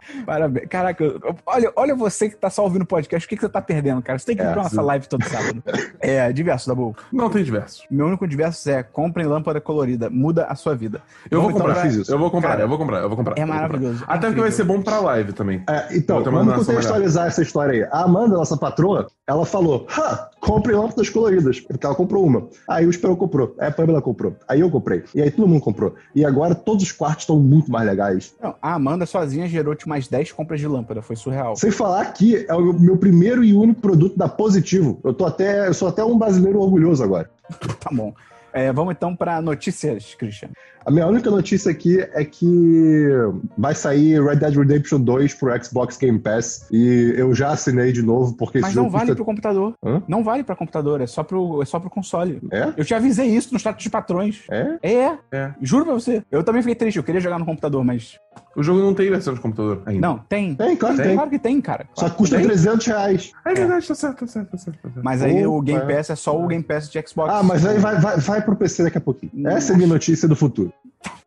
Parabéns. 0.26 0.66
Caraca, 0.68 1.04
olha, 1.46 1.72
olha 1.76 1.94
você 1.94 2.28
que 2.28 2.36
tá 2.36 2.50
só 2.50 2.62
ouvindo 2.64 2.82
o 2.82 2.86
podcast, 2.86 3.26
o 3.26 3.28
que, 3.28 3.36
que 3.36 3.42
você 3.42 3.48
tá 3.48 3.60
perdendo, 3.60 4.02
cara? 4.02 4.18
Você 4.18 4.26
tem 4.26 4.36
que 4.36 4.42
ir 4.42 4.46
É, 4.46 4.52
pra 4.52 4.62
nossa 4.62 4.82
live 4.82 5.06
todo 5.08 5.24
sábado. 5.24 5.62
É, 6.00 6.32
diverso, 6.32 6.68
Dabu. 6.68 6.96
Não 7.12 7.30
tem 7.30 7.44
diversos. 7.44 7.84
Meu 7.90 8.06
único 8.06 8.26
diverso 8.26 8.68
é 8.70 8.82
comprem 8.82 9.26
lâmpada 9.26 9.60
colorida, 9.60 10.10
muda 10.10 10.46
a 10.46 10.54
sua 10.54 10.74
vida. 10.74 11.00
Eu 11.30 11.40
vou 11.40 11.50
então 11.50 11.66
comprar. 11.66 11.82
fiz 11.82 11.94
isso. 11.94 12.12
Eu 12.12 12.18
vou 12.18 12.30
comprar, 12.30 12.50
Cara, 12.50 12.62
eu 12.62 12.68
vou 12.68 12.78
comprar, 12.78 12.98
eu 13.00 13.08
vou 13.08 13.16
comprar. 13.16 13.34
É 13.38 13.44
vou 13.44 13.46
comprar. 13.54 13.68
maravilhoso. 13.68 14.04
Até 14.06 14.26
porque 14.26 14.40
vai 14.40 14.50
ser 14.50 14.64
bom 14.64 14.82
pra 14.82 15.00
live 15.00 15.32
também. 15.32 15.62
É, 15.68 15.96
então, 15.96 16.22
Vou 16.22 16.32
vamos 16.32 16.54
contextualizar 16.66 17.26
essa 17.28 17.42
história 17.42 17.72
aí. 17.84 17.88
A 17.92 18.04
Amanda, 18.04 18.34
nossa 18.36 18.56
patroa, 18.56 19.06
ela 19.26 19.46
falou: 19.46 19.86
compre 20.40 20.72
lâmpadas 20.74 21.08
coloridas. 21.08 21.60
Porque 21.60 21.84
ela 21.86 21.94
comprou 21.94 22.24
uma. 22.26 22.48
Aí 22.68 22.86
o 22.86 22.90
Esperão 22.90 23.14
comprou. 23.16 23.54
Aí 23.58 23.68
a 23.68 23.70
Pamela 23.72 24.02
comprou. 24.02 24.34
Aí 24.48 24.60
eu 24.60 24.70
comprei. 24.70 25.04
E 25.14 25.22
aí 25.22 25.30
todo 25.30 25.46
mundo 25.48 25.60
comprou. 25.62 25.94
E 26.14 26.24
agora 26.24 26.54
todos 26.54 26.82
os 26.82 26.92
quartos 26.92 27.22
estão 27.22 27.38
muito 27.38 27.70
mais 27.70 27.86
legais. 27.86 28.34
Não, 28.42 28.54
a 28.60 28.74
Amanda 28.74 29.06
sozinha 29.06 29.46
gerou 29.46 29.74
mais 29.88 30.08
10 30.08 30.32
compras 30.32 30.60
de 30.60 30.66
lâmpada, 30.66 31.02
foi 31.02 31.16
surreal. 31.16 31.56
Sem 31.56 31.70
falar 31.70 32.12
que 32.12 32.46
é 32.48 32.54
o 32.54 32.72
meu 32.72 32.96
primeiro 32.96 33.44
e 33.44 33.52
único 33.52 33.80
produto 33.80 34.16
da 34.16 34.28
Positivo. 34.28 35.00
Eu 35.04 35.12
tô 35.12 35.24
até. 35.24 35.68
Eu 35.68 35.74
sou 35.74 35.88
até 35.88 36.04
um 36.04 36.18
brasileiro 36.18 36.60
orgulhoso 36.60 37.02
agora. 37.02 37.30
Tá 37.80 37.90
bom. 37.92 38.14
É, 38.52 38.72
vamos 38.72 38.92
então 38.92 39.16
pra 39.16 39.40
notícias, 39.40 40.14
Christian. 40.14 40.50
A 40.84 40.90
minha 40.90 41.06
única 41.06 41.30
notícia 41.30 41.70
aqui 41.70 42.00
é 42.12 42.24
que 42.24 43.08
vai 43.56 43.74
sair 43.74 44.22
Red 44.22 44.36
Dead 44.36 44.54
Redemption 44.56 45.00
2 45.00 45.34
pro 45.34 45.64
Xbox 45.64 45.96
Game 45.96 46.18
Pass. 46.18 46.66
E 46.70 47.14
eu 47.16 47.34
já 47.34 47.50
assinei 47.50 47.92
de 47.92 48.02
novo, 48.02 48.34
porque 48.36 48.58
Mas 48.58 48.70
esse 48.70 48.76
não 48.76 48.84
jogo 48.84 48.92
vale 48.92 49.04
custa- 49.06 49.16
pro 49.16 49.24
computador. 49.24 49.74
Hã? 49.84 50.02
Não 50.08 50.24
vale 50.24 50.42
pra 50.42 50.56
computador, 50.56 51.00
é 51.00 51.06
só 51.06 51.22
pro, 51.22 51.62
é 51.62 51.64
só 51.64 51.78
pro 51.78 51.88
console. 51.90 52.40
É? 52.50 52.72
Eu 52.76 52.84
te 52.84 52.94
avisei 52.94 53.26
isso 53.28 53.52
no 53.52 53.58
status 53.58 53.82
de 53.82 53.90
patrões. 53.90 54.42
É? 54.50 54.78
É, 54.82 55.18
É. 55.30 55.54
juro 55.62 55.84
pra 55.84 55.94
você. 55.94 56.22
Eu 56.30 56.42
também 56.42 56.62
fiquei 56.62 56.74
triste, 56.74 56.96
eu 56.96 57.02
queria 57.04 57.20
jogar 57.20 57.38
no 57.38 57.44
computador, 57.46 57.84
mas. 57.84 58.18
O 58.56 58.62
jogo 58.62 58.80
não 58.80 58.94
tem 58.94 59.08
versão 59.10 59.34
de 59.34 59.40
computador 59.40 59.82
ainda. 59.86 60.06
Não, 60.06 60.18
tem. 60.18 60.54
Tem, 60.54 60.76
claro 60.76 60.96
que 60.96 61.02
tem. 61.02 61.14
Claro 61.14 61.30
que 61.30 61.38
tem, 61.38 61.60
cara. 61.60 61.84
Só 61.94 62.00
Claro 62.00 62.12
que 62.12 62.18
custa 62.18 62.36
tem. 62.36 62.46
300 62.46 62.86
reais. 62.86 63.32
É 63.46 63.54
verdade, 63.54 63.86
tá 63.88 63.94
certo, 63.94 64.18
tá 64.20 64.26
certo, 64.26 64.50
tá 64.50 64.58
certo. 64.58 64.78
Tá 64.82 64.88
certo. 64.90 65.04
Mas 65.04 65.22
aí 65.22 65.46
Opa. 65.46 65.56
o 65.56 65.62
Game 65.62 65.80
Pass 65.94 66.10
é 66.10 66.16
só 66.16 66.38
o 66.38 66.46
Game 66.46 66.62
Pass 66.64 66.90
de 66.90 67.02
Xbox. 67.06 67.32
Ah, 67.32 67.42
mas 67.42 67.64
aí 67.64 67.78
vai, 67.78 67.98
vai, 68.00 68.16
vai 68.18 68.42
pro 68.42 68.56
PC 68.56 68.82
daqui 68.84 68.98
a 68.98 69.00
pouquinho. 69.00 69.48
Essa 69.48 69.72
é 69.72 69.74
a 69.74 69.76
minha 69.76 69.88
notícia 69.88 70.26
do 70.28 70.34
futuro. 70.36 70.71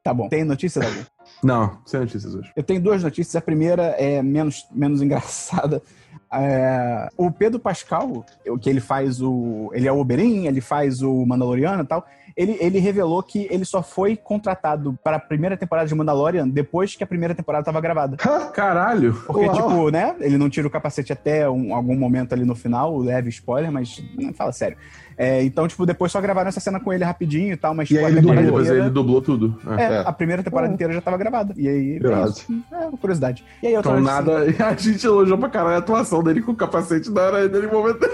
Tá 0.04 0.14
bom. 0.14 0.30
Tem 0.30 0.44
notícia, 0.44 0.82
Davi? 0.82 1.06
Não, 1.44 1.80
sem 1.86 2.00
notícias 2.00 2.34
hoje. 2.36 2.52
Eu 2.56 2.64
tenho 2.64 2.80
duas 2.82 3.04
notícias. 3.04 3.36
A 3.36 3.42
primeira 3.42 3.84
é 3.98 4.22
menos, 4.22 4.68
menos 4.72 5.02
engraçada. 5.04 5.82
É, 6.32 7.08
o 7.18 7.32
Pedro 7.32 7.60
Pascal, 7.60 8.26
o 8.48 8.58
que 8.58 8.70
ele 8.70 8.82
faz 8.82 9.22
o. 9.22 9.70
Ele 9.74 9.88
é 9.88 9.92
o 9.92 10.00
Oberyn, 10.00 10.48
ele 10.48 10.60
faz 10.62 11.02
o 11.02 11.26
Mandaloriano 11.26 11.84
e 11.84 11.86
tal. 11.88 12.06
Ele, 12.36 12.58
ele 12.60 12.80
revelou 12.80 13.24
que 13.24 13.48
ele 13.50 13.64
só 13.64 13.82
foi 13.82 14.18
contratado 14.18 14.98
para 15.02 15.16
a 15.16 15.20
primeira 15.20 15.56
temporada 15.56 15.88
de 15.88 15.96
Mandalorian 15.96 16.46
depois 16.48 16.94
que 16.94 17.04
a 17.04 17.08
primeira 17.08 17.34
temporada 17.34 17.62
estava 17.62 17.80
gravada. 17.80 18.18
Caralho! 18.18 19.14
Porque, 19.26 19.46
Uau. 19.46 19.56
tipo, 19.56 19.90
né? 19.90 20.16
Ele 20.20 20.38
não 20.38 20.50
tira 20.50 20.68
o 20.68 20.70
capacete 20.70 21.14
até 21.14 21.50
um- 21.50 21.74
algum 21.74 21.96
momento 21.98 22.34
ali 22.34 22.44
no 22.44 22.54
final, 22.56 22.98
leve 22.98 23.30
spoiler, 23.30 23.72
mas 23.72 24.04
fala 24.36 24.52
sério. 24.52 24.78
É, 25.18 25.44
então, 25.44 25.68
tipo, 25.68 25.86
depois 25.86 26.12
só 26.12 26.20
gravaram 26.20 26.50
essa 26.50 26.60
cena 26.60 26.80
com 26.80 26.92
ele 26.92 27.04
rapidinho 27.04 27.54
e 27.54 27.58
tal, 27.58 27.74
mas 27.74 27.90
E 27.90 27.94
tipo, 27.94 28.06
aí 28.06 28.18
ele 28.18 28.32
aí 28.32 28.46
depois 28.46 28.70
ele 28.70 28.90
dublou 28.90 29.22
tudo. 29.22 29.58
É. 29.78 29.82
é, 29.82 29.86
É. 29.96 30.04
a 30.06 30.12
primeira 30.12 30.44
temporada 30.44 30.74
inteira 30.74 30.92
já 30.94 31.00
tava 31.00 31.18
gravada. 31.18 31.54
E 31.56 31.68
aí. 31.68 32.00
É, 32.04 32.26
isso. 32.28 32.46
é 32.72 32.78
uma 32.88 32.98
curiosidade. 32.98 33.44
E 33.64 33.68
aí, 33.68 33.78
outra 33.78 33.92
Então 33.94 34.04
nada. 34.04 34.46
A 34.68 34.76
gente 34.76 35.06
elogiou 35.06 35.38
pra 35.38 35.50
caralho 35.50 35.76
a 35.76 35.80
atuação 35.80 36.22
dele 36.24 36.42
com 36.42 36.52
o 36.52 36.56
capacete 36.56 37.10
da 37.12 37.28
hora 37.28 37.48
dele 37.48 37.68
momento. 37.68 38.00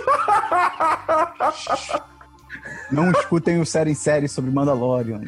Não 2.91 3.09
escutem 3.11 3.59
o 3.59 3.65
série 3.65 3.91
em 3.91 3.95
série 3.95 4.27
sobre 4.27 4.51
Mandalorian. 4.51 5.21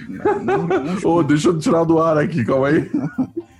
Não- 0.43 0.67
não-. 0.67 0.97
Ô, 1.05 1.23
deixa 1.23 1.47
eu 1.47 1.57
tirar 1.57 1.85
do 1.85 2.01
ar 2.01 2.17
aqui, 2.17 2.43
calma 2.43 2.67
aí. 2.67 2.91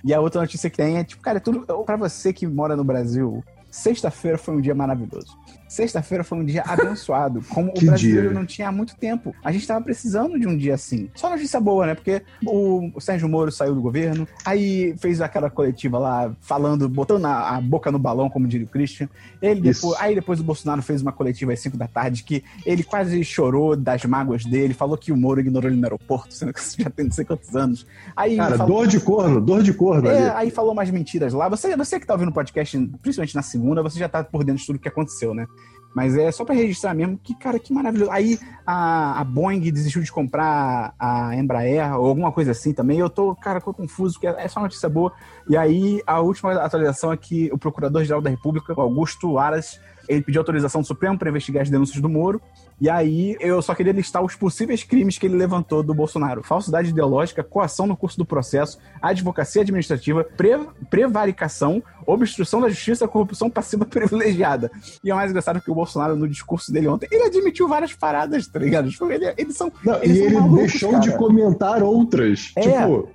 E 0.04 0.12
a 0.12 0.20
outra 0.20 0.42
notícia 0.42 0.68
que 0.68 0.76
tem 0.76 0.98
é, 0.98 1.04
tipo, 1.04 1.22
cara, 1.22 1.38
é 1.38 1.40
tudo. 1.40 1.60
Pra 1.84 1.96
você 1.96 2.32
que 2.32 2.46
mora 2.46 2.76
no 2.76 2.84
Brasil, 2.84 3.42
sexta-feira 3.70 4.36
foi 4.36 4.54
um 4.54 4.60
dia 4.60 4.74
maravilhoso. 4.74 5.28
Sexta-feira 5.68 6.22
foi 6.22 6.38
um 6.38 6.44
dia 6.44 6.62
abençoado, 6.66 7.42
como 7.48 7.70
o 7.70 7.84
brasileiro 7.84 8.28
dia. 8.28 8.38
não 8.38 8.46
tinha 8.46 8.68
há 8.68 8.72
muito 8.72 8.96
tempo. 8.96 9.34
A 9.42 9.50
gente 9.52 9.66
tava 9.66 9.82
precisando 9.84 10.38
de 10.38 10.46
um 10.46 10.56
dia 10.56 10.74
assim. 10.74 11.08
Só 11.14 11.30
notícia 11.30 11.60
boa, 11.60 11.86
né? 11.86 11.94
Porque 11.94 12.22
o, 12.46 12.90
Sérgio 13.00 13.28
Moro 13.28 13.50
saiu 13.50 13.74
do 13.74 13.82
governo, 13.82 14.26
aí 14.44 14.94
fez 14.98 15.20
aquela 15.20 15.50
coletiva 15.50 15.98
lá, 15.98 16.32
falando, 16.40 16.88
botando 16.88 17.26
a, 17.26 17.56
a 17.56 17.60
boca 17.60 17.90
no 17.90 17.98
balão, 17.98 18.30
como 18.30 18.46
diria 18.46 18.66
o 18.66 18.70
Christian. 18.70 19.08
Ele 19.40 19.60
depois, 19.60 19.98
aí 20.00 20.14
depois 20.14 20.40
o 20.40 20.44
Bolsonaro 20.44 20.82
fez 20.82 21.02
uma 21.02 21.12
coletiva 21.12 21.52
às 21.52 21.60
5 21.60 21.76
da 21.76 21.86
tarde 21.86 22.22
que 22.22 22.42
ele 22.64 22.82
quase 22.82 23.22
chorou 23.24 23.76
das 23.76 24.04
mágoas 24.04 24.44
dele, 24.44 24.74
falou 24.74 24.96
que 24.96 25.12
o 25.12 25.16
Moro 25.16 25.40
ignorou 25.40 25.70
ele 25.70 25.78
no 25.78 25.84
aeroporto, 25.86 26.32
sendo 26.34 26.52
que 26.52 26.60
isso 26.60 26.76
já 26.80 26.90
tem 26.90 27.06
não 27.06 27.12
sei 27.12 27.24
quantos 27.24 27.54
anos. 27.54 27.86
Aí 28.16 28.36
Cara, 28.36 28.56
falou- 28.56 28.78
dor 28.78 28.86
de 28.86 29.00
corno, 29.00 29.40
dor 29.40 29.62
de 29.62 29.72
corno 29.72 30.08
é, 30.08 30.30
aí 30.34 30.50
falou 30.50 30.72
umas 30.72 30.90
mentiras 30.90 31.32
lá. 31.32 31.48
Você, 31.48 31.76
você 31.76 31.98
que 31.98 32.06
tá 32.06 32.14
ouvindo 32.14 32.28
o 32.28 32.32
podcast, 32.32 32.76
principalmente 33.02 33.34
na 33.34 33.42
segunda, 33.42 33.82
você 33.82 33.98
já 33.98 34.08
tá 34.08 34.22
por 34.22 34.44
dentro 34.44 34.60
de 34.60 34.66
tudo 34.66 34.78
que 34.78 34.88
aconteceu, 34.88 35.34
né? 35.34 35.46
Mas 35.94 36.16
é 36.16 36.30
só 36.32 36.44
pra 36.44 36.54
registrar 36.54 36.92
mesmo 36.92 37.18
que, 37.22 37.34
cara, 37.34 37.58
que 37.58 37.72
maravilhoso. 37.72 38.10
Aí 38.10 38.38
a, 38.66 39.20
a 39.20 39.24
Boeing 39.24 39.60
desistiu 39.60 40.02
de 40.02 40.10
comprar 40.10 40.92
a 40.98 41.36
Embraer 41.36 41.96
ou 41.96 42.06
alguma 42.06 42.32
coisa 42.32 42.50
assim 42.50 42.72
também. 42.72 42.98
Eu 42.98 43.08
tô, 43.08 43.34
cara, 43.36 43.60
confuso, 43.60 44.14
porque 44.14 44.26
é 44.26 44.48
só 44.48 44.60
notícia 44.60 44.88
boa. 44.88 45.12
E 45.48 45.56
aí 45.56 46.02
a 46.04 46.20
última 46.20 46.52
atualização 46.54 47.12
é 47.12 47.16
que 47.16 47.48
o 47.52 47.58
Procurador-Geral 47.58 48.20
da 48.20 48.30
República, 48.30 48.74
Augusto 48.76 49.38
Aras, 49.38 49.80
ele 50.08 50.22
pediu 50.22 50.40
autorização 50.40 50.80
do 50.80 50.86
Supremo 50.86 51.18
para 51.18 51.28
investigar 51.30 51.62
as 51.62 51.70
denúncias 51.70 52.00
do 52.00 52.08
Moro. 52.08 52.40
E 52.80 52.90
aí 52.90 53.36
eu 53.40 53.62
só 53.62 53.74
queria 53.74 53.92
listar 53.92 54.22
os 54.22 54.34
possíveis 54.34 54.82
crimes 54.82 55.16
que 55.16 55.26
ele 55.26 55.36
levantou 55.36 55.82
do 55.82 55.94
Bolsonaro: 55.94 56.42
falsidade 56.42 56.90
ideológica, 56.90 57.42
coação 57.44 57.86
no 57.86 57.96
curso 57.96 58.18
do 58.18 58.24
processo, 58.24 58.78
advocacia 59.00 59.62
administrativa, 59.62 60.24
pre 60.24 60.58
prevaricação, 60.90 61.82
obstrução 62.06 62.60
da 62.60 62.68
justiça, 62.68 63.06
corrupção 63.06 63.48
passiva 63.50 63.84
privilegiada. 63.86 64.70
E 65.02 65.10
é 65.10 65.14
mais 65.14 65.30
engraçado 65.30 65.60
que 65.60 65.70
o 65.70 65.74
Bolsonaro, 65.74 66.16
no 66.16 66.28
discurso 66.28 66.72
dele 66.72 66.88
ontem, 66.88 67.06
ele 67.10 67.24
admitiu 67.24 67.68
várias 67.68 67.92
paradas, 67.92 68.46
tá 68.48 68.58
ligado? 68.58 68.88
Tipo, 68.90 69.10
ele- 69.10 69.32
eles 69.36 69.56
são. 69.56 69.70
Não, 69.84 70.02
eles 70.02 70.16
e 70.16 70.18
são 70.18 70.26
ele 70.26 70.34
malucos, 70.34 70.56
deixou 70.58 70.90
cara. 70.90 71.02
de 71.02 71.16
comentar 71.16 71.82
outras. 71.82 72.52
É. 72.56 72.60
Tipo. 72.62 73.08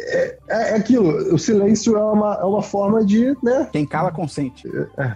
É, 0.00 0.38
é 0.48 0.74
aquilo, 0.76 1.34
o 1.34 1.38
silêncio 1.38 1.96
é 1.96 2.02
uma, 2.02 2.34
é 2.40 2.44
uma 2.44 2.62
forma 2.62 3.04
de, 3.04 3.36
né? 3.42 3.68
Quem 3.72 3.84
cala 3.86 4.10
consente. 4.12 4.68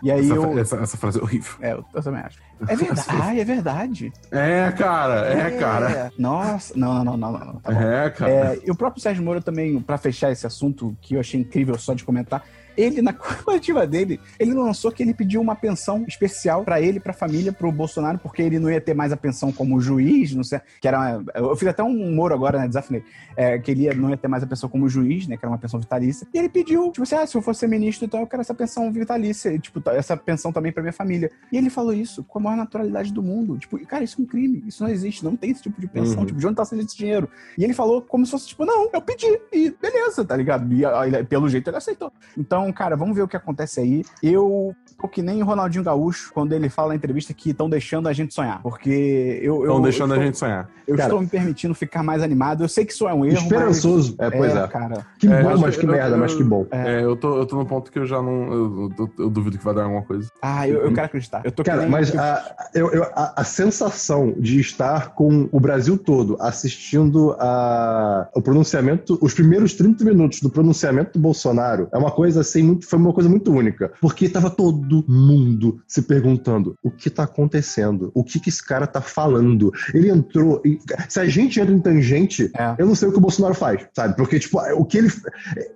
E 0.03 0.11
aí 0.11 0.20
Essa, 0.26 0.35
eu. 0.35 0.59
essa- 0.59 0.76
essa 0.76 0.97
frase 0.97 1.18
é 1.18 1.22
horrível. 1.22 1.53
É, 1.61 1.72
eu, 1.72 1.85
eu 1.95 2.03
também 2.03 2.20
acho. 2.20 2.39
É 2.68 2.76
verdade. 2.76 3.09
Ai, 3.11 3.41
é 3.41 3.45
verdade. 3.45 4.12
É, 4.30 4.70
cara, 4.70 5.26
é, 5.33 5.51
cara. 5.59 6.12
Nossa, 6.16 6.72
não, 6.76 7.03
não, 7.05 7.16
não, 7.16 7.33
não, 7.33 7.39
não. 7.41 7.55
Tá 7.57 7.72
bom. 7.72 7.80
É, 7.80 8.11
cara. 8.11 8.30
É, 8.30 8.59
e 8.64 8.70
o 8.70 8.76
próprio 8.76 9.03
Sérgio 9.03 9.24
Moro 9.24 9.43
também, 9.43 9.80
pra 9.80 9.99
fechar 9.99 10.30
esse 10.30 10.47
assunto, 10.47 10.97
que 11.01 11.14
eu 11.16 11.20
achei 11.20 11.41
incrível 11.41 11.76
só 11.76 11.93
de 11.93 12.05
comentar, 12.05 12.45
ele, 12.77 13.03
na 13.03 13.12
coletiva 13.45 13.87
dele, 13.87 14.20
ele 14.39 14.53
lançou 14.55 14.91
que 14.93 15.03
ele 15.03 15.14
pediu 15.14 15.41
uma 15.41 15.55
pensão 15.55 16.05
especial 16.09 16.64
pra 16.64 16.81
ele, 16.81 17.01
pra 17.01 17.12
família, 17.12 17.53
pro 17.53 17.70
Bolsonaro, 17.73 18.18
porque 18.18 18.43
ele 18.43 18.59
não 18.59 18.70
ia 18.70 18.81
ter 18.81 18.95
mais 18.95 19.12
a 19.12 19.16
pensão 19.16 19.51
como 19.53 19.81
juiz, 19.81 20.35
não 20.35 20.45
sei, 20.45 20.61
que 20.81 20.89
era... 20.89 21.20
Eu 21.35 21.55
fiz 21.57 21.68
até 21.68 21.83
um 21.83 22.14
Moro 22.14 22.35
agora, 22.35 22.59
né, 22.59 22.66
desafinei, 22.68 23.03
é, 23.37 23.59
que 23.59 23.70
ele 23.70 23.83
ia- 23.83 23.95
não 23.95 24.11
ia 24.11 24.16
ter 24.16 24.29
mais 24.29 24.43
a 24.43 24.47
pensão 24.47 24.68
como 24.68 24.89
juiz, 24.89 25.27
né, 25.27 25.37
que 25.37 25.45
era 25.45 25.51
uma 25.53 25.59
pensão 25.59 25.79
vitalícia, 25.81 26.27
e 26.33 26.39
ele 26.39 26.49
pediu, 26.49 26.91
tipo 26.91 27.03
assim, 27.03 27.14
ah, 27.16 27.27
se 27.27 27.37
eu 27.37 27.43
fosse 27.43 27.61
ser 27.61 27.68
ministro, 27.68 28.05
então 28.05 28.20
eu 28.20 28.27
quero 28.27 28.41
essa 28.41 28.55
pensão 28.55 28.91
vitalícia, 28.93 29.51
e, 29.53 29.59
tipo, 29.59 29.83
essa 29.91 30.16
pensão 30.16 30.53
também 30.53 30.73
pra 30.73 30.83
minha 30.83 30.93
família. 30.93 31.31
E 31.51 31.57
ele 31.57 31.70
falou 31.70 31.93
isso 31.93 32.23
com 32.25 32.39
a 32.39 32.43
maior 32.43 32.57
naturalidade 32.57 33.12
do 33.12 33.23
mundo, 33.23 33.59
tipo, 33.59 33.79
cara, 33.87 34.05
isso 34.05 34.20
é 34.20 34.23
um 34.23 34.27
crime, 34.27 34.62
isso 34.66 34.83
não 34.83 34.91
existe, 34.91 35.25
não 35.25 35.37
tem 35.37 35.51
esse 35.51 35.62
tipo 35.62 35.81
de 35.81 35.87
pensão, 35.87 36.20
Uhum. 36.20 36.27
tipo, 36.27 36.39
de 36.39 36.47
onde 36.47 36.57
tá 36.57 36.64
saindo 36.64 36.85
esse 36.85 36.97
dinheiro? 36.97 37.29
E 37.57 37.64
ele 37.64 37.73
falou 37.73 38.03
como 38.03 38.25
se 38.25 38.33
fosse, 38.33 38.49
tipo, 38.49 38.64
não, 38.64 38.89
eu 38.93 39.01
pedi, 39.01 39.27
e 39.53 39.70
beleza, 39.81 40.25
tá 40.25 40.37
ligado? 40.37 40.66
E 40.73 41.25
pelo 41.25 41.49
jeito 41.49 41.68
ele 41.68 41.77
aceitou. 41.77 42.12
Então, 42.37 42.62
cara, 42.71 42.95
vamos 42.97 43.17
ver 43.17 43.23
o 43.23 43.29
que 43.29 43.37
acontece 43.37 43.81
aí. 43.81 44.05
Eu 44.23 44.75
tô 45.01 45.09
que 45.09 45.23
nem 45.23 45.43
o 45.43 45.47
Ronaldinho 45.47 45.83
Gaúcho, 45.83 46.31
quando 46.35 46.53
ele 46.53 46.69
fala 46.69 46.91
na 46.91 46.95
entrevista 46.97 47.33
que 47.33 47.51
estão 47.51 47.69
deixando 47.69 48.07
a 48.09 48.13
gente 48.13 48.35
sonhar. 48.35 48.61
Porque 48.63 49.41
eu. 49.43 49.63
Estão 49.63 49.81
deixando 49.81 50.11
eu 50.11 50.13
a 50.13 50.17
estou- 50.19 50.27
gente 50.27 50.39
sonhar. 50.39 50.69
Eu 50.87 50.97
Cara, 50.97 51.09
estou 51.09 51.21
me 51.23 51.29
permitindo 51.29 51.75
ficar 51.75 52.03
mais 52.03 52.23
animado. 52.23 52.63
Eu 52.65 52.69
sei 52.69 52.85
que 52.85 52.93
isso 52.93 53.09
é 53.09 53.15
um 53.15 53.25
erro. 53.25 53.39
Esperançoso. 53.39 54.17
Mas... 54.19 54.33
É, 54.33 54.37
pois 54.37 54.55
é. 54.55 54.67
cara. 54.69 55.07
Que 55.19 55.27
É, 55.33 55.43
bom, 55.43 55.57
mas 55.59 55.77
que 55.77 55.87
eu- 55.87 55.91
merda, 55.91 56.17
eu- 56.17 56.19
mas 56.19 56.35
que 56.35 56.43
bom. 56.45 56.67
É, 56.71 57.03
eu, 57.03 57.17
tô, 57.17 57.39
eu 57.39 57.47
tô 57.47 57.57
num 57.57 57.65
ponto 57.65 57.91
que 57.91 57.99
eu 57.99 58.05
já 58.07 58.21
não. 58.21 58.53
Eu, 58.53 58.93
eu- 58.99 59.11
eu 59.21 59.31
duvido 59.31 59.57
que 59.57 59.65
vai 59.65 59.75
dar 59.75 59.85
alguma 59.85 60.03
coisa. 60.03 60.29
Ah, 60.43 60.69
eu, 60.69 60.83
eu 60.83 60.93
quero 60.93 61.07
acreditar. 61.07 61.41
Eu 61.45 61.53
tô 61.53 61.63
Cara, 61.63 61.89
mas 61.89 62.15
a, 62.17 62.69
eu- 62.75 62.91
eu- 62.93 63.05
a, 63.15 63.41
a 63.41 63.45
sensação 63.45 64.35
de 64.37 64.61
estar 64.61 65.15
com 65.15 65.49
o 65.53 65.61
Brasil 65.61 65.97
todo 65.97 66.37
assistindo 66.41 67.33
a, 67.39 68.29
o 68.35 68.43
pronunciamento, 68.43 69.19
os 69.21 69.33
primeiros 69.35 69.75
30 69.75 70.05
minutos 70.05 70.41
do 70.41 70.51
pronunciamento 70.51 71.13
do 71.13 71.19
Bolsonaro 71.21 71.89
é 71.93 71.97
uma 71.99 72.11
coisa 72.11 72.41
assim, 72.41 72.52
muito, 72.61 72.85
foi 72.89 72.99
uma 72.99 73.13
coisa 73.13 73.29
muito 73.31 73.53
única. 73.53 73.93
Porque 74.01 74.29
tava 74.29 74.51
todo 74.51 75.05
mundo 75.09 75.81
se 75.87 76.03
perguntando 76.03 76.75
o 76.83 76.91
que 76.91 77.09
tá 77.09 77.23
acontecendo, 77.23 78.11
o 78.15 78.25
que 78.25 78.41
que 78.41 78.49
esse 78.49 78.65
cara 78.67 78.85
tá 78.89 79.01
falando. 79.01 79.71
Ele 79.95 80.11
entrou. 80.11 80.61
e- 80.65 80.81
se 81.09 81.21
a 81.21 81.27
gente 81.27 81.61
entra 81.61 81.73
em 81.73 81.79
tangente, 81.79 82.51
É. 82.59 82.75
eu 82.79 82.87
não 82.87 82.95
sei 82.97 83.09
o 83.09 83.13
que 83.13 83.19
o 83.19 83.21
Bolsonaro 83.21 83.55
faz, 83.55 83.87
sabe? 83.95 84.17
Porque, 84.17 84.41
tipo, 84.41 84.59
o 84.59 84.85
que 84.85 84.99
ele. 84.99 85.09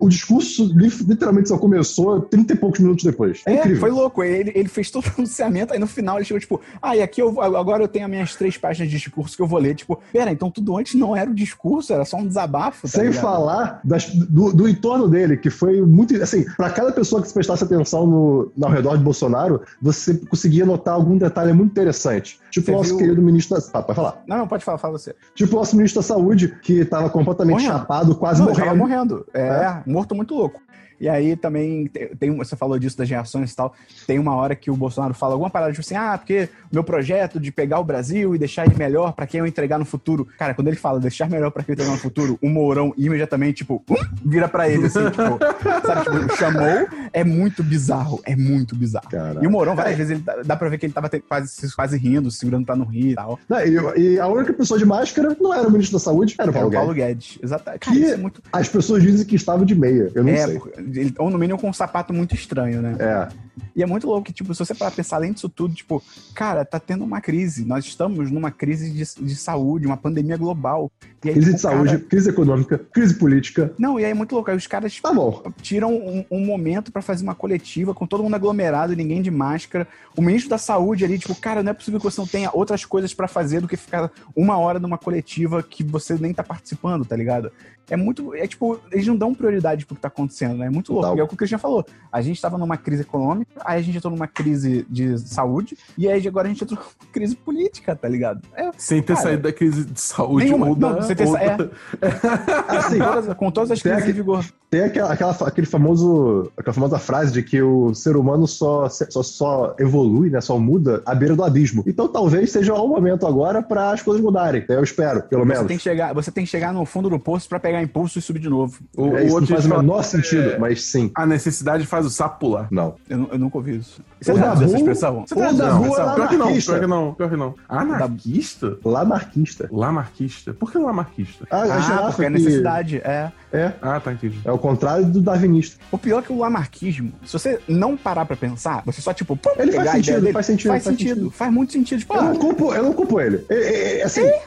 O 0.00 0.08
discurso 0.08 0.64
li- 0.76 0.90
literalmente 1.06 1.48
só 1.48 1.58
começou 1.58 2.20
30 2.22 2.54
e 2.54 2.56
poucos 2.56 2.80
minutos 2.80 3.04
depois. 3.04 3.42
É, 3.46 3.52
É, 3.52 3.58
incrível. 3.60 3.80
foi 3.80 3.90
louco. 3.90 4.22
Ele, 4.24 4.50
ele 4.54 4.68
fez 4.68 4.90
todo 4.90 5.04
o 5.06 5.12
pronunciamento, 5.12 5.72
aí 5.72 5.78
no 5.78 5.86
final 5.86 6.16
ele 6.16 6.24
chegou, 6.24 6.40
tipo, 6.40 6.60
ah, 6.82 6.96
e 6.96 7.02
aqui 7.02 7.20
eu, 7.22 7.40
agora 7.40 7.82
eu 7.84 7.88
tenho 7.88 8.04
as 8.06 8.10
minhas 8.10 8.34
três 8.34 8.56
páginas 8.56 8.90
de 8.90 8.96
discurso 8.96 9.36
que 9.36 9.42
eu 9.42 9.46
vou 9.46 9.58
ler. 9.58 9.74
Tipo, 9.74 10.00
pera, 10.12 10.32
então 10.32 10.50
tudo 10.50 10.76
antes 10.76 10.94
não 10.94 11.14
era 11.14 11.30
o 11.30 11.34
discurso, 11.34 11.92
era 11.92 12.04
só 12.04 12.16
um 12.16 12.26
desabafo. 12.26 12.82
tá 12.82 12.88
Sem 12.88 13.04
ligado? 13.08 13.20
falar 13.22 13.80
das- 13.84 14.08
do, 14.10 14.52
do 14.52 14.68
entorno 14.68 15.08
dele, 15.08 15.36
que 15.36 15.50
foi 15.50 15.80
muito. 15.82 16.16
Assim, 16.22 16.44
pra 16.56 16.65
cada 16.70 16.92
pessoa 16.92 17.20
que 17.22 17.28
se 17.28 17.34
prestasse 17.34 17.64
atenção 17.64 18.06
no, 18.06 18.52
ao 18.62 18.70
redor 18.70 18.96
de 18.96 19.02
Bolsonaro, 19.04 19.60
você 19.80 20.14
conseguia 20.14 20.64
notar 20.66 20.94
algum 20.94 21.16
detalhe 21.16 21.52
muito 21.52 21.70
interessante. 21.72 22.38
Tipo 22.50 22.72
o 22.72 22.74
nosso 22.76 22.90
viu- 22.90 22.98
querido 22.98 23.20
ministro 23.22 23.56
da. 23.58 23.64
Ah, 23.72 23.82
pode 23.82 23.96
falar. 23.96 24.22
Não, 24.26 24.38
não, 24.38 24.48
pode 24.48 24.64
falar, 24.64 24.78
fala 24.78 24.98
você. 24.98 25.14
Tipo 25.34 25.56
o 25.56 25.58
nosso 25.58 25.76
ministro 25.76 26.00
da 26.00 26.06
Saúde, 26.06 26.56
que 26.62 26.84
tava 26.84 27.10
completamente 27.10 27.62
Morrendo. 27.62 27.78
chapado, 27.78 28.14
quase 28.14 28.40
Não, 28.40 28.48
morrendo. 28.48 28.76
morrendo. 28.76 29.26
É, 29.34 29.82
morto 29.86 30.14
muito 30.14 30.34
louco. 30.34 30.60
E 31.00 31.08
aí 31.08 31.36
também 31.36 31.86
tem, 32.18 32.34
você 32.36 32.56
falou 32.56 32.78
disso 32.78 32.96
das 32.96 33.08
reações 33.08 33.52
e 33.52 33.56
tal. 33.56 33.74
Tem 34.06 34.18
uma 34.18 34.34
hora 34.34 34.54
que 34.54 34.70
o 34.70 34.76
Bolsonaro 34.76 35.14
fala 35.14 35.34
alguma 35.34 35.50
parada 35.50 35.72
tipo 35.72 35.82
assim: 35.82 35.94
"Ah, 35.94 36.16
porque 36.16 36.48
meu 36.72 36.82
projeto 36.84 37.38
de 37.38 37.50
pegar 37.52 37.78
o 37.80 37.84
Brasil 37.84 38.34
e 38.34 38.38
deixar 38.38 38.66
ele 38.66 38.76
melhor 38.76 39.12
pra 39.12 39.26
quem 39.26 39.40
eu 39.40 39.46
entregar 39.46 39.78
no 39.78 39.84
futuro". 39.84 40.26
Cara, 40.38 40.54
quando 40.54 40.68
ele 40.68 40.76
fala 40.76 40.98
deixar 41.00 41.28
melhor 41.28 41.50
pra 41.50 41.62
quem 41.62 41.72
eu 41.72 41.74
entregar 41.74 41.92
no 41.92 41.98
futuro, 41.98 42.38
o 42.42 42.48
Mourão 42.48 42.92
imediatamente 42.96 43.58
tipo, 43.58 43.82
hum, 43.88 43.94
vira 44.24 44.48
pra 44.48 44.68
ele 44.68 44.86
assim, 44.86 45.04
tipo, 45.10 45.38
sabe, 45.86 46.04
tipo, 46.04 46.36
chamou, 46.36 46.88
é 47.12 47.24
muito 47.24 47.62
bizarro, 47.62 48.20
é 48.24 48.34
muito 48.36 48.74
bizarro. 48.76 49.08
Cara. 49.08 49.40
E 49.42 49.46
o 49.46 49.50
Mourão 49.50 49.74
várias 49.76 49.96
vezes 49.96 50.12
ele 50.12 50.20
dá, 50.20 50.36
dá 50.42 50.56
pra 50.56 50.68
ver 50.68 50.78
que 50.78 50.86
ele 50.86 50.92
tava 50.92 51.08
quase 51.28 51.74
quase 51.74 51.96
rindo, 51.96 52.30
segurando 52.30 52.66
pra 52.66 52.76
não 52.76 52.84
rir 52.86 53.10
e 53.10 53.14
tal. 53.14 53.38
Não, 53.48 53.58
e, 53.60 54.14
e 54.14 54.20
a 54.20 54.26
única 54.26 54.52
pessoa 54.52 54.78
de 54.78 54.84
máscara 54.84 55.36
não 55.40 55.52
era 55.52 55.66
o 55.66 55.70
ministro 55.70 55.98
da 55.98 56.02
Saúde, 56.02 56.34
era 56.38 56.50
o 56.50 56.54
Paulo 56.54 56.68
o 56.68 56.72
Paulo 56.72 56.94
Guedes. 56.94 57.06
Guedes. 57.06 57.38
Exatamente. 57.42 57.80
Cara, 57.80 57.96
Que 57.96 58.04
é 58.04 58.16
muito 58.16 58.42
as 58.52 58.68
pessoas 58.68 59.02
dizem 59.02 59.26
que 59.26 59.36
estava 59.36 59.64
de 59.64 59.74
meia. 59.74 60.10
Eu 60.14 60.24
não 60.24 60.30
é, 60.32 60.46
sei. 60.46 60.58
porque 60.58 60.82
ele- 60.86 61.14
ou 61.18 61.30
no 61.30 61.38
mínimo 61.38 61.58
com 61.58 61.68
um 61.68 61.72
sapato 61.72 62.12
muito 62.12 62.34
estranho, 62.34 62.80
né? 62.82 62.96
É. 62.98 63.45
E 63.74 63.82
é 63.82 63.86
muito 63.86 64.06
louco 64.06 64.24
que, 64.24 64.32
tipo, 64.32 64.54
se 64.54 64.58
você 64.58 64.74
parar 64.74 64.90
pensar 64.90 65.16
além 65.16 65.32
disso 65.32 65.48
tudo, 65.48 65.74
tipo, 65.74 66.02
cara, 66.34 66.64
tá 66.64 66.78
tendo 66.78 67.04
uma 67.04 67.20
crise. 67.20 67.64
Nós 67.64 67.84
estamos 67.84 68.30
numa 68.30 68.50
crise 68.50 68.90
de, 68.90 69.24
de 69.26 69.36
saúde, 69.36 69.86
uma 69.86 69.96
pandemia 69.96 70.36
global. 70.36 70.90
E 71.24 71.28
aí, 71.28 71.34
Crise 71.34 71.46
tipo, 71.46 71.56
de 71.56 71.60
saúde, 71.62 71.92
cara- 71.96 72.04
crise 72.08 72.30
econômica, 72.30 72.78
crise 72.92 73.14
política. 73.14 73.72
Não, 73.78 73.98
e 73.98 74.04
aí 74.04 74.10
é 74.10 74.14
muito 74.14 74.34
louco. 74.34 74.50
Aí 74.50 74.56
os 74.56 74.66
caras 74.66 74.98
Tá 75.00 75.12
bom. 75.12 75.42
tiram 75.62 75.92
um, 75.94 76.24
um 76.30 76.44
momento 76.44 76.92
pra 76.92 77.02
fazer 77.02 77.22
uma 77.22 77.34
coletiva 77.34 77.94
com 77.94 78.06
todo 78.06 78.22
mundo 78.22 78.34
aglomerado, 78.34 78.94
ninguém 78.94 79.22
de 79.22 79.30
máscara. 79.30 79.86
O 80.16 80.22
ministro 80.22 80.50
da 80.50 80.58
saúde 80.58 81.04
ali, 81.04 81.18
tipo, 81.18 81.34
cara, 81.34 81.62
não 81.62 81.70
é 81.70 81.74
possível 81.74 81.98
que 82.00 82.04
você 82.04 82.20
não 82.20 82.28
tenha 82.28 82.50
outras 82.52 82.84
coisas 82.84 83.12
pra 83.14 83.26
fazer 83.28 83.60
do 83.60 83.68
que 83.68 83.76
ficar 83.76 84.10
uma 84.34 84.56
hora 84.58 84.78
numa 84.78 84.98
coletiva 84.98 85.62
que 85.62 85.82
você 85.82 86.14
nem 86.14 86.32
tá 86.32 86.42
participando, 86.42 87.04
tá 87.04 87.16
ligado? 87.16 87.50
É 87.88 87.96
muito. 87.96 88.34
É 88.34 88.46
tipo, 88.48 88.80
eles 88.90 89.06
não 89.06 89.16
dão 89.16 89.32
prioridade 89.32 89.86
pro 89.86 89.94
que 89.94 90.00
tá 90.02 90.08
acontecendo, 90.08 90.56
né? 90.58 90.66
É 90.66 90.70
muito 90.70 90.92
louco. 90.92 91.16
E 91.16 91.20
é 91.20 91.22
o 91.22 91.28
que 91.28 91.34
o 91.34 91.36
Christian 91.36 91.58
falou. 91.58 91.86
A 92.10 92.20
gente 92.20 92.40
tava 92.40 92.58
numa 92.58 92.76
crise 92.76 93.02
econômica, 93.02 93.45
aí 93.64 93.78
a 93.78 93.82
gente 93.82 93.96
entrou 93.96 94.12
numa 94.12 94.26
crise 94.26 94.86
de 94.88 95.18
saúde, 95.18 95.76
e 95.96 96.08
aí 96.08 96.26
agora 96.28 96.46
a 96.46 96.50
gente 96.50 96.62
entrou 96.64 96.78
numa 96.78 97.10
crise 97.12 97.34
política, 97.34 97.96
tá 97.96 98.08
ligado? 98.08 98.40
É. 98.54 98.70
Sem 98.76 99.00
ter 99.02 99.14
Cara, 99.14 99.26
saído 99.26 99.42
da 99.44 99.52
crise 99.52 99.84
de 99.84 100.00
saúde 100.00 100.44
nenhuma. 100.46 100.68
ou 100.68 100.74
da. 100.74 100.90
Não, 100.90 101.02
você 101.02 101.14
ter 101.14 101.26
sa- 101.26 101.42
é. 101.42 101.56
Assim, 102.68 102.98
com, 103.36 103.50
todas, 103.50 103.70
as 103.70 103.80
crises 103.82 103.98
em 104.00 104.02
aqui- 104.02 104.12
vigor. 104.12 104.44
Tem 104.68 104.80
aquela, 104.82 105.12
aquela- 105.12 105.30
aquele 105.46 105.66
famoso, 105.66 106.50
aquela 106.56 106.74
famosa 106.74 106.98
frase 106.98 107.32
de 107.32 107.40
que 107.42 107.62
o 107.62 107.94
ser 107.94 108.16
humano 108.16 108.48
só, 108.48 108.88
só, 108.88 109.22
só 109.22 109.76
evolui, 109.78 110.28
né, 110.28 110.40
só 110.40 110.58
muda 110.58 111.02
à 111.06 111.14
beira 111.14 111.36
do 111.36 111.44
abismo. 111.44 111.84
Então 111.86 112.08
talvez 112.08 112.50
seja 112.50 112.74
o 112.74 112.88
momento 112.88 113.26
agora 113.28 113.62
para 113.62 113.92
as 113.92 114.02
coisas 114.02 114.20
mudarem. 114.22 114.64
Eu 114.68 114.82
espero, 114.82 115.22
pelo 115.22 115.42
Você 115.44 115.48
menos. 115.48 115.66
tem, 115.68 115.76
que 115.76 115.82
chegar, 115.84 116.12
você 116.12 116.32
tem 116.32 116.44
que 116.44 116.50
chegar 116.50 116.74
no 116.74 116.84
fundo 116.84 117.08
do 117.08 117.18
poço 117.18 117.48
pra 117.48 117.60
pegar 117.60 117.80
impulso 117.80 118.18
e 118.18 118.22
subir 118.22 118.40
de 118.40 118.48
novo. 118.48 118.80
O, 118.96 119.06
É, 119.06 119.08
o 119.08 119.16
isso 119.18 119.26
não 119.28 119.34
outro 119.34 119.46
faz 119.54 119.64
o 119.66 119.68
menor 119.68 120.02
sentido, 120.02 120.58
mas 120.58 120.82
sim. 120.82 121.12
A 121.14 121.24
necessidade 121.24 121.86
faz 121.86 122.04
o 122.04 122.10
sapo 122.10 122.40
pular. 122.40 122.66
Não. 122.70 122.96
Eu, 123.08 123.18
nu- 123.18 123.28
eu 123.36 123.40
nunca 123.40 123.58
ouvi 123.58 123.76
isso. 123.76 124.02
Você 124.20 124.32
O 124.32 124.34
traduz 124.34 124.58
Dabu- 124.60 124.64
essa 124.72 124.76
expressão? 124.78 125.24
Você 125.26 125.34
traduz 125.34 125.60
essa 125.60 125.70
Dabu 125.70 125.84
expressão? 125.86 126.14
Pior 126.14 126.28
que 126.28 126.36
não, 126.36 126.46
pior 126.52 126.80
que 126.80 126.86
não, 126.86 127.14
pior 127.14 127.30
que 127.30 127.36
não. 127.36 127.54
Anarquista? 127.68 128.76
Lamarquista. 128.84 129.68
Lamarquista? 129.72 130.54
Por 130.54 130.70
que 130.72 130.78
lamarquista? 130.78 131.46
Ah, 131.50 131.66
girafa 131.80 132.06
porque 132.08 132.24
é 132.24 132.30
necessidade, 132.30 132.96
é. 132.98 133.30
É, 133.52 133.72
Ah, 133.80 134.00
tá, 134.00 134.12
entendi. 134.12 134.38
é 134.44 134.50
o 134.52 134.58
contrário 134.58 135.06
do 135.06 135.20
darwinista. 135.20 135.76
O 135.90 135.96
pior 135.98 136.18
é 136.18 136.22
que 136.22 136.32
o 136.32 136.38
lamarquismo, 136.38 137.12
se 137.24 137.32
você 137.32 137.58
não 137.68 137.96
parar 137.96 138.24
pra 138.26 138.36
pensar, 138.36 138.82
você 138.84 139.00
só, 139.00 139.12
tipo, 139.14 139.36
pum, 139.36 139.50
Ele 139.56 139.70
pegar 139.70 139.76
faz 139.76 139.78
a 139.78 139.82
ideia 139.82 139.94
sentido, 140.04 140.20
dele, 140.20 140.32
faz 140.32 140.46
sentido, 140.46 140.68
faz 140.70 140.84
faz 140.84 140.96
sentido, 140.96 141.14
sentido. 141.16 141.30
faz 141.30 141.52
muito 141.52 141.72
sentido. 141.72 141.98
Tipo, 142.00 142.14
Eu 142.14 142.20
ah, 142.20 142.22
não 142.24 142.36
culpo, 142.36 142.74
eu 142.74 142.82
não 142.82 142.92
culpo 142.92 143.20
ele. 143.20 143.44
É, 143.48 143.54
é, 143.54 143.98
é, 144.00 144.02
assim, 144.04 144.22
é. 144.22 144.42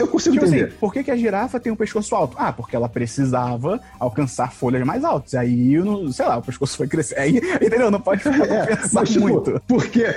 eu 0.00 0.08
consigo 0.08 0.34
Tipo 0.34 0.46
entender. 0.46 0.64
assim, 0.66 0.74
por 0.78 0.92
que, 0.92 1.04
que 1.04 1.10
a 1.10 1.16
girafa 1.16 1.60
tem 1.60 1.72
um 1.72 1.76
pescoço 1.76 2.14
alto? 2.14 2.36
Ah, 2.38 2.52
porque 2.52 2.74
ela 2.76 2.88
precisava 2.88 3.80
alcançar 3.98 4.52
folhas 4.52 4.84
mais 4.84 5.04
altas. 5.04 5.34
Aí, 5.34 5.76
não- 5.78 6.10
sei 6.12 6.26
lá, 6.26 6.36
o 6.38 6.42
pescoço 6.42 6.76
foi 6.76 6.88
crescer. 6.88 7.18
Aí, 7.18 7.36
entendeu? 7.38 7.90
Não 7.90 8.00
pode 8.00 8.22
ficar 8.24 8.46
pra 8.46 8.54
É, 8.56 8.66
pensar 8.76 8.88
mas, 8.92 9.08
tipo, 9.10 9.28
muito. 9.28 9.60
Por 9.66 9.86
quê? 9.86 10.14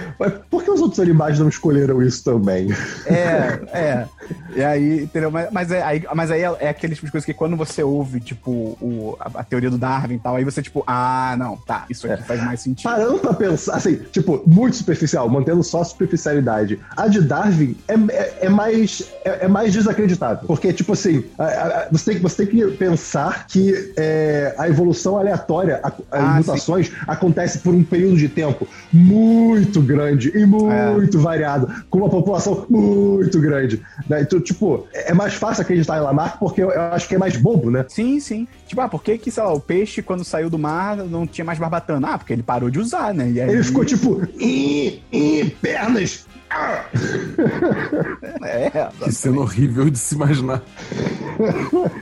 Por 0.49 0.63
que 0.63 0.71
os 0.71 0.81
outros 0.81 0.99
animais 0.99 1.39
não 1.39 1.47
escolheram 1.47 2.01
isso 2.01 2.23
também? 2.23 2.69
É, 3.05 3.59
é. 3.77 4.07
E 4.55 4.63
aí, 4.63 5.03
entendeu? 5.03 5.29
Mas, 5.31 5.49
mas, 5.51 5.71
é, 5.71 5.81
aí, 5.83 6.03
mas 6.15 6.31
aí 6.31 6.41
é, 6.41 6.55
é 6.61 6.69
aquele 6.69 6.93
tipo 6.95 7.05
de 7.05 7.11
coisa 7.11 7.25
que 7.25 7.33
quando 7.33 7.55
você 7.55 7.83
ouve 7.83 8.19
tipo, 8.19 8.51
o, 8.81 9.15
a, 9.19 9.39
a 9.41 9.43
teoria 9.43 9.69
do 9.69 9.77
Darwin 9.77 10.15
e 10.15 10.19
tal, 10.19 10.35
aí 10.35 10.43
você, 10.43 10.61
tipo, 10.61 10.83
ah, 10.87 11.35
não, 11.37 11.57
tá, 11.57 11.85
isso 11.89 12.11
aqui 12.11 12.23
faz 12.23 12.43
mais 12.43 12.59
sentido. 12.61 12.83
Parando 12.89 13.19
pra 13.19 13.33
pensar, 13.33 13.75
assim, 13.75 13.95
tipo, 14.11 14.41
muito 14.45 14.75
superficial, 14.75 15.29
mantendo 15.29 15.63
só 15.63 15.81
a 15.81 15.85
superficialidade. 15.85 16.79
A 16.95 17.07
de 17.07 17.21
Darwin 17.21 17.75
é, 17.87 17.93
é, 18.13 18.37
é 18.45 18.49
mais, 18.49 19.03
é, 19.23 19.45
é 19.45 19.47
mais 19.47 19.73
desacreditável. 19.73 20.45
Porque, 20.47 20.71
tipo 20.73 20.93
assim, 20.93 21.23
a- 21.37 21.43
a- 21.43 21.67
a- 21.83 21.87
você, 21.91 22.11
tem, 22.13 22.21
você 22.21 22.45
tem 22.45 22.47
que 22.47 22.71
pensar 22.77 23.45
que 23.47 23.93
é, 23.97 24.55
a 24.57 24.67
evolução 24.67 25.17
aleatória, 25.17 25.79
a- 25.83 25.87
as 25.87 25.95
Ah, 26.11 26.33
mutações, 26.37 26.91
acontece 27.07 27.59
por 27.59 27.73
um 27.73 27.83
período 27.83 28.17
de 28.17 28.27
tempo 28.29 28.67
muito 28.91 29.81
grande 29.81 30.31
e 30.35 30.45
muito 30.45 31.19
variado, 31.19 31.67
com 31.89 31.99
uma 31.99 32.09
população 32.09 32.65
muito 32.69 33.39
grande. 33.39 33.81
Né? 34.09 34.16
Então, 34.21 34.39
tipo, 34.39 34.87
é 34.93 35.11
é 35.11 35.13
mais 35.13 35.33
fácil 35.33 35.61
acreditar 35.61 35.97
em 35.97 36.01
Lamarck 36.01 36.37
porque 36.37 36.61
eu, 36.61 36.69
eu 36.69 36.81
acho 36.93 37.07
que 37.07 37.15
é 37.15 37.17
mais 37.17 37.37
bobo, 37.37 37.71
né? 37.71 37.85
Sim, 37.87 38.19
sim. 38.19 38.47
Tipo, 38.67 38.81
ah, 38.81 38.89
por 38.89 39.01
que 39.01 39.17
que, 39.17 39.31
sei 39.31 39.41
lá, 39.41 39.53
o 39.53 39.59
peixe, 39.59 40.01
quando 40.01 40.23
saiu 40.23 40.49
do 40.49 40.59
mar, 40.59 40.97
não 40.97 41.25
tinha 41.25 41.45
mais 41.45 41.57
barbatana? 41.57 42.09
Ah, 42.13 42.17
porque 42.17 42.33
ele 42.33 42.43
parou 42.43 42.69
de 42.69 42.79
usar, 42.79 43.13
né? 43.13 43.23
Aí, 43.23 43.39
Ele 43.39 43.63
ficou 43.63 43.85
tipo, 43.85 44.21
"Ih, 44.39 45.01
ih, 45.11 45.55
pernas! 45.61 46.26
Ah!" 46.49 46.85
É, 48.43 48.69
Que 49.03 49.11
cena 49.11 49.39
horrível 49.41 49.89
de 49.89 49.97
se 49.97 50.15
imaginar. 50.15 50.61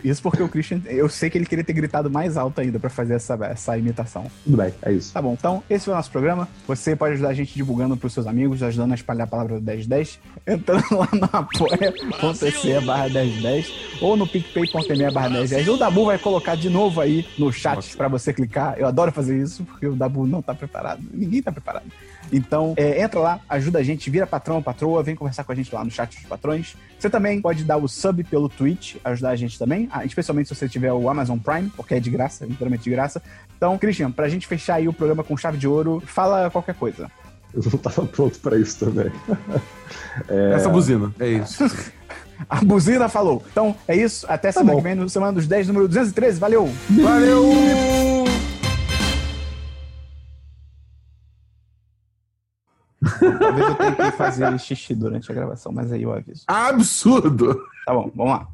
isso 0.03 0.21
porque 0.21 0.41
o 0.41 0.47
Christian, 0.49 0.81
eu 0.85 1.09
sei 1.09 1.29
que 1.29 1.37
ele 1.37 1.45
queria 1.45 1.63
ter 1.63 1.73
gritado 1.73 2.09
mais 2.09 2.37
alto 2.37 2.61
ainda 2.61 2.79
pra 2.79 2.89
fazer 2.89 3.15
essa, 3.15 3.33
essa 3.45 3.77
imitação. 3.77 4.29
Tudo 4.43 4.57
bem, 4.57 4.73
é 4.81 4.91
isso. 4.93 5.13
Tá 5.13 5.21
bom, 5.21 5.33
então 5.33 5.63
esse 5.69 5.85
foi 5.85 5.93
o 5.93 5.97
nosso 5.97 6.11
programa. 6.11 6.47
Você 6.67 6.95
pode 6.95 7.13
ajudar 7.13 7.29
a 7.29 7.33
gente 7.33 7.53
divulgando 7.53 7.97
pros 7.97 8.13
seus 8.13 8.27
amigos, 8.27 8.61
ajudando 8.63 8.91
a 8.91 8.95
espalhar 8.95 9.25
a 9.25 9.29
palavra 9.29 9.59
do 9.59 9.61
1010, 9.65 10.19
entrando 10.47 10.85
lá 10.91 11.09
no 11.13 11.29
apoia.se 11.31 12.79
barra 12.81 13.09
1010 13.09 13.71
ou 14.01 14.15
no 14.15 14.27
picpay.me 14.27 15.11
barra 15.11 15.29
1010. 15.29 15.67
O 15.69 15.77
Dabu 15.77 16.05
vai 16.05 16.17
colocar 16.17 16.55
de 16.55 16.69
novo 16.69 17.01
aí 17.01 17.25
no 17.37 17.51
chat 17.51 17.95
pra 17.97 18.07
você 18.07 18.33
clicar. 18.33 18.75
Eu 18.77 18.87
adoro 18.87 19.11
fazer 19.11 19.41
isso, 19.41 19.63
porque 19.65 19.87
o 19.87 19.95
Dabu 19.95 20.25
não 20.27 20.41
tá 20.41 20.53
preparado. 20.53 21.01
Ninguém 21.13 21.41
tá 21.41 21.51
preparado. 21.51 21.85
Então, 22.31 22.73
é, 22.77 23.01
entra 23.01 23.19
lá, 23.19 23.39
ajuda 23.49 23.79
a 23.79 23.83
gente, 23.83 24.09
vira 24.09 24.25
patrão 24.25 24.57
ou 24.57 24.61
patroa, 24.61 25.03
vem 25.03 25.15
conversar 25.15 25.43
com 25.43 25.51
a 25.51 25.55
gente 25.55 25.73
lá 25.73 25.83
no 25.83 25.91
chat 25.91 26.15
dos 26.15 26.25
patrões. 26.25 26.75
Você 26.97 27.09
também 27.09 27.41
pode 27.41 27.63
dar 27.63 27.77
o 27.77 27.87
sub 27.87 28.23
pelo 28.23 28.49
Twitch, 28.49 28.95
ajudar 29.03 29.29
a 29.29 29.35
gente 29.35 29.57
também, 29.57 29.87
ah, 29.91 30.05
especialmente 30.05 30.49
se 30.49 30.55
você 30.55 30.67
tiver 30.67 30.91
o 30.91 31.09
Amazon 31.09 31.37
Prime, 31.37 31.69
porque 31.75 31.95
é 31.95 31.99
de 31.99 32.09
graça, 32.09 32.45
literalmente 32.45 32.83
de 32.83 32.89
graça. 32.89 33.21
Então, 33.55 33.77
Christian, 33.77 34.11
pra 34.11 34.27
gente 34.27 34.47
fechar 34.47 34.75
aí 34.75 34.87
o 34.87 34.93
programa 34.93 35.23
com 35.23 35.37
chave 35.37 35.57
de 35.57 35.67
ouro, 35.67 36.01
fala 36.05 36.49
qualquer 36.49 36.75
coisa. 36.75 37.09
Eu 37.53 37.61
não 37.71 37.79
tava 37.79 38.05
pronto 38.05 38.37
pra 38.39 38.57
isso 38.57 38.85
também. 38.85 39.11
Essa 40.53 40.67
buzina. 40.67 41.13
É 41.19 41.29
isso. 41.29 41.63
A 42.49 42.57
buzina 42.57 43.07
falou. 43.07 43.41
Então, 43.49 43.73
é 43.87 43.95
isso. 43.95 44.25
Até 44.27 44.51
semana 44.51 44.73
bom. 44.73 44.77
que 44.77 44.83
vem, 44.83 44.95
no 44.95 45.09
Semana 45.09 45.31
dos 45.31 45.47
10, 45.47 45.67
número 45.67 45.87
213. 45.87 46.37
Valeu! 46.37 46.69
Valeu! 46.89 48.25
Talvez 53.19 53.67
eu 53.67 53.75
tenha 53.75 53.95
que 53.95 54.11
fazer 54.11 54.59
xixi 54.59 54.95
durante 54.95 55.31
a 55.31 55.35
gravação, 55.35 55.71
mas 55.71 55.91
aí 55.91 56.03
eu 56.03 56.13
aviso. 56.13 56.43
Absurdo! 56.47 57.55
Tá 57.85 57.93
bom, 57.93 58.11
vamos 58.15 58.33
lá. 58.33 58.47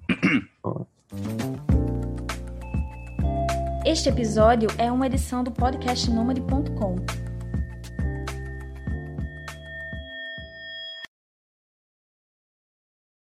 Este 3.86 4.10
episódio 4.10 4.70
é 4.78 4.92
uma 4.92 5.08
edição 5.08 5.44
do 5.44 5.52
podcast 5.52 6.10
Nômade.com. 6.10 7.31